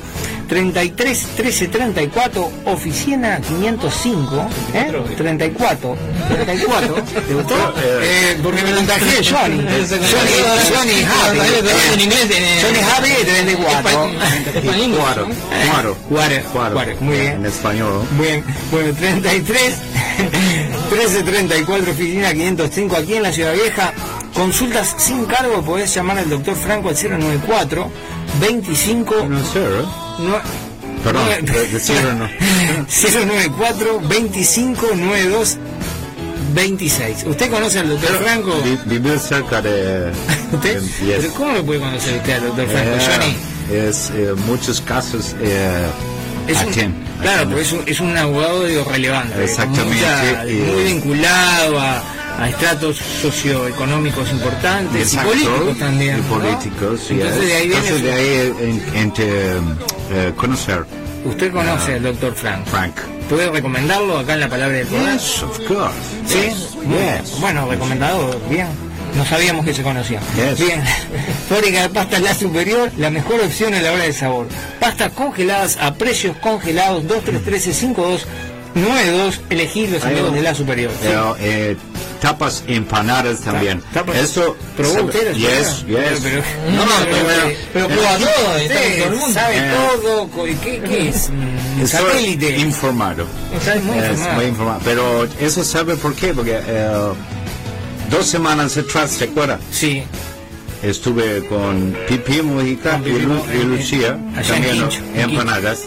33 0.47 1.27
13 1.35 1.67
34, 1.67 2.51
oficina 2.65 3.39
505, 3.41 4.47
¿eh? 4.73 4.91
34, 5.17 5.97
34, 6.29 6.93
¿te 7.27 7.33
gustó? 7.33 7.55
Eh, 8.09 8.37
porque 8.41 8.61
me 8.63 8.71
lo 8.71 8.81
traje 8.83 9.17
Johnny. 9.23 9.57
Johnny, 9.67 10.73
Johnny 10.73 11.03
Javi. 11.03 11.39
En 11.93 11.99
inglés, 12.01 12.27
en- 12.31 12.61
Johnny 12.61 12.79
Javi 12.79 13.09
34. 13.25 14.11
Cuaro. 14.97 15.27
Cuaro. 15.71 15.97
Cuaro. 16.53 16.73
Cuare, 16.73 16.95
muy 16.99 17.17
bien. 17.17 17.33
En 17.33 17.45
español. 17.45 18.01
Bien, 18.19 18.43
bueno, 18.71 18.93
33 18.93 19.73
1334 20.91 21.91
oficina 21.91 22.33
505 22.33 22.95
aquí 22.95 23.15
en 23.15 23.23
la 23.23 23.31
Ciudad 23.31 23.53
Vieja. 23.53 23.93
Consultas 24.33 24.95
sin 24.97 25.25
cargo, 25.25 25.61
podés 25.63 25.93
llamar 25.93 26.19
al 26.19 26.29
doctor 26.29 26.55
Franco 26.55 26.89
al 26.89 26.95
094 26.95 27.89
25 28.39 29.15
No 29.29 29.39
sé, 29.45 29.59
¿eh? 29.59 29.85
nue- 30.19 30.41
Perdón, 31.03 31.27
de- 31.45 31.67
de 31.67 31.79
cero 31.79 32.13
no. 32.13 32.27
094 32.87 33.99
25 34.07 34.87
92 34.95 35.57
26. 36.53 37.23
¿Usted 37.27 37.51
conoce 37.51 37.79
al 37.79 37.89
doctor 37.89 38.17
Franco? 38.23 38.61
Vi- 38.63 38.79
Vivir 38.97 39.19
cerca 39.19 39.61
de... 39.61 40.11
¿Usted? 40.51 40.81
yes. 40.81 41.17
¿Pero 41.21 41.33
¿Cómo 41.33 41.51
lo 41.53 41.65
puede 41.65 41.79
conocer 41.79 42.17
usted 42.17 42.33
al 42.33 42.41
doctor 42.47 42.67
Franco, 42.67 42.89
Eh, 42.91 42.99
Johnny? 43.11 43.77
es 43.87 44.09
eh, 44.15 44.33
muchos 44.47 44.81
casos 44.81 45.35
eh, 45.41 45.85
Es 46.47 46.57
un- 46.63 46.69
attend, 46.69 46.95
claro, 47.21 47.45
porque 47.45 47.61
es 47.61 47.71
un, 47.71 47.83
es 47.85 47.99
un 47.99 48.17
abogado 48.17 48.65
digo, 48.65 48.83
relevante, 48.89 49.43
Exactamente, 49.43 49.95
mucha- 49.95 50.47
y- 50.47 50.53
muy 50.55 50.83
vinculado 50.83 51.79
a, 51.79 52.03
a 52.37 52.49
estratos 52.49 52.97
socioeconómicos 53.21 54.29
importantes 54.31 55.13
Exacto, 55.13 55.33
y 55.33 55.43
políticos 55.45 55.77
también. 55.79 56.17
y 56.17 56.21
¿no? 56.21 56.27
políticos, 56.27 57.01
sí, 57.07 57.13
Entonces 57.15 57.41
es. 57.41 57.47
de 57.47 57.55
ahí 57.55 57.67
viene 57.67 57.87
Entonces 57.87 58.03
de 58.03 58.13
ahí 58.13 58.53
en- 58.61 58.97
entre, 58.97 59.51
eh, 60.11 60.33
conocer 60.35 60.85
Usted 61.25 61.51
conoce 61.51 61.95
al 61.95 62.03
doctor 62.03 62.33
Frank. 62.35 62.65
Frank. 62.67 62.95
¿Puede 63.27 63.49
recomendarlo 63.51 64.19
acá 64.19 64.35
en 64.35 64.39
la 64.41 64.47
palabra 64.49 64.77
del 64.77 64.87
poder? 64.87 65.13
Yes, 65.13 65.43
of 65.43 65.59
course. 65.67 65.93
¿Sí? 66.25 66.49
Yes. 66.87 67.39
Bueno, 67.41 67.67
recomendado, 67.69 68.39
bien. 68.49 68.67
No 69.15 69.25
sabíamos 69.25 69.65
que 69.65 69.73
se 69.73 69.81
conocían. 69.83 70.21
Yes. 70.35 70.59
Bien. 70.59 70.81
Fábrica 71.49 71.81
de 71.81 71.89
pastas 71.89 72.21
La 72.21 72.33
Superior, 72.33 72.91
la 72.97 73.09
mejor 73.09 73.41
opción 73.41 73.73
a 73.73 73.81
la 73.81 73.91
hora 73.91 74.03
del 74.03 74.13
sabor. 74.13 74.47
Pastas 74.79 75.11
congeladas 75.13 75.77
a 75.81 75.95
precios 75.95 76.37
congelados, 76.37 77.03
2313-5292. 78.75 79.39
Elegí 79.49 79.87
los 79.87 80.05
Ahí 80.05 80.13
amigos 80.13 80.33
de 80.33 80.41
La 80.41 80.55
Superior. 80.55 80.91
Sí. 81.01 81.07
Eh, 81.07 81.15
eh, 81.39 81.77
tapas 82.19 82.63
empanadas 82.67 83.41
también. 83.41 83.81
tapas- 83.93 84.15
Eso 84.17 84.55
¿Probó 84.75 85.03
usted 85.05 85.33
Yes, 85.33 85.85
yes. 85.87 86.19
Pero- 86.23 86.41
No, 86.71 86.83
pero- 87.05 87.55
pero, 87.73 87.87
todo, 87.87 88.57
en 88.57 88.67
todo 88.67 89.09
el 89.09 89.15
mundo. 89.15 89.33
sabe 89.33 89.57
Eh. 89.57 89.71
todo. 89.75 90.29
¿Qué, 90.63 90.81
qué 90.87 91.09
es? 91.09 91.29
Mm, 91.77 91.81
Estoy 91.83 92.01
Satélite. 92.09 92.57
informado. 92.57 93.25
Está 93.55 93.75
muy 93.75 93.97
Es 93.99 94.09
informado. 94.11 94.35
muy 94.35 94.45
informado. 94.45 94.81
Pero 94.83 95.27
eso 95.39 95.63
sabe 95.63 95.95
por 95.95 96.15
qué, 96.15 96.33
porque 96.33 96.59
eh, 96.65 97.13
dos 98.09 98.25
semanas 98.25 98.75
atrás, 98.77 99.11
¿se 99.11 99.25
acuerda? 99.25 99.59
Sí. 99.71 100.03
Estuve 100.81 101.45
con 101.47 101.95
Pipi 102.07 102.41
Mujica 102.41 102.99
y, 103.05 103.63
Lucía, 103.63 104.17
también 104.47 104.87
empanadas. 105.15 105.81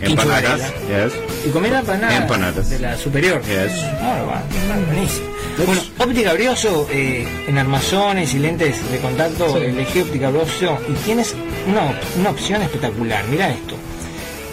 Empanadas, 0.00 0.60
yes. 0.88 1.12
¿Y 1.46 1.50
comer 1.50 1.72
empanadas? 1.72 2.14
Empanadas. 2.22 2.70
De 2.70 2.78
la 2.78 2.96
superior. 2.96 3.42
Yes. 3.42 3.72
Va, 4.00 4.22
va, 4.22 4.42
buenísimo. 4.86 5.26
Bueno, 5.66 5.82
óptica 5.98 6.32
Brioso, 6.34 6.86
eh, 6.90 7.26
en 7.48 7.58
armazones 7.58 8.32
y 8.34 8.38
lentes 8.38 8.90
de 8.90 8.98
contacto, 8.98 9.56
elegí 9.56 10.00
óptica 10.00 10.30
Brioso 10.30 10.78
y 10.88 10.92
tienes 11.04 11.34
una, 11.66 11.98
una 12.18 12.30
opción 12.30 12.62
espectacular. 12.62 13.24
Mira 13.28 13.50
esto. 13.50 13.74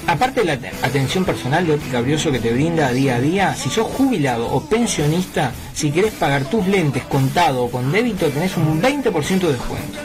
Aparte 0.08 0.42
de 0.42 0.46
la 0.48 0.58
te- 0.58 0.72
atención 0.84 1.24
personal 1.26 1.66
de 1.66 1.74
óptica 1.74 2.02
Brioso 2.02 2.32
que 2.32 2.40
te 2.40 2.52
brinda 2.52 2.92
día 2.92 3.16
a 3.16 3.22
día, 3.22 3.56
si 3.56 3.70
sos 3.70 3.88
jubilado 3.88 4.48
o 4.52 4.62
pensionista, 4.68 5.52
si 5.74 5.92
querés 5.92 6.14
pagar 6.14 6.46
tus 6.46 6.66
lentes 6.68 7.04
contado 7.04 7.64
o 7.66 7.72
con 7.72 7.92
débito, 7.92 8.28
tenés 8.28 8.56
un 8.58 8.82
20% 8.82 9.40
de 9.40 9.54
descuento 9.54 10.00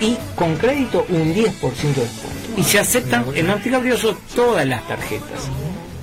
y 0.00 0.16
con 0.36 0.56
crédito 0.56 1.06
un 1.08 1.34
10% 1.34 1.34
de 1.34 2.02
descuento. 2.02 2.30
Y 2.56 2.62
se 2.64 2.78
aceptan 2.80 3.24
en 3.34 3.48
Óptica 3.50 3.78
Brioso 3.78 4.16
todas 4.34 4.66
las 4.66 4.86
tarjetas. 4.86 5.48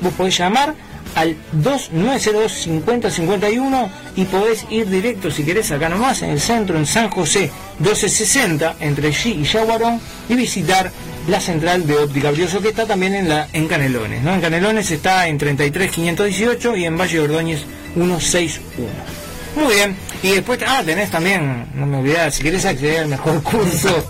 Vos 0.01 0.13
podés 0.13 0.37
llamar 0.37 0.73
al 1.15 1.35
2902-5051 1.61 3.89
y 4.15 4.25
podés 4.25 4.65
ir 4.69 4.87
directo 4.89 5.31
si 5.31 5.43
querés 5.43 5.71
acá 5.71 5.89
nomás 5.89 6.21
en 6.21 6.29
el 6.31 6.39
centro 6.39 6.77
en 6.77 6.85
San 6.85 7.09
José 7.09 7.49
1260 7.79 8.75
entre 8.79 9.09
G 9.09 9.35
y 9.35 9.43
Yaguarón 9.43 9.99
y 10.27 10.35
visitar 10.35 10.91
la 11.27 11.39
central 11.39 11.87
de 11.87 11.95
óptica 11.95 12.31
Brioso 12.31 12.61
que 12.61 12.69
está 12.69 12.85
también 12.85 13.15
en 13.15 13.29
la 13.29 13.47
en 13.53 13.67
Canelones 13.67 14.21
¿no? 14.23 14.33
en 14.33 14.41
Canelones 14.41 14.91
está 14.91 15.27
en 15.27 15.37
33518 15.37 16.75
y 16.77 16.85
en 16.85 16.97
Valle 16.97 17.17
de 17.17 17.23
Ordóñez 17.23 17.61
161 17.93 19.19
muy 19.55 19.73
bien. 19.73 19.95
Y 20.21 20.31
después, 20.31 20.59
ah, 20.65 20.83
tenés 20.85 21.09
también, 21.09 21.67
no 21.75 21.85
me 21.85 21.99
olvidás, 21.99 22.35
si 22.35 22.43
querés 22.43 22.65
acceder 22.65 22.99
al 23.01 23.07
mejor 23.07 23.41
curso 23.49 24.05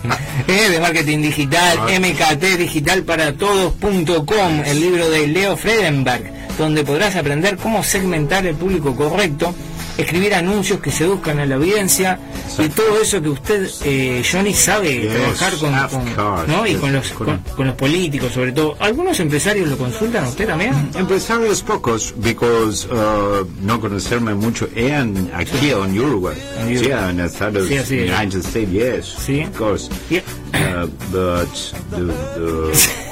eh, 0.46 0.68
de 0.70 0.80
marketing 0.80 1.22
digital, 1.22 1.78
mktdigitalparatodos.com, 2.00 4.62
el 4.64 4.80
libro 4.80 5.08
de 5.08 5.28
Leo 5.28 5.56
Fredenberg, 5.56 6.39
donde 6.60 6.84
podrás 6.84 7.16
aprender 7.16 7.56
cómo 7.56 7.82
segmentar 7.82 8.46
el 8.46 8.54
público 8.54 8.94
correcto, 8.94 9.54
escribir 9.96 10.34
anuncios 10.34 10.80
que 10.80 10.90
seduzcan 10.90 11.38
a 11.40 11.46
la 11.46 11.56
audiencia 11.56 12.18
y 12.58 12.68
todo 12.68 13.00
eso 13.00 13.20
que 13.20 13.28
usted, 13.30 13.68
eh, 13.84 14.22
Johnny, 14.30 14.52
sabe 14.54 15.00
Yes, 15.02 15.12
trabajar 15.12 15.54
con, 15.58 16.46
¿no? 16.48 16.66
y 16.66 16.74
con 16.74 16.92
los, 16.92 17.08
con- 17.10 17.40
los 17.66 17.74
políticos, 17.74 18.32
sobre 18.32 18.52
todo. 18.52 18.76
¿Algunos 18.80 19.18
empresarios 19.20 19.68
lo 19.68 19.76
consultan 19.78 20.24
a 20.24 20.28
usted 20.28 20.46
también? 20.46 20.72
Empresarios 20.94 21.62
pocos, 21.62 22.14
because 22.18 22.86
uh, 22.88 23.46
no 23.62 23.80
conocerme 23.80 24.34
mucho 24.34 24.68
en 24.74 25.30
aquí 25.34 25.70
en 25.70 25.98
Uruguay. 25.98 26.36
En 26.60 26.68
Sí, 26.78 26.86
Uruguay. 26.86 27.10
en 27.10 27.20
Estados 27.20 27.68
Sí, 27.68 27.76
así 27.78 27.98
es. 28.00 28.10
United 28.18 28.38
States, 28.40 28.70
yes, 28.70 29.14
Sí. 29.24 29.40
of 29.42 29.56
course. 29.58 29.88
Yeah. 30.08 30.22
Uh, 30.52 30.86
but 31.12 31.48
the, 31.90 32.06
the 32.06 32.12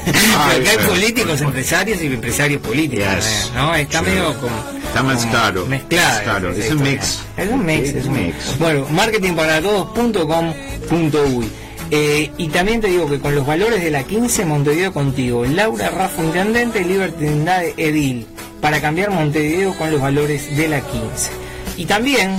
Pero 0.05 0.39
acá 0.39 0.71
hay 0.71 0.79
políticos, 0.89 1.41
empresarios 1.41 2.01
y 2.03 2.07
empresarios 2.07 2.61
políticos. 2.63 3.07
Yes. 3.15 3.51
también, 3.53 3.67
¿no? 3.67 3.75
Está 3.75 3.99
Sure. 4.01 4.11
medio 4.11 4.35
como. 4.41 4.57
Está 4.87 5.03
mezclado. 5.03 5.67
Mezclado. 5.67 6.51
Esa 6.51 6.65
Es 6.67 6.73
un 6.73 6.83
mix. 6.83 7.19
Es 7.37 7.49
un 7.51 7.65
mix, 7.67 7.89
es 7.91 8.07
un 8.07 8.13
mix. 8.15 8.35
mix. 8.35 8.59
Bueno, 8.59 8.87
marketingparatodos.com.uy. 8.91 11.49
Eh, 11.91 12.31
y 12.37 12.49
también 12.49 12.81
te 12.83 12.89
digo 12.89 13.09
que 13.09 13.19
con 13.19 13.35
los 13.35 13.47
valores 13.47 13.83
de 13.83 13.91
la 13.91 14.03
15, 14.05 14.45
Montevideo 14.45 14.93
contigo. 14.93 15.45
Laura 15.47 15.89
Rafa, 15.91 16.23
intendente, 16.23 16.85
Libertad 16.85 17.63
Edil. 17.77 18.27
Para 18.61 18.81
cambiar 18.81 19.11
Montevideo 19.11 19.73
con 19.79 19.91
los 19.91 20.01
valores 20.01 20.55
de 20.57 20.69
la 20.69 20.81
15. 20.81 21.31
Y 21.77 21.87
también, 21.87 22.37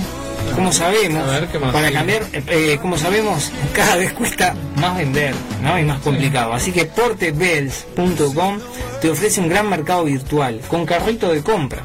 como 0.54 0.72
sabemos, 0.72 1.28
A 1.28 1.40
ver, 1.40 1.48
¿qué 1.48 1.58
más 1.58 1.72
para 1.72 1.90
cambiar, 1.92 2.22
eh, 2.32 2.42
eh, 2.48 2.78
como 2.80 2.98
sabemos, 2.98 3.50
cada 3.72 3.96
vez 3.96 4.12
cuesta 4.12 4.54
más 4.76 4.96
vender, 4.96 5.34
¿no? 5.62 5.78
Y 5.78 5.84
más 5.84 6.00
complicado. 6.00 6.52
Así 6.52 6.72
que 6.72 6.84
portebells.com 6.86 8.58
te 9.00 9.10
ofrece 9.10 9.40
un 9.40 9.48
gran 9.48 9.68
mercado 9.68 10.04
virtual 10.04 10.60
con 10.68 10.86
carrito 10.86 11.32
de 11.32 11.42
compra 11.42 11.82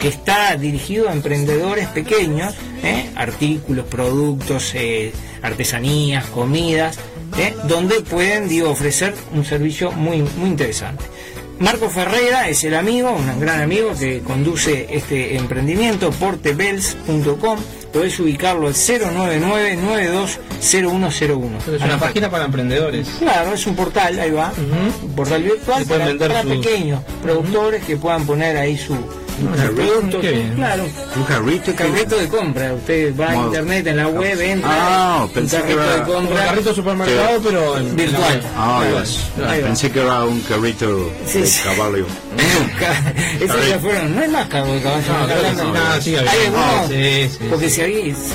que 0.00 0.08
está 0.08 0.56
dirigido 0.56 1.08
a 1.08 1.12
emprendedores 1.12 1.88
pequeños, 1.88 2.54
¿eh? 2.82 3.10
artículos, 3.14 3.86
productos, 3.86 4.72
eh, 4.74 5.12
artesanías, 5.42 6.24
comidas, 6.26 6.98
¿eh? 7.38 7.54
donde 7.64 8.00
pueden 8.02 8.48
digo, 8.48 8.70
ofrecer 8.70 9.14
un 9.32 9.44
servicio 9.44 9.92
muy, 9.92 10.22
muy 10.22 10.50
interesante. 10.50 11.04
Marco 11.58 11.88
Ferreira 11.88 12.50
es 12.50 12.62
el 12.64 12.74
amigo, 12.74 13.10
un 13.12 13.40
gran 13.40 13.62
amigo 13.62 13.92
que 13.98 14.20
conduce 14.20 14.86
este 14.90 15.36
emprendimiento, 15.36 16.10
portebells.com, 16.10 17.58
podés 17.92 18.20
ubicarlo 18.20 18.66
al 18.66 18.74
099-920101. 18.74 21.74
Es 21.74 21.80
una 21.82 21.98
página 21.98 22.28
para 22.30 22.44
emprendedores. 22.44 23.08
Claro, 23.18 23.54
es 23.54 23.66
un 23.66 23.74
portal, 23.74 24.20
ahí 24.20 24.32
va, 24.32 24.52
un 25.02 25.12
portal 25.12 25.42
virtual 25.42 25.86
para, 25.86 26.14
para 26.18 26.42
pequeños 26.42 27.00
productores 27.22 27.82
que 27.84 27.96
puedan 27.96 28.26
poner 28.26 28.58
ahí 28.58 28.76
su 28.76 28.94
qué 30.20 30.30
bien. 30.32 30.54
Claro, 30.54 30.84
Un 31.16 31.24
carrito 31.24 31.74
carrito 31.74 32.16
de 32.16 32.28
compra. 32.28 32.72
Usted 32.74 33.14
va 33.18 33.30
a 33.30 33.36
internet, 33.36 33.86
en 33.86 33.96
la 33.96 34.08
web, 34.08 34.40
entra, 34.40 34.70
Ah, 34.72 35.20
un 35.24 35.28
pensé 35.30 35.56
que 35.58 35.62
carrito 35.74 35.82
era- 35.82 35.96
de 35.96 36.02
compra. 36.12 36.44
carrito 36.46 36.74
supermercado, 36.74 37.40
pero 37.42 37.78
en 37.78 37.96
Virtual. 37.96 38.42
Ah, 38.56 38.82
va. 38.94 39.52
Pensé 39.52 39.90
que 39.90 40.00
era 40.00 40.24
un 40.24 40.40
carrito 40.40 41.10
de 41.32 41.50
caballo. 41.64 42.06
Esos 43.40 43.68
ya 43.68 43.78
fueron, 43.78 44.14
no 44.16 44.22
es 44.22 44.30
más 44.30 44.46
caballo. 44.48 44.80
No, 44.80 46.00
sí, 46.00 46.16
sí, 47.30 47.38
porque 47.50 47.70
si 47.70 47.80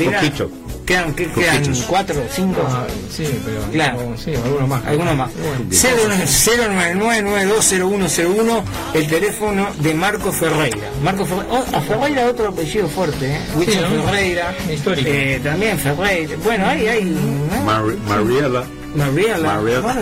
Poquito. 0.06 0.52
Quedan, 0.86 1.14
que, 1.14 1.30
quedan 1.32 1.64
cuatro, 1.88 2.22
cinco. 2.32 2.62
Ah, 2.68 2.86
sí, 3.10 3.26
pero 3.46 3.62
claro. 3.72 3.98
Como, 3.98 4.18
sí, 4.18 4.34
algunos 4.36 4.68
más. 4.68 4.86
Algunos 4.86 5.16
más. 5.16 5.32
099920101, 5.70 8.64
el 8.94 9.08
teléfono 9.08 9.68
de 9.80 9.94
Marco 9.94 10.32
Ferreira. 10.32 10.90
Marco 11.04 11.26
Ferreira, 11.26 11.50
oh, 11.52 11.66
a 11.76 11.82
Ferreira 11.82 12.26
otro 12.28 12.48
apellido 12.50 12.88
fuerte, 12.88 13.36
¿eh? 13.36 13.42
Sí, 13.66 13.78
¿no? 13.80 14.04
Ferreira. 14.04 14.56
Histórico. 14.72 15.10
Eh, 15.10 15.40
también 15.44 15.78
Ferreira. 15.80 16.36
Bueno, 16.44 16.68
ahí 16.68 16.88
hay. 16.88 17.04
¿no? 17.06 17.62
Mar 17.64 17.84
Mariela. 18.08 18.64
Mariela. 18.96 19.54
Mariela. 19.54 19.82
Bueno, 19.82 20.02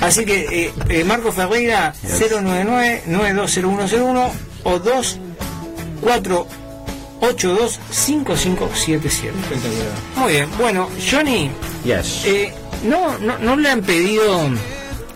Así 0.00 0.24
que 0.24 0.66
eh, 0.66 0.72
eh, 0.88 1.04
Marco 1.04 1.32
Ferreira, 1.32 1.92
yes. 2.02 2.30
099 2.32 3.02
920101 3.06 4.30
o 4.64 4.78
2 4.78 5.18
825577. 7.22 9.32
Muy 10.16 10.32
bien, 10.32 10.48
bueno, 10.58 10.90
Johnny, 11.08 11.50
yes. 11.84 12.24
eh, 12.26 12.52
no, 12.84 13.16
no, 13.18 13.38
no 13.38 13.56
le 13.56 13.70
han 13.70 13.82
pedido 13.82 14.50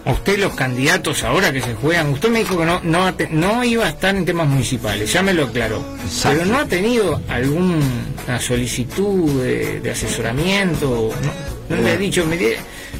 a 0.05 0.13
usted 0.13 0.39
los 0.39 0.55
candidatos 0.55 1.25
ahora 1.25 1.53
que 1.53 1.61
se 1.61 1.75
juegan, 1.75 2.11
usted 2.11 2.29
me 2.29 2.39
dijo 2.39 2.57
que 2.57 2.65
no, 2.65 2.81
no, 2.85 3.13
no 3.31 3.65
iba 3.65 3.87
a 3.87 3.89
estar 3.89 4.15
en 4.15 4.25
temas 4.25 4.47
municipales, 4.47 5.13
ya 5.13 5.21
me 5.21 5.35
lo 5.35 5.47
aclaró, 5.47 5.85
pero 6.23 6.45
no 6.45 6.59
ha 6.59 6.67
tenido 6.67 7.21
alguna 7.29 8.41
solicitud 8.41 9.43
de, 9.43 9.91
asesoramiento, 9.91 11.11
no, 11.69 11.77
le 11.77 11.91
ha 11.91 11.95
eh, 11.95 11.99
dicho, 11.99 12.25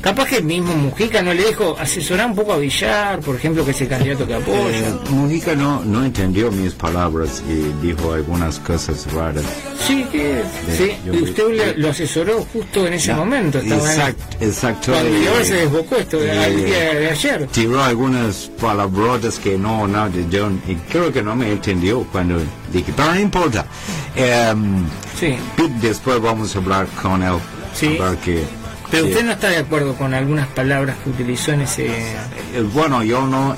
capaz 0.01 0.27
que 0.29 0.37
el 0.39 0.45
mismo 0.45 0.75
Mujica 0.75 1.23
no 1.23 1.33
le 1.35 1.45
dijo 1.47 1.77
asesorar 1.79 2.27
un 2.27 2.35
poco 2.37 2.53
a 2.53 2.59
Villar, 2.59 3.21
por 3.21 3.37
ejemplo, 3.37 3.65
que 3.65 3.71
es 3.73 3.81
el 3.81 3.89
candidato 3.89 4.27
que 4.27 4.35
apoya. 4.35 4.71
Eh, 4.71 4.95
Mujica 5.11 5.55
no, 5.55 5.83
no 5.85 6.05
entendió 6.05 6.51
mis 6.51 6.73
palabras 6.75 7.43
y 7.49 7.87
dijo 7.87 8.13
algunas 8.13 8.59
cosas 8.61 9.11
raras. 9.13 9.45
Sí, 9.87 10.05
que 10.11 10.43
sí. 10.77 10.93
Y 11.13 11.23
usted 11.23 11.49
le- 11.51 11.77
lo 11.79 11.91
asesoró 11.91 12.45
justo 12.53 12.87
en 12.87 12.95
ese 12.95 13.15
momento. 13.15 13.59
Estaba 13.59 13.93
en- 13.93 14.01
exact- 14.01 14.37
exacto. 14.41 14.93
Cuando 14.93 15.11
Eh, 15.11 15.45
se 15.45 15.55
desbocó 15.55 15.97
esto 15.97 16.19
eh, 16.21 16.45
el 16.47 16.65
día 16.67 16.95
de 16.95 17.11
ayer. 17.11 17.47
Tiró 17.53 17.83
algunas 17.83 18.51
palabrotas 18.61 19.39
que 19.39 19.57
no, 19.59 19.87
no, 19.87 20.09
yo, 20.31 20.51
y 20.67 20.75
creo 20.91 21.13
que 21.13 21.23
no 21.23 21.37
me 21.37 21.53
entendió 21.53 22.03
cuando 22.13 22.39
dije, 22.73 22.93
pero 22.97 23.13
no 23.15 23.21
importa. 23.21 23.67
Em, 24.15 24.85
Sí. 25.19 25.37
después 25.81 26.21
vamos 26.21 26.55
a 26.55 26.59
hablar 26.59 26.87
con 27.03 27.23
él. 27.23 27.35
Sí. 27.75 27.89
ver 27.89 28.17
que, 28.25 28.43
Pero 28.91 29.07
usted 29.07 29.25
no 29.25 29.33
está 29.33 29.49
de 29.49 29.59
acuerdo 29.59 29.95
con 29.95 30.15
algunas 30.15 30.47
palabras 30.49 30.97
que 31.03 31.11
utilizó 31.11 31.53
en 31.53 31.63
ese. 31.63 31.87
Eh, 31.87 32.63
Bueno, 32.73 33.03
yo 33.03 33.27
no 33.27 33.57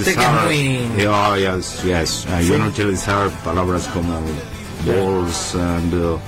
Usted 0.00 0.14
que 0.16 0.22
es 0.22 0.44
muy- 0.44 1.02
yo, 1.02 1.36
yes, 1.36 1.82
yes, 1.82 2.26
yo 2.46 2.58
no 2.58 2.66
utilizar 2.66 3.28
palabras 3.44 3.88
como 3.92 4.20
balls 4.86 5.54
and 5.54 5.94
uh, 5.94 6.18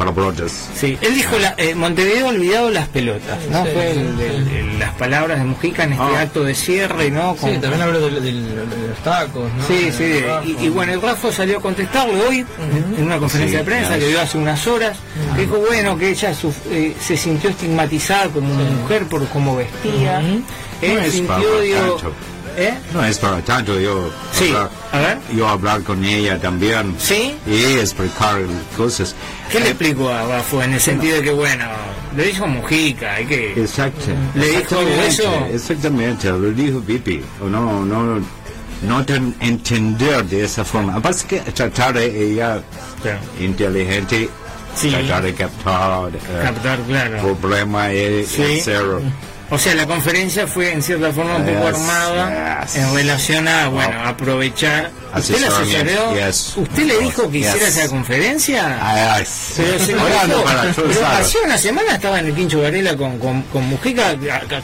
palabrotas. 0.00 0.68
Sí, 0.74 0.96
él 1.00 1.14
dijo 1.14 1.38
la, 1.38 1.54
eh, 1.58 1.74
Montevideo 1.74 2.26
ha 2.26 2.30
olvidado 2.30 2.70
las 2.70 2.88
pelotas, 2.88 3.38
¿no? 3.50 3.64
Sí, 3.64 3.70
Fue 3.74 3.92
sí, 3.92 3.98
el- 4.00 4.16
sí. 4.16 4.24
el- 4.24 4.48
el- 4.70 4.78
las 4.78 4.94
palabras 4.94 5.38
de 5.38 5.44
Mujica 5.44 5.84
en 5.84 5.92
este 5.92 6.04
Ah. 6.04 6.20
acto 6.22 6.42
de 6.42 6.54
cierre, 6.54 7.10
¿no? 7.10 7.34
Sí, 7.34 7.40
Con- 7.40 7.60
también 7.60 7.82
habló 7.82 8.00
de 8.00 8.32
los 8.32 8.98
tacos, 9.04 9.50
¿no? 9.52 9.66
Sí, 9.66 9.90
sí, 9.96 10.22
y, 10.44 10.64
y 10.64 10.68
bueno, 10.70 10.92
el 10.94 11.02
Rafa 11.02 11.30
salió 11.30 11.58
a 11.58 11.60
contestarle 11.60 12.20
hoy 12.26 12.46
en 12.98 13.04
una 13.04 13.18
conferencia 13.18 13.58
Sí, 13.58 13.64
de 13.64 13.70
prensa 13.70 13.88
claro. 13.88 14.02
que 14.02 14.08
dio 14.08 14.20
hace 14.20 14.38
unas 14.38 14.66
horas, 14.66 14.96
que 15.36 15.42
dijo, 15.42 15.58
bueno, 15.58 15.98
que 15.98 16.08
ella 16.10 16.32
suf- 16.34 16.66
eh, 16.70 16.96
se 17.00 17.16
sintió 17.16 17.50
estigmatizada 17.50 18.28
como 18.28 18.54
mujer 18.54 19.04
por 19.04 19.26
cómo 19.28 19.56
vestía, 19.56 20.20
él 20.20 20.94
No 20.94 21.00
es 21.00 21.12
sintió, 21.12 21.36
para 21.36 21.60
digo. 21.60 21.98
¿Eh? 22.60 22.74
No 22.92 23.04
es 23.04 23.18
para 23.18 23.40
tanto 23.42 23.78
yo 23.80 24.10
Sí, 24.32 24.48
hablar, 24.48 24.70
a 24.92 24.98
ver. 24.98 25.18
yo 25.34 25.48
hablar 25.48 25.82
con 25.82 26.04
ella 26.04 26.38
también 26.40 26.94
¿Sí? 26.98 27.34
y 27.46 27.62
explicar 27.78 28.40
cosas. 28.76 29.14
¿Qué 29.50 29.60
le 29.60 29.66
Eh, 29.66 29.70
explicó 29.70 30.08
a 30.10 30.22
Rafa 30.26 30.64
en 30.64 30.74
el 30.74 30.80
sentido 30.80 31.16
de 31.16 31.22
que, 31.22 31.30
bueno, 31.32 31.64
le 32.16 32.24
dijo 32.24 32.46
Mujica, 32.46 33.14
hay 33.14 33.26
que... 33.26 33.52
Exacto. 33.52 34.06
¿Le 34.34 34.46
dijo 34.58 34.80
eso? 35.06 35.46
Exactamente, 35.52 36.28
lo 36.30 36.50
dijo 36.50 36.80
Pipi. 36.80 37.22
O 37.42 37.48
No, 37.48 37.84
no, 37.84 38.20
no 38.82 39.04
tan 39.04 39.34
entender 39.40 40.24
de 40.24 40.44
esa 40.44 40.64
forma. 40.64 40.94
Aparte 40.96 41.24
que 41.28 41.38
tratar 41.52 41.94
de 41.94 42.32
ella 42.32 42.62
inteligente, 43.40 44.28
Sí. 44.74 44.88
tratar 44.90 45.22
de 45.24 45.34
captar, 45.34 46.10
eh, 46.14 46.42
Captar, 46.42 46.78
claro. 46.82 47.34
problema 47.40 47.90
es 47.92 48.28
Sí. 48.28 48.60
cero. 48.62 49.00
O 49.52 49.58
sea, 49.58 49.74
la 49.74 49.84
conferencia 49.86 50.46
fue 50.46 50.72
en 50.72 50.80
cierta 50.82 51.12
forma 51.12 51.36
un 51.36 51.44
poco 51.44 51.66
armada 51.66 52.60
yes. 52.64 52.76
en 52.76 52.94
relación 52.94 53.48
a, 53.48 53.66
bueno, 53.68 54.00
aprovechar. 54.06 54.90
¿Usted 55.16 55.40
le 55.40 55.46
Asesoramiento, 55.48 55.90
asesoró? 56.10 56.26
yes. 56.28 56.52
¿Usted 56.56 56.82
le 56.84 56.98
dijo 57.00 57.28
que 57.30 57.38
Yes. 57.40 57.48
hiciera 57.48 57.66
esa 57.68 57.88
conferencia? 57.88 58.78
Pero 59.56 59.78
se 59.80 59.92
dijo. 59.94 60.04
Pero 60.76 61.06
hace 61.06 61.38
una 61.44 61.58
semana 61.58 61.94
estaba 61.94 62.20
en 62.20 62.26
el 62.26 62.34
Quincho 62.34 62.62
Varela 62.62 62.96
con, 62.96 63.18
con, 63.18 63.42
con 63.42 63.66
Mujica 63.68 64.14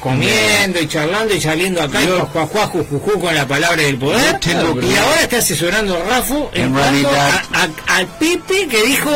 comiendo 0.00 0.80
y 0.80 0.86
charlando 0.86 1.34
y 1.34 1.40
saliendo 1.40 1.82
acá 1.82 2.00
y 2.02 2.06
Yo- 2.06 2.26
juajuá, 2.26 2.66
jujujú 2.68 3.20
con 3.20 3.34
la 3.34 3.46
palabra 3.46 3.82
del 3.82 3.96
poder. 3.98 4.38
Tengo 4.38 4.80
y 4.80 4.94
ahora 4.96 5.22
está 5.22 5.38
asesorando 5.38 5.96
a 5.96 6.04
Rafu 6.04 6.48
en 6.52 6.66
En 6.66 6.72
cuanto 6.72 7.10
a- 7.10 7.42
a- 7.64 7.96
al 7.96 8.06
Pipi 8.06 8.66
que 8.68 8.82
dijo 8.84 9.10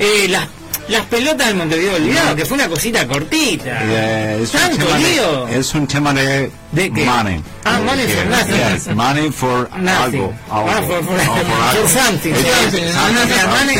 eh, 0.00 0.26
las, 0.28 0.48
las 0.88 1.06
pelotas 1.06 1.46
del 1.48 1.56
Montevideo 1.56 1.96
olvidado, 1.96 2.36
que 2.36 2.44
fue 2.44 2.56
una 2.58 2.68
cosita 2.68 3.06
cortita. 3.06 3.78
Eh, 3.84 4.40
es, 4.42 4.52
un 4.54 4.60
Tanto 4.60 4.96
lío. 4.98 5.46
de, 5.46 5.58
es 5.58 5.74
un 5.74 5.86
tema 5.86 6.12
de, 6.12 6.50
¿De 6.72 6.92
qué? 6.92 7.04
money. 7.04 7.42
Ah, 7.64 7.80
money 7.84 8.06
for 8.06 8.26
nothing. 8.26 8.54
Yes, 8.56 8.88
money 8.94 9.30
for 9.30 9.70
Nothing. 9.78 9.88
algo. 10.20 10.34
algo. 10.50 10.70
Ah, 10.70 10.82
for, 10.86 11.04
for, 11.04 11.16
No, 11.16 11.24
for 11.24 11.62
algo. 11.62 11.88
something. 11.88 12.32
Es- 12.34 12.94
Ah, 12.96 13.10
no, 13.12 13.20
something. 13.20 13.78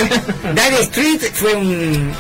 money- 0.48 0.55
Dire 0.55 0.82
Street 0.85 1.20
fue 1.35 1.55
un 1.55 2.12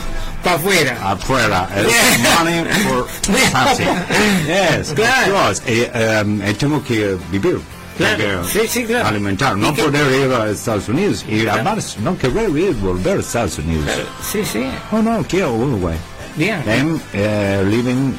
para 0.42 0.56
afuera. 0.56 0.98
afuera. 1.12 1.68
Es 1.74 1.86
Yeah. 1.86 2.38
money 2.42 2.64
for 2.84 3.06
something. 3.52 4.46
Yes, 4.46 4.92
Claro. 4.94 5.34
of 5.38 5.42
course. 5.44 5.62
Eh, 5.66 6.20
um, 6.22 6.40
tengo 6.58 6.82
que 6.84 7.16
vivir. 7.30 7.60
Claro. 7.96 8.44
Sí, 8.44 8.60
sí, 8.68 8.84
claro. 8.84 9.06
Alimentar. 9.08 9.56
¿Y 9.56 9.60
No 9.60 9.74
poder 9.74 10.26
ir 10.26 10.32
a 10.32 10.50
Estados 10.50 10.88
Unidos. 10.88 11.24
Y 11.28 11.42
Claro. 11.42 11.60
además, 11.60 11.96
no 12.00 12.16
querer 12.18 12.50
ir 12.50 12.72
volver 12.74 13.18
a 13.18 13.20
Estados 13.20 13.58
Unidos. 13.58 13.88
Sí, 14.32 14.44
sí. 14.44 14.64
Oh, 14.90 15.00
no, 15.00 15.24
quiero 15.28 15.52
Uruguay. 15.54 15.96
Bien. 16.36 16.60
I'm 16.66 16.94
uh, 16.96 17.68
living... 17.70 18.12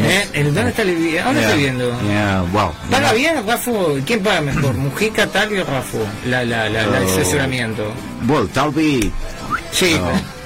Eh, 0.00 0.28
¿en 0.32 0.52
¿Dónde 0.52 0.70
está 0.70 0.82
viviendo? 0.82 1.22
¿Dónde 1.26 1.40
Yeah, 1.40 1.48
está 1.48 1.56
viviendo? 1.56 2.00
Yeah, 2.02 2.44
well. 2.52 2.70
¿Paga 2.90 3.12
bien, 3.12 3.46
Rafu? 3.46 4.00
¿Quién 4.04 4.20
paga 4.20 4.40
mejor? 4.40 4.74
¿Mujica, 4.74 5.26
Talio 5.28 5.62
o 5.62 5.66
Rafu? 5.66 5.98
La, 6.26 6.44
la, 6.44 6.68
la, 6.68 6.86
la 6.86 7.00
Oh. 7.02 7.04
asesoramiento. 7.04 7.84
know, 8.26 8.36
Well, 8.36 8.48
tal 8.48 8.70
vez... 8.72 9.12
Sí, 9.70 9.96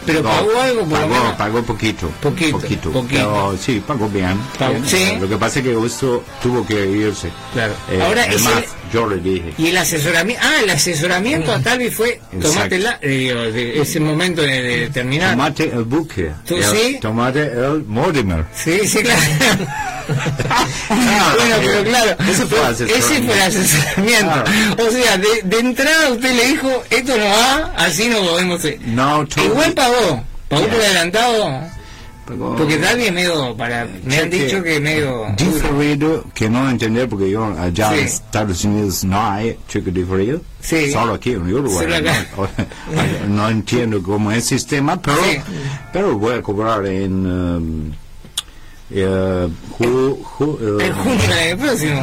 pero 0.07 0.23
no, 0.23 0.29
pagó 0.31 0.61
algo 0.61 0.85
por 0.87 0.99
pagó, 1.01 1.37
pagó 1.37 1.63
poquito. 1.63 2.09
Poquito, 2.21 2.59
Poquito. 2.59 2.91
poquito. 2.93 3.15
Pero 3.15 3.57
sí, 3.61 3.83
pagó 3.87 4.09
bien. 4.09 4.39
Pagó- 4.59 4.73
bien. 4.75 4.87
sí. 4.87 5.17
Lo 5.21 5.29
que 5.29 5.37
pasa 5.37 5.59
es 5.61 5.65
que 5.67 5.75
justo 5.75 6.25
tuvo 6.43 6.67
que 6.67 6.87
irse. 6.87 7.31
Claro. 7.53 7.75
Eh, 7.91 8.01
Ahora, 8.03 8.27
es 8.27 8.37
ese- 8.37 8.45
más, 8.45 8.65
yo 8.93 9.07
le 9.09 9.17
dije. 9.19 9.53
Y 9.59 9.69
el 9.69 9.77
asesoramiento, 9.77 10.43
ah, 10.45 10.61
el 10.63 10.71
asesoramiento 10.71 11.53
a 11.53 11.61
Talvi 11.61 11.91
fue, 11.91 12.21
tomátela, 12.41 12.99
eh, 13.03 13.09
digo, 13.09 13.41
de 13.41 13.81
ese 13.81 14.01
momento 14.01 14.43
de, 14.43 14.63
de 14.63 14.91
terminar. 14.91 15.31
Tomate 15.33 15.65
el 15.65 15.85
buque. 15.85 16.31
¿Tú 16.47 16.57
el- 16.57 16.65
sí? 16.65 16.99
Tomate 17.01 17.43
el 17.53 17.85
Mortimer. 17.87 18.45
Sí, 18.55 18.87
sí, 18.89 18.99
claro. 19.03 19.21
bueno, 20.89 21.55
pero 21.65 21.85
claro, 21.85 22.17
Ese 22.31 22.47
fue 22.47 22.59
el 22.59 22.91
ese 22.91 23.23
fue 23.23 23.35
el 23.35 23.43
asesoramiento. 23.43 24.45
O 24.79 24.91
sea, 24.91 25.17
de, 25.19 25.43
de 25.45 25.59
entrada 25.59 26.11
usted 26.11 26.35
le 26.35 26.47
dijo, 26.49 26.83
esto 26.91 27.17
no 27.17 27.25
va, 27.25 27.73
así 27.77 28.09
no 28.09 28.19
podemos. 28.21 28.61
No, 28.87 29.27
to- 29.27 29.45
Igual 29.45 29.73
pagó, 29.73 30.23
pagó 30.49 30.67
por 30.67 30.81
adelantado. 30.81 31.81
Porque 32.57 32.77
Talvi 32.77 33.07
es 33.07 33.13
medio, 33.13 33.57
para, 33.57 33.89
me 34.05 34.17
han 34.19 34.31
dicho 34.31 34.63
que 34.63 34.79
medio... 34.79 35.27
Diferido, 35.37 36.25
que 36.33 36.49
no 36.49 36.71
entender 36.71 37.09
porque 37.09 37.29
yo 37.29 37.45
allá 37.59 37.93
en 37.93 37.99
Sí. 38.09 38.15
Estados 38.15 38.65
Unidos 38.65 39.03
no 39.03 39.21
hay 39.33 39.59
cheque 39.69 39.91
diferido. 39.91 40.41
Sí. 40.61 40.93
Solo 40.93 41.15
aquí 41.15 41.33
en 41.33 41.53
Uruguay. 41.53 41.89
No 43.29 43.49
entiendo 43.49 44.01
cómo 44.01 44.31
es 44.31 44.37
el 44.37 44.43
sistema, 44.61 45.01
pero, 45.03 45.19
pero 45.93 46.19
voy 46.19 46.37
a 46.37 46.43
cobrar 46.43 46.87
en 46.87 47.27
um, 47.27 47.93
eh, 48.93 49.49
ju- 49.79 50.19
ju- 50.23 50.81
eh, 50.81 50.93
junio 50.93 51.35
del 51.35 51.59
próximo, 51.59 52.01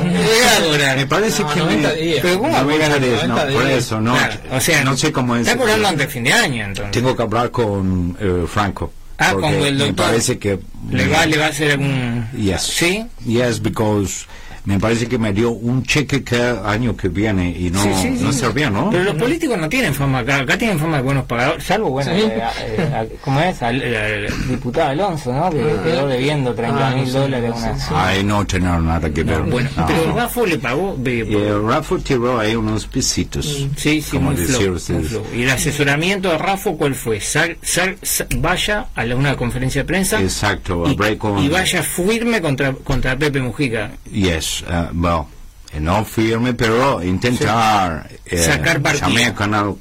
cobrar. 0.69 0.97
Me 0.97 1.05
parece 1.07 1.43
No, 1.43 1.53
que 1.53 1.59
90 1.59 1.89
me- 1.89 1.95
días. 1.95 2.19
Pero 2.21 2.37
¿cómo 2.39 2.51
va 2.51 2.59
a 2.59 2.63
90 2.63 2.85
cobrar? 2.85 3.01
días, 3.09 3.27
no, 3.27 3.35
90 3.35 3.53
por 3.59 3.67
eso, 3.71 4.01
no, 4.01 4.13
Claro, 4.13 4.35
o 4.51 4.59
sea, 4.61 4.83
no 4.83 4.97
sé 4.97 5.11
cómo 5.11 5.35
es. 5.35 5.41
Está 5.47 5.57
cobrando 5.57 5.87
antes 5.87 6.07
de 6.07 6.13
fin 6.13 6.23
de 6.23 6.33
año, 6.33 6.65
entonces. 6.65 6.91
Tengo 6.91 7.15
que 7.15 7.21
hablar 7.23 7.51
con 7.51 8.17
eh, 8.19 8.45
Franco. 8.47 8.93
Ah, 9.19 9.33
con 9.33 9.45
el 9.45 9.75
Me 9.75 9.85
doctor. 9.87 10.05
parece 10.05 10.37
que 10.37 10.59
¿Le 10.91 11.07
va, 11.07 11.25
le 11.25 11.37
va 11.39 11.45
a 11.45 11.49
hacer 11.49 11.71
algún...? 11.71 12.27
Yes. 12.37 12.61
¿Sí? 12.61 13.03
Yes, 13.25 13.59
because 13.61 14.25
me 14.67 14.77
parece 14.79 15.07
que 15.07 15.17
me 15.17 15.31
dio 15.31 15.51
un 15.51 15.81
cheque 15.83 16.25
que 16.25 16.35
año 16.65 16.95
que 16.97 17.07
viene 17.07 17.49
y 17.57 17.69
no, 17.71 17.81
Sí, 17.81 17.89
sí, 18.01 18.17
sí. 18.17 18.23
no 18.23 18.33
servía, 18.33 18.69
¿no? 18.69 18.89
Pero 18.89 19.05
los 19.05 19.15
políticos 19.15 19.57
no 19.57 19.69
tienen 19.69 19.93
fama 19.93 20.19
acá, 20.19 20.39
acá 20.41 20.57
tienen 20.57 20.77
fama 20.77 20.97
de 20.97 21.03
buenos 21.03 21.23
pagadores, 21.23 21.63
salvo, 21.63 21.89
bueno, 21.91 22.11
Sí. 22.13 22.19
eh, 22.23 22.41
eh, 22.77 22.91
al- 22.93 23.09
¿cómo 23.21 23.39
es? 23.39 23.63
Al, 23.63 23.81
el 23.81 24.27
diputado 24.49 24.89
Alonso, 24.89 25.31
¿no? 25.33 25.49
Que 25.49 25.57
quedó 25.85 26.05
debiendo 26.07 26.53
30 26.53 26.89
Ah, 26.89 26.95
mil 26.95 27.09
dólares 27.13 27.51
a 27.53 27.55
sí, 27.55 27.63
una... 27.63 27.79
sí. 27.79 27.93
Ay, 27.95 28.23
no 28.25 28.45
tener 28.45 28.79
nada 28.81 29.09
que 29.09 29.23
ver. 29.23 29.39
No, 29.39 29.45
bueno, 29.51 29.69
No. 29.77 29.85
pero 29.87 30.13
Rafa 30.13 30.41
le 30.45 30.57
pagó... 30.59 30.97
el 31.05 31.63
Rafa 31.65 31.95
tiró 32.03 32.37
ahí 32.37 32.53
unos 32.55 32.85
pisitos. 32.87 33.45
Sí, 33.77 34.01
sí, 34.01 34.11
como 34.11 34.31
muy 34.31 34.35
decir 34.41 34.55
flow, 34.57 34.77
flow. 34.79 35.23
¿Y 35.33 35.43
el 35.43 35.49
asesoramiento 35.49 36.29
de 36.29 36.37
Rafa 36.37 36.71
cuál 36.73 36.93
fue? 36.93 37.21
Sal, 37.21 37.57
sal- 37.61 37.95
sa- 38.01 38.27
vaya 38.37 38.87
a 38.95 39.05
la- 39.05 39.15
una 39.15 39.37
conferencia 39.37 39.83
de 39.83 39.85
prensa 39.85 40.21
Exacto, 40.21 40.83
y, 40.87 40.91
y 41.45 41.47
vaya 41.49 41.81
firme 41.83 42.41
contra, 42.41 42.73
contra 42.73 43.17
Pepe 43.17 43.39
Mujica. 43.41 43.91
Yes, 44.11 44.56
uh, 44.63 44.89
well, 44.93 45.25
eh, 45.73 45.79
no 45.79 46.03
firme, 46.05 46.53
pero 46.53 47.03
intentar 47.03 48.09
eh, 48.25 48.37
Sacar 48.37 48.81
partido. 48.81 49.07
llamé 49.09 49.25
a 49.25 49.33
canal, 49.35 49.75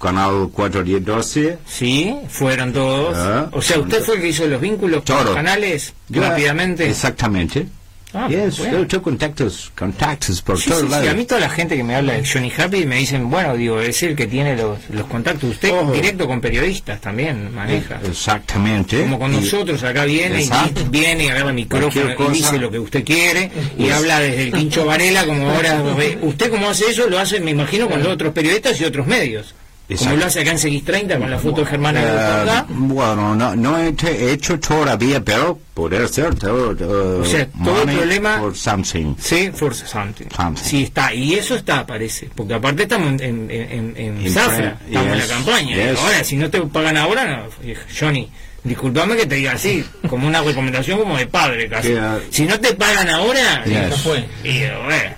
canal 0.00 0.50
412. 0.52 1.58
Sí, 1.66 2.14
fueron 2.28 2.72
todos. 2.72 3.16
Ah, 3.16 3.48
o 3.52 3.60
sea, 3.62 3.78
usted 3.78 4.02
fue 4.02 4.16
el 4.16 4.20
que 4.22 4.28
hizo 4.28 4.46
los 4.46 4.60
vínculos 4.60 5.02
con 5.04 5.24
los 5.24 5.34
canales 5.34 5.94
Yo- 6.08 6.22
rápidamente. 6.22 6.88
Exactamente. 6.88 7.66
Ah, 8.12 8.28
bueno. 8.28 8.84
yo 8.84 9.02
contactos, 9.02 9.70
contactos 9.78 10.42
por 10.42 10.58
Sí, 10.58 10.68
todos 10.70 10.82
sí, 10.82 10.86
sí, 10.88 10.92
lados. 10.92 11.08
a 11.08 11.14
mí 11.14 11.24
toda 11.24 11.40
la 11.40 11.50
gente 11.50 11.76
que 11.76 11.84
me 11.84 11.94
habla 11.94 12.14
de 12.14 12.26
Johnny 12.28 12.52
Happy 12.56 12.84
me 12.86 12.96
dicen, 12.96 13.30
bueno, 13.30 13.56
digo, 13.56 13.80
es 13.80 14.02
el 14.02 14.16
que 14.16 14.26
tiene 14.26 14.56
los, 14.56 14.78
los 14.90 15.06
contactos. 15.06 15.50
Usted 15.50 15.70
Oh. 15.72 15.92
directo 15.92 16.26
con 16.26 16.40
periodistas 16.40 17.00
también 17.00 17.54
maneja. 17.54 18.00
Exactamente. 18.04 19.00
Como 19.00 19.18
con 19.18 19.32
Y- 19.32 19.36
nosotros, 19.36 19.82
acá 19.84 20.04
viene 20.04 20.40
y 20.40 20.44
Exacto. 20.44 20.84
viene 20.90 21.24
y 21.24 21.28
agarra 21.28 21.48
el 21.50 21.54
micrófono 21.54 22.30
y 22.30 22.32
dice 22.32 22.58
lo 22.58 22.70
que 22.70 22.78
usted 22.78 23.04
quiere 23.04 23.50
y 23.78 23.82
Pues- 23.84 23.92
habla 23.92 24.20
desde 24.20 24.42
el 24.44 24.52
Quincho 24.52 24.84
Varela 24.84 25.24
como 25.26 25.48
ahora 25.50 25.82
usted 26.22 26.50
como 26.50 26.68
hace 26.68 26.90
eso 26.90 27.08
lo 27.08 27.18
hace 27.18 27.40
me 27.40 27.52
imagino 27.52 27.88
con 27.88 28.02
los 28.02 28.08
otros 28.12 28.32
periodistas 28.32 28.80
y 28.80 28.84
otros 28.84 29.06
medios 29.06 29.54
como 29.98 30.16
lo 30.16 30.26
hace 30.26 30.40
acá 30.40 30.50
en 30.52 30.58
CX30 30.58 31.18
con 31.18 31.30
la 31.30 31.38
foto 31.38 31.60
de 31.62 31.66
Germán 31.66 31.96
Eh, 31.96 32.00
acá 32.00 32.66
bueno, 32.68 33.34
no, 33.34 33.56
no 33.56 33.78
he 33.78 33.94
hecho 34.32 34.58
todavía, 34.60 35.20
pero 35.24 35.58
poder 35.74 36.08
ser 36.08 36.34
todo. 36.34 37.20
O 37.20 37.24
sea, 37.24 37.46
todo 37.64 37.82
el 37.82 37.88
problema- 37.96 38.38
Por 38.40 38.56
something. 38.56 39.14
Sí, 39.18 39.50
for 39.54 39.74
something. 39.74 40.26
Something. 40.34 40.62
Sí, 40.62 40.82
está. 40.84 41.12
Y 41.14 41.34
eso 41.34 41.54
está, 41.56 41.86
parece. 41.86 42.28
Porque 42.34 42.54
aparte 42.54 42.82
estamos 42.82 43.20
en, 43.20 43.50
en, 43.50 43.50
en, 43.50 43.94
en 43.96 44.20
In 44.26 44.32
zafra. 44.32 44.76
pre- 44.78 44.86
Estamos 44.88 45.12
en 45.12 45.18
la 45.18 45.24
yes, 45.24 45.32
campaña. 45.32 45.76
yes. 45.76 45.98
Ahora, 45.98 46.24
si 46.24 46.36
no 46.36 46.50
te 46.50 46.60
pagan 46.62 46.96
ahora, 46.96 47.24
no, 47.26 47.74
Johnny, 47.98 48.28
disculpame 48.62 49.16
que 49.16 49.26
te 49.26 49.36
diga 49.36 49.52
así, 49.52 49.84
como 50.08 50.26
una 50.28 50.42
recomendación 50.42 50.98
como 50.98 51.16
de 51.16 51.26
padre 51.26 51.68
casi. 51.68 51.92
Uh, 51.94 52.20
si 52.30 52.44
no 52.44 52.60
te 52.60 52.74
pagan 52.74 53.08
ahora, 53.08 53.64
Yes. 53.64 54.06
Y, 54.44 54.60
bueno, 54.60 55.14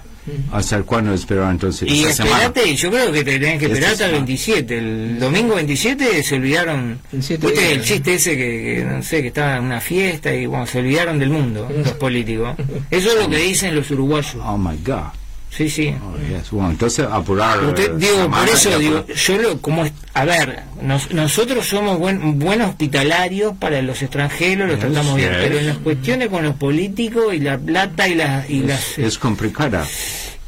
¿Hasta 0.52 0.82
cuándo 0.82 1.12
esperar 1.14 1.50
entonces? 1.50 1.90
y 1.90 2.04
semana. 2.12 2.44
esperate, 2.44 2.76
yo 2.76 2.90
creo 2.90 3.12
que 3.12 3.24
te 3.24 3.38
tenés 3.38 3.58
que 3.58 3.66
esperar 3.66 3.92
hasta 3.92 4.04
el 4.04 4.10
semana. 4.10 4.26
27. 4.26 4.78
El 4.78 5.18
domingo 5.18 5.54
27 5.56 6.22
se 6.22 6.34
olvidaron. 6.36 7.00
27 7.10 7.46
¿Viste 7.46 7.72
el 7.72 7.82
chiste 7.82 8.14
ese 8.14 8.36
que, 8.36 8.76
que, 8.76 8.84
no 8.84 9.02
sé, 9.02 9.22
que 9.22 9.28
estaba 9.28 9.56
en 9.56 9.64
una 9.64 9.80
fiesta 9.80 10.32
y 10.34 10.46
bueno, 10.46 10.66
se 10.66 10.78
olvidaron 10.78 11.18
del 11.18 11.30
mundo, 11.30 11.68
los 11.74 11.92
políticos? 11.92 12.56
Eso 12.90 13.08
es 13.10 13.16
lo 13.16 13.28
que 13.28 13.38
dicen 13.38 13.74
los 13.74 13.90
uruguayos. 13.90 14.36
Oh 14.44 14.56
my 14.56 14.76
God. 14.84 15.21
Sí, 15.54 15.68
sí. 15.68 15.94
Oh, 16.02 16.16
yes. 16.28 16.50
Bueno, 16.50 16.70
entonces 16.70 17.06
apurar. 17.10 17.62
Usted, 17.62 17.90
eh, 17.90 17.94
digo, 17.96 18.30
por 18.30 18.48
eso 18.48 18.78
digo, 18.78 19.04
yo 19.06 19.36
lo, 19.36 19.60
como, 19.60 19.84
es- 19.84 19.92
a 20.14 20.24
ver, 20.24 20.62
nos- 20.80 21.10
nosotros 21.12 21.66
somos 21.68 21.98
buen, 21.98 22.38
buenos 22.38 22.70
hospitalarios 22.70 23.54
para 23.58 23.82
los 23.82 24.00
extranjeros, 24.00 24.66
los 24.66 24.78
Yes, 24.80 24.86
tratamos 24.86 25.16
bien, 25.16 25.28
yes. 25.30 25.38
pero 25.42 25.58
en 25.58 25.66
las 25.66 25.76
cuestiones 25.76 26.28
con 26.30 26.42
los 26.44 26.54
políticos 26.54 27.34
y 27.34 27.40
la 27.40 27.58
plata 27.58 28.08
y 28.08 28.14
las, 28.14 28.48
y 28.48 28.60
las, 28.62 28.98
Es 28.98 29.18
complicada. 29.18 29.86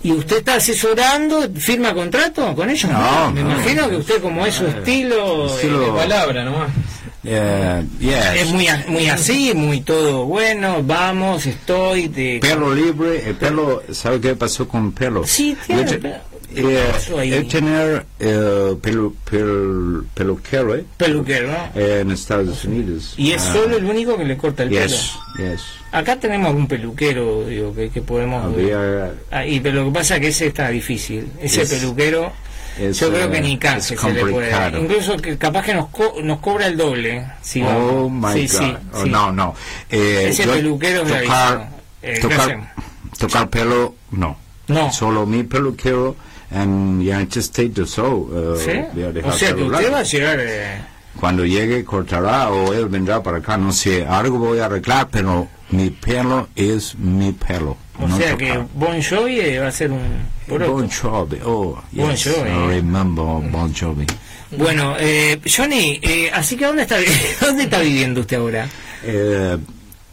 y 0.03 0.13
usted 0.13 0.39
está 0.39 0.55
asesorando, 0.55 1.51
firma 1.55 1.93
contrato 1.93 2.55
con 2.55 2.71
ellos, 2.71 2.91
No, 2.91 3.31
me 3.31 3.43
no. 3.43 3.51
imagino 3.53 3.91
que 3.91 3.97
usted 3.97 4.23
como 4.23 4.47
es 4.47 4.55
su 4.55 4.67
estilo, 4.67 5.47
Estilo- 5.55 5.83
eh, 5.83 5.87
De 5.87 5.93
palabra 5.93 6.45
nomás. 6.45 6.71
Eh, 7.25 7.85
yes. 8.01 8.25
es 8.43 8.51
muy, 8.53 8.67
muy 8.89 9.09
así, 9.09 9.53
muy 9.55 9.81
todo 9.81 10.27
bueno, 10.27 10.83
vamos, 10.83 11.47
estoy, 11.47 12.09
de, 12.09 12.39
Pelo 12.41 12.75
libre, 12.75 13.29
el 13.29 13.35
pelo, 13.37 13.83
¿sabe 13.93 14.21
qué 14.21 14.35
pasó 14.35 14.69
con 14.69 14.93
pelo? 14.93 15.25
Sí, 15.27 15.57
te- 15.67 15.99
pelo. 15.99 16.17
eh, 16.55 16.93
el 17.23 17.49
tener 17.49 18.05
eh, 18.21 18.77
pelu, 18.81 19.17
pel- 19.31 20.05
peluquero 20.15 20.75
eh, 20.75 20.85
peluquero, 20.99 21.51
en 21.75 22.11
Estados 22.11 22.65
Unidos. 22.65 23.15
Y 23.17 23.33
es 23.33 23.43
Ah, 23.43 23.53
solo 23.55 23.77
el 23.79 23.85
único 23.85 24.17
que 24.17 24.25
le 24.25 24.37
corta 24.37 24.63
el 24.63 24.71
Yes, 24.71 25.13
pelo. 25.37 25.51
yes. 25.53 25.63
Acá 25.93 26.17
tenemos 26.17 26.55
un 26.55 26.67
peluquero, 26.69 27.47
digo, 27.47 27.75
que, 27.75 27.89
que 27.89 28.03
podemos... 28.03 28.45
Había, 28.45 29.13
Ah, 29.31 29.47
y, 29.47 29.61
pero 29.61 29.77
lo 29.83 29.87
que 29.87 29.95
pasa 29.99 30.17
es 30.17 30.21
que 30.21 30.29
ese 30.29 30.47
está 30.49 30.69
difícil. 30.69 31.27
Ese 31.41 31.63
Es- 31.63 31.73
peluquero, 31.73 32.33
es, 32.79 32.99
yo 33.01 33.11
creo 33.11 33.27
eh, 33.27 33.31
que 33.31 33.41
ni 33.41 33.53
es 33.55 33.59
cáncer 33.59 33.99
se 33.99 34.13
le 34.13 34.21
puede. 34.21 34.33
complicado. 34.33 34.79
Incluso 34.79 35.17
que 35.19 35.39
capaz 35.39 35.65
que 35.65 35.75
nos, 35.75 35.89
co- 35.89 36.15
nos 36.23 36.39
cobra 36.41 36.67
el 36.67 36.77
doble. 36.77 37.25
Si 37.43 37.63
oh 37.63 38.09
my 38.09 38.33
sí, 38.33 38.57
God. 38.57 38.65
sí, 38.65 38.77
Oh, 38.93 39.03
sí. 39.05 39.11
no, 39.11 39.33
no. 39.33 39.55
Eh, 39.91 40.27
Ese 40.31 40.47
peluquero 40.47 41.03
es 41.03 41.23
tocar. 41.23 41.69
Eh, 42.03 42.13
¿qué 42.15 42.21
tocar, 42.21 42.75
tocar 43.19 43.49
pelo, 43.51 43.95
no. 44.11 44.37
No. 44.69 44.93
Solo 44.93 45.27
mi 45.27 45.43
peluquero 45.45 46.17
en 46.51 46.99
United 47.01 47.41
States, 47.41 47.91
so, 47.91 48.29
eh, 48.59 48.91
¿Sí? 48.95 49.01
O 49.25 49.33
sea 49.33 49.55
que 49.55 49.63
usted 49.63 49.93
va 49.93 49.99
a 49.99 50.03
llegar... 50.03 50.39
eh, 50.41 50.81
Cuando 51.19 51.45
llegue 51.45 51.85
cortará 51.85 52.51
o 52.51 52.73
él 52.73 52.87
vendrá 52.87 53.23
para 53.23 53.39
acá, 53.39 53.57
no 53.57 53.73
sé, 53.73 54.07
algo 54.07 54.39
voy 54.39 54.59
a 54.61 54.67
arreglar, 54.67 55.09
pero 55.11 55.49
mi 55.71 55.91
pelo 55.91 56.49
es 56.57 56.95
mi 56.97 57.33
pelo. 57.33 57.77
o 57.99 58.07
no 58.09 58.17
sea 58.17 58.33
tocar. 58.33 58.47
que 58.47 58.65
Bon 58.75 59.03
Jovi 59.03 59.41
eh, 59.41 59.59
va 59.61 59.69
a 59.69 59.73
ser 59.73 59.91
un... 59.91 60.01
Bon 60.47 60.89
Jovi, 60.89 61.41
oh, 61.45 61.79
Bon 61.93 62.11
yes, 62.11 62.27
Jovi. 62.27 62.51
I 62.51 62.77
remember 62.77 63.25
Bon 63.51 63.73
Jovi. 63.73 64.07
Bueno, 64.51 64.95
eh, 64.99 65.41
Johnny, 65.45 65.99
eh, 66.03 66.31
así 66.33 66.57
que 66.57 66.67
¿dónde 66.67 66.83
está, 66.83 66.97
¿dónde 67.41 67.65
está 67.65 67.81
viviendo 67.81 68.21
usted 68.21 68.37
ahora? 68.37 68.69
Eh, 69.03 69.57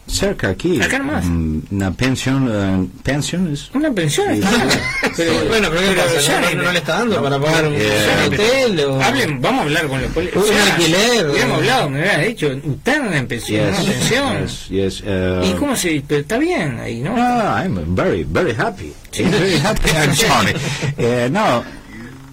cerca 0.06 0.48
aquí. 0.50 0.80
Acá 0.80 0.98
nomás. 0.98 1.24
Una 1.70 1.90
pensión, 1.92 2.48
eh, 2.52 2.86
pensiones. 3.02 3.70
Una 3.74 3.90
pensión 3.92 4.30
está. 4.30 4.50
Pero, 5.16 5.32
Bueno, 5.48 5.68
pero 5.70 5.80
¿qué 5.88 6.00
pasa? 6.00 6.40
¿No- 6.40 6.50
no, 6.56 6.62
no 6.64 6.72
le 6.72 6.78
está 6.78 6.98
dando 6.98 7.22
para 7.22 7.38
pagar 7.38 7.66
un, 7.66 7.74
Eh, 7.76 8.06
un 8.28 8.34
hotel 8.34 8.80
o...? 8.80 9.02
Hablen, 9.02 9.40
vamos 9.42 9.60
a 9.60 9.62
hablar 9.64 9.86
con 9.88 10.00
los 10.02 10.10
políticos. 10.12 10.48
Un 10.50 10.56
alquiler, 10.56 11.26
Hemos 11.36 11.50
o- 11.50 11.54
hablado, 11.54 11.90
me 11.90 11.98
habías 12.00 12.26
dicho, 12.28 12.48
usted 12.64 12.94
anda 13.00 13.18
en 13.18 13.26
pensión, 13.28 13.66
Yes, 13.70 13.78
una 13.80 13.92
pensión. 13.92 14.40
yes, 14.42 14.68
yes, 14.68 15.02
eh, 15.06 15.42
¿Y 15.44 15.52
cómo 15.58 15.76
se.? 15.76 16.02
Pero 16.06 16.20
está 16.22 16.38
bien 16.38 16.78
ahí, 16.80 17.00
¿no? 17.00 17.14
Ah, 17.16 17.62
I'm 17.64 17.94
very, 17.94 18.24
very 18.28 18.52
happy. 18.58 18.92
Very 19.18 19.56
happy, 19.58 19.90
I'm 19.90 20.14
sorry. 20.16 20.54
Eh, 20.98 21.28
no, 21.30 21.62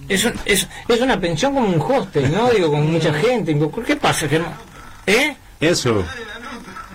Es, 0.08 0.24
un- 0.24 0.32
es, 0.44 0.66
es 0.88 1.00
una 1.00 1.20
pensión 1.20 1.54
como 1.54 1.68
un 1.68 1.80
hostel, 1.80 2.32
¿no? 2.32 2.50
Digo, 2.50 2.70
con 2.70 2.90
mucha 2.90 3.12
gente. 3.14 3.56
¿Qué 3.86 3.96
pasa, 3.96 4.26
Germán? 4.28 4.54
¿Eh? 5.06 5.36
eso. 5.60 6.02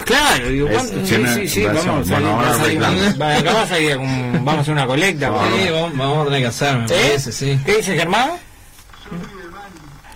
Claro, 0.06 0.50
digo, 0.50 0.68
Es- 0.70 0.84
sí, 0.90 0.96
tiene 1.08 1.34
sí, 1.34 1.48
sí, 1.48 1.66
vamos 1.66 2.08
Bueno, 2.10 2.28
a 2.30 2.34
ahora 2.36 2.58
salir- 2.58 2.80
vamos 2.80 4.58
a 4.58 4.60
hacer 4.62 4.74
una 4.74 4.86
colecta. 4.88 5.28
Sí, 5.28 5.72
vamos, 5.72 5.98
vamos 5.98 6.18
a 6.20 6.24
tener 6.26 6.42
que 6.42 6.48
hacer, 6.48 6.78
me 6.78 6.86
¿Eh? 6.86 6.88
parece, 6.90 7.32
sí. 7.32 7.60
¿Qué 7.66 7.78
dice 7.78 7.96
Germán? 7.98 8.30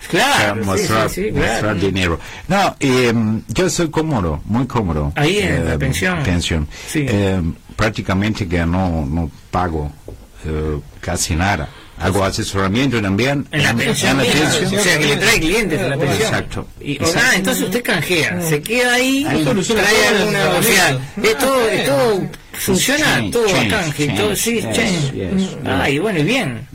Claro, 0.09 0.61
sí, 0.61 0.65
mostrar, 0.65 1.09
sí, 1.09 1.23
sí, 1.25 1.31
claro. 1.31 1.51
mostrar 1.51 1.79
dinero. 1.79 2.19
No, 2.47 2.75
eh, 2.79 3.13
yo 3.49 3.69
soy 3.69 3.89
cómodo, 3.91 4.41
muy 4.45 4.65
cómodo. 4.65 5.11
Ahí 5.15 5.37
en 5.39 5.65
la 5.65 5.73
Eh, 5.75 5.77
pensión. 5.79 6.23
pensión. 6.23 6.67
Sí. 6.87 7.05
Eh, 7.07 7.41
prácticamente 7.75 8.47
que 8.47 8.65
no, 8.65 9.05
no 9.05 9.29
pago 9.51 9.91
eh, 10.45 10.79
casi 11.01 11.35
nada. 11.35 11.69
Hago 11.99 12.23
asesoramiento 12.23 13.01
también 13.01 13.45
En 13.51 13.63
la 13.63 13.73
pensión, 13.73 14.17
la 14.17 14.23
pensión. 14.23 14.75
o 14.79 14.81
sea 14.83 14.97
que 14.99 15.05
le 15.05 15.17
trae 15.17 15.39
clientes 15.39 15.79
a 15.81 15.87
la 15.89 15.97
pensión. 15.97 16.21
Exacto. 16.21 16.67
Y, 16.79 16.91
o 16.97 17.01
Exacto. 17.01 17.19
nada, 17.19 17.35
entonces 17.35 17.63
usted 17.63 17.83
canjea, 17.83 18.41
se 18.41 18.61
queda 18.61 18.93
ahí, 18.93 19.23
trae 19.23 20.07
alguna, 20.07 20.49
o 20.51 20.63
sea, 20.63 20.99
es 21.21 21.37
todo, 21.37 21.69
es 21.69 21.85
todo, 21.85 22.27
funciona 22.53 23.05
change, 23.05 23.31
todo 23.31 23.45
a 23.49 23.67
canje, 23.67 24.05
change, 24.07 24.19
todo, 24.21 24.35
sí, 24.35 24.55
yes, 24.55 24.63
change. 24.71 25.11
yes, 25.13 25.49
Ah, 25.65 25.89
y 25.89 25.99
bueno, 25.99 26.19
y 26.19 26.23
bien. 26.23 26.68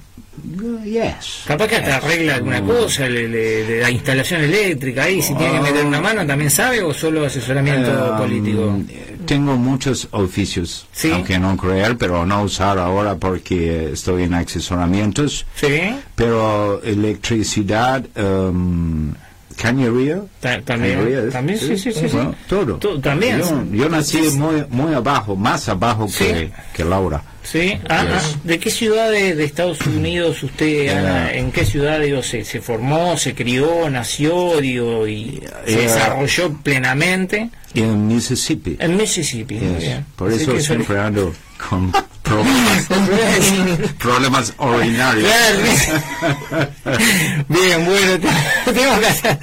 Yes. 0.84 1.42
Capaz 1.46 1.68
que 1.68 1.76
hasta 1.76 1.96
arregla 1.96 2.34
alguna 2.34 2.62
cosa, 2.62 3.08
le, 3.08 3.26
le- 3.28 3.64
le 3.66 3.78
da 3.78 3.90
instalación 3.90 4.42
eléctrica 4.42 5.04
ahí, 5.04 5.22
si 5.22 5.34
tiene 5.34 5.54
que 5.54 5.60
meter 5.60 5.86
una 5.86 6.00
mano, 6.00 6.26
también 6.26 6.50
sabe 6.50 6.82
o 6.82 6.92
solo 6.92 7.24
asesoramiento 7.24 7.90
Um, 8.12 8.18
político. 8.18 8.78
Tengo 9.26 9.56
muchos 9.56 10.06
oficios, 10.10 10.86
Sí. 10.92 11.10
aunque 11.10 11.38
no 11.38 11.56
creer, 11.56 11.96
pero 11.96 12.26
no 12.26 12.42
usar 12.42 12.78
ahora 12.78 13.16
porque 13.16 13.92
estoy 13.92 14.24
en 14.24 14.34
asesoramientos. 14.34 15.46
Sí, 15.56 15.80
Pero 16.14 16.82
electricidad, 16.82 18.04
um, 18.16 19.14
cañería, 19.56 20.20
Ta- 20.40 20.60
también, 20.60 20.98
cañería, 20.98 21.30
también, 21.30 21.58
sí, 21.58 21.78
sí, 21.78 21.90
sí, 21.92 22.00
sí. 22.00 22.06
bueno, 22.16 22.34
todo. 22.48 22.78
También. 23.00 23.38
Yo, 23.38 23.64
yo 23.72 23.88
nací 23.88 24.18
muy, 24.36 24.64
muy 24.68 24.92
abajo, 24.92 25.36
más 25.36 25.68
abajo 25.70 26.06
Sí. 26.08 26.24
que, 26.24 26.52
que 26.74 26.84
Laura. 26.84 27.22
Sí, 27.44 27.78
ah, 27.90 28.06
ah, 28.10 28.22
¿de 28.42 28.58
qué 28.58 28.70
ciudad 28.70 29.10
de, 29.10 29.34
de 29.34 29.44
Estados 29.44 29.80
Unidos 29.86 30.42
usted, 30.42 30.88
Ana, 30.88 31.30
Eh, 31.30 31.38
en 31.40 31.52
qué 31.52 31.64
ciudad 31.66 32.00
digo, 32.00 32.22
se, 32.22 32.42
se 32.44 32.60
formó, 32.60 33.16
se 33.18 33.34
crió, 33.34 33.88
nació 33.90 34.60
digo, 34.60 35.06
y 35.06 35.42
se 35.66 35.74
Eh, 35.74 35.82
desarrolló 35.82 36.52
plenamente? 36.62 37.50
En 37.74 38.06
Mississippi. 38.08 38.76
En 38.80 38.96
Mississippi. 38.96 39.58
Yes. 39.58 40.00
Por 40.16 40.32
Así 40.32 40.42
eso 40.42 40.58
siempre 40.58 40.98
ando 40.98 41.34
con 41.68 41.92
problemas. 43.98 44.52
Claro. 45.24 45.58
Bien, 47.48 47.84
bueno, 47.84 48.18
te- 48.20 48.72
tenemos 48.72 48.98
que, 49.00 49.06
hacer, 49.06 49.38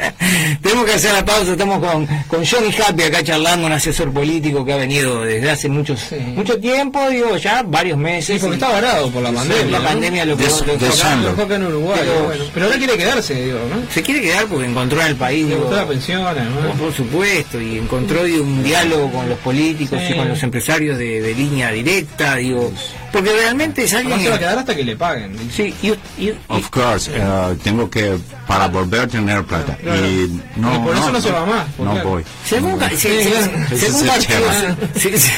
tenemos 0.62 0.86
que 0.86 0.94
hacer 0.94 1.14
la 1.14 1.26
pausa. 1.26 1.52
Estamos 1.52 1.80
con, 1.80 2.06
con 2.28 2.46
Johnny 2.46 2.74
Happy 2.88 3.04
acá 3.04 3.24
charlando, 3.24 3.68
un 3.68 3.74
asesor 3.74 4.12
político 4.12 4.64
que 4.66 4.74
ha 4.74 4.78
venido 4.78 5.22
desde 5.24 5.50
hace 5.50 5.70
muchos, 5.70 6.00
mucho 6.36 6.60
tiempo, 6.60 7.10
digo, 7.10 7.38
ya 7.38 7.64
varios 7.64 7.98
meses. 7.98 8.36
Sí, 8.36 8.40
porque 8.40 8.56
y- 8.56 8.60
está 8.60 8.70
varado 8.70 9.10
por 9.10 9.22
la 9.24 9.30
Sí, 9.30 9.36
pandemia. 9.36 9.66
La 9.72 9.80
¿no? 9.80 9.86
pandemia 9.86 10.26
lo 10.26 10.38
que 10.38 10.44
en 11.56 11.64
Uruguay. 11.68 12.00
Pero- 12.02 12.24
bueno. 12.26 12.44
Pero 12.54 12.66
ahora 12.66 12.78
quiere 12.78 12.98
quedarse, 12.98 13.34
digo, 13.46 13.60
¿no? 13.70 13.92
se 13.92 14.02
quiere 14.02 14.22
quedar 14.22 14.46
porque 14.46 14.66
encontró 14.66 15.02
en 15.02 15.08
el 15.08 15.16
país. 15.16 15.48
Le 15.48 15.56
digo, 15.56 15.72
la 15.72 15.88
pensión, 15.88 16.26
además. 16.26 16.76
Por, 16.80 16.94
supuesto, 16.94 17.60
y 17.62 17.78
encontró 17.78 18.24
digo, 18.24 18.44
un 18.44 18.64
diálogo 18.64 19.12
con 19.12 19.30
los 19.30 19.38
políticos 19.40 20.00
Sí. 20.08 20.14
y 20.14 20.18
con 20.18 20.30
los 20.30 20.42
empresarios 20.44 20.98
de, 20.98 21.22
de 21.22 21.34
línea 21.34 21.72
directa, 21.72 22.36
digo, 22.36 22.72
porque 23.12 23.32
realmente 23.32 23.84
es 23.84 23.94
alguien... 23.94 24.14
Además 24.14 24.24
se 24.24 24.30
va 24.30 24.36
a 24.36 24.40
quedar 24.40 24.58
hasta 24.60 24.76
que 24.76 24.84
le 24.84 24.96
paguen. 24.96 25.38
dice. 25.38 25.52
Sí, 25.56 25.76
y, 26.18 26.24
y- 26.24 26.28
y- 26.30 26.40
Of 26.48 26.70
course, 26.70 27.12
eh, 27.14 27.56
tengo 27.64 27.90
que 27.90 28.18
para 28.48 28.68
volver 28.68 29.02
a 29.02 29.08
tener 29.08 29.44
plata. 29.44 29.76
Claro. 29.78 30.08
Y 30.08 30.42
no, 30.58 30.76
Y 30.76 30.80
por 30.80 30.96
eso 30.96 31.12
no 31.12 31.22
se 31.22 31.32
va 31.32 31.46
más, 31.46 31.68
No 31.80 31.92
claro. 31.94 32.10
voy. 32.10 32.24
Es 32.46 32.54
algún 32.54 32.72
el 32.72 32.78
partido, 32.78 33.14
tema. 33.20 34.78
si, 34.96 35.18
si- 35.18 35.32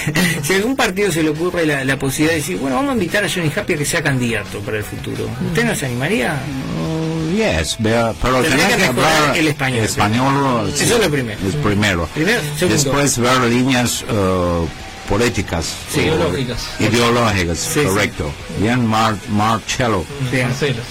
si 0.44 0.54
algún 0.54 0.76
partido 0.76 1.12
se 1.12 1.24
le 1.24 1.30
ocurre 1.30 1.66
la, 1.66 1.84
la 1.84 1.98
posibilidad 2.00 2.34
de 2.34 2.40
decir, 2.40 2.58
bueno, 2.58 2.76
vamos 2.78 2.92
a 2.92 2.94
invitar 2.94 3.24
a 3.24 3.30
Johnny 3.30 3.52
Happy 3.56 3.74
a 3.74 3.78
que 3.78 3.86
sea 3.86 4.02
candidato 4.04 4.60
para 4.60 4.78
el 4.78 4.84
futuro, 4.84 5.28
¿usted 5.48 5.66
no 5.66 5.76
se 5.76 5.86
animaría? 5.86 6.36
Oh, 6.80 7.36
yes, 7.36 7.78
pero 7.82 8.14
Tendría 8.14 8.50
tener 8.50 8.70
que 8.70 8.76
que 8.78 8.86
hablar 8.86 9.38
el 9.38 9.48
español, 9.48 9.84
español, 9.86 10.72
sí. 10.76 10.84
Eso 10.84 10.96
es 10.98 11.02
lo 11.06 11.10
primero. 11.12 11.40
Es 11.48 11.56
primero. 11.56 12.10
Primero, 12.14 12.42
segundo. 12.58 12.84
Después 12.84 13.18
ver 13.18 13.42
líneas 13.42 14.04
eh, 14.08 14.66
políticas. 15.10 15.66
Ideológicas. 15.96 16.60
Ideológicas, 16.80 17.58
Sí, 17.60 17.80
sí. 17.82 17.86
correcto. 17.86 18.32
Bien, 18.60 18.86
Mar 18.86 19.16
Marcello. 19.30 20.06
Sí. 20.32 20.42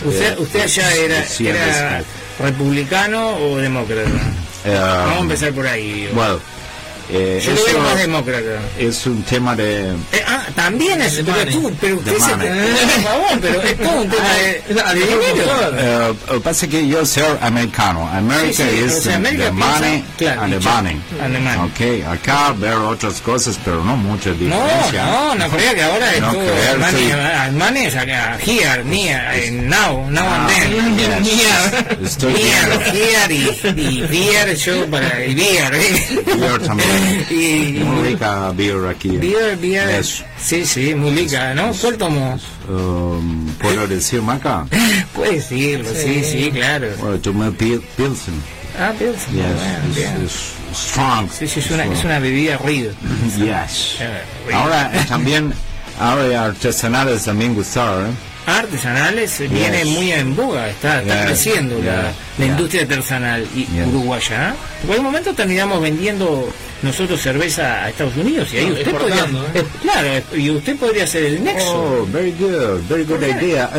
¿Usted, 0.07 0.39
usted 0.39 0.61
allá 0.61 0.95
era, 0.95 1.25
Sí, 1.27 1.47
era 1.49 2.01
sí. 2.01 2.07
republicano 2.43 3.37
o 3.37 3.57
demócrata? 3.59 4.09
Eh, 4.65 4.79
Vamos 4.79 5.17
a 5.17 5.21
empezar 5.21 5.53
por 5.53 5.67
ahí. 5.67 6.09
Eh, 7.11 7.43
Yo 7.45 7.53
lo 7.53 7.65
veo 7.65 7.79
más 7.81 7.97
demócrata. 7.99 8.61
es 8.79 9.07
un 9.07 9.23
tema 9.23 9.55
de... 9.57 9.91
Eh, 10.13 10.25
ah, 10.27 10.45
también 10.55 11.01
es, 11.03 11.23
pero, 11.25 11.51
tú, 11.51 11.73
pero 11.81 11.97
usted 11.97 12.13
se, 12.19 12.19
por 12.19 13.03
favor, 13.03 13.39
pero 13.41 13.63
es 13.63 13.77
todo 13.79 14.01
un 14.03 14.09
tema 14.11 14.29
de, 14.35 14.63
Ah, 14.85 14.95
de 14.95 15.01
de 15.01 15.07
dinero. 15.07 15.49
favor. 15.49 15.75
Eh, 15.79 16.15
lo 16.29 16.35
que 16.35 16.41
pasa 16.41 16.67
es 16.67 16.71
que 16.73 16.89
yo 16.89 17.05
soy 17.07 17.23
americano. 17.41 18.09
América 18.13 18.65
Sí, 18.65 18.71
sí, 18.71 18.85
es 18.87 18.93
o 18.97 19.01
sea, 19.03 19.17
América 19.17 19.45
the 19.45 19.51
piensa- 19.53 19.81
money 19.81 20.05
claro, 20.19 20.43
and 20.43 20.53
the 20.53 20.61
money. 20.69 21.01
and 21.23 21.35
the 21.35 21.41
money. 21.41 22.03
Ok, 22.05 22.09
acá 22.13 22.53
ver 22.57 22.75
otras 22.75 23.21
cosas, 23.21 23.59
pero 23.65 23.83
no 23.85 23.97
mucha 23.97 24.31
No, 24.31 24.35
diferencia. 24.37 25.05
no, 25.05 25.35
no 25.35 25.49
crea 25.49 25.75
que 25.75 25.83
ahora 25.83 26.15
es 26.15 26.21
No 26.21 26.33
todo 26.33 26.43
creer, 26.45 27.53
money, 27.53 27.85
es 27.87 27.97
acá, 27.97 28.39
here, 28.45 28.85
near, 28.85 29.35
now, 29.53 30.07
now 30.11 30.27
and 30.27 30.49
then. 30.49 31.25
yes. 31.25 31.33
Here, 31.33 31.99
Estoy 32.05 32.35
here, 32.35 33.35
y, 33.35 33.81
y 33.81 34.03
beer, 34.03 34.55
yo 34.57 34.87
para 34.91 35.23
el 35.23 35.35
beer, 35.35 35.75
¿eh? 35.75 36.23
Beer 36.39 36.59
también. 36.61 36.89
Y, 37.31 37.81
Muy 37.85 38.09
rica 38.11 38.51
beer 38.53 38.87
aquí. 38.89 39.17
beer, 39.17 39.57
beer, 39.57 39.97
Yes. 40.03 40.23
sí, 40.41 40.65
sí, 40.67 40.95
muy 40.95 41.11
rica, 41.15 41.55
¿no? 41.55 41.73
¿Cuál 41.81 41.97
tomó? 41.97 42.39
Um, 42.69 43.47
¿Puedo 43.55 43.87
decir 43.87 44.21
maca? 44.23 44.67
Puedes 45.15 45.49
decirlo, 45.49 45.89
sí, 45.95 46.23
sí, 46.25 46.51
claro. 46.53 46.89
Bueno, 46.99 47.19
tomé 47.19 47.47
Pil- 47.53 47.83
Pilsen. 47.97 48.35
Ah, 48.79 48.93
Pilsen, 48.99 49.35
Yes, 49.35 49.45
bueno, 49.55 49.79
es, 49.91 49.95
bien. 49.97 50.29
strong. 50.75 51.29
Sí, 51.31 51.47
sí, 51.49 51.61
es 51.61 51.71
una, 51.71 51.85
es 51.87 52.05
una 52.05 52.19
bebida 52.19 52.59
real. 52.59 52.95
Yes. 53.39 53.97
Ahora 54.53 54.91
también, 55.09 55.53
ahora 55.99 56.47
artesanales 56.47 57.25
también 57.25 57.55
gustar, 57.55 58.07
¿eh? 58.07 58.11
Artesanales 58.47 59.41
eh, 59.41 59.49
viene 59.49 59.85
muy 59.85 60.13
en 60.13 60.35
boga, 60.35 60.69
está, 60.69 61.01
está 61.01 61.27
creciendo 61.27 61.81
la, 61.83 62.13
la 62.39 62.45
industria 62.45 62.83
artesanal 62.83 63.47
y 63.55 63.67
uruguaya. 63.89 64.51
¿eh? 64.51 64.55
En 64.85 64.91
algún 64.91 65.07
momento 65.07 65.33
terminamos 65.35 65.81
vendiendo 65.81 66.49
nosotros 66.83 67.21
cerveza 67.21 67.85
a 67.85 67.91
Estados 67.91 68.17
Unidos 68.17 68.49
y 68.53 68.57
ahí 68.59 68.67
No, 68.67 68.73
usted 68.75 68.91
podría, 68.93 69.25
¿eh? 69.25 69.29
eh, 69.55 69.65
claro, 69.83 70.09
y 70.37 70.51
usted 70.51 70.77
podría 70.77 71.07
ser 71.07 71.25
el 71.25 71.45
nexo. 71.45 71.73
Oh, 72.03 72.07
very 72.11 72.33
good, 72.33 72.81
very 72.89 73.05
good 73.05 73.23
idea. 73.23 73.71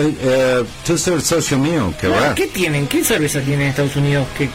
Tú 0.86 0.98
sos 0.98 1.16
el 1.16 1.22
socio 1.22 1.58
mío, 1.58 1.94
que 2.00 2.08
Claro, 2.08 2.28
va. 2.28 2.36
¿Qué 2.36 2.48
tienen? 2.48 2.88
¿Qué 2.88 3.04
cerveza 3.04 3.42
tienen 3.42 3.62
en 3.64 3.68
Estados 3.70 3.96
Unidos 3.98 4.26
que 4.38 4.50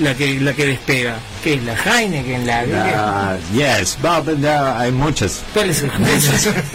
la 0.00 0.14
que 0.14 0.38
la 0.40 0.52
que 0.54 0.66
despega? 0.66 1.16
¿Qué 1.42 1.54
es 1.54 1.62
la 1.64 1.74
Heineken, 1.74 2.46
la 2.46 2.60
Ah, 2.94 3.36
yes, 3.54 3.96
va, 4.04 4.20
but, 4.20 4.38
uh, 4.44 4.76
hay 4.76 4.92
muchas. 4.92 5.40
¿Cuál 5.54 5.70
es 5.70 5.82
el 5.82 5.90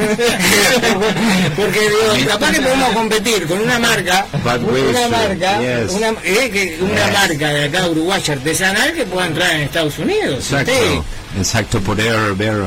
Porque 1.56 1.80
digo, 1.80 2.28
capaz 2.28 2.52
que 2.52 2.62
podemos 2.62 2.90
competir 2.94 3.48
con 3.48 3.60
una 3.62 3.80
marca, 3.80 4.26
una 4.34 5.08
marca, 5.08 5.60
yes. 5.60 5.92
una, 5.92 6.10
eh, 6.24 6.50
que 6.52 6.78
una 6.82 7.06
Yes. 7.06 7.14
marca 7.14 7.50
de 7.50 7.64
acá 7.66 7.88
uruguaya 7.88 8.34
artesanal 8.34 8.94
que 8.94 9.06
pueda 9.06 9.28
entrar 9.28 9.52
en 9.56 9.62
Estados 9.62 9.98
Unidos. 10.00 10.52
Exacto, 10.52 10.72
Usted, 10.72 11.40
exacto, 11.40 11.80
poder 11.82 12.34
ver, 12.34 12.64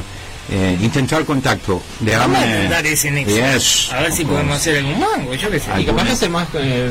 eh, 0.51 0.79
intentar 0.81 1.25
contacto. 1.25 1.83
Déjame. 2.01 2.69
ese 2.85 3.11
nexo. 3.11 3.37
Yes, 3.37 3.91
a 3.93 4.03
ver 4.03 4.13
si 4.13 4.25
podemos 4.25 4.57
hacer 4.57 4.79
algún 4.79 4.99
mango, 5.01 5.35
yo 5.35 5.51
qué 5.51 5.61
sé. 5.61 5.67
Y 5.79 5.85
capaz 5.85 6.05
que 6.05 6.13
hace 6.13 6.29
más, 6.29 6.49
eh, 6.55 6.91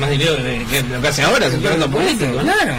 más 0.00 0.10
dinero 0.10 0.36
que 0.36 0.82
lo 0.82 1.00
que 1.00 1.08
hace 1.08 1.22
ahora, 1.22 1.46
asesorando 1.46 1.90
político. 1.90 2.32
Claro. 2.38 2.74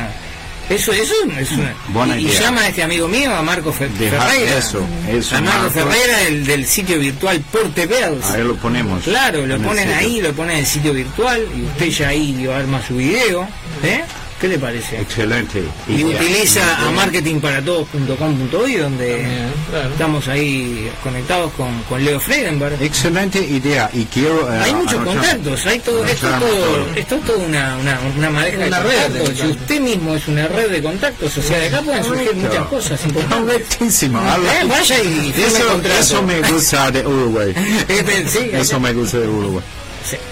Eso, 0.70 0.92
eso 0.92 1.14
es 1.40 1.52
una. 1.54 1.74
Buena 1.90 2.18
y, 2.20 2.26
y 2.26 2.28
idea. 2.28 2.42
llama 2.42 2.62
a 2.62 2.68
este 2.68 2.84
amigo 2.84 3.08
mío, 3.08 3.34
a 3.34 3.42
Marco 3.42 3.72
Fe- 3.72 3.88
Dejar 3.98 4.30
Ferreira. 4.30 4.58
eso, 4.58 4.86
eso, 5.10 5.36
a 5.38 5.42
Marco, 5.42 5.60
Marco. 5.60 5.74
Ferreira, 5.80 6.22
el 6.28 6.46
del 6.46 6.66
sitio 6.66 7.00
virtual 7.00 7.40
Porte 7.52 7.86
Bells. 7.86 8.26
Ahí 8.26 8.44
lo 8.44 8.56
ponemos. 8.58 9.04
Claro, 9.04 9.46
lo 9.48 9.58
ponen 9.60 9.90
ahí, 9.94 10.20
lo 10.22 10.34
ponen 10.34 10.54
en 10.56 10.60
el 10.60 10.66
sitio 10.66 10.94
virtual 10.94 11.42
y 11.58 11.62
usted 11.64 11.90
ya 11.90 12.10
ahí 12.10 12.46
va 12.46 12.56
a 12.58 12.60
armar 12.60 12.86
su 12.86 12.96
video. 12.98 13.48
¿eh? 13.84 14.04
¿Qué 14.40 14.48
le 14.48 14.60
parece? 14.60 15.02
Excelente. 15.02 15.64
Y 15.88 15.94
idea. 16.02 16.08
utiliza 16.22 16.62
a 16.78 16.82
Bueno, 16.84 16.92
marketingparatodos.com.uy 16.98 18.76
donde 18.76 19.08
También, 19.18 19.54
claro. 19.72 19.90
estamos 19.90 20.28
ahí 20.28 20.92
conectados 21.02 21.52
con, 21.54 21.82
con 21.84 22.04
Leo 22.06 22.20
Freidenberg. 22.20 22.82
Excelente 22.82 23.40
idea 23.40 23.90
y 23.94 24.06
quiero. 24.06 24.52
eh, 24.54 24.60
Hay 24.64 24.74
muchos 24.76 24.94
anotar- 25.02 25.06
contactos, 25.16 25.66
hay 25.66 25.80
todo, 25.80 26.06
esto 26.06 26.28
todo, 26.28 26.40
todo. 26.50 26.88
esto 26.96 27.16
es 27.16 27.24
todo 27.24 27.40
una, 27.40 27.78
una, 27.78 28.00
una 28.16 28.30
madeja 28.30 28.58
de 28.60 28.68
Una 28.68 28.80
red 28.82 28.90
de 28.90 28.98
contactos. 29.20 29.22
Y 29.22 29.26
contactos. 29.42 29.62
usted 29.62 29.80
mismo 29.82 30.16
es 30.16 30.28
una 30.28 30.48
red 30.48 30.70
de 30.72 30.84
contactos, 30.84 31.38
o 31.38 31.42
sea, 31.42 31.58
de 31.60 31.68
acá 31.68 31.82
pueden 31.82 32.04
surgir 32.04 32.28
Correcto. 32.28 32.48
muchas 32.48 32.68
cosas 32.68 33.06
importantes. 33.06 33.54
Correctísimo. 33.54 34.20
Eh, 34.22 34.66
vaya 34.70 35.04
y 35.04 35.34
Eso, 35.42 35.82
eso 36.00 36.22
me 36.24 36.42
gusta 36.42 36.92
de 36.92 37.08
Uruguay. 37.08 37.54
Este, 37.88 38.28
sí, 38.28 38.50
Eso 38.54 38.80
me 38.80 38.94
gusta 38.94 39.18
de 39.18 39.28
Uruguay. 39.28 39.64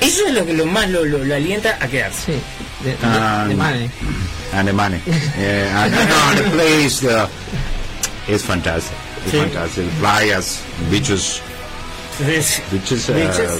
Eso 0.02 0.28
es 0.28 0.34
lo 0.34 0.46
que 0.46 0.54
lo 0.54 0.66
más 0.66 0.90
lo, 0.90 1.04
lo- 1.06 1.24
lo 1.24 1.36
alienta 1.36 1.78
a 1.82 1.88
quedarse. 1.88 2.34
Sí, 2.34 2.40
de, 2.84 2.92
de, 2.92 2.98
Ah, 3.04 3.46
de 3.48 3.56
money. 3.56 3.90
And 4.54 4.68
the 4.68 4.74
money. 4.74 5.00
Eh, 5.38 5.70
and, 5.76 5.94
no, 5.94 6.44
the 6.44 6.50
place 6.52 7.04
uh, 7.04 7.28
is 8.28 8.42
fantastic. 8.44 8.94
It's 9.26 9.32
Sí. 9.32 9.38
fantastic. 9.40 9.86
Playas, 10.00 10.60
beaches. 10.92 11.42
Entonces, 12.18 12.62
Beaches, 12.72 13.10
uh, 13.10 13.14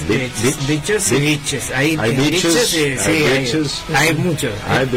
beach- 0.08 1.72
hay 1.76 1.92
en 1.92 2.18
biches, 2.18 2.56
eh, 2.56 2.98
sí, 2.98 3.10
hay 3.10 3.24
hay, 3.26 3.40
biches. 3.44 3.82
hay 3.94 4.14
muchos. 4.14 4.52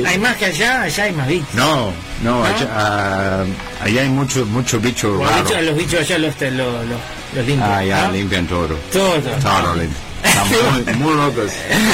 Hay 0.07 0.19
más 0.19 0.37
que 0.37 0.45
allá, 0.47 0.83
allá 0.83 1.05
hay 1.05 1.13
más 1.13 1.27
bichos. 1.27 1.55
No, 1.55 1.93
no, 2.23 2.45
allá, 2.45 2.69
ah, 2.71 3.45
allá 3.83 4.03
hay 4.03 4.09
mucho, 4.11 4.47
mucho 4.47 4.79
bicho 4.79 5.09
Los 5.09 5.29
raro. 5.29 5.43
bichos, 5.43 5.63
los 5.65 5.77
bichos 5.77 6.01
allá 6.03 6.19
los, 6.19 6.41
los, 6.41 6.53
los 6.53 7.01
Los 7.35 7.47
limpian. 7.47 7.71
Ah, 7.73 7.85
ya, 7.85 8.07
¿no? 8.07 8.13
limpian 8.13 8.47
todo. 8.47 8.69
Todo, 8.93 9.15
todo. 9.21 9.35
Todo 9.43 9.75
limpio. 9.75 9.99
Están 9.99 10.08
muy, 10.51 10.95
muy 10.97 11.15
locos. 11.15 11.53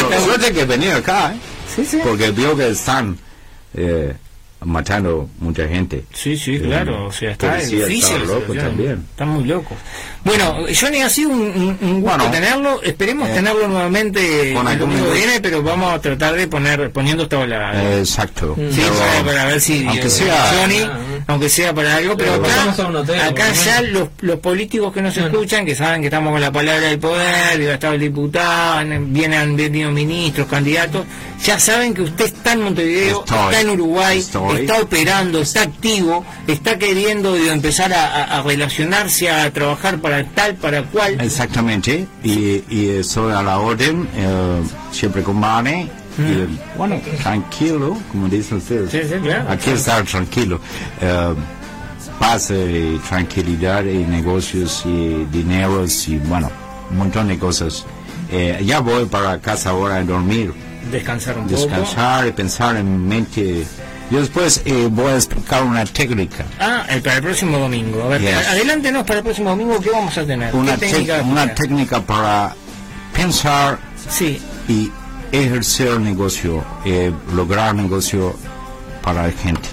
Pero 0.09 0.25
Suerte 0.25 0.53
que 0.53 0.65
venía 0.65 0.97
acá, 0.97 1.33
¿eh? 1.33 1.37
Sí, 1.75 1.85
sí. 1.85 2.01
Porque 2.03 2.31
vio 2.31 2.57
que 2.57 2.69
están 2.69 3.19
eh, 3.75 4.15
matando 4.65 5.29
mucha 5.41 5.67
gente. 5.69 6.05
Sí, 6.13 6.37
sí, 6.37 6.59
claro. 6.59 7.07
O 7.07 7.13
sea, 7.13 7.31
está 7.33 7.57
difícil. 7.57 8.19
la 8.21 8.25
loco 8.35 8.55
también. 8.55 9.05
Están 9.11 9.29
muy 9.29 9.45
locos. 9.45 9.77
Bueno, 10.25 10.57
Johnny, 10.81 11.03
ha 11.03 11.09
sido 11.11 11.31
un, 11.31 11.41
un- 11.41 11.79
un 11.83 12.01
gusto 12.01 12.17
Bueno, 12.17 12.31
tenerlo. 12.31 12.83
Esperemos 12.83 13.29
eh, 13.29 13.35
tenerlo 13.35 13.69
nuevamente 13.69 14.53
el 14.53 14.79
domingo 14.79 15.11
viene, 15.13 15.41
pero 15.41 15.63
vamos 15.63 15.93
a 15.93 16.01
tratar 16.01 16.35
de 16.35 16.49
poner 16.49 16.91
poniendo 16.93 17.25
esta 17.25 17.39
ola. 17.39 17.73
Eh, 17.75 17.99
exacto. 18.01 18.55
Sí, 18.57 18.81
Pero, 18.81 18.95
para, 18.95 19.25
para 19.25 19.45
ver 19.47 19.61
si 19.61 19.87
aunque 19.87 20.07
eh, 20.07 20.11
sea 20.11 20.53
Johnny, 20.59 20.91
aunque 21.27 21.49
sea 21.49 21.75
para 21.75 21.97
algo, 21.97 22.17
pero 22.17 22.41
Pero 22.43 22.45
acá, 22.71 22.87
hotel, 22.99 23.21
acá 23.21 23.53
ya 23.53 23.83
los, 23.83 24.09
los 24.21 24.39
políticos 24.41 24.93
que 24.95 25.03
nos 25.03 25.17
escuchan, 25.17 25.67
que 25.67 25.75
saben 25.75 26.01
que 26.01 26.07
estamos 26.07 26.33
con 26.33 26.41
la 26.41 26.51
palabra 26.53 26.89
del 26.89 26.99
poder, 26.99 27.61
y 27.61 27.67
estar 27.67 27.95
el 27.95 28.01
diputado, 28.01 28.85
vienen 29.09 29.39
han 29.41 29.57
venido 29.57 29.91
ministros, 29.91 30.47
candidatos, 30.49 31.05
ya 31.45 31.59
saben 31.61 31.93
que 31.93 32.03
usted 32.03 32.25
está 32.27 32.53
en 32.55 32.63
Montevideo, 32.63 33.21
Estoy, 33.21 33.39
está 33.45 33.61
en 33.61 33.71
Uruguay, 33.71 34.19
estoy. 34.19 34.54
Está 34.55 34.81
operando, 34.81 35.41
está 35.41 35.63
activo, 35.63 36.25
está 36.47 36.79
queriendo 36.79 37.35
digo, 37.35 37.53
empezar 37.53 37.93
a, 37.93 38.43
relacionarse, 38.43 39.31
a 39.31 39.51
trabajar 39.53 40.01
para 40.01 40.25
tal, 40.25 40.55
para 40.57 40.83
cual. 40.83 41.21
Exactamente. 41.21 42.07
Y, 42.23 42.63
y 42.69 43.01
a 43.17 43.43
la 43.43 43.59
orden, 43.59 44.09
eh, 44.17 44.63
siempre 44.91 45.23
con 45.23 45.37
Mane. 45.37 45.89
Y, 46.17 46.79
bueno, 46.79 47.01
tranquilo, 47.23 47.99
como 48.13 48.29
dicen 48.29 48.59
ustedes. 48.59 48.91
Sí, 48.91 49.01
sí, 49.03 49.19
claro. 49.21 49.51
Aquí 49.51 49.71
estar 49.71 50.05
tranquilo. 50.05 50.61
Eh, 51.01 51.35
paz 52.19 52.51
y 52.51 52.99
tranquilidad 53.09 53.85
y 53.85 54.05
negocios 54.05 54.83
y 54.85 55.25
dineros 55.33 56.09
y 56.09 56.19
bueno, 56.19 56.51
un 56.91 56.99
montón 56.99 57.29
de 57.29 57.39
cosas. 57.39 57.85
Eh, 58.31 58.63
ya 58.65 58.81
voy 58.81 59.05
para 59.07 59.39
casa 59.41 59.71
ahora 59.71 59.97
a 59.97 60.03
dormir, 60.03 60.53
Descansar 60.91 61.39
un 61.39 61.47
poco. 61.47 61.57
descansar 61.57 62.27
y 62.29 62.33
pensar 62.33 62.77
en 62.77 63.07
mente. 63.07 63.65
Yo 64.11 64.21
después 64.21 64.61
eh, 64.65 64.89
voy 64.91 65.07
a 65.13 65.17
explicar 65.17 65.63
una 65.65 65.85
técnica. 65.85 66.45
Ah, 66.61 66.85
el, 66.89 67.01
para 67.03 67.17
el 67.17 67.23
próximo 67.23 67.59
domingo. 67.59 68.03
A 68.05 68.09
ver, 68.09 68.21
Yes. 68.21 68.47
adelántenos 68.49 69.05
para 69.05 69.19
el 69.19 69.25
próximo 69.25 69.51
domingo, 69.51 69.81
¿qué 69.81 69.91
vamos 69.91 70.17
a 70.19 70.25
tener? 70.25 70.55
Una, 70.55 70.77
¿Qué 70.77 70.87
tec- 70.87 70.91
técnica? 70.93 71.23
una 71.23 71.55
técnica 71.55 72.01
para 72.03 72.55
pensar 73.15 73.79
Sí, 74.11 74.41
y 74.69 74.91
ejercer 75.33 75.99
negocio, 76.01 76.63
eh, 76.85 77.11
lograr 77.35 77.75
negocio 77.75 78.37
para 79.03 79.27
la 79.27 79.33
gente. 79.33 79.69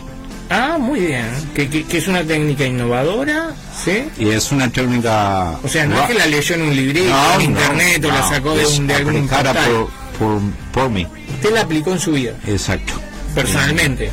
Ah, 0.50 0.78
muy 0.80 1.02
bien. 1.02 1.26
Que, 1.54 1.70
que, 1.70 1.84
que 1.86 1.98
es 1.98 2.08
una 2.08 2.24
técnica 2.24 2.66
innovadora, 2.66 3.52
¿sí? 3.84 4.04
Y 4.18 4.30
es 4.30 4.52
una 4.52 4.70
técnica... 4.70 5.58
O 5.64 5.68
sea, 5.68 5.86
no 5.86 6.00
es 6.02 6.08
que 6.08 6.14
la 6.14 6.26
leyó 6.28 6.56
en 6.56 6.62
un 6.64 6.76
librito, 6.76 7.10
No, 7.10 7.34
en 7.34 7.54
no, 7.54 7.60
internet 7.60 8.06
o 8.06 8.08
la 8.10 8.20
no, 8.20 8.30
sacó 8.30 8.56
de, 8.56 8.64
es 8.64 8.80
un, 8.80 8.88
de 8.88 8.96
algún 8.96 9.28
portal. 9.28 9.58
por, 9.58 9.90
por, 10.20 10.42
por 10.74 10.90
mí, 10.90 11.06
Usted 11.36 11.54
la 11.54 11.62
aplicó 11.62 11.92
en 11.94 12.00
su 12.00 12.12
vida, 12.14 12.34
exacto. 12.48 12.94
Personalmente. 13.36 14.12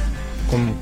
Con- 0.51 0.75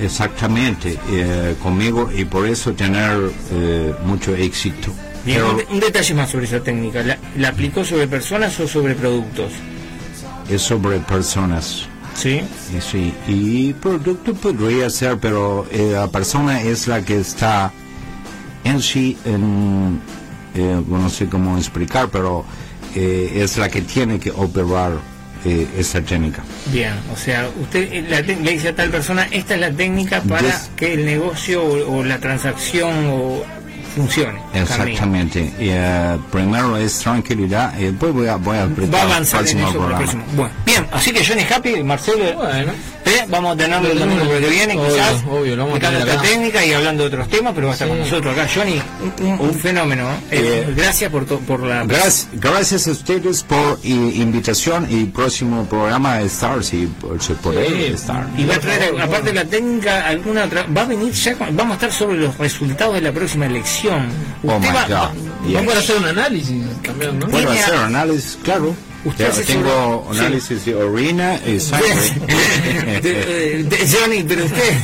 Exactamente, 0.00 0.98
eh, 1.10 1.54
conmigo 1.62 2.10
y 2.16 2.24
por 2.24 2.46
eso 2.46 2.72
tener 2.72 3.30
eh, 3.52 3.94
mucho 4.06 4.34
éxito. 4.34 4.90
Bien, 5.26 5.40
Pero 5.40 5.50
un, 5.50 5.56
de- 5.58 5.66
un 5.72 5.80
detalle 5.80 6.14
más 6.14 6.30
sobre 6.30 6.46
esa 6.46 6.60
técnica. 6.62 7.02
¿La, 7.02 7.18
la 7.36 7.48
aplicó 7.48 7.84
sobre 7.84 8.06
personas 8.08 8.58
o 8.60 8.66
sobre 8.66 8.94
productos? 8.94 9.52
es 10.48 10.62
sobre 10.62 10.98
personas. 11.00 11.82
Sí. 12.14 12.40
Y 12.76 12.80
sí, 12.80 13.12
y 13.28 13.72
producto 13.74 14.32
podría 14.34 14.88
ser, 14.90 15.18
pero 15.18 15.66
eh, 15.70 15.90
la 15.92 16.08
persona 16.08 16.60
es 16.62 16.88
la 16.88 17.04
que 17.04 17.18
está 17.20 17.70
en 18.64 18.80
sí, 18.80 19.16
en, 19.26 20.00
eh, 20.54 20.82
no 20.88 21.08
sé 21.10 21.26
cómo 21.28 21.56
explicar, 21.58 22.08
pero 22.10 22.44
eh, 22.94 23.32
es 23.36 23.58
la 23.58 23.68
que 23.68 23.82
tiene 23.82 24.18
que 24.18 24.30
operar 24.30 24.92
eh, 25.44 25.66
esa 25.78 26.00
técnica. 26.00 26.42
Bien, 26.66 26.94
o 27.12 27.16
sea, 27.16 27.48
usted 27.60 27.92
eh, 27.92 28.04
la 28.08 28.20
le 28.20 28.34
dice 28.52 28.68
a 28.68 28.74
tal 28.74 28.90
persona, 28.90 29.26
esta 29.30 29.54
es 29.54 29.60
la 29.60 29.70
técnica 29.70 30.20
para 30.22 30.42
Des- 30.48 30.70
que 30.76 30.92
el 30.94 31.04
negocio 31.06 31.62
o, 31.64 31.96
o 31.98 32.04
la 32.04 32.18
transacción 32.18 33.06
o 33.08 33.42
funcione. 33.94 34.40
Exactamente. 34.54 35.40
Y, 35.58 35.68
eh, 35.70 36.18
primero 36.30 36.76
es 36.76 36.98
tranquilidad 36.98 37.78
y 37.78 37.84
después 37.84 38.12
voy 38.12 38.26
a, 38.28 38.36
voy 38.36 38.56
a 38.56 38.66
Va 38.66 38.66
a 38.66 38.84
el 38.86 38.94
avanzar 39.12 39.40
en 39.40 39.58
próximo 39.58 39.68
eso 39.68 39.78
para 39.78 39.90
el 39.90 39.96
programa. 39.96 39.98
próximo. 39.98 40.24
Bueno, 40.36 40.52
bien, 40.64 40.86
así 40.92 41.12
que 41.12 41.24
Johnny 41.24 41.44
Happy, 41.52 41.82
Marcelo, 41.82 42.32
Bueno. 42.36 42.72
¿eh? 42.72 43.24
vamos 43.28 43.54
a 43.54 43.56
tenerlo 43.56 43.90
el 43.90 43.98
domingo 43.98 44.28
que 44.28 44.38
viene, 44.48 44.76
Obvio, 44.78 44.92
quizás, 44.94 45.14
obvio, 45.28 45.56
lo 45.56 45.62
vamos 45.66 45.74
a 45.74 45.76
explicando 45.78 45.98
tener 45.98 46.08
esta 46.08 46.20
acá. 46.20 46.28
técnica 46.30 46.64
y 46.66 46.72
hablando 46.72 47.02
de 47.02 47.08
otros 47.08 47.28
temas, 47.28 47.52
pero 47.54 47.66
va 47.66 47.72
a 47.72 47.74
estar 47.74 47.88
Sí. 47.88 47.92
con 47.92 48.00
nosotros 48.00 48.32
acá. 48.38 48.48
Johnny, 48.54 48.82
un, 49.20 49.40
un- 49.40 49.54
fenómeno. 49.54 50.10
¿eh? 50.10 50.16
Eh, 50.30 50.74
gracias 50.76 51.10
por, 51.10 51.24
to- 51.26 51.38
por 51.40 51.60
la... 51.62 51.84
Gracias, 51.84 52.28
gracias 52.32 52.86
a 52.86 52.90
ustedes 52.92 53.42
por 53.42 53.78
invitación 53.84 54.86
y 54.90 55.04
próximo 55.06 55.64
programa 55.66 56.20
estar 56.20 56.62
si 56.62 56.86
por- 57.00 57.20
se 57.22 57.34
puede 57.34 57.66
Sí. 57.68 57.94
estar. 57.94 58.26
Y 58.36 58.44
va 58.44 58.54
a 58.56 58.60
traer, 58.60 59.00
aparte 59.00 59.28
de 59.28 59.34
la 59.34 59.44
técnica, 59.44 60.06
alguna 60.06 60.44
otra. 60.44 60.64
Va 60.76 60.82
a 60.82 60.86
venir 60.86 61.12
ya, 61.12 61.34
con- 61.34 61.56
vamos 61.56 61.72
a 61.72 61.74
estar 61.74 61.92
sobre 61.92 62.18
los 62.18 62.36
resultados 62.38 62.94
de 62.94 63.00
la 63.00 63.12
próxima 63.12 63.46
elección. 63.46 63.79
Oh 63.88 64.56
Usted 64.56 64.68
my 64.68 64.74
va- 64.74 64.84
God. 64.86 64.92
va- 64.94 65.12
Yes. 65.46 65.54
Vamos 65.54 65.74
a 65.74 65.78
hacer 65.78 65.96
un 65.96 66.04
análisis 66.04 66.64
también, 66.82 67.18
¿no? 67.18 67.26
Hacer 67.26 67.74
análisis, 67.74 68.38
claro. 68.42 68.74
Usted 69.02 69.24
Ya 69.24 69.30
hace 69.30 69.42
tengo 69.44 70.06
análisis 70.12 70.62
de 70.66 70.74
orina 70.74 71.40
y 71.46 71.58
sangre. 71.58 71.88
De- 73.00 73.64
de- 73.64 73.88
Johnny, 73.90 74.22
pero 74.28 74.44
usted. 74.44 74.74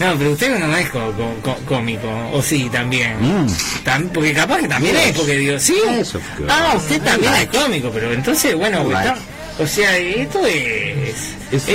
No, 0.00 0.16
pero 0.18 0.32
usted 0.32 0.58
no 0.58 0.76
es 0.76 0.88
co- 0.90 1.12
co- 1.12 1.34
co- 1.42 1.58
cómico, 1.66 2.08
o 2.32 2.42
sí, 2.42 2.68
también. 2.72 3.14
Mm. 3.20 3.46
Tam- 3.84 4.08
porque 4.12 4.32
capaz 4.32 4.58
que 4.58 4.66
también 4.68 4.96
Yes. 4.96 5.06
es, 5.06 5.12
porque 5.16 5.36
digo, 5.38 5.58
sí. 5.60 5.76
Yes. 5.96 6.14
Ah, 6.48 6.74
usted 6.76 7.00
también 7.02 7.32
es 7.34 7.46
cómico, 7.46 7.90
pero 7.94 8.12
entonces, 8.12 8.56
bueno, 8.56 8.82
está- 8.82 9.16
o 9.60 9.66
sea, 9.68 9.96
esto 9.96 10.44
es. 10.46 11.14
Es 11.52 11.68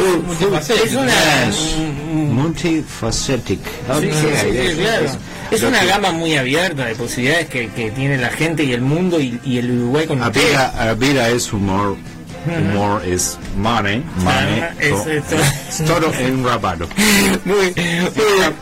una. 0.94 1.06
yes. 1.46 1.76
un- 1.78 2.34
Multifacetic. 2.36 3.60
Sí, 3.64 4.10
sí, 4.12 4.28
sí, 4.42 4.52
Yes, 4.52 4.76
claro. 4.76 5.10
Es 5.52 5.64
una 5.64 5.80
que- 5.82 5.88
gama 5.88 6.12
muy 6.12 6.36
abierta 6.38 6.86
de 6.86 6.96
posibilidades 6.96 7.48
que, 7.50 7.70
que 7.70 7.92
tiene 7.92 8.18
la 8.18 8.30
gente 8.30 8.64
y 8.64 8.74
el 8.74 8.82
mundo 8.82 9.20
y, 9.20 9.40
y 9.44 9.58
el 9.58 9.72
Uruguay 9.72 10.06
con 10.08 10.20
la 10.20 10.30
vida 10.96 11.30
es 11.30 11.52
humor. 11.54 11.98
Humor 12.48 13.02
es 13.06 13.38
money. 13.58 14.02
money 14.24 14.60
Ah, 14.62 14.72
es 14.80 14.90
to- 15.04 15.10
esto. 15.12 15.36
es 15.36 15.78
todo 15.86 16.14
enrabado. 16.20 16.88
Muy. 17.46 17.74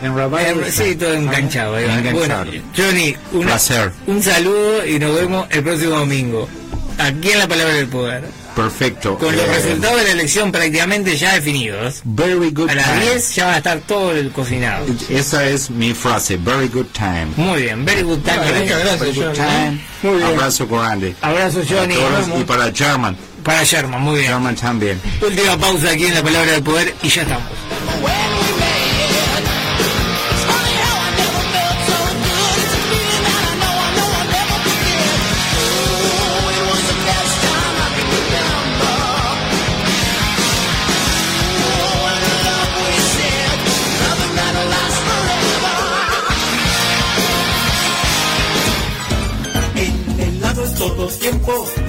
Enrabado. 0.01 0.61
Eh, 0.61 0.71
sí, 0.71 0.95
todo 0.95 1.13
enganchado. 1.13 1.77
Enganchado. 1.77 2.17
Bueno, 2.17 2.63
Johnny, 2.75 3.15
Placer. 3.43 3.91
un 4.07 4.21
saludo 4.23 4.85
y 4.85 4.97
nos 4.99 5.13
vemos 5.15 5.47
el 5.51 5.63
próximo 5.63 5.91
domingo. 5.99 6.49
Aquí 6.97 7.29
en 7.31 7.39
la 7.39 7.47
Palabra 7.47 7.73
del 7.75 7.87
Poder. 7.87 8.23
Perfecto. 8.57 9.17
Con 9.19 9.35
los 9.35 9.45
Eh, 9.45 9.53
resultados 9.53 9.97
de 9.99 10.03
la 10.05 10.11
elección 10.13 10.51
prácticamente 10.51 11.15
ya 11.15 11.35
definidos. 11.35 12.01
Very 12.03 12.49
good 12.49 12.69
A 12.71 12.73
las 12.75 12.85
time. 12.85 13.05
10 13.11 13.35
ya 13.35 13.45
va 13.45 13.53
a 13.53 13.57
estar 13.57 13.79
todo 13.81 14.11
el 14.13 14.31
cocinado. 14.31 14.85
Esa 15.09 15.45
es 15.47 15.69
mi 15.69 15.93
frase. 15.93 16.37
Very 16.37 16.67
good 16.67 16.87
time. 16.91 17.27
Muy 17.35 17.61
bien, 17.61 17.85
very 17.85 18.01
good 18.01 18.17
time. 18.23 18.37
Bueno, 18.39 18.59
muchas 18.61 18.79
gracias, 18.79 18.99
Very 18.99 19.13
good 19.13 19.23
Johnny. 19.25 19.37
time. 19.37 19.81
Muy 20.01 20.15
bien. 20.17 20.27
Abrazo 20.27 20.67
grande. 20.67 21.15
Abrazo, 21.21 21.61
Johnny. 21.69 21.95
Y 22.39 22.43
para 22.45 22.71
German. 22.73 23.15
Para 23.43 23.63
Sherman, 23.63 24.01
muy 24.01 24.15
bien. 24.19 24.31
German 24.31 24.55
también. 24.55 24.99
Última 25.21 25.55
pausa 25.57 25.91
aquí 25.91 26.05
en 26.07 26.15
la 26.15 26.23
Palabra 26.23 26.51
del 26.53 26.63
Poder 26.63 26.93
y 27.03 27.09
ya 27.09 27.21
estamos. 27.21 27.47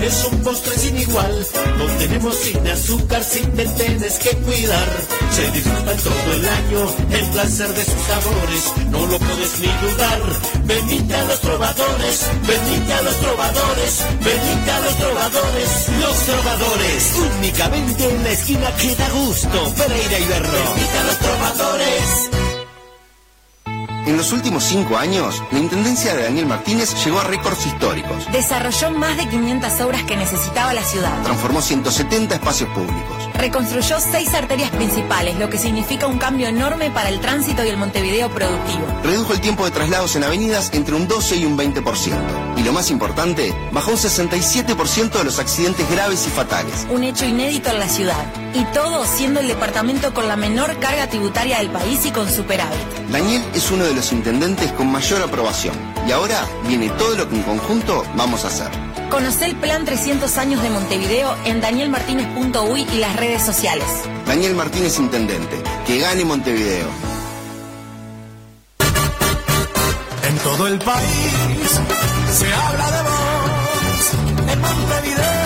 Es 0.09 0.25
un 0.25 0.39
postre 0.43 0.77
sin 0.79 0.99
igual. 0.99 1.47
Lo 1.79 1.87
tenemos 1.99 2.37
sin 2.37 2.67
azúcar, 2.67 3.23
sin 3.23 3.51
te 3.53 3.65
tienes 3.67 4.19
que 4.19 4.31
cuidar. 4.39 4.89
Se 5.31 5.51
disfruta 5.53 5.93
todo 5.97 6.33
el 6.35 6.49
año, 6.49 6.81
el 7.11 7.27
placer 7.31 7.69
de 7.75 7.85
sus 7.85 8.03
sabores, 8.11 8.63
no 8.91 9.07
lo 9.07 9.19
puedes 9.19 9.61
ni 9.61 9.69
dudar. 9.83 10.21
Venite 10.65 11.15
a 11.15 11.25
los 11.25 11.41
trovadores, 11.41 12.27
venite 12.47 12.93
a 12.93 13.03
los 13.03 13.17
trovadores, 13.21 14.05
venite 14.25 14.71
a 14.71 14.81
los 14.81 14.97
trovadores. 14.97 15.71
Los 16.01 16.17
trovadores, 16.29 17.15
únicamente 17.39 18.11
en 18.11 18.25
la 18.25 18.31
esquina 18.31 18.77
que 18.77 18.95
da 18.97 19.09
gusto. 19.11 19.75
Pereira 19.77 20.19
y 20.19 20.25
Berro. 20.25 20.53
Venite 20.75 20.99
a 20.99 21.05
los 21.05 21.19
trovadores. 21.19 22.38
En 24.09 24.17
los 24.17 24.33
últimos 24.33 24.65
cinco 24.65 24.97
años, 24.97 25.43
la 25.53 25.59
Intendencia 25.59 26.15
de 26.15 26.23
Daniel 26.23 26.47
Martínez 26.47 26.95
llegó 27.05 27.21
a 27.21 27.25
récords 27.25 27.67
históricos. 27.67 28.27
Desarrolló 28.33 28.91
más 28.93 29.19
de 29.19 29.29
500 29.29 29.81
obras 29.83 30.03
que 30.05 30.17
necesitaba 30.17 30.73
la 30.73 30.83
ciudad. 30.83 31.13
Transformó 31.25 31.61
170 31.61 32.37
espacios 32.37 32.71
públicos. 32.71 33.29
Reconstruyó 33.35 34.01
seis 34.01 34.33
arterias 34.33 34.71
principales, 34.71 35.39
lo 35.39 35.51
que 35.51 35.59
significa 35.59 36.07
un 36.07 36.17
cambio 36.17 36.49
enorme 36.49 36.91
para 36.91 37.11
el 37.11 37.21
tránsito 37.21 37.63
y 37.63 37.69
el 37.69 37.77
Montevideo 37.77 38.31
productivo. 38.31 38.87
Redujo 39.05 39.35
el 39.35 39.43
tiempo 39.43 39.67
de 39.67 39.73
traslados 39.73 40.17
en 40.17 40.25
avenidas 40.25 40.71
entre 40.73 40.95
un 40.95 41.07
12 41.07 41.37
y 41.37 41.45
un 41.45 41.59
20%. 41.59 42.57
Y 42.57 42.63
lo 42.63 42.73
más 42.73 42.91
importante, 42.91 43.55
bajó 43.73 43.91
un 43.91 43.99
67% 43.99 45.19
de 45.19 45.25
los 45.25 45.39
accidentes 45.39 45.89
graves 45.91 46.27
y 46.27 46.31
fatales. 46.31 46.87
Un 46.89 47.05
hecho 47.05 47.27
inédito 47.27 47.71
en 47.71 47.79
la 47.79 47.89
ciudad. 47.89 48.25
Y 48.55 48.65
todo 48.73 49.05
siendo 49.05 49.41
el 49.41 49.49
departamento 49.49 50.15
con 50.15 50.27
la 50.27 50.37
menor 50.37 50.79
carga 50.81 51.09
tributaria 51.09 51.59
del 51.59 51.69
país 51.71 52.07
y 52.07 52.11
con 52.11 52.29
superávit. 52.33 52.79
Daniel 53.13 53.45
es 53.55 53.71
uno 53.71 53.85
de 53.85 53.95
los 53.95 53.98
intendentes 54.13 54.73
con 54.73 54.91
mayor 54.91 55.23
aprobación. 55.23 55.75
Y 56.07 56.13
ahora 56.13 56.47
viene 56.67 56.89
todo 56.91 57.17
lo 57.17 57.29
que 57.29 57.37
en 57.37 57.43
conjunto 57.43 58.05
vamos 58.17 58.45
a 58.45 58.49
hacer. 58.49 58.69
Conoce 59.11 59.47
el 59.47 59.57
plan 59.57 59.85
300 59.85 60.39
años 60.39 60.63
de 60.63 60.71
Montevideo 60.71 61.35
en 61.45 61.61
danielmartinez.uy 61.61 62.87
y 62.95 62.99
las 62.99 63.17
redes 63.17 63.43
sociales. 63.43 63.87
Daniel 64.27 64.55
Martínez 64.55 64.99
Intendente. 64.99 65.63
Que 65.87 65.99
gane 65.99 66.25
Montevideo. 66.25 66.87
En 70.29 70.39
todo 70.39 70.67
el 70.69 70.79
país 70.79 71.81
se 72.33 72.53
habla 72.53 72.91
de 72.91 73.03
vos. 73.03 74.53
En 74.53 74.61
Montevideo 74.61 75.38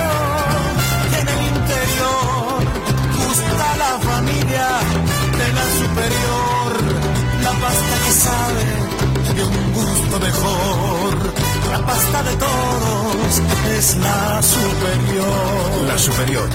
gusto 10.12 10.26
mejor. 10.26 11.32
La 11.70 11.86
pasta 11.86 12.22
de 12.22 12.36
todos 12.36 13.42
es 13.76 13.96
la 13.96 14.42
superior. 14.42 15.86
La 15.86 15.98
superior, 15.98 16.48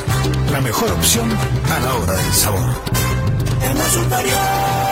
la 0.51 0.61
mejor 0.61 0.91
opción 0.91 1.29
a 1.31 1.79
la 1.79 1.95
hora 1.95 2.13
del 2.13 2.33
sabor. 2.33 2.69
En 3.61 3.77
la 3.77 3.89
superior. 3.89 4.86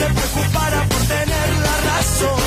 Se 0.00 0.06
preocupara 0.06 0.82
por 0.88 1.02
tener 1.02 1.48
la 1.66 1.76
razón, 1.90 2.40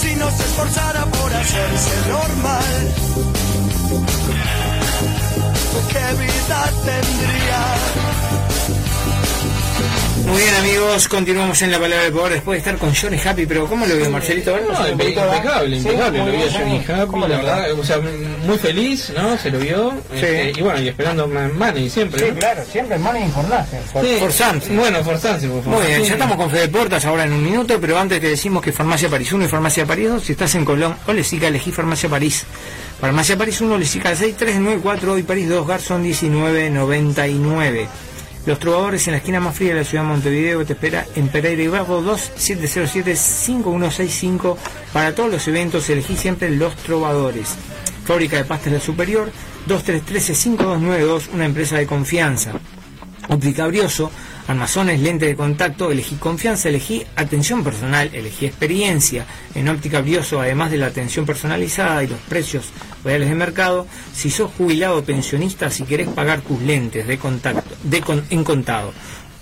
si 0.00 0.14
no 0.16 0.28
se 0.28 0.42
esforzara 0.42 1.06
por 1.06 1.32
hacerse 1.32 2.08
normal, 2.08 2.94
¿qué 5.92 6.06
vida 6.20 6.72
tendría? 6.84 8.53
Muy 10.16 10.40
bien 10.40 10.54
amigos, 10.54 11.08
continuamos 11.08 11.60
en 11.62 11.72
la 11.72 11.78
palabra 11.78 12.04
del 12.04 12.12
poder 12.12 12.34
después 12.34 12.54
de 12.54 12.58
estar 12.70 12.78
con 12.78 12.94
Johnny 12.94 13.18
Happy, 13.22 13.46
pero 13.46 13.66
¿cómo 13.66 13.84
lo 13.84 13.96
veo 13.96 14.08
Marcelito? 14.10 14.56
No, 14.58 14.88
impecable, 14.88 15.76
Sí, 15.80 15.88
impecable. 15.88 16.18
Lo 16.18 16.24
vio 16.26 16.50
Johnny 16.52 16.84
¿cómo 17.08 17.24
Happy, 17.26 17.32
la 17.32 17.36
verdad. 17.42 17.72
O 17.72 17.84
sea, 17.84 17.98
muy 18.46 18.56
feliz, 18.58 19.12
¿no? 19.16 19.36
Se 19.36 19.50
lo 19.50 19.58
vio. 19.58 19.92
este, 20.14 20.52
y 20.56 20.62
bueno, 20.62 20.80
y 20.80 20.88
esperando 20.88 21.26
money 21.28 21.90
siempre. 21.90 22.20
Sí, 22.26 22.30
¿no? 22.32 22.38
claro, 22.38 22.62
siempre 22.70 22.96
money 22.98 23.22
informarse. 23.24 23.80
For, 23.92 24.04
Sí. 24.04 24.16
forzarse. 24.20 24.72
Bueno, 24.74 25.02
forzarse, 25.02 25.48
por 25.48 25.62
favor. 25.64 25.80
Muy 25.80 25.88
bien, 25.88 26.02
ya 26.04 26.12
estamos 26.12 26.36
con 26.36 26.48
Fede 26.50 26.68
Portas 26.68 27.04
ahora 27.04 27.24
en 27.24 27.32
un 27.32 27.42
minuto, 27.44 27.78
pero 27.80 27.98
antes 27.98 28.20
te 28.20 28.28
decimos 28.28 28.62
que 28.62 28.70
Farmacia 28.72 29.08
París 29.10 29.32
1 29.32 29.44
y 29.44 29.48
Farmacia 29.48 29.84
París 29.84 30.08
2, 30.10 30.22
si 30.22 30.32
estás 30.32 30.54
en 30.54 30.64
Colón 30.64 30.96
o 31.06 31.12
Lesica, 31.12 31.48
elegí 31.48 31.72
Farmacia 31.72 32.08
París. 32.08 32.44
Farmacia 33.00 33.36
París 33.36 33.60
1, 33.60 33.76
Lesica 33.76 34.10
6394 34.14 35.18
y 35.18 35.22
París 35.24 35.48
2, 35.48 35.66
Garzón 35.66 36.02
1999. 36.02 37.88
Los 38.46 38.58
Trovadores 38.58 39.06
en 39.06 39.12
la 39.12 39.18
esquina 39.18 39.38
más 39.40 39.56
fría 39.56 39.70
de 39.70 39.76
la 39.80 39.84
ciudad 39.84 40.04
de 40.04 40.10
Montevideo 40.10 40.66
te 40.66 40.74
espera 40.74 41.06
en 41.14 41.28
Pereira 41.28 41.62
y 41.62 41.68
Barro 41.68 42.02
2707-5165 42.02 44.58
para 44.92 45.14
todos 45.14 45.30
los 45.30 45.48
eventos, 45.48 45.88
elegí 45.88 46.14
siempre 46.16 46.50
Los 46.50 46.76
Trovadores. 46.76 47.56
Fábrica 48.04 48.36
de 48.36 48.44
Pastas 48.44 48.74
La 48.74 48.80
Superior 48.80 49.32
2313-5292, 49.66 51.30
una 51.32 51.46
empresa 51.46 51.78
de 51.78 51.86
confianza. 51.86 52.52
Armazones, 54.46 55.00
lente 55.00 55.26
de 55.26 55.36
contacto, 55.36 55.90
elegí 55.90 56.16
confianza, 56.16 56.68
elegí 56.68 57.04
atención 57.16 57.64
personal, 57.64 58.10
elegí 58.12 58.46
experiencia. 58.46 59.26
En 59.54 59.68
Óptica 59.68 60.00
Brioso, 60.00 60.40
además 60.40 60.70
de 60.70 60.78
la 60.78 60.86
atención 60.86 61.24
personalizada 61.24 62.02
y 62.04 62.08
los 62.08 62.18
precios 62.20 62.66
reales 63.04 63.28
de 63.28 63.34
mercado, 63.34 63.86
si 64.14 64.30
sos 64.30 64.50
jubilado 64.56 64.98
o 64.98 65.04
pensionista, 65.04 65.70
si 65.70 65.84
querés 65.84 66.08
pagar 66.08 66.40
tus 66.42 66.60
lentes 66.60 67.06
de 67.06 67.18
contacto 67.18 67.74
de 67.82 68.00
con- 68.00 68.24
en 68.30 68.44
contado 68.44 68.92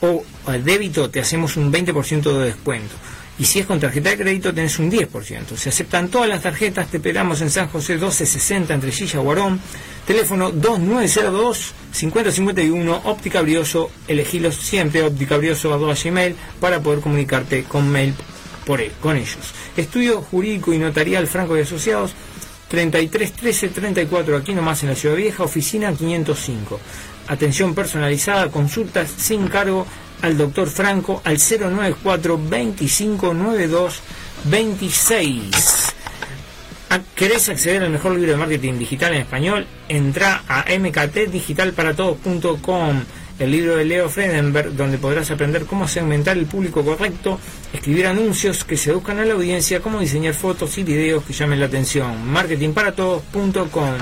o 0.01 0.25
a 0.47 0.53
débito, 0.59 1.11
te 1.11 1.21
hacemos 1.21 1.57
un 1.57 1.71
20% 1.71 2.39
de 2.39 2.47
descuento. 2.47 2.95
Y 3.39 3.45
si 3.45 3.61
es 3.61 3.67
con 3.67 3.79
tarjeta 3.81 4.11
de 4.11 4.19
crédito, 4.19 4.53
tenés 4.53 4.79
un 4.79 4.91
10%. 4.91 5.57
Se 5.57 5.71
aceptan 5.71 6.09
todas 6.09 6.29
las 6.29 6.43
tarjetas, 6.43 6.89
te 6.89 6.99
esperamos 6.99 7.41
en 7.41 7.49
San 7.51 7.69
José 7.69 7.95
1260, 7.95 8.75
entre 8.75 8.93
Silla 8.93 9.21
Guarón. 9.21 9.59
Teléfono 10.07 10.53
2902-5051, 10.53 13.01
Óptica 13.05 13.41
Brioso, 13.41 13.91
elegilos 14.07 14.57
siempre, 14.57 15.03
Óptica 15.03 15.39
Brioso, 15.39 15.73
arroba 15.73 15.95
gmail, 15.95 16.37
para 16.61 16.81
poder 16.81 17.01
comunicarte 17.01 17.65
con 17.65 17.89
mail 17.89 18.15
por 18.67 18.81
él, 18.81 18.93
con 19.01 19.17
ellos. 19.17 19.55
Estudio 19.77 20.23
Jurídico 20.23 20.73
y 20.73 20.79
Notarial 20.79 21.27
Franco 21.27 21.57
y 21.57 21.63
Asociados, 21.63 22.15
33 22.69 23.33
13 23.33 23.69
34 23.69 24.37
aquí 24.37 24.55
nomás 24.55 24.83
en 24.83 24.91
la 24.91 24.95
Ciudad 24.95 25.17
Vieja, 25.17 25.43
oficina 25.43 25.93
505. 25.93 26.81
Atención 27.29 27.75
personalizada, 27.75 28.51
consultas 28.51 29.11
sin 29.11 29.49
cargo 29.49 29.87
al 30.23 30.39
doctor 30.39 30.69
Franco 30.69 31.21
al 31.25 31.39
094 31.39 32.41
25 32.49 33.35
92 33.35 34.01
26. 34.45 35.51
Ah, 36.91 37.01
¿Querés 37.15 37.49
acceder 37.49 37.83
al 37.83 37.91
mejor 37.91 38.15
libro 38.15 38.33
de 38.33 38.37
marketing 38.37 38.79
digital 38.79 39.15
en 39.15 39.23
español? 39.23 39.67
Entra 39.89 40.45
a 40.47 40.67
mktdigitalparatodos.com, 40.79 43.03
el 43.39 43.51
libro 43.51 43.77
de 43.77 43.85
Leo 43.85 44.11
Fredenberg, 44.11 44.75
donde 44.75 44.99
podrás 44.99 45.31
aprender 45.31 45.65
cómo 45.65 45.89
segmentar 45.89 46.37
el 46.37 46.45
público 46.47 46.85
correcto, 46.85 47.39
escribir 47.73 48.07
anuncios 48.07 48.65
que 48.65 48.77
seduzcan 48.77 49.21
a 49.21 49.25
la 49.25 49.33
audiencia, 49.35 49.81
cómo 49.81 50.01
diseñar 50.01 50.35
fotos 50.35 50.77
y 50.79 50.83
videos 50.83 51.23
que 51.25 51.33
llamen 51.33 51.61
la 51.61 51.67
atención. 51.67 52.31
marketingparatodos.com. 52.31 53.99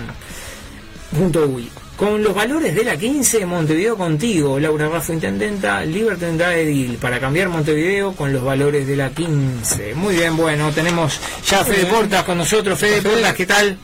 Con 2.01 2.23
los 2.23 2.35
valores 2.35 2.75
de 2.75 2.83
la 2.83 2.97
15, 2.97 3.45
Montevideo 3.45 3.95
contigo, 3.95 4.59
Laura 4.59 4.89
Raffo, 4.89 5.13
Intendenta, 5.13 5.85
Liberty 5.85 6.25
Andrade 6.25 6.63
Edil, 6.63 6.97
para 6.97 7.21
cambiar 7.21 7.51
Montevideo 7.51 8.15
con 8.15 8.33
los 8.33 8.43
valores 8.43 8.87
de 8.87 8.97
la 8.97 9.11
15. 9.11 9.95
Muy 9.97 10.15
bien, 10.15 10.35
bueno, 10.35 10.73
tenemos 10.73 11.21
ya 11.47 11.61
a 11.61 11.65
Fede 11.67 11.85
Portas 11.85 12.25
con 12.25 12.39
nosotros. 12.39 12.79
Fede 12.79 13.03
Portas, 13.03 13.35
¿qué 13.35 13.45
tal? 13.45 13.77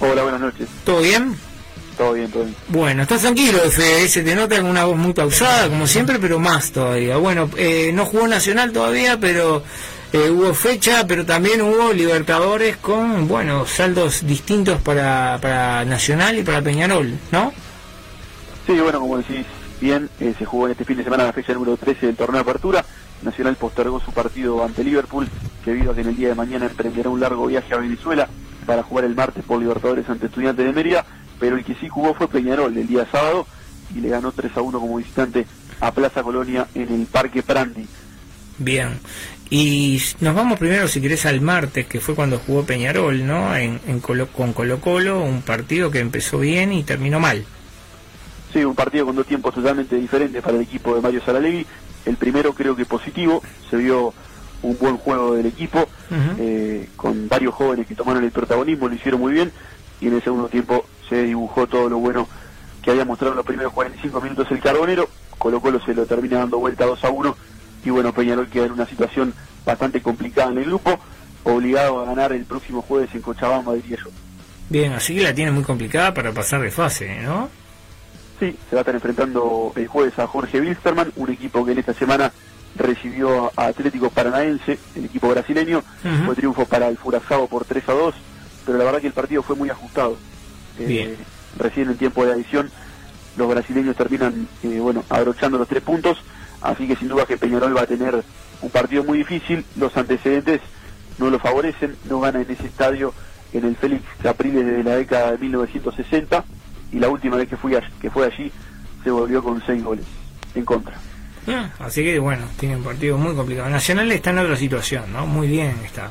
Hola, 0.00 0.24
buenas 0.24 0.42
noches. 0.42 0.68
¿Todo 0.84 1.00
bien? 1.00 1.34
Todo 1.96 2.12
bien, 2.12 2.30
todo 2.30 2.42
bien. 2.42 2.54
Bueno, 2.68 3.02
estás 3.04 3.22
tranquilo, 3.22 3.60
Fede, 3.70 4.08
se 4.10 4.20
te 4.22 4.34
nota 4.34 4.56
con 4.56 4.66
una 4.66 4.84
voz 4.84 4.98
muy 4.98 5.14
pausada, 5.14 5.70
como 5.70 5.86
siempre, 5.86 6.18
pero 6.18 6.38
más 6.38 6.70
todavía. 6.70 7.16
Bueno, 7.16 7.48
eh, 7.56 7.92
no 7.94 8.04
jugó 8.04 8.28
Nacional 8.28 8.72
todavía, 8.72 9.18
pero 9.18 9.62
eh, 10.12 10.30
hubo 10.30 10.52
fecha, 10.54 11.06
pero 11.06 11.24
también 11.24 11.62
hubo 11.62 11.92
Libertadores 11.92 12.76
con, 12.76 13.28
bueno, 13.28 13.66
saldos 13.66 14.26
distintos 14.26 14.80
para, 14.80 15.38
para 15.40 15.84
Nacional 15.84 16.38
y 16.38 16.42
para 16.42 16.62
Peñarol, 16.62 17.18
¿no? 17.30 17.52
Sí, 18.66 18.78
bueno, 18.78 19.00
como 19.00 19.18
decís 19.18 19.46
bien, 19.80 20.08
eh, 20.20 20.34
se 20.38 20.44
jugó 20.44 20.66
en 20.66 20.72
este 20.72 20.84
fin 20.84 20.96
de 20.96 21.04
semana 21.04 21.24
la 21.24 21.32
fecha 21.32 21.52
número 21.52 21.76
13 21.76 22.06
del 22.06 22.16
torneo 22.16 22.42
de 22.42 22.50
apertura. 22.50 22.84
Nacional 23.22 23.56
postergó 23.56 24.00
su 24.00 24.12
partido 24.12 24.64
ante 24.64 24.84
Liverpool, 24.84 25.28
debido 25.64 25.92
a 25.92 25.94
que 25.94 26.00
en 26.00 26.08
el 26.08 26.16
día 26.16 26.28
de 26.28 26.34
mañana 26.34 26.66
emprenderá 26.66 27.08
un 27.08 27.20
largo 27.20 27.46
viaje 27.46 27.74
a 27.74 27.78
Venezuela 27.78 28.28
para 28.66 28.82
jugar 28.82 29.04
el 29.04 29.14
martes 29.14 29.44
por 29.44 29.60
Libertadores 29.60 30.08
ante 30.08 30.26
Estudiantes 30.26 30.64
de 30.64 30.72
Mérida, 30.72 31.04
pero 31.38 31.56
el 31.56 31.64
que 31.64 31.74
sí 31.74 31.88
jugó 31.88 32.14
fue 32.14 32.28
Peñarol 32.28 32.76
el 32.76 32.86
día 32.86 33.06
sábado 33.10 33.46
y 33.94 34.00
le 34.00 34.08
ganó 34.08 34.32
3 34.32 34.56
a 34.56 34.62
1 34.62 34.80
como 34.80 34.96
visitante 34.96 35.46
a 35.80 35.92
Plaza 35.92 36.22
Colonia 36.22 36.66
en 36.74 36.92
el 36.92 37.06
Parque 37.06 37.42
Prandi. 37.42 37.86
Bien. 38.58 39.00
Y 39.50 40.00
nos 40.20 40.34
vamos 40.34 40.58
primero, 40.58 40.88
si 40.88 41.00
querés, 41.00 41.26
al 41.26 41.40
martes, 41.42 41.86
que 41.86 42.00
fue 42.00 42.14
cuando 42.14 42.38
jugó 42.38 42.64
Peñarol, 42.64 43.26
¿no? 43.26 43.54
En, 43.54 43.80
en 43.86 44.00
Colo- 44.00 44.28
con 44.28 44.52
Colo 44.54 44.80
Colo, 44.80 45.20
un 45.22 45.42
partido 45.42 45.90
que 45.90 45.98
empezó 46.00 46.38
bien 46.38 46.72
y 46.72 46.84
terminó 46.84 47.20
mal. 47.20 47.44
Sí, 48.52 48.64
un 48.64 48.74
partido 48.74 49.06
con 49.06 49.16
dos 49.16 49.26
tiempos 49.26 49.54
totalmente 49.54 49.96
diferentes 49.96 50.42
para 50.42 50.56
el 50.56 50.62
equipo 50.62 50.94
de 50.94 51.00
Mario 51.02 51.20
Saralegui. 51.24 51.66
El 52.06 52.16
primero 52.16 52.54
creo 52.54 52.74
que 52.74 52.84
positivo, 52.86 53.42
se 53.70 53.76
vio 53.76 54.12
un 54.62 54.78
buen 54.78 54.96
juego 54.96 55.34
del 55.34 55.46
equipo, 55.46 55.86
eh, 56.38 56.88
con 56.96 57.28
varios 57.28 57.54
jóvenes 57.54 57.86
que 57.86 57.94
tomaron 57.94 58.24
el 58.24 58.30
protagonismo, 58.30 58.88
lo 58.88 58.94
hicieron 58.94 59.20
muy 59.20 59.32
bien, 59.32 59.52
y 60.00 60.06
en 60.08 60.14
el 60.14 60.22
segundo 60.22 60.48
tiempo 60.48 60.86
se 61.08 61.22
dibujó 61.24 61.66
todo 61.66 61.88
lo 61.88 61.98
bueno 61.98 62.26
que 62.82 62.90
había 62.90 63.04
mostrado 63.04 63.32
en 63.32 63.36
los 63.36 63.46
primeros 63.46 63.72
45 63.72 64.20
minutos 64.20 64.46
el 64.50 64.60
Carbonero, 64.60 65.08
Colo 65.38 65.60
Colo 65.60 65.80
se 65.84 65.94
lo 65.94 66.06
termina 66.06 66.38
dando 66.38 66.58
vuelta 66.58 66.84
2 66.86 67.04
a 67.04 67.10
1, 67.10 67.36
y 67.84 67.90
bueno, 67.90 68.12
Peñarol 68.12 68.48
queda 68.48 68.66
en 68.66 68.72
una 68.72 68.86
situación 68.86 69.34
bastante 69.64 70.00
complicada 70.00 70.50
en 70.50 70.58
el 70.58 70.64
grupo, 70.64 70.98
obligado 71.44 72.00
a 72.00 72.06
ganar 72.06 72.32
el 72.32 72.44
próximo 72.44 72.82
jueves 72.82 73.10
en 73.14 73.22
Cochabamba, 73.22 73.74
diría 73.74 73.98
yo. 73.98 74.10
Bien, 74.68 74.92
así 74.92 75.14
que 75.14 75.22
la 75.22 75.34
tiene 75.34 75.50
muy 75.50 75.64
complicada 75.64 76.14
para 76.14 76.32
pasar 76.32 76.62
de 76.62 76.70
fase, 76.70 77.20
¿no? 77.22 77.48
Sí, 78.40 78.56
se 78.68 78.74
va 78.74 78.80
a 78.80 78.82
estar 78.82 78.94
enfrentando 78.94 79.72
el 79.76 79.86
jueves 79.86 80.18
a 80.18 80.26
Jorge 80.26 80.60
Wilstermann, 80.60 81.12
un 81.16 81.30
equipo 81.30 81.64
que 81.64 81.72
en 81.72 81.78
esta 81.78 81.94
semana 81.94 82.32
recibió 82.74 83.52
a 83.56 83.66
Atlético 83.66 84.10
Paranaense, 84.10 84.78
el 84.96 85.04
equipo 85.04 85.28
brasileño. 85.28 85.78
Ujú. 85.78 86.24
Fue 86.26 86.34
triunfo 86.34 86.64
para 86.64 86.88
el 86.88 86.96
Furazao 86.96 87.46
por 87.46 87.64
3 87.64 87.88
a 87.88 87.92
2, 87.92 88.14
pero 88.66 88.78
la 88.78 88.84
verdad 88.84 89.00
que 89.00 89.08
el 89.08 89.12
partido 89.12 89.42
fue 89.42 89.56
muy 89.56 89.70
ajustado. 89.70 90.16
Eh, 90.78 90.86
Bien. 90.86 91.16
Recién 91.58 91.90
en 91.90 91.98
tiempo 91.98 92.24
de 92.24 92.32
adición, 92.32 92.70
los 93.36 93.48
brasileños 93.48 93.96
terminan 93.96 94.48
eh, 94.62 94.78
bueno 94.80 95.04
abrochando 95.08 95.58
los 95.58 95.68
tres 95.68 95.82
puntos, 95.82 96.18
así 96.62 96.86
que 96.86 96.96
sin 96.96 97.08
duda 97.08 97.26
que 97.26 97.36
Peñarol 97.36 97.76
va 97.76 97.82
a 97.82 97.86
tener 97.86 98.22
un 98.60 98.70
partido 98.70 99.04
muy 99.04 99.18
difícil. 99.18 99.64
Los 99.76 99.96
antecedentes 99.96 100.60
no 101.18 101.30
lo 101.30 101.38
favorecen, 101.38 101.96
no 102.08 102.20
gana 102.20 102.40
en 102.40 102.50
ese 102.50 102.66
estadio 102.66 103.12
en 103.52 103.64
el 103.64 103.76
Félix 103.76 104.02
Capriles 104.22 104.64
desde 104.64 104.84
la 104.84 104.96
década 104.96 105.32
de 105.32 105.38
1960 105.38 106.44
y 106.92 106.98
la 106.98 107.08
última 107.08 107.36
vez 107.36 107.48
que, 107.48 107.56
fui 107.56 107.74
a- 107.74 107.82
que 108.00 108.10
fue 108.10 108.26
allí 108.26 108.50
se 109.04 109.10
volvió 109.10 109.42
con 109.42 109.62
seis 109.66 109.82
goles 109.82 110.04
en 110.54 110.64
contra. 110.64 110.94
Ah, 111.48 111.70
Así 111.80 112.02
que 112.04 112.18
bueno, 112.18 112.44
tiene 112.58 112.76
un 112.76 112.84
partido 112.84 113.18
muy 113.18 113.34
complicado. 113.34 113.68
Nacional 113.68 114.10
está 114.12 114.30
en 114.30 114.38
otra 114.38 114.56
situación, 114.56 115.12
¿no? 115.12 115.26
Muy 115.26 115.48
bien 115.48 115.76
está. 115.84 116.10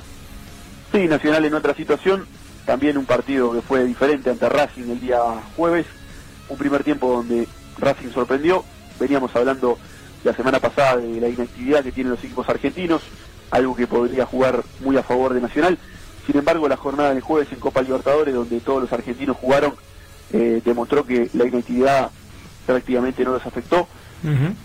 Sí, 0.92 1.08
Nacional 1.08 1.46
en 1.46 1.54
otra 1.54 1.74
situación, 1.74 2.26
también 2.66 2.98
un 2.98 3.06
partido 3.06 3.54
que 3.54 3.62
fue 3.62 3.86
diferente 3.86 4.30
ante 4.30 4.50
Racing 4.50 4.90
el 4.92 5.00
día 5.00 5.20
jueves, 5.56 5.86
un 6.50 6.58
primer 6.58 6.84
tiempo 6.84 7.10
donde 7.16 7.48
Racing 7.80 8.10
sorprendió, 8.14 8.66
veníamos 9.00 9.34
hablando 9.36 9.80
la 10.24 10.34
semana 10.34 10.60
pasada 10.60 10.98
de 10.98 11.20
la 11.20 11.30
inactividad 11.30 11.84
que 11.84 11.92
tienen 11.92 12.12
los 12.12 12.24
equipos 12.24 12.48
argentinos, 12.50 13.02
algo 13.50 13.76
que 13.76 13.88
podría 13.88 14.26
jugar 14.26 14.64
muy 14.82 14.98
a 14.98 15.04
favor 15.04 15.34
de 15.34 15.42
Nacional, 15.42 15.78
sin 16.26 16.38
embargo 16.38 16.68
la 16.68 16.78
jornada 16.78 17.14
del 17.14 17.22
jueves 17.22 17.52
en 17.52 17.60
Copa 17.60 17.82
Libertadores, 17.82 18.34
donde 18.34 18.60
todos 18.60 18.82
los 18.82 18.94
argentinos 18.94 19.38
jugaron, 19.38 19.74
eh, 20.32 20.62
demostró 20.64 21.06
que 21.06 21.30
la 21.34 21.46
inactividad 21.46 22.12
prácticamente 22.66 23.24
no 23.24 23.34
los 23.34 23.46
afectó, 23.46 23.88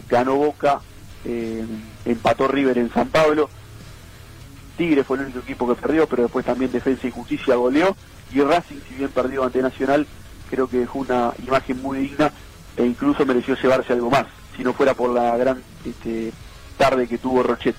ganó 0.08 0.34
Boca, 0.36 0.80
eh, 1.24 1.64
empató 2.04 2.46
River 2.46 2.78
en 2.78 2.92
San 2.92 3.08
Pablo, 3.08 3.48
Tigre 4.76 5.04
fue 5.04 5.16
el 5.16 5.24
único 5.24 5.38
equipo 5.38 5.66
que 5.66 5.80
perdió, 5.80 6.06
pero 6.06 6.24
después 6.24 6.44
también 6.44 6.70
Defensa 6.70 7.06
y 7.06 7.10
Justicia 7.10 7.56
goleó, 7.56 7.96
y 8.32 8.40
Racing, 8.40 8.76
si 8.88 8.94
bien 8.94 9.10
perdió 9.10 9.44
ante 9.44 9.62
Nacional, 9.62 10.06
creo 10.50 10.68
que 10.68 10.78
dejó 10.78 10.98
una 11.00 11.32
imagen 11.46 11.80
muy 11.82 11.98
digna 11.98 12.30
e 12.76 12.84
incluso 12.84 13.24
mereció 13.24 13.56
llevarse 13.56 13.94
algo 13.94 14.10
más, 14.10 14.26
si 14.56 14.64
no 14.64 14.72
fuera 14.72 14.94
por 14.94 15.10
la 15.10 15.36
gran 15.36 15.62
este, 15.84 16.32
tarde 16.76 17.06
que 17.06 17.18
tuvo 17.18 17.42
Rochet. 17.42 17.74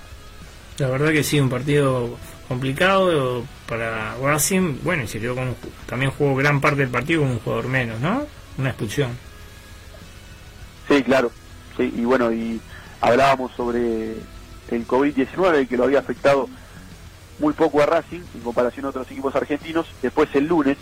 La 0.77 0.87
verdad 0.87 1.11
que 1.11 1.23
sí, 1.23 1.39
un 1.39 1.49
partido 1.49 2.17
complicado 2.47 3.43
para 3.67 4.15
Racing. 4.15 4.77
Bueno, 4.83 5.03
y 5.03 5.07
se 5.07 5.19
quedó 5.19 5.35
con 5.35 5.55
también 5.87 6.11
jugó 6.11 6.35
gran 6.35 6.61
parte 6.61 6.81
del 6.81 6.89
partido 6.89 7.21
con 7.21 7.31
un 7.31 7.39
jugador 7.39 7.67
menos, 7.67 7.99
¿no? 7.99 8.25
Una 8.57 8.69
expulsión. 8.69 9.11
Sí, 10.87 11.03
claro. 11.03 11.31
Sí, 11.75 11.93
y 11.95 12.05
bueno, 12.05 12.31
y 12.31 12.61
hablábamos 13.01 13.51
sobre 13.55 14.13
el 14.71 14.87
COVID-19 14.87 15.67
que 15.67 15.77
lo 15.77 15.83
había 15.85 15.99
afectado 15.99 16.47
muy 17.39 17.53
poco 17.53 17.81
a 17.81 17.85
Racing 17.85 18.21
en 18.33 18.41
comparación 18.41 18.85
a 18.85 18.89
otros 18.89 19.09
equipos 19.11 19.35
argentinos. 19.35 19.87
Después 20.01 20.29
el 20.33 20.47
lunes, 20.47 20.77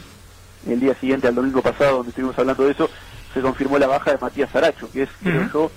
el 0.68 0.80
día 0.80 0.96
siguiente 0.96 1.28
al 1.28 1.36
domingo 1.36 1.62
pasado, 1.62 1.98
donde 1.98 2.10
estuvimos 2.10 2.38
hablando 2.38 2.66
de 2.66 2.72
eso, 2.72 2.90
se 3.34 3.42
confirmó 3.42 3.78
la 3.78 3.88
baja 3.88 4.12
de 4.12 4.18
Matías 4.18 4.56
Aracho, 4.56 4.90
que 4.92 5.04
es, 5.04 5.10
creo 5.22 5.42
Ujú. 5.42 5.52
yo, 5.54 5.72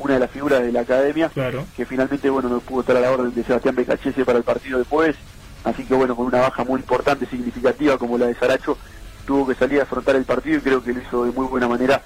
una 0.00 0.14
de 0.14 0.20
las 0.20 0.30
figuras 0.30 0.62
de 0.62 0.72
la 0.72 0.80
academia, 0.80 1.28
Claro. 1.28 1.66
que 1.76 1.84
finalmente, 1.84 2.30
bueno, 2.30 2.48
no 2.48 2.60
pudo 2.60 2.80
estar 2.80 2.96
a 2.96 3.00
la 3.00 3.10
orden 3.12 3.34
de 3.34 3.44
Sebastián 3.44 3.74
Becachese 3.74 4.24
para 4.24 4.38
el 4.38 4.44
partido 4.44 4.78
de. 4.78 5.14
Así 5.62 5.84
que, 5.84 5.94
bueno, 5.94 6.16
con 6.16 6.26
una 6.26 6.40
baja 6.40 6.64
muy 6.64 6.80
importante, 6.80 7.26
significativa 7.26 7.98
como 7.98 8.16
la 8.16 8.26
de 8.26 8.34
Saracho, 8.34 8.78
tuvo 9.26 9.46
que 9.46 9.54
salir 9.54 9.80
a 9.80 9.82
afrontar 9.82 10.16
el 10.16 10.24
partido 10.24 10.58
y 10.58 10.60
creo 10.62 10.82
que 10.82 10.94
lo 10.94 11.00
hizo 11.00 11.24
de 11.26 11.32
muy 11.32 11.46
buena 11.46 11.68
manera, 11.68 12.02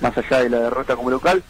más 0.00 0.16
allá 0.18 0.40
de 0.40 0.50
la 0.50 0.58
derrota 0.58 0.96
como 0.96 1.10
local, 1.10 1.42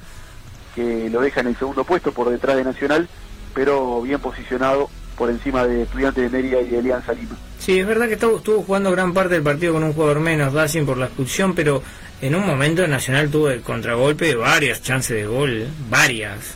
que 0.74 1.08
lo 1.08 1.22
deja 1.22 1.40
en 1.40 1.48
el 1.48 1.56
segundo 1.56 1.84
puesto 1.84 2.12
por 2.12 2.28
detrás 2.28 2.56
de 2.56 2.64
Nacional, 2.64 3.08
pero 3.54 4.02
bien 4.02 4.20
posicionado 4.20 4.90
por 5.18 5.28
encima 5.30 5.66
de 5.66 5.82
Estudiantes 5.82 6.30
de 6.30 6.30
Mérida 6.30 6.60
y 6.60 6.68
de 6.68 6.78
Alianza 6.78 7.12
Lima. 7.12 7.36
Sí, 7.58 7.80
es 7.80 7.86
verdad 7.86 8.06
que 8.06 8.14
estuvo, 8.14 8.36
estuvo 8.36 8.62
jugando 8.62 8.92
gran 8.92 9.12
parte 9.12 9.34
del 9.34 9.42
partido 9.42 9.74
con 9.74 9.82
un 9.82 9.92
jugador 9.92 10.20
menos, 10.20 10.54
Racing 10.54 10.86
por 10.86 10.96
la 10.96 11.06
expulsión, 11.06 11.54
pero 11.54 11.82
en 12.22 12.34
un 12.36 12.46
momento 12.46 12.86
Nacional 12.86 13.28
tuvo 13.30 13.50
el 13.50 13.60
contragolpe 13.62 14.36
varias 14.36 14.80
chances 14.80 15.16
de 15.16 15.26
gol, 15.26 15.66
varias. 15.90 16.54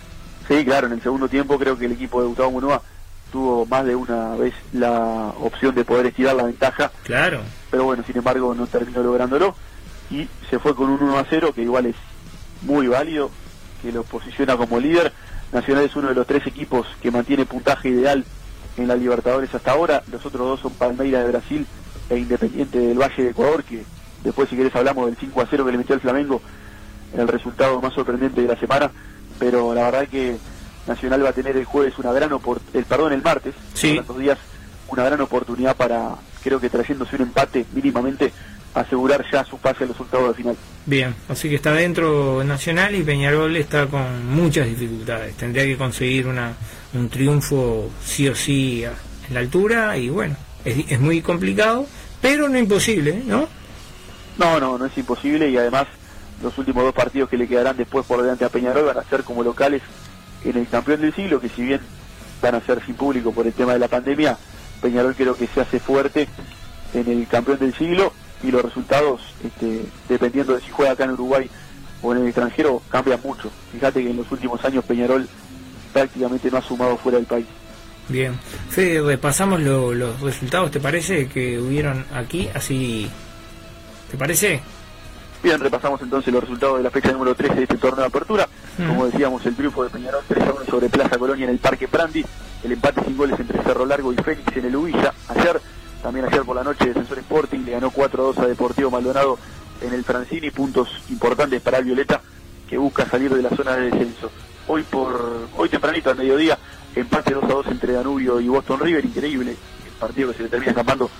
Sí, 0.48 0.64
claro, 0.64 0.86
en 0.86 0.94
el 0.94 1.02
segundo 1.02 1.28
tiempo 1.28 1.58
creo 1.58 1.76
que 1.76 1.86
el 1.86 1.92
equipo 1.92 2.20
de 2.22 2.28
Gustavo 2.28 2.52
Munúa 2.52 2.80
tuvo 3.32 3.66
más 3.66 3.84
de 3.84 3.94
una 3.96 4.36
vez 4.36 4.54
la 4.72 5.32
opción 5.40 5.74
de 5.74 5.84
poder 5.84 6.06
estirar 6.06 6.36
la 6.36 6.44
ventaja, 6.44 6.90
Claro. 7.04 7.40
pero 7.70 7.84
bueno, 7.84 8.04
sin 8.06 8.16
embargo 8.16 8.54
no 8.54 8.66
terminó 8.66 9.02
lográndolo 9.02 9.56
y 10.10 10.28
se 10.50 10.58
fue 10.58 10.74
con 10.74 10.88
un 10.90 11.02
1 11.02 11.18
a 11.18 11.26
0 11.28 11.52
que 11.54 11.62
igual 11.62 11.86
es 11.86 11.96
muy 12.62 12.86
válido, 12.86 13.30
que 13.82 13.90
lo 13.90 14.04
posiciona 14.04 14.56
como 14.56 14.78
líder. 14.78 15.12
Nacional 15.52 15.84
es 15.84 15.96
uno 15.96 16.08
de 16.08 16.14
los 16.14 16.26
tres 16.26 16.46
equipos 16.46 16.86
que 17.02 17.10
mantiene 17.10 17.44
puntaje 17.44 17.88
ideal 17.90 18.24
en 18.76 18.88
la 18.88 18.96
Libertadores 18.96 19.54
hasta 19.54 19.72
ahora, 19.72 20.02
los 20.10 20.24
otros 20.24 20.46
dos 20.46 20.60
son 20.60 20.72
Palmeiras 20.74 21.24
de 21.24 21.30
Brasil 21.30 21.66
e 22.10 22.18
Independiente 22.18 22.78
del 22.78 22.98
Valle 22.98 23.22
de 23.22 23.30
Ecuador, 23.30 23.62
que 23.64 23.82
después 24.24 24.48
si 24.48 24.56
querés 24.56 24.74
hablamos 24.74 25.06
del 25.06 25.16
5 25.16 25.40
a 25.40 25.46
0 25.48 25.64
que 25.64 25.72
le 25.72 25.78
metió 25.78 25.94
el 25.94 26.00
Flamengo, 26.00 26.40
el 27.16 27.28
resultado 27.28 27.80
más 27.80 27.92
sorprendente 27.92 28.40
de 28.40 28.48
la 28.48 28.58
semana, 28.58 28.90
pero 29.38 29.74
la 29.74 29.84
verdad 29.90 30.08
que 30.08 30.36
Nacional 30.86 31.24
va 31.24 31.28
a 31.28 31.32
tener 31.32 31.56
el 31.56 31.64
jueves 31.64 31.98
una 31.98 32.12
gran 32.12 32.32
oportunidad, 32.32 32.76
el 32.76 32.84
perdón, 32.84 33.12
el 33.12 33.22
martes, 33.22 33.54
Sí. 33.74 34.00
días, 34.18 34.38
una 34.88 35.04
gran 35.04 35.20
oportunidad 35.20 35.76
para, 35.76 36.16
creo 36.42 36.60
que 36.60 36.70
trayéndose 36.70 37.16
un 37.16 37.22
empate 37.22 37.64
mínimamente, 37.72 38.32
asegurar 38.74 39.22
ya 39.30 39.44
su 39.44 39.58
pase 39.58 39.84
a 39.84 39.86
los 39.86 40.00
octavos 40.00 40.28
de 40.28 40.34
final. 40.34 40.56
Bien, 40.86 41.14
así 41.28 41.48
que 41.48 41.56
está 41.56 41.72
dentro 41.72 42.42
Nacional 42.42 42.94
y 42.94 43.02
Peñarol 43.02 43.54
está 43.56 43.86
con 43.86 44.26
muchas 44.26 44.66
dificultades. 44.66 45.34
Tendría 45.36 45.64
que 45.64 45.76
conseguir 45.76 46.26
una, 46.26 46.54
un 46.94 47.08
triunfo 47.08 47.90
sí 48.04 48.28
o 48.28 48.34
sí 48.34 48.84
en 48.84 49.34
la 49.34 49.40
altura 49.40 49.96
y 49.96 50.08
bueno, 50.08 50.36
es, 50.64 50.90
es 50.90 51.00
muy 51.00 51.22
complicado, 51.22 51.86
pero 52.20 52.48
no 52.48 52.58
imposible, 52.58 53.22
¿no? 53.26 53.48
No, 54.38 54.60
no, 54.60 54.78
no 54.78 54.86
es 54.86 54.96
imposible 54.96 55.48
y 55.48 55.56
además 55.56 55.86
los 56.42 56.56
últimos 56.58 56.84
dos 56.84 56.94
partidos 56.94 57.28
que 57.28 57.36
le 57.36 57.48
quedarán 57.48 57.76
después 57.76 58.04
por 58.06 58.22
delante 58.22 58.44
a 58.44 58.48
Peñarol 58.48 58.86
van 58.86 58.98
a 58.98 59.04
ser 59.04 59.22
como 59.22 59.42
locales 59.42 59.82
en 60.44 60.56
el 60.56 60.68
campeón 60.68 61.00
del 61.00 61.14
siglo, 61.14 61.40
que 61.40 61.48
si 61.48 61.62
bien 61.62 61.80
van 62.40 62.56
a 62.56 62.60
ser 62.60 62.84
sin 62.84 62.94
público 62.94 63.32
por 63.32 63.46
el 63.46 63.52
tema 63.52 63.72
de 63.72 63.78
la 63.78 63.88
pandemia, 63.88 64.36
Peñarol 64.80 65.14
creo 65.14 65.36
que 65.36 65.46
se 65.46 65.60
hace 65.60 65.78
fuerte 65.78 66.28
en 66.92 67.08
el 67.08 67.26
campeón 67.28 67.58
del 67.58 67.74
siglo 67.74 68.12
y 68.42 68.50
los 68.50 68.62
resultados, 68.62 69.20
este, 69.44 69.82
dependiendo 70.08 70.54
de 70.54 70.60
si 70.60 70.70
juega 70.70 70.92
acá 70.92 71.04
en 71.04 71.12
Uruguay 71.12 71.48
o 72.02 72.12
en 72.12 72.22
el 72.22 72.26
extranjero, 72.26 72.82
cambian 72.88 73.20
mucho. 73.22 73.50
Fíjate 73.70 74.02
que 74.02 74.10
en 74.10 74.16
los 74.16 74.30
últimos 74.32 74.64
años 74.64 74.84
Peñarol 74.84 75.28
prácticamente 75.92 76.50
no 76.50 76.58
ha 76.58 76.62
sumado 76.62 76.96
fuera 76.96 77.18
del 77.18 77.26
país. 77.26 77.46
Bien. 78.08 78.38
Fede, 78.70 79.00
repasamos 79.02 79.60
lo- 79.60 79.94
los 79.94 80.20
resultados, 80.20 80.70
¿te 80.70 80.80
parece? 80.80 81.28
Que 81.28 81.58
hubieron 81.60 82.04
aquí, 82.14 82.48
así... 82.54 83.08
¿Te 84.10 84.16
parece? 84.16 84.60
Bien, 85.42 85.58
repasamos 85.58 86.00
entonces 86.02 86.32
los 86.32 86.42
resultados 86.42 86.76
de 86.78 86.82
la 86.84 86.90
fecha 86.90 87.12
número 87.12 87.34
13 87.34 87.54
de 87.54 87.62
este 87.62 87.76
torneo 87.78 88.02
de 88.02 88.06
apertura. 88.08 88.46
Mm. 88.78 88.88
Como 88.88 89.06
decíamos, 89.06 89.44
el 89.46 89.56
triunfo 89.56 89.84
de 89.84 89.90
Peñarol 89.90 90.22
3 90.28 90.46
a 90.48 90.52
1 90.52 90.64
sobre 90.66 90.88
Plaza 90.88 91.16
Colonia 91.18 91.44
en 91.44 91.50
el 91.50 91.58
Parque 91.58 91.88
Prandi. 91.88 92.24
El 92.62 92.72
empate 92.72 93.02
sin 93.04 93.16
goles 93.16 93.40
entre 93.40 93.60
Cerro 93.62 93.84
Largo 93.86 94.12
y 94.12 94.16
Fénix 94.16 94.56
en 94.56 94.66
el 94.66 94.76
Ubilla. 94.76 95.12
Ayer, 95.28 95.60
también 96.02 96.26
ayer 96.26 96.42
por 96.42 96.54
la 96.54 96.62
noche, 96.62 96.86
Defensor 96.86 97.18
Sporting 97.18 97.60
le 97.64 97.72
ganó 97.72 97.90
4 97.90 98.22
a 98.22 98.26
2 98.26 98.38
a 98.38 98.46
Deportivo 98.46 98.90
Maldonado 98.90 99.38
en 99.80 99.92
el 99.94 100.04
Francini. 100.04 100.50
Puntos 100.50 100.88
importantes 101.08 101.60
para 101.62 101.78
el 101.78 101.84
Violeta, 101.86 102.20
que 102.68 102.76
busca 102.78 103.04
salir 103.06 103.34
de 103.34 103.42
la 103.42 103.50
zona 103.50 103.76
de 103.76 103.90
descenso. 103.90 104.30
Hoy 104.74 104.84
por 104.84 105.48
hoy 105.58 105.68
tempranito, 105.68 106.08
al 106.08 106.16
mediodía, 106.16 106.58
empate 106.96 107.34
2 107.34 107.44
a 107.44 107.46
2 107.46 107.66
entre 107.66 107.92
Danubio 107.92 108.40
y 108.40 108.48
Boston 108.48 108.80
River. 108.80 109.04
Increíble 109.04 109.50
el 109.50 109.92
partido 110.00 110.30
que 110.30 110.38
se 110.38 110.42
le 110.44 110.48
termina 110.48 110.70
escapando 110.70 111.10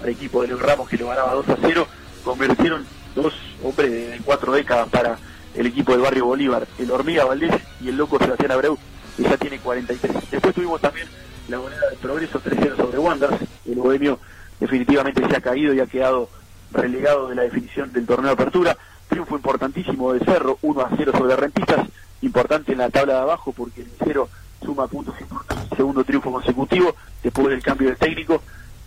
al 0.00 0.10
equipo 0.10 0.40
de 0.40 0.46
León 0.46 0.60
Ramos, 0.60 0.88
que 0.88 0.96
lo 0.96 1.08
ganaba 1.08 1.34
2 1.34 1.48
a 1.48 1.56
0. 1.60 1.88
Convirtieron 2.22 2.86
dos 3.16 3.34
hombres 3.64 3.90
de 3.90 4.20
cuatro 4.24 4.52
décadas 4.52 4.88
para 4.90 5.18
el 5.56 5.66
equipo 5.66 5.90
del 5.90 6.02
barrio 6.02 6.26
Bolívar, 6.26 6.68
el 6.78 6.88
Hormiga 6.88 7.24
Valdés 7.24 7.52
y 7.80 7.88
el 7.88 7.96
loco 7.96 8.16
Sebastián 8.16 8.52
Abreu, 8.52 8.78
que 9.16 9.24
ya 9.24 9.36
tiene 9.36 9.58
43. 9.58 10.30
Después 10.30 10.54
tuvimos 10.54 10.80
también 10.80 11.08
la 11.48 11.58
moneda 11.58 11.90
de 11.90 11.96
progreso 11.96 12.40
3-0 12.40 12.76
sobre 12.76 12.98
Wanderers. 13.00 13.40
El 13.66 13.74
bohemio 13.74 14.20
definitivamente 14.60 15.28
se 15.28 15.36
ha 15.36 15.40
caído 15.40 15.74
y 15.74 15.80
ha 15.80 15.86
quedado 15.86 16.28
relegado 16.70 17.28
de 17.28 17.34
la 17.34 17.42
definición 17.42 17.92
del 17.92 18.06
torneo 18.06 18.28
de 18.28 18.34
apertura. 18.34 18.76
Triunfo 19.08 19.34
importantísimo 19.34 20.12
de 20.12 20.20
Cerro, 20.20 20.58
1 20.62 20.80
a 20.80 20.90
0 20.96 21.12
sobre 21.18 21.34
Rentistas, 21.34 21.88
importante 22.22 22.72
en 22.72 22.78
la 22.78 22.90
tabla 22.90 23.14
de 23.14 23.20
abajo 23.20 23.52
porque 23.52 23.82
el 23.82 23.90
Cero 24.02 24.28
suma 24.64 24.86
puntos 24.86 25.18
importantes, 25.20 25.76
segundo 25.76 26.04
triunfo 26.04 26.30
consecutivo 26.32 26.94
después 27.22 27.48
del 27.48 27.62
cambio 27.62 27.88
de 27.88 27.96
técnico 27.96 28.42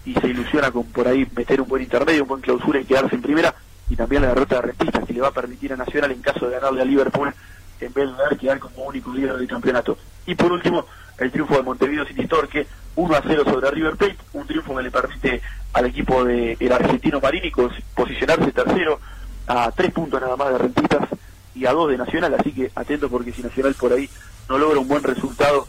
y 0.06 0.14
se 0.16 0.28
ilusiona 0.28 0.72
con 0.72 0.86
por 0.86 1.08
ahí 1.08 1.28
meter 1.36 1.62
un 1.62 1.68
buen 1.68 1.82
intermedio, 1.82 2.24
un 2.24 2.28
buen 2.28 2.42
clausura 2.42 2.80
y 2.80 2.86
quedarse 2.86 3.16
en 3.16 3.22
primera 3.22 3.56
y 3.90 3.96
también 3.96 4.22
la 4.22 4.30
derrota 4.30 4.56
de 4.56 4.62
Rentistas 4.62 5.06
que 5.06 5.14
le 5.14 5.22
va 5.22 5.30
a 5.30 5.34
permitir 5.34 5.74
a 5.74 5.78
Nacional 5.78 6.12
en 6.12 6.22
caso 6.22 6.48
de 6.48 6.56
ganarle 6.56 6.82
a 6.82 6.86
Liverpool 6.86 7.34
en 7.80 7.94
vez 7.94 8.10
de 8.30 8.38
quedar 8.38 8.60
como 8.60 8.84
único 8.86 9.14
líder 9.14 9.36
del 9.36 9.48
campeonato. 9.48 9.98
Y 10.26 10.36
por 10.36 10.52
último, 10.52 10.86
el 11.18 11.32
triunfo 11.32 11.56
de 11.56 11.64
Montevideo 11.64 12.06
City 12.06 12.28
Torque, 12.28 12.66
1 12.96 13.16
a 13.16 13.22
0 13.26 13.44
sobre 13.46 13.72
River 13.72 13.96
Plate, 13.98 14.18
un 14.34 14.48
triunfo 14.48 14.76
que 14.76 14.84
le 14.84 14.92
permite 14.92 15.42
al 15.74 15.86
equipo 15.86 16.24
de 16.24 16.56
el 16.60 16.72
argentino 16.72 17.20
Marínico 17.20 17.70
posicionarse 17.96 18.52
tercero 18.52 19.00
a 19.48 19.72
tres 19.72 19.92
puntos 19.92 20.22
nada 20.22 20.38
más 20.38 20.54
de 20.54 20.58
Rentistas 20.58 21.10
y 21.56 21.66
a 21.66 21.72
dos 21.72 21.90
de 21.90 21.98
Nacional, 21.98 22.36
así 22.40 22.52
que 22.52 22.72
atento 22.76 23.10
porque 23.10 23.32
si 23.32 23.42
Nacional 23.42 23.74
por 23.76 23.94
ahí 23.94 24.10
no 24.50 24.58
logra 24.58 24.80
un 24.80 24.88
buen 24.88 25.04
resultado 25.04 25.68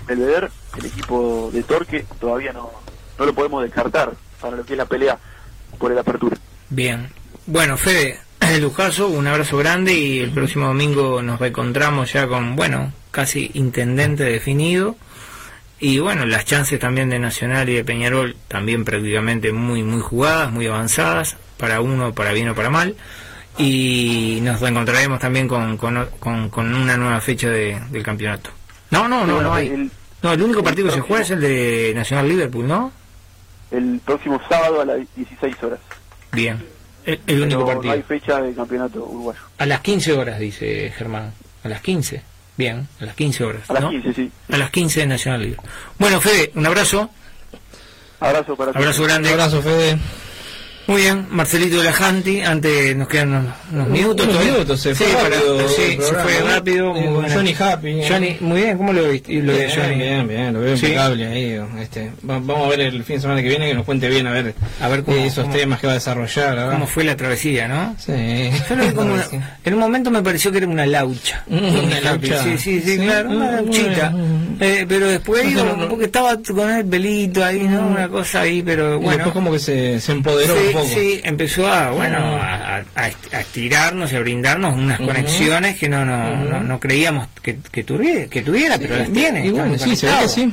en 0.00 0.06
Belvedere, 0.06 0.48
el 0.78 0.86
equipo 0.86 1.50
de 1.52 1.62
Torque 1.62 2.06
todavía 2.20 2.52
no, 2.52 2.70
no 3.18 3.26
lo 3.26 3.34
podemos 3.34 3.62
descartar 3.62 4.12
para 4.40 4.56
lo 4.56 4.64
que 4.64 4.74
es 4.74 4.78
la 4.78 4.86
pelea 4.86 5.18
por 5.78 5.92
el 5.92 5.98
apertura. 5.98 6.36
Bien. 6.70 7.10
Bueno, 7.46 7.76
Fede, 7.76 8.20
Lujaso, 8.60 9.08
un 9.08 9.26
abrazo 9.26 9.56
grande 9.58 9.94
y 9.94 10.20
el 10.20 10.30
próximo 10.30 10.66
domingo 10.66 11.22
nos 11.22 11.40
reencontramos 11.40 12.12
ya 12.12 12.26
con, 12.26 12.56
bueno, 12.56 12.92
casi 13.10 13.50
intendente 13.54 14.24
definido. 14.24 14.96
Y 15.80 16.00
bueno, 16.00 16.26
las 16.26 16.44
chances 16.44 16.78
también 16.80 17.08
de 17.08 17.20
Nacional 17.20 17.68
y 17.68 17.74
de 17.74 17.84
Peñarol 17.84 18.36
también 18.48 18.84
prácticamente 18.84 19.52
muy, 19.52 19.84
muy 19.84 20.00
jugadas, 20.00 20.50
muy 20.50 20.66
avanzadas, 20.66 21.36
para 21.56 21.80
uno, 21.80 22.12
para 22.14 22.32
bien 22.32 22.48
o 22.48 22.54
para 22.54 22.70
mal. 22.70 22.96
Y 23.58 24.38
nos 24.42 24.60
reencontraremos 24.60 25.18
también 25.18 25.48
con, 25.48 25.76
con, 25.76 26.48
con, 26.48 26.74
una 26.74 26.96
nueva 26.96 27.20
fecha 27.20 27.48
de, 27.50 27.80
del 27.90 28.02
campeonato. 28.02 28.50
No, 28.90 29.08
no, 29.08 29.26
no, 29.26 29.42
no 29.42 29.52
hay. 29.52 29.90
no, 30.22 30.32
el 30.32 30.42
único 30.42 30.62
partido 30.62 30.88
que 30.88 30.94
se 30.94 31.00
juega 31.00 31.22
es 31.22 31.30
el 31.30 31.40
de 31.40 31.92
Nacional 31.94 32.28
Liverpool, 32.28 32.68
¿no? 32.68 32.92
El 33.70 34.00
próximo 34.04 34.40
sábado 34.48 34.80
a 34.80 34.84
las 34.84 34.98
16 35.16 35.62
horas. 35.62 35.80
Bien. 36.32 36.64
El, 37.04 37.42
único 37.42 37.64
partido. 37.64 37.86
No 37.86 37.92
hay 37.92 38.02
fecha 38.02 38.40
de 38.40 38.54
campeonato 38.54 39.04
uruguayo. 39.04 39.40
A 39.56 39.66
las 39.66 39.80
15 39.80 40.12
horas, 40.12 40.38
dice 40.38 40.92
Germán. 40.96 41.32
A 41.64 41.68
las 41.68 41.80
15. 41.80 42.22
Bien, 42.56 42.88
a 43.00 43.04
las 43.04 43.14
15 43.14 43.44
horas. 43.44 43.70
A 43.70 43.74
las 43.74 43.84
15, 43.84 44.14
sí. 44.14 44.30
A 44.50 44.56
las 44.56 44.70
15 44.70 45.00
de 45.00 45.06
Nacional 45.06 45.42
Libre. 45.42 45.60
Bueno, 45.98 46.20
Fede, 46.20 46.52
un 46.54 46.66
abrazo. 46.66 47.08
Abrazo 48.20 48.56
para 48.56 48.72
Abrazo 48.72 49.04
grande. 49.04 49.30
Abrazo, 49.30 49.62
Fede. 49.62 49.98
Muy 50.88 51.02
bien, 51.02 51.26
Marcelito 51.28 51.76
de 51.76 51.84
la 51.84 51.92
Janti, 51.92 52.40
antes 52.40 52.96
nos 52.96 53.08
quedan 53.08 53.52
unos, 53.70 53.88
minutos. 53.90 54.26
Unos 54.26 54.42
minutos, 54.42 54.80
se 54.80 54.94
fue 54.94 55.06
rápido. 55.06 55.68
sí, 55.68 55.98
se 56.00 56.14
fue 56.14 56.40
rápido. 56.40 56.94
Muy 56.94 57.30
Johnny 57.30 57.54
Happy. 57.60 58.00
Johnny, 58.08 58.38
muy 58.40 58.62
bien, 58.62 58.78
¿cómo 58.78 58.94
lo 58.94 59.10
viste? 59.10 59.34
Lo 59.34 59.52
bien, 59.52 59.70
Johnny? 59.70 59.94
bien, 59.96 60.26
bien, 60.26 60.54
lo 60.54 60.60
veo 60.60 60.74
impecable 60.74 61.26
ahí. 61.26 61.60
Este, 61.78 62.10
vamos 62.22 62.66
a 62.66 62.68
ver 62.70 62.80
el 62.80 63.04
fin 63.04 63.16
de 63.16 63.20
semana 63.20 63.42
que 63.42 63.48
viene 63.48 63.68
que 63.68 63.74
nos 63.74 63.84
cuente 63.84 64.08
bien 64.08 64.26
a 64.28 64.30
ver, 64.30 64.54
a 64.80 64.88
ver 64.88 65.04
cómo, 65.04 65.18
esos 65.18 65.50
temas 65.50 65.78
que 65.78 65.88
va 65.88 65.92
a 65.92 65.96
desarrollar. 65.96 66.70
Cómo 66.70 66.86
fue 66.86 67.04
la 67.04 67.18
travesía, 67.18 67.68
¿no? 67.68 67.94
Sí. 67.98 68.50
Yo 68.70 68.74
lo 68.74 68.86
vi 68.86 68.92
como 68.92 69.14
en 69.64 69.74
un 69.74 69.80
momento 69.80 70.10
me 70.10 70.22
pareció 70.22 70.50
que 70.50 70.56
era 70.56 70.68
una 70.68 70.86
laucha. 70.86 71.44
Una 71.48 72.00
laucha. 72.00 72.44
Sí, 72.44 72.56
sí, 72.56 72.80
sí, 72.80 72.96
claro, 72.96 73.28
una 73.28 73.52
lauchita. 73.60 74.14
Eh, 74.58 74.86
pero 74.88 75.08
después 75.08 75.46
digo, 75.46 75.64
porque 75.90 76.06
estaba 76.06 76.38
con 76.38 76.70
el 76.70 76.86
pelito 76.86 77.44
ahí, 77.44 77.64
¿no? 77.64 77.88
Una 77.88 78.08
cosa 78.08 78.40
ahí, 78.40 78.62
pero 78.62 78.98
bueno. 78.98 79.10
después 79.10 79.34
como 79.34 79.52
que 79.52 79.58
se, 79.58 80.00
se 80.00 80.12
empoderó 80.12 80.54
un 80.54 80.77
poco. 80.82 80.88
Sí, 80.94 81.20
empezó 81.24 81.66
a, 81.66 81.90
bueno, 81.90 82.18
a, 82.18 82.82
a, 82.94 83.40
estirarnos 83.40 84.12
y 84.12 84.16
a 84.16 84.20
brindarnos 84.20 84.74
unas 84.74 84.98
conexiones 84.98 85.78
que 85.78 85.88
no, 85.88 86.04
no, 86.04 86.60
no, 86.62 86.80
creíamos 86.80 87.28
que, 87.42 87.58
que, 87.70 87.84
tuviera, 87.84 88.26
que 88.26 88.42
tuviera, 88.42 88.78
pero 88.78 88.96
las 88.96 89.12
tiene. 89.12 89.46
Y 89.46 89.50
bueno, 89.50 89.78
sí, 89.78 89.96
sí, 89.96 90.06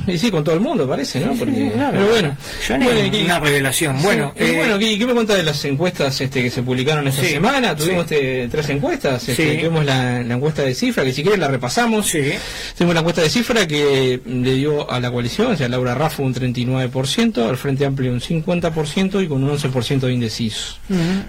y 0.06 0.18
sí, 0.18 0.30
con 0.30 0.44
todo 0.44 0.54
el 0.54 0.60
mundo 0.60 0.88
parece, 0.88 1.20
¿no? 1.20 1.34
Porque, 1.34 1.72
pero 1.74 2.06
bueno, 2.08 2.36
bueno 2.68 2.86
una 3.24 3.40
revelación. 3.40 4.02
Bueno, 4.02 4.32
eh, 4.36 4.54
bueno 4.56 4.78
¿qué, 4.78 4.98
¿qué, 4.98 5.06
me 5.06 5.14
cuenta 5.14 5.34
de 5.34 5.42
las 5.42 5.64
encuestas 5.64 6.20
este, 6.20 6.42
que 6.42 6.50
se 6.50 6.62
publicaron 6.62 7.06
esta 7.08 7.22
semana? 7.22 7.76
Tuvimos 7.76 8.10
este, 8.10 8.48
tres 8.48 8.68
encuestas, 8.70 9.28
este, 9.28 9.56
tuvimos 9.56 9.84
la, 9.84 10.22
la, 10.22 10.34
encuesta 10.34 10.62
de 10.62 10.74
cifra, 10.74 11.04
que 11.04 11.12
si 11.12 11.22
quieren 11.22 11.40
la 11.40 11.48
repasamos. 11.48 12.10
Tuvimos 12.10 12.94
la 12.94 13.00
encuesta 13.00 13.22
de 13.22 13.30
cifra 13.30 13.66
que 13.66 14.20
le 14.24 14.54
dio 14.54 14.90
a 14.90 15.00
la 15.00 15.10
coalición, 15.10 15.52
o 15.52 15.56
sea, 15.56 15.68
Laura 15.68 15.94
Raffo 15.94 16.22
un 16.22 16.34
39%, 16.34 17.48
al 17.48 17.56
Frente 17.56 17.84
Amplio 17.84 18.12
un 18.12 18.20
50% 18.20 19.22
y 19.22 19.28
con 19.28 19.42
un 19.42 19.56
11% 19.56 20.00
de 20.00 20.12
indecisos. 20.16 20.80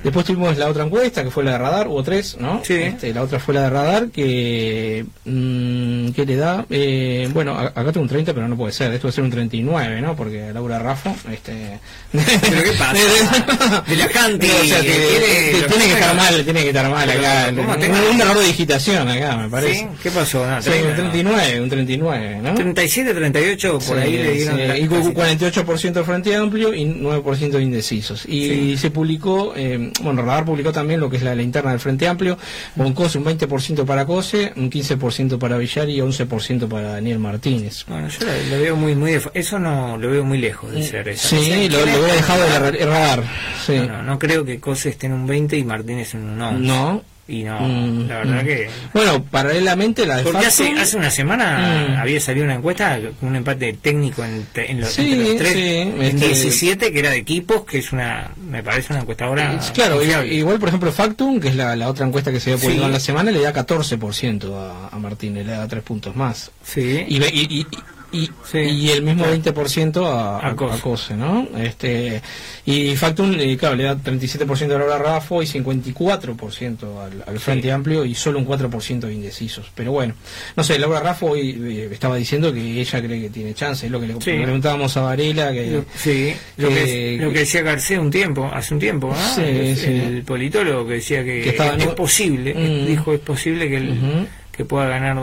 Después 0.03 0.25
tuvimos 0.25 0.57
la 0.57 0.67
otra 0.67 0.83
encuesta, 0.83 1.23
que 1.23 1.31
fue 1.31 1.43
la 1.43 1.51
de 1.51 1.57
Radar, 1.57 1.87
hubo 1.87 2.03
tres, 2.03 2.37
¿no? 2.39 2.61
Sí. 2.63 2.73
Este, 2.73 3.13
la 3.13 3.23
otra 3.23 3.39
fue 3.39 3.53
la 3.53 3.63
de 3.63 3.69
Radar, 3.69 4.07
que, 4.09 5.05
mm, 5.25 6.09
¿qué 6.09 6.25
le 6.25 6.35
da? 6.35 6.65
Eh, 6.69 7.29
bueno, 7.33 7.57
acá 7.57 7.91
tengo 7.91 8.01
un 8.01 8.07
30, 8.07 8.33
pero 8.33 8.47
no 8.47 8.57
puede 8.57 8.71
ser, 8.71 8.93
esto 8.93 9.07
va 9.07 9.09
a 9.09 9.13
ser 9.13 9.23
un 9.23 9.31
39, 9.31 10.01
¿no? 10.01 10.15
Porque 10.15 10.51
Laura 10.53 10.79
Raffo, 10.79 11.15
este... 11.31 11.79
¿Pero 12.11 12.63
qué 12.63 12.71
pasa? 12.77 13.83
de 13.87 13.95
la 13.95 14.07
gente, 14.07 14.51
o 14.51 14.65
sea, 14.65 14.81
que, 14.81 15.65
tiene 15.67 15.85
que 15.85 15.93
estar 15.93 16.15
mal, 16.15 16.43
tiene 16.43 16.61
que 16.61 16.69
estar 16.69 16.89
mal 16.89 17.09
acá. 17.09 17.51
Un 17.51 18.21
error 18.21 18.39
de 18.39 18.45
digitación 18.45 19.07
acá, 19.07 19.37
me 19.37 19.49
parece. 19.49 19.79
¿Sí? 19.79 19.87
¿Qué 20.03 20.11
pasó? 20.11 20.45
No, 20.45 20.61
sí, 20.61 20.69
un 20.69 20.95
39, 20.95 21.61
un 21.61 21.69
39, 21.69 22.39
¿no? 22.41 22.53
37, 22.55 23.13
38, 23.13 23.79
por 23.79 23.99
ahí 23.99 24.17
le 24.17 24.31
dieron. 24.31 24.55
Sí, 24.55 24.63
y 24.83 24.87
48% 24.87 26.03
Frente 26.03 26.35
Amplio 26.35 26.73
y 26.73 26.85
9% 26.85 27.49
de 27.49 27.61
indecisos. 27.61 28.25
Y 28.27 28.76
se 28.77 28.91
publicó, 28.91 29.53
eh, 29.55 29.91
bueno, 30.01 30.21
Radar 30.21 30.45
publicó 30.45 30.71
también 30.71 30.99
lo 30.99 31.09
que 31.09 31.17
es 31.17 31.23
la, 31.23 31.35
interna 31.41 31.71
del 31.71 31.79
Frente 31.79 32.07
Amplio. 32.07 32.37
Boncose 32.75 33.17
un 33.17 33.25
20% 33.25 33.85
para 33.85 34.05
Cose, 34.05 34.53
un 34.55 34.69
15% 34.69 35.37
para 35.37 35.57
Villar 35.57 35.89
y 35.89 35.99
11% 35.99 36.67
para 36.67 36.93
Daniel 36.93 37.19
Martínez. 37.19 37.85
Bueno, 37.87 38.07
yo 38.09 38.25
lo, 38.25 38.61
veo 38.61 38.75
muy, 38.75 38.95
muy. 38.95 39.19
Eso 39.33 39.59
no 39.59 39.97
lo 39.97 40.09
veo 40.09 40.23
muy 40.23 40.37
lejos 40.37 40.71
de 40.71 40.83
ser 40.83 41.07
eso. 41.09 41.35
Sí, 41.35 41.69
lo, 41.69 41.85
lo, 41.85 42.03
dejado 42.03 42.71
de 42.71 42.85
Radar. 42.85 43.23
Sí. 43.65 43.77
No, 43.77 44.03
no, 44.03 44.19
creo 44.19 44.45
que 44.45 44.59
Cose 44.59 44.89
esté 44.89 45.07
en 45.07 45.13
un 45.13 45.27
20 45.27 45.57
y 45.57 45.63
Martínez 45.63 46.13
en 46.13 46.23
un 46.29 46.41
11. 46.41 46.67
No. 46.67 47.16
Y 47.27 47.43
no, 47.43 47.59
mm, 47.59 48.07
la 48.07 48.17
verdad 48.19 48.43
mm. 48.43 48.45
que. 48.45 48.69
Bueno, 48.93 49.23
paralelamente 49.23 50.05
la 50.05 50.17
de 50.17 50.23
Porque 50.23 50.45
hace, 50.45 50.71
hace 50.71 50.95
una 50.95 51.09
semana 51.11 51.89
mm. 51.89 51.99
había 51.99 52.19
salido 52.21 52.45
una 52.45 52.55
encuesta 52.55 52.99
con 53.19 53.29
un 53.29 53.35
empate 53.35 53.73
técnico 53.73 54.23
en, 54.23 54.47
en 54.55 54.79
los, 54.79 54.89
sí, 54.89 55.11
entre 55.11 55.27
los 55.27 55.37
tres. 55.37 55.53
Sí, 55.53 55.77
en 55.77 56.19
17, 56.19 56.71
este 56.71 56.93
que 56.93 56.99
era 56.99 57.09
de 57.09 57.17
equipos, 57.17 57.65
que 57.65 57.79
es 57.79 57.91
una. 57.91 58.31
Me 58.49 58.63
parece 58.63 58.93
una 58.93 59.01
encuesta 59.01 59.25
ahora. 59.25 59.59
Claro, 59.73 60.01
igual, 60.23 60.59
por 60.59 60.69
ejemplo, 60.69 60.91
Factum, 60.91 61.39
que 61.39 61.49
es 61.49 61.55
la, 61.55 61.75
la 61.75 61.89
otra 61.89 62.07
encuesta 62.07 62.31
que 62.31 62.39
se 62.39 62.51
había 62.53 62.61
publicado 62.61 62.87
en 62.87 62.93
la 62.93 62.99
semana, 62.99 63.31
le 63.31 63.41
da 63.41 63.53
14% 63.53 64.53
a, 64.53 64.95
a 64.95 64.99
Martín, 64.99 65.33
le 65.33 65.43
da 65.43 65.67
3 65.67 65.83
puntos 65.83 66.15
más. 66.15 66.51
Sí. 66.63 67.05
Y, 67.07 67.21
y, 67.21 67.59
y 67.59 67.67
y, 68.11 68.29
y 68.53 68.89
el 68.89 69.01
mismo 69.03 69.25
20% 69.25 70.05
a, 70.05 70.39
a, 70.39 70.51
a, 70.51 70.55
Cose, 70.79 71.15
¿no? 71.15 71.47
Este, 71.57 72.21
y 72.65 72.95
Factum, 72.95 73.35
eh, 73.37 73.57
claro, 73.57 73.75
le 73.75 73.83
da 73.83 73.97
37% 73.97 74.63
a 74.63 74.77
Laura 74.77 74.97
Rafo 74.97 75.43
y 75.43 75.45
54% 75.45 77.01
al, 77.01 77.23
al 77.27 77.39
Frente 77.39 77.71
Amplio 77.71 78.05
y 78.05 78.15
solo 78.15 78.39
un 78.39 78.47
4% 78.47 78.99
de 78.99 79.13
indecisos. 79.13 79.71
Pero 79.75 79.91
bueno, 79.91 80.13
no 80.55 80.63
sé, 80.63 80.79
Laura 80.79 81.01
Rafo 81.01 81.27
hoy 81.27 81.49
eh, 81.61 81.89
estaba 81.91 82.15
diciendo 82.15 82.53
que 82.53 82.79
ella 82.79 83.01
cree 83.01 83.21
que 83.21 83.29
tiene 83.29 83.53
chance, 83.53 83.85
es 83.85 83.91
lo 83.91 83.99
que 83.99 84.07
le 84.07 84.15
preguntábamos 84.15 84.95
a 84.95 85.01
Varela. 85.01 85.51
Que, 85.51 85.83
sí, 85.95 86.33
lo, 86.55 86.69
que, 86.69 87.17
lo 87.19 87.31
que 87.31 87.39
decía 87.39 87.61
García 87.61 87.99
un 87.99 88.11
tiempo, 88.11 88.49
hace 88.53 88.73
un 88.73 88.79
tiempo, 88.79 89.13
¿no? 89.13 89.43
el, 89.43 90.23
politólogo 90.23 90.87
que 90.87 90.93
decía 90.95 91.23
que, 91.23 91.49
es, 91.49 91.87
posible, 91.87 92.53
mm. 92.53 92.85
dijo 92.85 93.13
es 93.13 93.19
posible 93.19 93.69
que, 93.69 94.25
que 94.51 94.65
pueda 94.65 94.87
ganar 94.87 95.17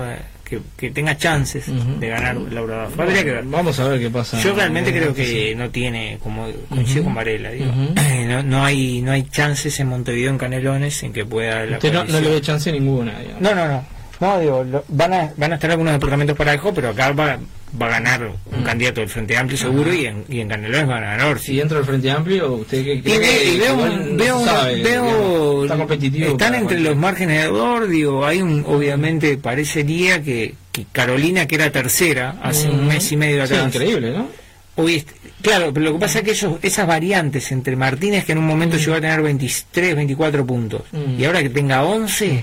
que, 0.45 0.91
tenga 0.91 1.17
chances 1.17 1.67
de 1.99 2.09
ganar 2.09 2.37
Laura 2.37 2.89
que 2.97 3.43
Vamos 3.45 3.79
a 3.81 3.89
ver 3.89 4.01
qué 4.01 4.11
pasa. 4.11 4.41
Yo 4.41 4.55
realmente 4.55 4.93
creo 4.93 5.15
que 5.15 5.55
no 5.57 5.71
tiene, 5.71 6.19
como 6.23 6.47
coincido 6.69 7.05
con 7.05 7.15
Varela, 7.15 7.51
digo, 7.51 7.73
no, 8.27 8.43
no, 8.43 8.65
hay 8.65 9.03
no 9.03 9.13
hay 9.13 9.25
chances 9.25 9.79
en 9.81 9.89
Montevideo 9.89 10.31
en 10.31 10.39
Canelones 10.39 11.03
en 11.03 11.13
que 11.13 11.25
pueda 11.25 11.65
Usted 11.65 11.93
no, 11.93 12.05
le 12.05 12.31
ve 12.31 12.41
chance 12.41 12.71
ninguna. 12.71 13.15
No, 13.41 13.55
no, 13.55 13.67
no. 13.67 13.85
No, 14.21 14.39
digo, 14.39 14.85
van 14.89 15.13
a, 15.13 15.33
van 15.37 15.53
a 15.53 15.55
estar 15.57 15.71
algunos 15.71 15.93
departamentos 15.93 16.37
para 16.37 16.53
parejos, 16.53 16.73
pero 16.75 16.91
acá 16.91 17.13
va, 17.13 17.39
va 17.81 17.87
a 17.87 17.91
ganar 17.91 18.33
un 18.53 18.61
mm. 18.61 18.65
candidato 18.65 19.01
del 19.01 19.09
Frente 19.09 19.37
Amplio 19.37 19.59
seguro 19.59 19.93
y 19.93 20.07
en, 20.07 20.25
y 20.29 20.41
en 20.41 20.49
Canelones 20.49 20.89
va 20.89 20.97
a 20.97 21.01
ganar 21.01 21.39
Si 21.39 21.57
dentro 21.57 21.79
del 21.79 21.87
Frente 21.87 22.11
Amplio, 22.11 22.55
usted 22.55 22.85
que, 22.85 22.95
y, 22.95 23.59
veo, 23.59 23.77
veo, 24.17 24.45
veo 24.83 25.63
está 25.65 25.77
competitivo 25.77 26.33
están 26.33 26.55
entre 26.55 26.81
los 26.81 26.97
márgenes 26.97 27.43
de 27.43 27.49
error, 27.49 27.89
digo, 27.89 28.25
hay 28.25 28.43
un, 28.43 28.65
obviamente 28.67 29.37
parecería 29.37 30.23
que, 30.23 30.55
que 30.73 30.87
Carolina, 30.91 31.47
que 31.47 31.57
era 31.57 31.71
tercera 31.71 32.37
hace 32.43 32.69
un 32.69 32.87
mes 32.87 33.11
y 33.13 33.17
medio 33.17 33.43
atrás. 33.43 33.75
increíble, 33.75 34.13
¿no? 34.13 34.29
Hoy, 34.77 35.05
claro, 35.41 35.73
pero 35.73 35.87
lo 35.87 35.93
que 35.93 36.01
pasa 36.01 36.19
es 36.19 36.25
que 36.25 36.33
esos, 36.33 36.59
esas 36.63 36.87
variantes 36.87 37.53
entre 37.53 37.77
Martínez, 37.77 38.25
que 38.25 38.33
en 38.33 38.39
un 38.39 38.47
momento 38.47 38.77
llegó 38.77 38.95
a 38.95 39.01
tener 39.01 39.23
23, 39.23 39.95
24 39.95 40.45
puntos, 40.45 40.83
y 41.17 41.25
ahora 41.25 41.43
que 41.43 41.51
tenga 41.51 41.85
11, 41.85 42.43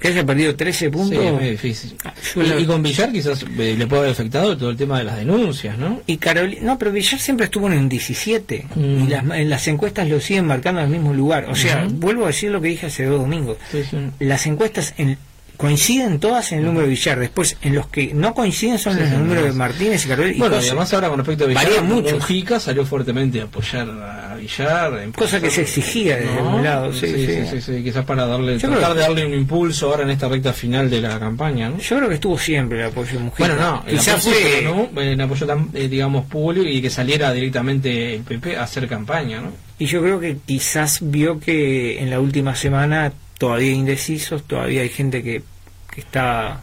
que 0.00 0.08
haya 0.08 0.24
perdido 0.24 0.56
13 0.56 0.86
Sí, 0.86 0.90
puntos. 0.90 1.22
es 1.24 1.32
muy 1.32 1.50
difícil. 1.50 1.94
yo 2.34 2.58
y, 2.58 2.64
con 2.64 2.82
Villar 2.82 3.12
quizás 3.12 3.42
eh, 3.58 3.74
le 3.78 3.86
puede 3.86 4.00
haber 4.02 4.12
afectado 4.12 4.56
todo 4.56 4.70
el 4.70 4.76
tema 4.76 4.98
de 4.98 5.04
las 5.04 5.16
denuncias, 5.16 5.76
¿no? 5.78 6.00
Y 6.06 6.16
Carolina, 6.16 6.60
no, 6.62 6.78
pero 6.78 6.90
Villar 6.90 7.20
siempre 7.20 7.44
estuvo 7.44 7.66
en 7.70 7.74
un 7.78 7.88
17 7.88 8.66
Mm. 8.74 8.80
y 9.04 9.06
las, 9.08 9.24
en 9.24 9.50
las 9.50 9.68
encuestas 9.68 10.08
lo 10.08 10.20
siguen 10.20 10.46
marcando 10.46 10.80
en 10.80 10.86
el 10.86 10.92
mismo 10.92 11.12
lugar. 11.12 11.46
O 11.50 11.54
sea, 11.54 11.86
vuelvo 11.90 12.24
a 12.24 12.28
decir 12.28 12.50
lo 12.50 12.60
que 12.60 12.68
dije 12.68 12.86
hace 12.86 13.04
dos 13.04 13.20
domingos. 13.20 13.58
Sí, 13.70 13.82
sí. 13.88 13.96
Las 14.18 14.46
encuestas 14.46 14.94
en- 14.96 15.18
coinciden 15.60 16.18
todas 16.20 16.52
en 16.52 16.60
el 16.60 16.64
número 16.64 16.86
de 16.86 16.90
Villar. 16.90 17.18
Después, 17.18 17.58
en 17.60 17.74
los 17.74 17.86
que 17.88 18.14
no 18.14 18.32
coinciden 18.32 18.78
son 18.78 18.94
Sí, 18.94 19.00
los 19.00 19.10
números 19.10 19.44
de 19.44 19.52
Martínez 19.52 20.06
y 20.06 20.10
y 20.10 20.38
Bueno, 20.38 20.56
y 20.56 20.66
además 20.66 20.94
ahora 20.94 21.10
con 21.10 21.18
respecto 21.18 21.44
a 21.44 21.48
Villar, 21.48 21.64
Varía 21.64 21.82
mucho. 21.82 22.14
Mujica 22.14 22.58
salió 22.58 22.86
fuertemente 22.86 23.42
a 23.42 23.44
apoyar 23.44 23.86
a 23.90 24.36
Villar. 24.36 25.10
Cosa 25.14 25.38
que 25.38 25.50
se 25.50 25.60
exigía 25.60 26.16
desde 26.16 26.34
¿no? 26.40 26.62
lado. 26.62 26.94
Sí, 26.94 27.06
sí, 27.08 27.26
sí. 27.26 27.34
sí, 27.50 27.60
sí, 27.60 27.60
sí, 27.60 27.84
quizás 27.84 28.06
para 28.06 28.24
darle, 28.24 28.58
Yo 28.58 28.70
tratar 28.70 28.94
de 28.94 29.00
darle 29.02 29.26
un 29.26 29.34
impulso 29.34 29.90
ahora 29.90 30.04
en 30.04 30.10
esta 30.10 30.30
recta 30.30 30.54
final 30.54 30.88
de 30.88 31.02
la 31.02 31.20
campaña, 31.20 31.68
¿no? 31.68 31.76
Yo 31.78 31.96
creo 31.98 32.08
que 32.08 32.14
estuvo 32.14 32.38
siempre 32.38 32.80
el 32.80 32.86
apoyo 32.86 33.18
de 33.18 33.24
Mujica. 33.24 33.48
Bueno, 33.48 33.60
no, 33.60 33.84
el 33.86 33.98
quizás 33.98 34.26
apoyo, 34.26 34.40
fue. 34.40 34.62
no 34.94 35.02
en 35.02 35.20
apoyo 35.20 35.46
tan, 35.46 35.68
eh, 35.74 35.88
digamos, 35.88 36.24
público 36.24 36.66
y 36.66 36.80
que 36.80 36.88
saliera 36.88 37.34
directamente 37.34 38.14
el 38.14 38.22
PP 38.22 38.56
a 38.56 38.62
hacer 38.62 38.88
campaña, 38.88 39.42
¿no? 39.42 39.52
Y 39.78 39.84
yo 39.84 40.00
creo 40.00 40.20
que 40.20 40.38
quizás 40.46 41.00
vio 41.02 41.38
que 41.38 42.00
en 42.00 42.08
la 42.08 42.18
última 42.18 42.54
semana 42.54 43.12
todavía 43.40 43.72
indecisos, 43.72 44.42
todavía 44.44 44.82
hay 44.82 44.90
gente 44.90 45.22
que, 45.22 45.42
que 45.90 46.02
está 46.02 46.62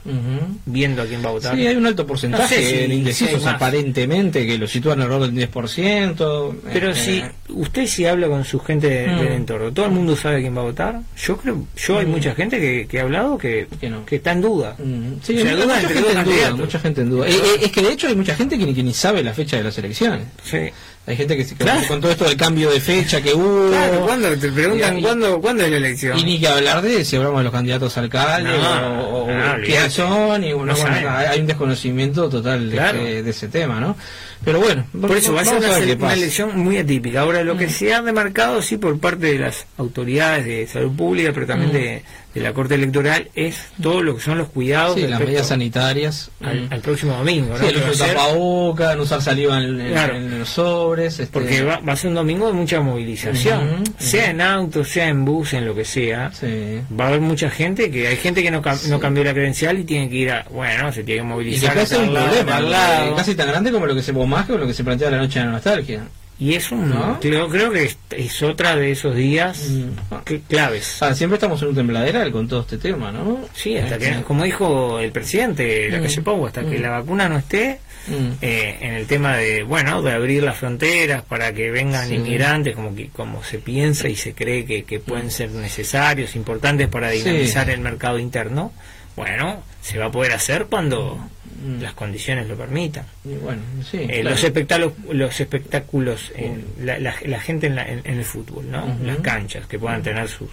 viendo 0.65 1.01
a 1.01 1.05
quién 1.05 1.21
va 1.21 1.29
a 1.29 1.31
votar. 1.33 1.55
Sí, 1.55 1.67
hay 1.67 1.75
un 1.75 1.85
alto 1.85 2.07
porcentaje 2.07 2.43
No 2.55 2.61
sé 2.61 2.69
si- 2.69 2.87
de 2.87 2.95
indecisos 2.95 3.45
aparentemente 3.45 4.45
que 4.47 4.57
lo 4.57 4.67
sitúan 4.67 5.01
alrededor 5.01 5.27
del 5.29 5.49
10%. 5.51 6.55
Pero 6.71 6.91
eh, 6.91 6.95
si 6.95 7.21
usted 7.49 7.87
si 7.87 8.05
habla 8.05 8.27
con 8.29 8.45
su 8.45 8.59
gente 8.59 8.87
de- 8.89 9.07
Mm. 9.07 9.19
del 9.19 9.33
entorno, 9.33 9.71
todo 9.73 9.85
el 9.87 9.91
mundo 9.91 10.15
sabe 10.15 10.39
quién 10.41 10.55
va 10.55 10.61
a 10.61 10.65
votar. 10.65 11.01
Yo 11.17 11.35
creo, 11.35 11.65
yo 11.75 11.99
hay 11.99 12.05
Mm. 12.05 12.09
mucha 12.11 12.35
gente 12.35 12.59
que, 12.59 12.87
que 12.87 12.99
ha 12.99 13.03
hablado 13.03 13.37
que, 13.37 13.67
Que 13.81 13.89
no. 13.89 14.05
que 14.05 14.15
está 14.17 14.31
en 14.31 14.41
duda. 14.41 14.75
Mm, 14.79 15.15
Sí, 15.23 15.35
O 15.35 15.41
sea, 15.41 15.49
hay 15.51 15.55
duda 15.57 15.65
mucha, 15.75 15.89
gente 15.89 16.11
en 16.11 16.23
duda, 16.23 16.53
mucha 16.55 16.79
gente 16.79 17.01
en 17.01 17.09
duda. 17.09 17.27
Eh, 17.27 17.31
eh, 17.33 17.59
es 17.63 17.71
que 17.71 17.81
de 17.81 17.91
hecho 17.91 18.07
hay 18.07 18.15
mucha 18.15 18.35
gente 18.35 18.57
que 18.57 18.65
ni, 18.65 18.73
que 18.73 18.83
ni 18.83 18.93
sabe 18.93 19.23
la 19.23 19.33
fecha 19.33 19.57
de 19.57 19.63
las 19.63 19.77
elecciones. 19.77 20.25
Sí. 20.43 20.59
Hay 21.07 21.15
gente 21.15 21.37
que, 21.37 21.45
se- 21.45 21.55
Claro. 21.55 21.87
con 21.87 22.01
todo 22.01 22.11
esto 22.11 22.25
del 22.25 22.35
cambio 22.35 22.69
de 22.69 22.81
fecha 22.81 23.21
que 23.21 23.33
hubo. 23.33 23.69
Claro, 23.69 24.01
¿cuándo? 24.05 24.29
Te 24.37 24.51
preguntan 24.51 24.99
Y- 24.99 25.01
¿cuándo, 25.01 25.39
cuándo 25.39 25.63
es 25.63 25.71
la 25.71 25.77
elección. 25.77 26.19
Y 26.19 26.23
ni 26.25 26.37
que 26.39 26.49
hablar 26.49 26.81
de 26.81 27.05
si 27.05 27.15
hablamos 27.15 27.39
de 27.39 27.43
los 27.45 27.53
candidatos 27.53 27.97
a 27.97 28.01
alcalde 28.01 28.49
No, 28.49 29.09
o, 29.23 29.31
no, 29.31 29.55
quiénes 29.65 29.93
son. 29.93 30.43
Y 30.43 30.51
bueno, 30.51 30.73
No 30.73 30.79
bueno, 30.79 31.09
hay 31.09 31.39
un 31.39 31.47
desconocimiento 31.47 32.27
total 32.29 32.69
de, 32.69 32.75
Claro. 32.75 33.01
de- 33.01 33.23
de 33.23 33.29
ese 33.29 33.47
tema, 33.47 33.79
¿no? 33.79 33.95
Pero 34.43 34.59
bueno, 34.59 34.85
Por 34.99 35.15
eso 35.15 35.33
va 35.33 35.41
a 35.41 35.45
ser 35.45 35.57
una, 35.57 35.79
qué 35.79 36.13
elección 36.13 36.59
muy 36.59 36.77
atípica. 36.77 37.21
Ahora, 37.21 37.41
lo 37.43 37.55
que 37.57 37.69
se 37.69 37.93
ha 37.93 38.01
demarcado, 38.01 38.61
sí, 38.61 38.77
por 38.77 38.99
parte 38.99 39.27
de 39.27 39.39
las 39.39 39.65
autoridades 39.77 40.45
de 40.45 40.67
salud 40.67 40.91
pública, 40.95 41.31
pero 41.33 41.47
también 41.47 41.71
Mm. 41.71 41.73
de, 41.73 42.03
de 42.37 42.43
la 42.43 42.53
Corte 42.53 42.75
Electoral, 42.75 43.29
es 43.35 43.57
todo 43.81 44.01
lo 44.03 44.15
que 44.15 44.21
son 44.21 44.37
los 44.37 44.49
cuidados 44.49 44.95
Sí, 44.95 45.07
las 45.07 45.19
medidas 45.19 45.47
sanitarias. 45.47 46.29
al, 46.43 46.61
Mm. 46.67 46.73
al 46.73 46.79
próximo 46.81 47.13
domingo. 47.17 47.53
¿no? 47.53 47.57
Sí, 47.59 47.65
el 47.67 47.77
uso 47.77 47.87
de 47.87 47.95
ser- 47.95 48.07
tapabocas, 48.15 48.95
no 48.97 49.03
usar 49.03 49.21
saliva 49.21 49.57
en, 49.61 49.79
en- 49.81 49.91
Claro. 49.91 50.15
en 50.15 50.39
los 50.39 50.49
sobres. 50.49 51.19
este, 51.19 51.31
porque 51.33 51.63
va, 51.63 51.79
va 51.79 51.93
a 51.93 51.95
ser 51.95 52.09
un 52.09 52.15
domingo 52.15 52.47
de 52.47 52.53
mucha 52.53 52.79
movilización, 52.81 53.83
sea 53.97 54.29
en 54.31 54.41
auto, 54.41 54.83
sea 54.83 55.07
en 55.09 55.25
bus, 55.25 55.53
en 55.53 55.65
lo 55.65 55.73
que 55.75 55.85
sea. 55.85 56.31
Sí. 56.33 56.81
Va 56.99 57.05
a 57.05 57.07
haber 57.09 57.21
mucha 57.21 57.49
gente 57.49 57.89
que 57.91 58.07
hay 58.07 58.17
gente 58.17 58.43
que 58.43 58.51
no, 58.51 58.61
cam- 58.61 58.81
no 58.87 58.99
cambió 58.99 59.23
la 59.23 59.33
credencial 59.33 59.79
y 59.79 59.83
tiene 59.83 60.09
que 60.09 60.15
ir 60.15 60.31
a, 60.31 60.45
bueno, 60.51 60.91
se 60.91 61.03
tiene 61.03 61.21
que 61.21 61.25
Y 61.25 61.29
que 61.29 61.33
movilizar 61.33 61.77
un 61.77 62.13
problema, 62.13 63.15
casi 63.15 63.35
tan 63.35 63.47
grande 63.47 63.71
como 63.71 63.85
lo 63.85 63.95
que 63.95 64.01
se 64.03 64.11
o 64.11 64.25
más 64.25 64.45
que 64.47 64.53
lo 64.57 64.65
que 64.67 64.73
se 64.73 64.83
plantea 64.83 65.09
la 65.11 65.17
noche 65.17 65.39
de 65.39 65.45
la 65.45 65.51
nostalgia. 65.51 66.01
Y 66.39 66.53
es 66.53 66.71
un, 66.71 66.89
¿No? 66.91 67.19
creo, 67.19 67.49
creo 67.49 67.71
que 67.71 67.85
es, 67.85 67.97
es 68.11 68.43
otra 68.43 68.75
de 68.75 68.91
esos 68.91 69.15
días 69.15 69.57
Mm. 69.69 70.13
cl- 70.23 70.41
claves. 70.47 71.01
Ah, 71.01 71.15
siempre 71.15 71.35
estamos 71.37 71.59
en 71.63 71.69
un 71.69 71.75
tembladeral 71.75 72.31
con 72.31 72.47
todo 72.47 72.61
este 72.61 72.77
tema, 72.77 73.11
¿no? 73.11 73.39
Sí, 73.55 73.75
hasta 73.75 73.95
Eh, 73.95 73.99
que, 73.99 74.21
como 74.23 74.43
dijo 74.43 74.99
el 74.99 75.11
presidente 75.11 75.63
de 75.63 75.89
la 75.89 75.97
Mm. 75.99 76.03
calle 76.03 76.21
Pau, 76.21 76.45
hasta 76.45 76.61
que 76.61 76.77
Mm. 76.77 76.81
la 76.83 76.89
vacuna 76.89 77.27
no 77.27 77.39
esté, 77.39 77.79
Mm. 78.07 78.33
eh, 78.41 78.77
en 78.81 78.93
el 78.93 79.07
tema 79.07 79.35
de, 79.35 79.63
bueno, 79.63 80.03
de 80.03 80.11
abrir 80.11 80.43
las 80.43 80.57
fronteras 80.57 81.23
para 81.23 81.53
que 81.53 81.71
vengan 81.71 82.07
Sí. 82.07 82.13
inmigrantes, 82.15 82.75
como 82.75 82.93
que 82.95 83.09
como 83.09 83.43
se 83.43 83.57
piensa 83.57 84.07
y 84.07 84.15
se 84.15 84.33
cree 84.35 84.63
que, 84.65 84.83
que 84.83 84.99
pueden 84.99 85.31
ser 85.31 85.49
necesarios, 85.51 86.35
importantes 86.35 86.87
para 86.87 87.11
Sí. 87.11 87.17
dinamizar 87.23 87.67
el 87.71 87.79
mercado 87.79 88.19
interno, 88.19 88.71
bueno, 89.15 89.63
se 89.81 89.97
va 89.97 90.05
a 90.05 90.11
poder 90.11 90.33
hacer 90.33 90.67
cuando 90.69 91.19
Mm. 91.65 91.81
las 91.81 91.93
condiciones 91.93 92.47
lo 92.47 92.55
permitan. 92.55 93.05
Y 93.25 93.35
bueno, 93.35 93.61
sí. 93.89 93.97
Eh, 93.97 94.07
claro. 94.21 94.29
los 94.31 94.43
espectáculos 94.43 94.93
los 95.11 95.39
espectáculos 95.39 96.31
eh, 96.35 96.63
la, 96.81 96.99
la- 96.99 97.15
la 97.25 97.39
gente 97.39 97.67
en, 97.67 97.75
la- 97.75 97.87
en- 97.87 98.01
en 98.03 98.17
el 98.19 98.23
fútbol 98.25 98.69
no 98.69 98.95
las 99.03 99.17
canchas 99.17 99.65
que 99.67 99.79
puedan 99.79 100.03
tener 100.03 100.27
sus 100.27 100.49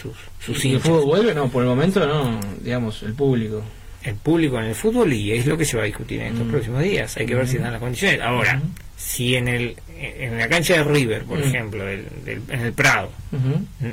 sus, 0.00 0.12
sus 0.40 0.64
¿Y 0.64 0.74
el 0.74 0.80
fútbol 0.80 1.04
vuelve? 1.04 1.34
No, 1.34 1.48
por 1.48 1.62
el 1.62 1.68
momento 1.68 2.04
no, 2.06 2.38
digamos, 2.62 3.02
el 3.04 3.14
público. 3.14 3.62
El 4.04 4.14
público 4.16 4.58
en 4.58 4.66
el 4.66 4.74
fútbol 4.74 5.12
y 5.12 5.32
es 5.32 5.46
lo 5.46 5.56
que 5.56 5.64
se 5.64 5.76
va 5.76 5.82
a 5.82 5.86
discutir 5.86 6.20
en 6.20 6.28
estos 6.32 6.46
Mm. 6.46 6.50
próximos 6.50 6.82
días 6.82 7.16
hay 7.16 7.26
que 7.26 7.34
ver 7.34 7.48
si 7.48 7.56
están 7.56 7.72
las 7.72 7.80
condiciones 7.80 8.20
ahora 8.20 8.56
Ujú. 8.58 8.66
si 8.96 9.34
en 9.36 9.48
el 9.48 9.76
en 9.96 10.36
la 10.38 10.48
cancha 10.48 10.74
de 10.74 10.84
River 10.84 11.22
por 11.24 11.38
Mm. 11.38 11.42
ejemplo 11.44 11.84
del- 11.86 12.06
del- 12.24 12.42
en 12.50 12.60
el 12.60 12.72
Prado 12.74 13.10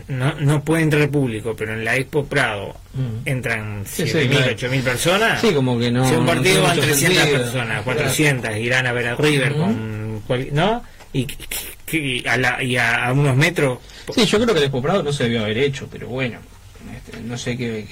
no, 0.09 0.33
no 0.39 0.63
puede 0.63 0.83
entrar 0.83 1.09
público 1.09 1.55
pero 1.55 1.73
en 1.73 1.85
la 1.85 1.95
Expo 1.95 2.25
Prado 2.25 2.75
Mm. 2.93 3.21
entran 3.27 3.83
Sí, 3.85 4.03
sí, 4.03 4.11
7.000, 4.11 4.29
claro. 4.37 4.51
8.000 4.51 4.81
personas 4.83 5.39
Sí, 5.41 5.53
como 5.53 5.79
que 5.79 5.91
no. 5.91 6.07
si 6.07 6.13
un 6.15 6.21
no 6.21 6.25
partido 6.25 6.43
tiene 6.55 6.61
van 6.67 6.75
mucho 6.75 6.87
300 6.87 7.17
sentido. 7.23 7.41
personas 7.43 7.81
400 7.83 8.57
irán 8.57 8.87
a 8.87 8.91
ver 8.93 9.07
a 9.07 9.15
River 9.15 9.53
con 9.55 10.21
cual- 10.27 10.47
¿no? 10.51 10.83
y, 11.13 11.25
que- 11.85 12.23
a, 12.27 12.37
la- 12.37 12.61
y 12.63 12.75
a, 12.77 13.05
a 13.07 13.13
unos 13.13 13.35
metros 13.37 13.79
Sí, 14.13 14.25
yo 14.25 14.39
creo 14.39 14.53
que 14.53 14.59
el 14.59 14.63
Expo 14.65 14.81
Prado 14.81 15.03
no 15.03 15.13
se 15.13 15.23
debió 15.23 15.43
haber 15.43 15.57
hecho, 15.59 15.87
pero 15.89 16.07
bueno, 16.07 16.39
este, 16.97 17.21
no 17.21 17.37
sé 17.37 17.55
qué, 17.55 17.85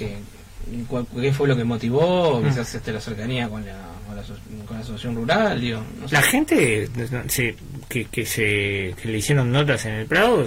qué 1.21 1.33
fue 1.33 1.47
lo 1.47 1.55
que 1.57 1.63
motivó, 1.63 2.39
Mm. 2.41 2.45
quizás 2.49 2.75
este, 2.75 2.91
la 2.91 3.01
cercanía 3.01 3.47
con 3.49 3.65
la, 3.65 3.77
con 4.07 4.15
la, 4.15 4.23
con 4.65 4.75
la 4.77 4.81
asociación 4.83 5.15
rural, 5.15 5.59
digo, 5.61 5.81
no 5.99 6.07
sé. 6.07 6.15
La 6.15 6.21
gente 6.21 6.87
se- 7.27 7.55
que, 7.87 8.05
que 8.05 8.25
se 8.25 8.93
que 9.01 9.07
le 9.09 9.17
hicieron 9.17 9.51
notas 9.51 9.85
en 9.85 9.93
el 9.93 10.05
Prado 10.05 10.45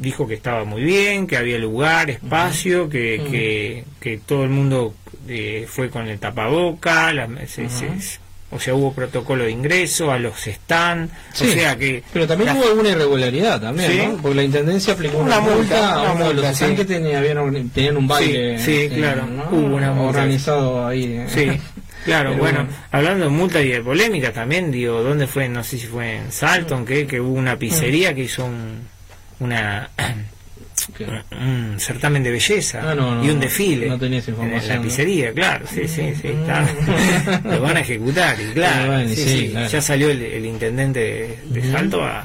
dijo 0.00 0.26
que 0.28 0.34
estaba 0.34 0.64
muy 0.64 0.82
bien, 0.82 1.26
que 1.26 1.36
había 1.36 1.58
lugar, 1.58 2.10
espacio, 2.10 2.88
que, 2.88 3.22
que, 3.30 3.84
que 4.00 4.18
todo 4.18 4.44
el 4.44 4.50
mundo 4.50 4.94
eh, 5.28 5.66
fue 5.68 5.90
con 5.90 6.06
el 6.08 6.18
tapaboca, 6.18 7.12
la- 7.12 7.28
se-. 7.46 7.68
O 8.54 8.60
sea, 8.60 8.74
hubo 8.74 8.92
protocolo 8.92 9.44
de 9.44 9.50
ingreso 9.50 10.10
a 10.12 10.18
los 10.18 10.46
stand, 10.46 11.10
Sí, 11.32 11.48
o 11.48 11.52
sea 11.52 11.76
que... 11.76 12.02
pero 12.12 12.26
también 12.26 12.46
la- 12.46 12.54
hubo 12.54 12.68
alguna 12.68 12.90
irregularidad 12.90 13.60
también, 13.60 13.90
Sí. 13.90 13.98
¿no? 13.98 14.16
Porque 14.18 14.36
la 14.36 14.42
intendencia 14.44 14.94
aplicó 14.94 15.18
una, 15.18 15.38
Una 15.40 15.54
multa, 15.54 15.94
a 16.08 16.12
uno 16.12 16.28
de 16.28 16.34
los 16.34 16.56
sí. 16.56 16.64
que 16.76 16.84
tenía- 16.84 17.18
habían 17.18 17.68
tenían 17.70 17.96
un 17.96 18.06
baile. 18.08 18.58
Sí, 18.58 18.76
este, 18.82 18.96
claro, 18.98 19.26
¿no? 19.26 19.44
hubo 19.50 19.74
una 19.76 19.90
multa. 19.92 20.20
organizado 20.20 20.86
ahí. 20.86 21.04
eh. 21.04 21.26
Sí, 21.28 21.50
claro, 22.04 22.30
Pero 22.34 22.42
bueno, 22.42 22.68
hablando 22.92 23.24
de 23.24 23.30
multa 23.30 23.60
y 23.60 23.68
de 23.68 23.80
polémica 23.82 24.32
también, 24.32 24.70
digo, 24.70 25.02
¿dónde 25.02 25.26
fue? 25.26 25.48
No 25.48 25.64
sé 25.64 25.78
si 25.78 25.86
fue 25.86 26.16
en 26.16 26.30
Salton, 26.32 26.84
que, 26.86 27.06
que 27.06 27.20
hubo 27.20 27.32
una 27.34 27.56
pizzería 27.58 28.14
que 28.14 28.22
hizo 28.22 28.44
un, 28.44 28.80
una. 29.40 29.90
un 31.40 31.76
certamen 31.78 32.22
de 32.22 32.30
belleza 32.30 32.80
Ah, 32.90 32.94
no, 32.94 33.14
no, 33.16 33.24
y 33.24 33.30
un 33.30 33.40
desfile 33.40 33.88
no 33.88 33.98
tenía 33.98 34.18
esa 34.18 34.30
en 34.30 34.36
información, 34.36 34.76
la 34.76 34.82
pizzería, 34.82 35.32
claro, 35.32 35.66
sí, 35.72 35.86
sí, 35.88 36.12
sí, 36.20 36.28
está. 36.28 37.40
lo 37.44 37.60
van 37.60 37.76
a 37.76 37.80
ejecutar 37.80 38.36
y 38.40 38.52
claro, 38.52 38.92
bueno, 38.92 39.08
sí, 39.10 39.16
sí, 39.16 39.28
sí, 39.38 39.48
claro. 39.50 39.68
ya 39.68 39.80
salió 39.80 40.10
el, 40.10 40.22
el 40.22 40.46
intendente 40.46 41.40
de, 41.44 41.72
Salto 41.72 42.02
a 42.04 42.24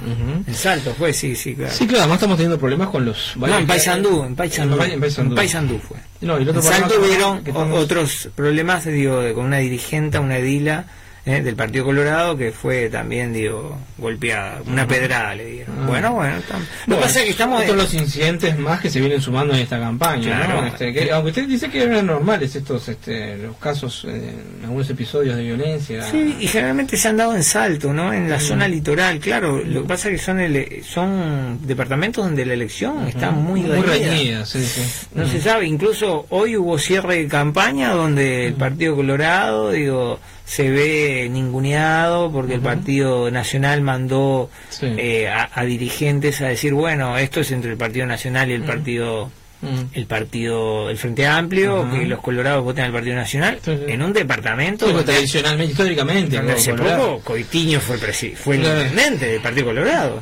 Salto 0.53 0.93
fue, 0.95 1.13
sí, 1.13 1.35
sí, 1.35 1.55
claro. 1.55 1.73
Sí, 1.73 1.85
claro, 1.87 2.01
además 2.01 2.17
estamos 2.17 2.37
teniendo 2.37 2.59
problemas 2.59 2.89
con 2.89 3.05
los 3.05 3.33
no, 3.37 3.57
en 3.57 3.67
Paysandú, 3.67 4.23
en 4.23 4.35
Paysandú, 4.35 4.81
En 4.83 4.99
Paysandú. 4.99 5.31
en 5.31 5.35
Paysandú 5.35 5.79
fue. 5.79 5.97
No, 6.21 6.37
y 6.39 6.43
el 6.43 6.49
otro 6.49 6.61
En 6.61 6.67
Salto 6.67 6.99
hubieron 6.99 7.43
tenemos- 7.43 7.79
otros 7.79 8.29
problemas, 8.35 8.85
digo, 8.85 9.21
de- 9.21 9.33
con 9.33 9.45
una 9.45 9.57
dirigente, 9.57 10.19
una 10.19 10.37
edila 10.37 10.85
eh, 11.29 11.41
del 11.41 11.55
Partido 11.55 11.85
Colorado 11.85 12.35
que 12.37 12.51
fue 12.51 12.89
también, 12.89 13.31
digo, 13.33 13.77
golpeada, 13.97 14.61
una 14.65 14.87
pedrada 14.87 15.35
le 15.35 15.45
dieron. 15.45 15.75
Ah. 15.81 15.85
Bueno, 15.87 16.13
bueno, 16.13 16.35
tam- 16.49 16.65
lo 16.87 16.95
que 16.95 17.01
pasa 17.03 17.19
es 17.19 17.25
que 17.25 17.31
estamos... 17.31 17.61
Otros 17.61 17.77
los 17.77 17.93
incidentes 17.93 18.57
más 18.57 18.79
que 18.79 18.89
se 18.89 18.99
vienen 18.99 19.21
sumando 19.21 19.53
en 19.53 19.59
esta 19.61 19.79
campaña, 19.79 20.37
Claro. 20.45 20.61
¿no? 20.61 20.67
Este, 20.67 20.93
que- 20.93 21.11
aunque 21.11 21.29
usted 21.29 21.47
dice 21.47 21.69
que 21.69 21.83
eran 21.83 22.05
normales 22.05 22.55
estos, 22.55 22.87
este, 22.89 23.37
los 23.37 23.57
casos, 23.57 24.05
eh, 24.09 24.33
algunos 24.63 24.89
episodios 24.89 25.35
de 25.35 25.43
violencia. 25.43 26.03
Sí, 26.09 26.35
y 26.39 26.47
generalmente 26.47 26.97
se 26.97 27.07
han 27.09 27.17
dado 27.17 27.35
en 27.35 27.43
Salto, 27.43 27.93
¿no? 27.93 28.11
En 28.13 28.29
la 28.29 28.37
Mm. 28.37 28.41
zona 28.41 28.67
litoral, 28.67 29.19
claro. 29.19 29.61
Lo 29.63 29.81
que 29.83 29.87
pasa 29.87 30.09
es 30.09 30.19
que 30.19 30.25
son 30.25 30.39
ele- 30.39 30.81
son 30.83 31.59
departamentos 31.67 32.23
donde 32.25 32.45
la 32.45 32.53
elección 32.53 33.07
está 33.07 33.31
muy, 33.31 33.61
muy 33.61 33.81
reñida. 33.81 34.45
sí, 34.45 34.63
sí. 34.65 34.81
No 35.13 35.27
se 35.27 35.41
sabe, 35.41 35.65
incluso 35.67 36.25
hoy 36.29 36.55
hubo 36.57 36.77
cierre 36.79 37.17
de 37.17 37.27
campaña 37.27 37.91
donde 37.91 38.47
el 38.47 38.53
Partido 38.53 38.95
Colorado, 38.95 39.71
digo, 39.71 40.19
se 40.49 40.69
ve 40.71 41.29
ninguneado 41.31 42.31
porque 42.31 42.55
el 42.55 42.61
Partido 42.61 43.29
Nacional 43.29 43.81
mandó 43.81 44.49
Sí. 44.69 44.87
eh, 44.97 45.27
a, 45.27 45.47
a 45.53 45.63
dirigentes 45.65 46.41
a 46.41 46.47
decir, 46.47 46.73
bueno, 46.73 47.17
esto 47.19 47.39
es 47.41 47.51
entre 47.51 47.69
el 47.71 47.77
Partido 47.77 48.07
Nacional 48.07 48.49
y 48.49 48.53
el 48.53 48.63
Partido 48.63 49.31
Mm. 49.61 49.91
el 49.93 50.05
partido 50.05 50.89
el 50.89 50.95
Frente 50.95 51.27
Amplio, 51.27 51.85
que 51.91 52.05
los 52.05 52.21
colorados 52.21 52.63
voten 52.63 52.85
al 52.85 52.93
Partido 52.93 53.17
Nacional, 53.17 53.59
Sí, 53.61 53.75
sí. 53.75 53.91
en 53.91 54.01
un 54.01 54.13
departamento 54.13 54.85
Sí, 54.85 54.93
pues, 54.93 55.05
donde- 55.05 55.11
tradicionalmente, 55.11 55.71
históricamente. 55.73 56.37
donde 56.37 56.53
hace 56.53 56.71
Colorado. 56.71 57.07
poco 57.17 57.23
Coitiño 57.25 57.81
fue, 57.81 57.97
fue 57.97 58.55
el 58.55 58.61
Claro. 58.61 58.81
intendente 58.83 59.25
del 59.25 59.41
Partido 59.41 59.65
Colorado. 59.65 60.21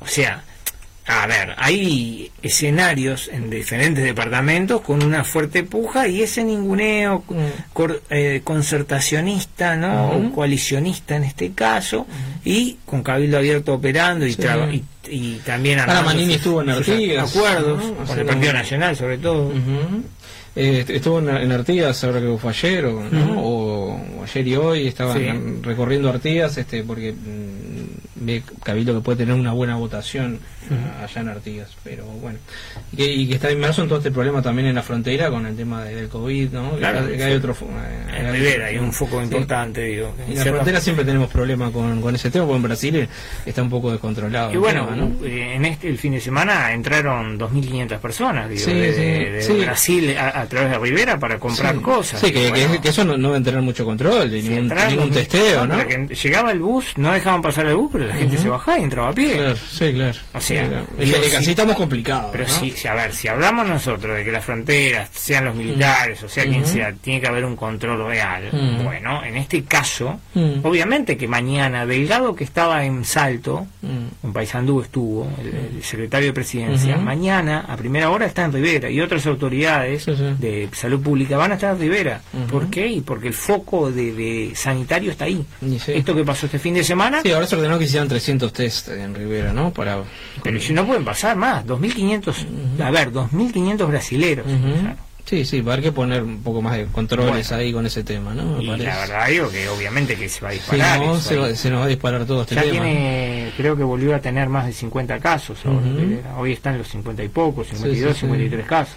O 0.00 0.06
sea, 0.06 0.42
a 1.12 1.26
ver, 1.26 1.54
hay 1.56 2.30
escenarios 2.42 3.28
en 3.32 3.50
diferentes 3.50 4.04
departamentos 4.04 4.80
con 4.80 5.02
una 5.02 5.24
fuerte 5.24 5.64
puja 5.64 6.06
y 6.06 6.22
ese 6.22 6.44
ninguneo 6.44 7.24
cor- 7.72 8.00
eh, 8.10 8.42
concertacionista, 8.44 9.76
¿no? 9.76 10.10
O 10.12 10.32
coalicionista 10.32 11.16
en 11.16 11.24
este 11.24 11.52
caso, 11.52 12.06
y 12.44 12.76
con 12.86 13.02
Cabildo 13.02 13.38
Abierto 13.38 13.74
operando 13.74 14.24
y, 14.26 14.32
Sí. 14.34 14.42
y, 14.72 14.82
y 15.10 15.34
también 15.44 15.80
Ahora 15.80 16.02
Manini 16.02 16.34
estuvo 16.34 16.62
en 16.62 16.70
Artigas, 16.70 17.34
acuerdos, 17.36 17.82
con 18.06 18.18
el 18.18 18.26
Partido 18.26 18.52
Nacional 18.52 18.96
sobre 18.96 19.18
todo. 19.18 19.52
Eh, 20.56 20.84
estuvo 20.88 21.20
en, 21.20 21.28
en 21.28 21.52
Artigas 21.52 22.02
ahora 22.02 22.20
que 22.20 22.36
fue 22.36 22.50
ayer 22.50 22.84
o, 22.86 23.00
¿no? 23.08 23.40
O, 23.40 23.94
o 24.18 24.24
ayer 24.24 24.48
y 24.48 24.56
hoy 24.56 24.86
estaban 24.88 25.16
Sí. 25.18 25.24
en- 25.26 25.62
recorriendo 25.62 26.08
Artigas 26.08 26.56
este 26.58 26.82
porque 26.82 27.14
ve 28.20 28.42
Cabildo 28.62 28.94
que 28.94 29.00
puede 29.00 29.18
tener 29.18 29.34
una 29.34 29.52
buena 29.52 29.76
votación 29.76 30.38
ah, 30.70 31.04
allá 31.04 31.20
en 31.22 31.28
Artigas 31.28 31.70
pero 31.82 32.04
bueno 32.04 32.38
y 32.92 32.96
que, 32.96 33.12
y 33.12 33.26
que 33.28 33.34
está 33.34 33.50
inmerso 33.50 33.82
en 33.82 33.88
todo 33.88 33.98
este 33.98 34.10
problema 34.10 34.40
también 34.42 34.68
en 34.68 34.74
la 34.74 34.82
frontera 34.82 35.30
con 35.30 35.46
el 35.46 35.56
tema 35.56 35.82
de- 35.84 35.94
del 35.96 36.08
COVID 36.08 36.50
¿no? 36.50 36.70
Claro, 36.76 37.06
que, 37.06 37.12
sí. 37.12 37.16
que 37.18 37.24
hay 37.24 37.34
otro 37.34 37.52
eh, 37.52 38.16
En 38.18 38.26
hay- 38.26 38.32
Rivera 38.32 38.66
hay 38.66 38.78
un 38.78 38.92
foco 38.92 39.18
Sí. 39.18 39.24
importante, 39.24 39.82
digo. 39.82 40.14
en 40.28 40.36
la 40.36 40.44
frontera 40.44 40.80
siempre 40.80 41.04
tenemos 41.04 41.28
problemas 41.30 41.70
con, 41.72 42.00
con 42.00 42.14
ese 42.14 42.30
tema 42.30 42.44
porque 42.44 42.56
en 42.56 42.62
Brasil 42.62 43.08
está 43.46 43.62
un 43.62 43.70
poco 43.70 43.90
descontrolado 43.90 44.52
Y 44.52 44.56
bueno, 44.58 44.84
tema, 44.86 44.96
¿no? 44.96 45.26
eh, 45.26 45.54
en 45.56 45.64
este 45.64 45.88
el 45.88 45.98
fin 45.98 46.12
de 46.12 46.20
semana 46.20 46.72
entraron 46.72 47.38
2.500 47.38 47.98
personas 47.98 48.48
digo, 48.48 48.60
Sí, 48.64 48.72
de, 48.72 48.92
sí, 48.92 49.00
de- 49.54 49.54
de. 49.60 49.64
Brasil 49.64 50.16
a, 50.18 50.40
a 50.42 50.46
través 50.46 50.70
de 50.70 50.78
Rivera 50.78 51.18
para 51.18 51.38
comprar 51.38 51.76
cosas. 51.80 52.20
Sí, 52.20 52.32
que, 52.32 52.50
bueno, 52.50 52.74
eso 52.82 53.04
no, 53.04 53.16
no 53.16 53.30
va 53.30 53.38
a 53.38 53.42
tener 53.42 53.62
mucho 53.62 53.84
control, 53.84 54.30
de 54.30 54.42
ningún, 54.42 54.68
ningún 54.68 55.10
2.000 55.10 55.12
testeo, 55.12 55.66
¿no? 55.66 55.86
que 55.86 56.14
llegaba 56.14 56.52
el 56.52 56.58
bus, 56.60 56.84
no 56.96 57.12
dejaban 57.12 57.40
pasar 57.42 57.66
el 57.66 57.76
bus, 57.76 57.90
pero 57.92 58.09
la 58.10 58.16
gente 58.16 58.38
se 58.38 58.48
bajaba 58.48 58.78
y 58.78 58.82
entraba 58.82 59.08
a 59.08 59.12
pie. 59.12 59.34
Claro, 59.34 59.56
sí, 59.56 59.92
claro. 59.92 60.18
O 60.34 60.40
sea, 60.40 60.62
Sí, 60.64 60.68
claro. 61.10 61.38
estamos 61.40 61.76
complicados. 61.76 62.26
Pero 62.32 62.44
¿no? 62.46 62.50
si- 62.54 62.88
a 62.88 62.94
ver, 62.94 63.12
si 63.14 63.28
hablamos 63.28 63.66
nosotros 63.68 64.16
de 64.16 64.24
que 64.24 64.32
las 64.32 64.44
fronteras, 64.44 65.08
sean 65.12 65.44
los 65.44 65.54
militares, 65.54 66.22
o 66.22 66.28
sea 66.28 66.44
quien 66.44 66.64
sea, 66.66 66.92
tiene 66.92 67.20
que 67.20 67.26
haber 67.28 67.44
un 67.44 67.56
control 67.56 68.06
real. 68.06 68.48
Ujú. 68.52 68.84
Bueno, 68.84 69.24
en 69.24 69.36
este 69.36 69.64
caso, 69.64 70.20
Mm. 70.34 70.60
obviamente 70.64 71.16
que 71.16 71.26
mañana 71.28 71.86
Delgado 71.86 72.34
que 72.34 72.44
estaba 72.44 72.84
en 72.84 73.04
Salto, 73.04 73.66
Mm. 73.82 74.26
en 74.26 74.32
Paysandú 74.32 74.80
estuvo, 74.82 75.30
el, 75.40 75.76
el 75.76 75.82
secretario 75.82 76.28
de 76.28 76.32
presidencia, 76.32 76.96
mañana 76.96 77.64
a 77.68 77.76
primera 77.76 78.10
hora 78.10 78.26
está 78.26 78.44
en 78.44 78.52
Rivera 78.52 78.90
y 78.90 79.00
otras 79.00 79.26
autoridades 79.26 80.04
Sí, 80.04 80.14
sí. 80.16 80.24
de 80.38 80.68
salud 80.72 81.00
pública 81.02 81.36
van 81.36 81.52
a 81.52 81.54
estar 81.54 81.74
en 81.74 81.80
Rivera. 81.80 82.20
¿Por 82.50 82.68
qué? 82.70 82.86
Y 82.86 83.00
porque 83.00 83.28
el 83.28 83.34
foco 83.34 83.90
de, 83.90 84.12
de 84.12 84.52
sanitario 84.54 85.10
está 85.10 85.24
ahí. 85.26 85.44
Sí. 85.84 85.92
Esto 85.92 86.14
que 86.14 86.24
pasó 86.24 86.46
este 86.46 86.58
fin 86.58 86.74
de 86.74 86.84
semana, 86.84 87.20
Sí, 87.22 87.30
ahora 87.32 87.46
se 87.46 87.56
ordenó 87.56 87.78
que 87.78 87.86
hicieran 88.00 88.08
300 88.08 88.52
test 88.52 88.88
en 88.88 89.14
Rivera, 89.14 89.52
¿no? 89.52 89.72
Para... 89.72 90.02
pero 90.42 90.60
si 90.60 90.72
no 90.72 90.86
pueden 90.86 91.04
pasar 91.04 91.36
más, 91.36 91.64
2.500, 91.66 92.82
a 92.82 92.90
ver, 92.90 93.12
2.500 93.12 93.86
brasileros. 93.88 94.46
Ujú. 94.46 94.94
Sí, 95.26 95.44
sí, 95.44 95.60
va 95.60 95.72
a 95.72 95.74
haber 95.74 95.84
que 95.84 95.92
poner 95.92 96.24
un 96.24 96.42
poco 96.42 96.60
más 96.60 96.76
de 96.76 96.86
controles 96.86 97.48
Bueno. 97.50 97.62
ahí 97.62 97.72
con 97.72 97.86
ese 97.86 98.02
tema, 98.02 98.34
¿no? 98.34 98.56
Me 98.56 98.64
Y 98.64 98.66
parece. 98.66 98.88
la 98.88 98.96
verdad 98.98 99.28
digo 99.28 99.48
que 99.50 99.68
obviamente 99.68 100.16
que 100.16 100.28
se 100.28 100.40
va 100.40 100.48
a 100.48 100.52
Sí, 100.52 100.58
disparar. 100.58 100.98
no, 100.98 101.14
eso 101.16 101.20
se, 101.28 101.36
va- 101.36 101.54
se 101.54 101.70
nos 101.70 101.80
va 101.80 101.84
a 101.84 101.88
disparar 101.88 102.24
todo 102.24 102.42
este 102.42 102.56
ya 102.56 102.62
tema. 102.62 102.72
tiene, 102.72 103.52
creo 103.56 103.76
que 103.76 103.84
volvió 103.84 104.16
a 104.16 104.18
tener 104.20 104.48
más 104.48 104.66
de 104.66 104.72
50 104.72 105.20
casos. 105.20 105.58
ahora, 105.64 105.86
Ujú. 105.86 105.98
Rivera. 105.98 106.36
Hoy 106.36 106.52
están 106.52 106.78
los 106.78 106.88
50 106.88 107.22
y 107.22 107.28
pocos, 107.28 107.68
Sí, 107.68 107.74
52, 107.76 108.12
sí, 108.14 108.14
sí. 108.14 108.20
53 108.26 108.66
casos. 108.66 108.96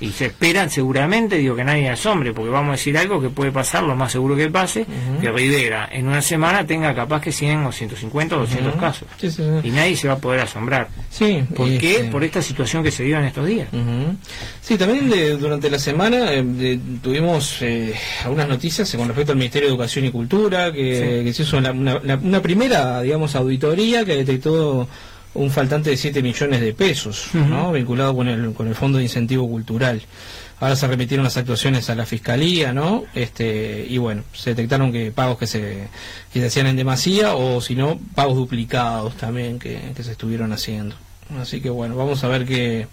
Y 0.00 0.10
se 0.12 0.26
esperan 0.26 0.70
seguramente, 0.70 1.36
digo 1.38 1.56
que 1.56 1.64
nadie 1.64 1.88
asombre, 1.90 2.32
porque 2.32 2.50
vamos 2.50 2.68
a 2.68 2.72
decir 2.72 2.96
algo 2.96 3.20
que 3.20 3.30
puede 3.30 3.50
pasar, 3.50 3.82
lo 3.82 3.96
más 3.96 4.12
seguro 4.12 4.36
que 4.36 4.48
pase, 4.48 4.86
que 5.20 5.28
Rivera 5.30 5.88
en 5.90 6.06
una 6.06 6.22
semana 6.22 6.64
tenga 6.64 6.94
capaz 6.94 7.20
que 7.20 7.32
100 7.32 7.66
o 7.66 7.72
150 7.72 8.36
o 8.36 8.38
200 8.40 8.72
Ujú. 8.74 8.80
casos. 8.80 9.08
Sí, 9.20 9.28
sí, 9.30 9.42
Y 9.64 9.70
nadie 9.70 9.96
se 9.96 10.06
va 10.06 10.14
a 10.14 10.18
poder 10.18 10.40
asombrar. 10.40 10.88
Sí, 11.10 11.42
¿Por 11.56 11.68
y 11.68 11.78
qué? 11.78 11.96
este- 11.96 12.10
Por 12.12 12.22
esta 12.22 12.40
situación 12.42 12.84
que 12.84 12.92
se 12.92 13.02
dio 13.02 13.18
en 13.18 13.24
estos 13.24 13.44
días. 13.44 13.66
Ujú. 13.72 14.14
Sí, 14.60 14.78
también 14.78 15.10
de- 15.10 15.36
durante 15.36 15.68
la 15.68 15.78
semana 15.80 16.32
eh, 16.32 16.44
de- 16.44 16.78
tuvimos 17.02 17.60
eh, 17.62 17.92
algunas 18.24 18.46
noticias 18.48 18.94
con 18.94 19.08
respecto 19.08 19.32
al 19.32 19.38
Ministerio 19.38 19.66
de 19.68 19.74
Educación 19.74 20.04
y 20.04 20.10
Cultura, 20.12 20.72
que, 20.72 21.28
se 21.34 21.42
hizo 21.42 21.60
la- 21.60 21.72
una, 21.72 21.98
la- 22.04 22.16
una 22.22 22.40
primera, 22.40 23.02
digamos, 23.02 23.34
auditoría 23.34 24.04
que 24.04 24.14
detectó 24.16 24.88
un 25.34 25.50
faltante 25.50 25.90
de 25.90 25.96
7 25.96 26.22
millones 26.22 26.60
de 26.60 26.72
pesos. 26.72 27.28
¿no? 27.34 27.72
vinculado 27.72 28.14
con 28.14 28.28
el, 28.28 28.52
con 28.52 28.68
el 28.68 28.74
Fondo 28.74 28.98
de 28.98 29.04
Incentivo 29.04 29.48
Cultural. 29.48 30.02
Ahora 30.60 30.74
se 30.74 30.88
remitieron 30.88 31.22
las 31.22 31.36
actuaciones 31.36 31.88
a 31.88 31.94
la 31.94 32.04
Fiscalía, 32.04 32.72
¿no? 32.72 33.04
Este, 33.14 33.86
y 33.88 33.96
bueno, 33.98 34.24
se 34.32 34.50
detectaron 34.50 34.90
que 34.90 35.12
pagos 35.12 35.38
que 35.38 35.46
se, 35.46 35.88
que 36.32 36.40
se 36.40 36.46
hacían 36.46 36.66
en 36.66 36.76
demasía 36.76 37.34
o 37.34 37.60
si 37.60 37.76
no, 37.76 38.00
pagos 38.16 38.36
duplicados 38.36 39.16
también 39.16 39.60
que, 39.60 39.92
que 39.94 40.02
se 40.02 40.12
estuvieron 40.12 40.52
haciendo. 40.52 40.96
Así 41.40 41.60
que 41.60 41.70
bueno, 41.70 41.94
vamos 41.94 42.24
a 42.24 42.28
ver 42.28 42.44
qué, 42.44 42.88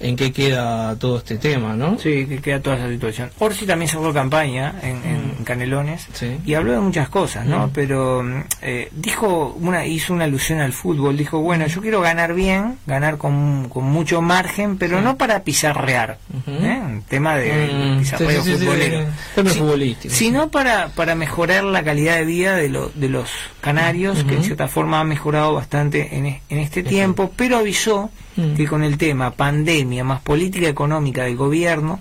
en 0.00 0.14
qué 0.16 0.32
queda 0.32 0.96
todo 0.96 1.18
este 1.18 1.36
tema, 1.38 1.74
¿no? 1.74 1.98
Sí, 1.98 2.26
que 2.26 2.38
queda 2.40 2.60
toda 2.60 2.76
esa 2.76 2.88
situación. 2.88 3.30
Orsi 3.38 3.66
también 3.66 3.88
cerró 3.88 4.12
campaña 4.12 4.74
en, 4.82 5.02
en 5.04 5.44
Canelones 5.44 6.06
Sí. 6.12 6.38
y 6.46 6.54
habló 6.54 6.72
de 6.72 6.80
muchas 6.80 7.08
cosas, 7.08 7.46
¿no? 7.46 7.66
Mm. 7.66 7.70
Pero 7.70 8.22
mm, 8.22 8.42
eh, 8.62 8.88
dijo 8.92 9.56
una 9.60 9.86
hizo 9.86 10.12
una 10.14 10.24
alusión 10.24 10.60
al 10.60 10.72
fútbol. 10.72 11.16
Dijo, 11.16 11.40
bueno, 11.40 11.66
yo 11.66 11.80
quiero 11.80 12.00
ganar 12.00 12.34
bien, 12.34 12.78
ganar 12.86 13.18
con, 13.18 13.68
con 13.68 13.84
mucho 13.84 14.22
margen, 14.22 14.78
pero 14.78 14.98
Sí. 14.98 15.04
no 15.04 15.16
para 15.16 15.42
pizarrear. 15.42 16.18
¿eh? 16.46 16.80
Un 16.84 17.02
tema 17.02 17.36
de 17.36 17.68
Mm, 17.72 17.98
pizarreo 17.98 18.42
sí, 18.44 18.52
futbolero. 18.52 19.06
tema 19.34 19.50
futbolístico. 19.50 20.14
Sino 20.14 20.48
para, 20.48 20.88
para 20.88 21.14
mejorar 21.14 21.64
la 21.64 21.82
calidad 21.82 22.16
de 22.16 22.24
vida 22.24 22.56
de, 22.56 22.68
lo- 22.68 22.90
de 22.94 23.08
los 23.08 23.28
canarios, 23.60 24.22
que 24.24 24.34
en 24.36 24.44
cierta 24.44 24.68
forma 24.68 25.00
ha 25.00 25.04
mejorado 25.04 25.54
bastante 25.54 26.16
en, 26.16 26.26
en 26.26 26.58
este 26.58 26.82
tiempo, 26.82 27.32
pero 27.36 27.58
avisó 27.58 28.10
Mm. 28.38 28.54
que 28.54 28.66
con 28.68 28.84
el 28.84 28.96
tema 28.98 29.32
pandemia 29.32 30.04
más 30.04 30.20
política 30.20 30.68
económica 30.68 31.24
del 31.24 31.34
gobierno 31.36 31.98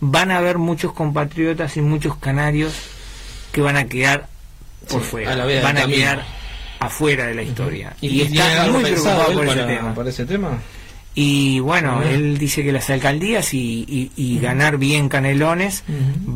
van 0.00 0.30
a 0.30 0.38
haber 0.38 0.56
muchos 0.58 0.92
compatriotas 0.92 1.76
y 1.76 1.80
muchos 1.82 2.16
canarios 2.16 2.72
que 3.50 3.60
van 3.60 3.76
a 3.76 3.86
quedar 3.88 4.28
por 4.88 5.00
Sí, 5.02 5.08
fuera, 5.08 5.32
a 5.32 5.36
la 5.36 5.44
vez 5.46 5.62
van 5.64 5.76
a 5.76 5.80
camino. 5.80 5.98
quedar 5.98 6.24
afuera 6.78 7.26
de 7.26 7.34
la 7.34 7.42
historia. 7.42 7.92
¿Y, 8.00 8.06
Y, 8.08 8.20
está 8.22 8.68
muy 8.70 8.82
preocupado 8.84 9.30
él 9.32 9.36
por 9.36 9.46
ese 9.48 9.64
tema. 9.66 9.94
para 9.94 10.08
ese 10.10 10.26
tema? 10.26 10.58
Y 11.14 11.58
bueno, 11.58 12.02
él 12.02 12.38
dice 12.38 12.62
que 12.62 12.70
las 12.70 12.88
alcaldías 12.88 13.52
y, 13.52 13.84
y- 13.88 14.12
y 14.16 14.38
ganar 14.38 14.78
bien 14.78 15.08
Canelones 15.08 15.82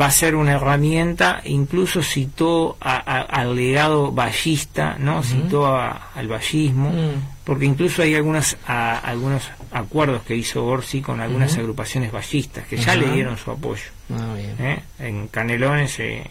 va 0.01 0.07
a 0.07 0.11
ser 0.11 0.35
una 0.35 0.53
herramienta, 0.55 1.41
incluso 1.45 2.03
citó 2.03 2.77
a- 2.81 2.97
a- 2.97 3.21
al 3.23 3.55
legado 3.55 4.11
ballista, 4.11 4.97
¿no? 4.99 5.23
Citó 5.23 5.67
a- 5.69 6.11
al 6.17 6.27
ballismo, 6.27 6.91
Mm. 6.91 7.23
porque 7.45 7.67
incluso 7.67 8.03
hay 8.03 8.17
algunas, 8.17 8.57
algunos 8.67 9.49
acuerdos 9.71 10.23
que 10.23 10.35
hizo 10.35 10.65
Orsi 10.67 11.01
con 11.01 11.21
algunas 11.21 11.57
agrupaciones 11.57 12.11
ballistas 12.11 12.67
que 12.67 12.77
ya 12.77 12.97
le 12.97 13.11
dieron 13.13 13.39
su 13.39 13.53
apoyo. 13.53 13.85
Ah. 14.13 14.35
¿eh? 14.59 14.81
En 14.99 15.29
Canelones 15.29 15.99
eh, 16.01 16.25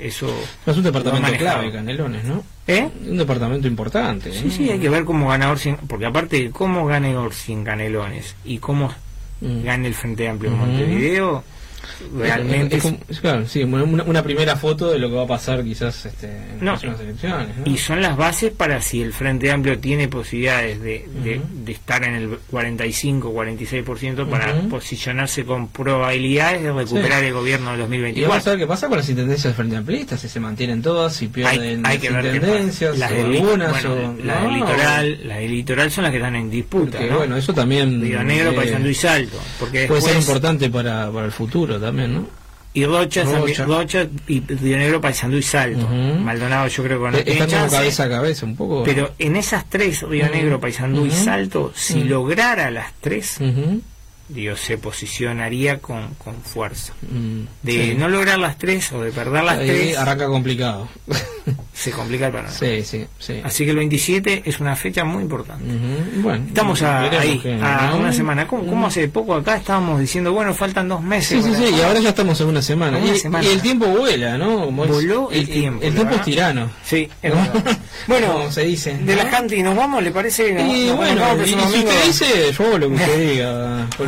eso... 0.00 0.28
Es 0.66 0.76
un 0.76 0.82
departamento 0.82 1.32
clave, 1.38 1.72
Canelones, 1.72 2.24
¿no? 2.24 2.42
¿Eh? 2.66 2.88
Un 3.06 3.16
departamento 3.18 3.66
importante. 3.66 4.32
Sí, 4.32 4.44
¿no? 4.46 4.50
sí, 4.50 4.70
hay 4.70 4.78
que 4.78 4.88
ver 4.88 5.04
cómo 5.04 5.28
gana 5.28 5.50
Orsi, 5.50 5.74
porque 5.88 6.06
aparte 6.06 6.50
cómo 6.50 6.86
gane 6.86 7.16
Orsi 7.16 7.52
en 7.52 7.64
Canelones 7.64 8.36
y 8.44 8.58
cómo 8.58 8.90
Mm. 9.40 9.62
gane 9.62 9.86
el 9.86 9.94
Frente 9.94 10.28
Amplio 10.28 10.50
en. 10.50 10.56
Montevideo, 10.58 11.44
realmente... 12.16 12.76
Es- 12.76 12.84
es 12.84 12.90
como- 12.92 13.04
es 13.08 13.20
claro, 13.20 13.46
sí, 13.48 13.62
una, 13.62 14.02
una 14.04 14.22
primera 14.22 14.56
foto 14.56 14.90
de 14.90 14.98
lo 14.98 15.08
que 15.08 15.16
va 15.16 15.22
a 15.24 15.26
pasar 15.26 15.62
quizás 15.64 16.06
este, 16.06 16.26
en 16.26 16.58
No, 16.64 16.72
las 16.72 16.82
elecciones. 17.00 17.48
¿no? 17.58 17.70
Y 17.72 17.76
son 17.78 18.00
las 18.02 18.16
bases 18.16 18.52
para 18.52 18.80
si 18.82 19.02
el 19.02 19.12
Frente 19.12 19.50
Amplio 19.50 19.78
tiene 19.78 20.08
posibilidades 20.08 20.80
de, 20.80 21.06
de- 21.24 21.38
Ujú. 21.38 21.46
de 21.64 21.72
estar 21.72 22.04
en 22.04 22.14
el 22.14 22.38
45-46% 22.50 24.28
para 24.28 24.54
Ujú. 24.54 24.68
posicionarse 24.68 25.44
con 25.44 25.68
probabilidades 25.68 26.62
de 26.62 26.72
recuperar 26.72 27.20
Sí. 27.20 27.26
el 27.26 27.32
gobierno 27.32 27.70
de 27.72 27.76
Y 27.76 27.80
vamos 27.80 27.86
a 27.86 27.88
2024. 27.88 28.50
ver 28.52 28.58
qué 28.60 28.66
pasa 28.66 28.88
con 28.88 28.96
las 28.98 29.08
intendencias 29.08 29.44
del 29.44 29.54
Frente 29.54 29.76
Amplista, 29.76 30.16
si 30.16 30.28
se 30.28 30.40
mantienen 30.40 30.82
todas, 30.82 31.14
si 31.14 31.28
pierden 31.28 31.84
Hay, 31.86 31.92
hay 31.94 31.98
que 31.98 32.10
las 32.10 32.24
intendencias. 32.24 32.98
Las 32.98 33.10
del, 33.10 33.26
algunas, 33.36 33.70
bueno, 33.70 33.92
o... 33.92 34.24
las 34.24 34.42
del 34.42 34.50
no, 34.50 34.56
litoral, 34.56 35.28
las 35.28 35.38
del 35.38 35.50
litoral 35.50 35.90
son 35.90 36.04
las 36.04 36.10
que 36.10 36.18
están 36.18 36.36
en 36.36 36.50
disputa. 36.50 36.98
porque, 36.98 37.10
¿no? 37.10 37.18
bueno, 37.18 37.36
eso 37.36 37.52
también... 37.54 38.00
Río 38.00 38.22
Negro, 38.22 38.50
eh, 38.62 38.78
y 38.88 38.94
Salto. 38.94 39.38
Porque 39.58 39.86
Puede 39.86 40.02
ser 40.02 40.16
importante 40.16 40.70
para, 40.70 41.10
para 41.10 41.26
el 41.26 41.32
futuro 41.32 41.77
también, 41.80 42.14
¿no? 42.14 42.38
Y 42.74 42.84
Rocha, 42.84 43.24
Rocha. 43.24 43.64
Rocha 43.64 44.06
y 44.28 44.40
Río 44.40 44.76
Negro, 44.76 45.00
Paysandú 45.00 45.38
y 45.38 45.42
Salto. 45.42 45.84
Ujú. 45.86 46.20
Maldonado 46.20 46.68
yo 46.68 46.84
creo 46.84 47.02
que 47.02 47.10
no 47.10 47.18
Están 47.18 47.50
como 47.50 47.70
cabeza 47.70 48.04
a 48.04 48.08
cabeza 48.08 48.46
un 48.46 48.56
poco. 48.56 48.84
Pero 48.84 49.12
en 49.18 49.36
esas 49.36 49.68
tres, 49.68 50.02
Río. 50.02 50.28
Negro, 50.28 50.60
Paysandú 50.60 51.06
y. 51.06 51.10
Salto, 51.10 51.72
si 51.74 52.04
lograra 52.04 52.70
las 52.70 52.92
tres. 53.00 53.38
Digo, 54.28 54.56
se 54.56 54.78
posicionaría 54.78 55.78
con, 55.78 56.14
con 56.14 56.34
fuerza. 56.42 56.92
Mm, 57.02 57.42
De 57.62 57.72
sí. 57.72 57.94
no 57.98 58.08
lograr 58.08 58.38
las 58.38 58.58
tres 58.58 58.92
o 58.92 59.00
de 59.02 59.10
perder 59.12 59.44
las 59.44 59.58
Ahí 59.58 59.66
tres, 59.68 59.96
arranca 59.98 60.26
complicado. 60.26 60.88
se 61.72 61.90
complica 61.92 62.26
el 62.26 62.32
panorama. 62.32 62.54
Sí, 62.58 62.82
sí, 62.82 63.06
sí. 63.18 63.40
Así 63.44 63.64
que 63.64 63.70
el 63.70 63.76
27 63.76 64.42
es 64.44 64.60
una 64.60 64.74
fecha 64.76 65.04
muy 65.04 65.22
importante. 65.22 65.64
Bueno, 66.16 66.44
Estamos 66.48 66.82
a- 66.82 67.02
ahí, 67.20 67.40
a 67.62 67.90
¿no? 67.92 67.98
una 67.98 68.12
semana. 68.12 68.46
¿Cómo, 68.46 68.66
cómo 68.66 68.88
hace 68.88 69.08
poco 69.08 69.34
acá 69.34 69.56
estábamos 69.56 70.00
diciendo, 70.00 70.32
bueno, 70.32 70.52
faltan 70.54 70.88
dos 70.88 71.02
meses? 71.02 71.42
Sí, 71.44 71.54
sí, 71.54 71.66
sí, 71.68 71.74
y 71.76 71.80
ahora 71.82 72.00
ya 72.00 72.10
estamos 72.10 72.40
en 72.40 72.48
una 72.48 72.62
semana. 72.62 72.98
Una 72.98 73.14
y, 73.14 73.18
semana. 73.18 73.44
y 73.46 73.48
el 73.52 73.62
tiempo 73.62 73.86
vuela, 73.86 74.36
¿no? 74.36 74.64
Como 74.66 74.84
Voló 74.86 75.30
el 75.30 75.48
tiempo, 75.48 75.82
El 75.84 75.90
la 75.90 75.96
tiempo 76.00 76.14
es 76.16 76.22
tirano. 76.22 76.70
Sí, 76.84 77.08
es. 77.22 77.32
Bueno, 78.06 78.32
Como 78.32 78.50
se 78.52 78.64
dice. 78.64 78.96
de 78.96 79.16
la 79.16 79.24
¿no? 79.24 79.30
Canti 79.30 79.62
nos 79.62 79.76
vamos, 79.76 80.02
¿le 80.02 80.10
parece? 80.10 80.52
Nos- 80.52 80.62
Y 80.74 80.86
nos 80.86 80.96
bueno, 80.96 81.20
vamos 81.20 81.42
el 81.42 81.48
y, 81.50 81.52
y 81.52 81.56
si 81.56 81.78
usted 81.78 82.04
dice, 82.06 82.52
yo 82.56 82.78
lo 82.78 82.88
que 82.88 82.94
usted 82.94 83.30
diga. 83.32 83.86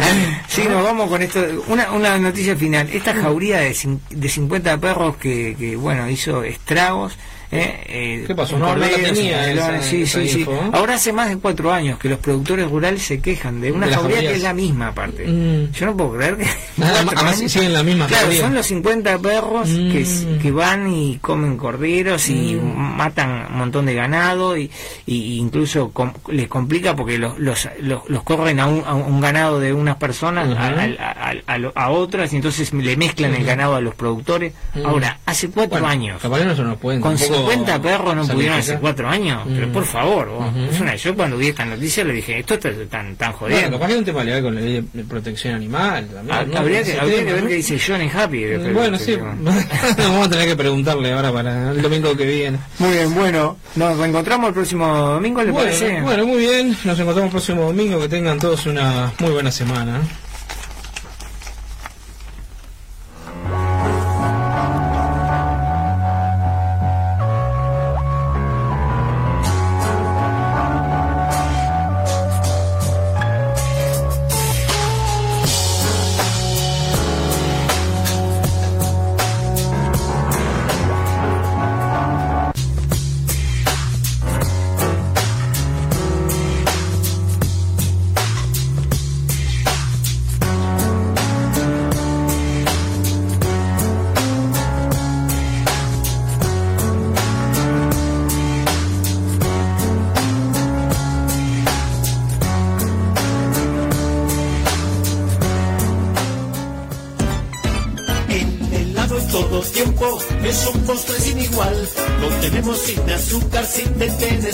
Sí, 0.49 0.63
nos 0.69 0.83
vamos 0.83 1.09
con 1.09 1.23
esto. 1.23 1.41
Una, 1.69 1.93
una 1.93 2.19
noticia 2.19 2.57
final. 2.57 2.89
Esta 2.93 3.15
jauría 3.15 3.61
de, 3.61 3.77
de 4.11 4.29
50 4.29 4.79
perros 4.79 5.17
que, 5.17 5.57
que, 5.59 5.77
bueno, 5.77 6.09
hizo 6.09 6.43
estragos. 6.43 7.17
¿Eh? 7.53 7.85
Eh, 7.87 8.25
¿Qué 8.27 8.35
pasó? 8.35 8.55
en 8.55 8.61
No, 8.61 8.69
no 8.69 8.77
la 8.77 8.89
corderos, 8.89 9.13
tenía 9.15 9.49
en 9.51 9.57
melones. 9.57 9.81
esa- 9.81 9.91
sí, 9.91 10.03
esa 10.03 10.21
sí, 10.21 10.29
sí. 10.29 10.39
info, 10.41 10.53
¿eh? 10.53 10.71
Ahora 10.73 10.95
hace 10.95 11.13
más 11.13 11.29
de 11.29 11.39
cuatro 11.39 11.73
años 11.73 11.99
que 11.99 12.09
los 12.09 12.19
productores 12.19 12.71
rurales 12.71 13.03
se 13.03 13.21
quejan 13.21 13.61
de 13.61 13.73
una 13.73 13.87
De 13.87 13.95
jauría 13.95 14.21
que 14.21 14.33
es 14.33 14.43
la 14.43 14.55
misma 14.55 14.89
aparte. 14.89 15.27
Mm. 15.27 15.73
Yo 15.73 15.87
no 15.87 15.97
puedo 15.97 16.13
creer 16.17 16.37
que... 16.37 16.47
Nada 16.77 17.01
además 17.01 17.37
siguen 17.39 17.73
la 17.73 17.83
misma 17.83 18.07
Claro, 18.07 18.23
jauría. 18.25 18.41
son 18.43 18.55
los 18.55 18.67
50 18.67 19.19
perros 19.19 19.69
Mm. 19.69 20.39
que 20.41 20.51
van 20.53 20.93
y 20.93 21.19
comen 21.19 21.57
corderos 21.57 22.29
y 22.29 22.55
Mm. 22.55 22.97
matan 22.97 23.47
un 23.51 23.59
montón 23.59 23.87
de 23.87 23.95
ganado 23.95 24.57
y, 24.57 24.71
y 25.07 25.37
incluso 25.39 25.91
com- 25.91 26.13
les 26.29 26.49
complica 26.49 26.95
porque 26.97 27.19
los, 27.19 27.39
los, 27.39 27.69
los, 27.81 28.09
los 28.09 28.23
corren 28.23 28.61
a 28.61 28.67
un, 28.67 28.83
a 28.87 28.95
un 28.95 29.21
ganado 29.21 29.59
de 29.61 29.73
unas 29.73 29.97
personas 29.97 30.49
a, 30.57 30.69
a- 30.69 31.31
a- 31.31 31.35
a 31.47 31.59
lo- 31.59 31.73
a 31.75 31.91
otras 31.91 32.33
y 32.33 32.37
entonces 32.37 32.73
le 32.73 32.97
mezclan 32.97 33.35
el 33.35 33.45
ganado 33.45 33.75
a 33.75 33.81
los 33.81 33.95
productores. 33.95 34.53
Ahora, 34.85 35.19
hace 35.27 35.49
cuatro 35.51 35.71
Bueno, 35.81 35.87
años. 35.89 36.21
que 36.23 36.29
no 36.29 36.57
se 36.57 36.63
nos 36.63 36.79
pueden 36.79 37.01
50 37.41 37.83
perros 37.83 38.17
no 38.17 38.27
pudieron 38.27 38.59
hace 38.59 38.79
cuatro 38.79 39.09
años. 39.09 39.43
Pero 39.49 39.69
Mm. 39.69 39.73
por 39.73 39.85
favor, 39.85 40.29
vos, 40.29 40.49
Ujú. 40.49 40.65
es 40.73 40.81
una, 40.81 40.95
yo 40.97 41.15
cuando 41.15 41.37
vi 41.37 41.49
esta 41.49 41.65
noticia 41.65 42.05
le 42.05 42.13
dije, 42.15 42.39
esto 42.41 42.55
está 42.55 42.71
tan, 42.91 43.17
tan 43.17 43.33
Bueno, 43.33 43.39
jodiendo. 43.39 43.73
capaz 43.79 43.87
que 43.87 43.93
hay 43.93 43.99
un 43.99 44.05
tema 44.05 44.25
legal 44.25 44.43
con 44.43 44.55
la 44.55 44.61
ley 44.61 44.85
de 44.93 45.05
protección 45.05 45.55
animal. 45.55 46.07
también, 46.07 46.37
Ah, 46.39 46.45
¿no? 46.45 46.59
habría 46.59 46.83
que, 46.83 46.99
habría 47.01 47.25
qué 47.25 47.55
dice 47.55 47.79
Johnny 47.85 48.11
Happy. 48.13 48.41
de- 48.41 48.59
de- 48.59 48.73
Bueno, 48.73 48.99
sí. 48.99 49.17
Vamos 49.99 50.27
a 50.27 50.31
tener 50.31 50.47
que 50.49 50.57
preguntarle 50.57 51.13
ahora 51.13 51.33
para 51.33 51.71
el 51.73 51.83
domingo 51.83 52.17
que 52.17 52.27
viene. 52.27 52.59
Muy 52.79 52.93
bien, 52.93 53.15
bueno, 53.15 53.57
nos 53.77 53.97
reencontramos 53.99 54.49
el 54.49 54.55
próximo 54.55 54.87
domingo. 54.87 55.41
Bueno, 55.45 56.03
bueno, 56.03 56.27
muy 56.27 56.39
bien. 56.39 56.77
Nos 56.85 56.99
encontramos 56.99 57.25
el 57.25 57.31
próximo 57.31 57.63
domingo. 57.63 58.01
Que 58.01 58.09
tengan 58.09 58.39
todos 58.39 58.67
una 58.67 59.13
muy 59.19 59.31
buena 59.31 59.51
semana. 59.51 60.01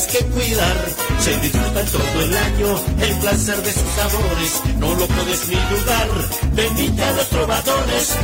Que 0.06 0.24
cuidar. 0.26 0.76
Se 1.18 1.36
disfruta 1.40 1.84
todo 1.84 2.22
el 2.22 2.36
año 2.36 2.80
el 3.00 3.18
placer 3.20 3.62
de 3.62 3.72
sus 3.72 3.90
sabores. 3.96 4.62
No 4.78 4.94
lo 4.94 5.06
puedes 5.06 5.48
ni 5.48 5.56
dudar. 5.56 6.08
Bendita 6.52 7.08
a 7.08 7.12
los 7.12 7.28
trovadores. 7.28 8.16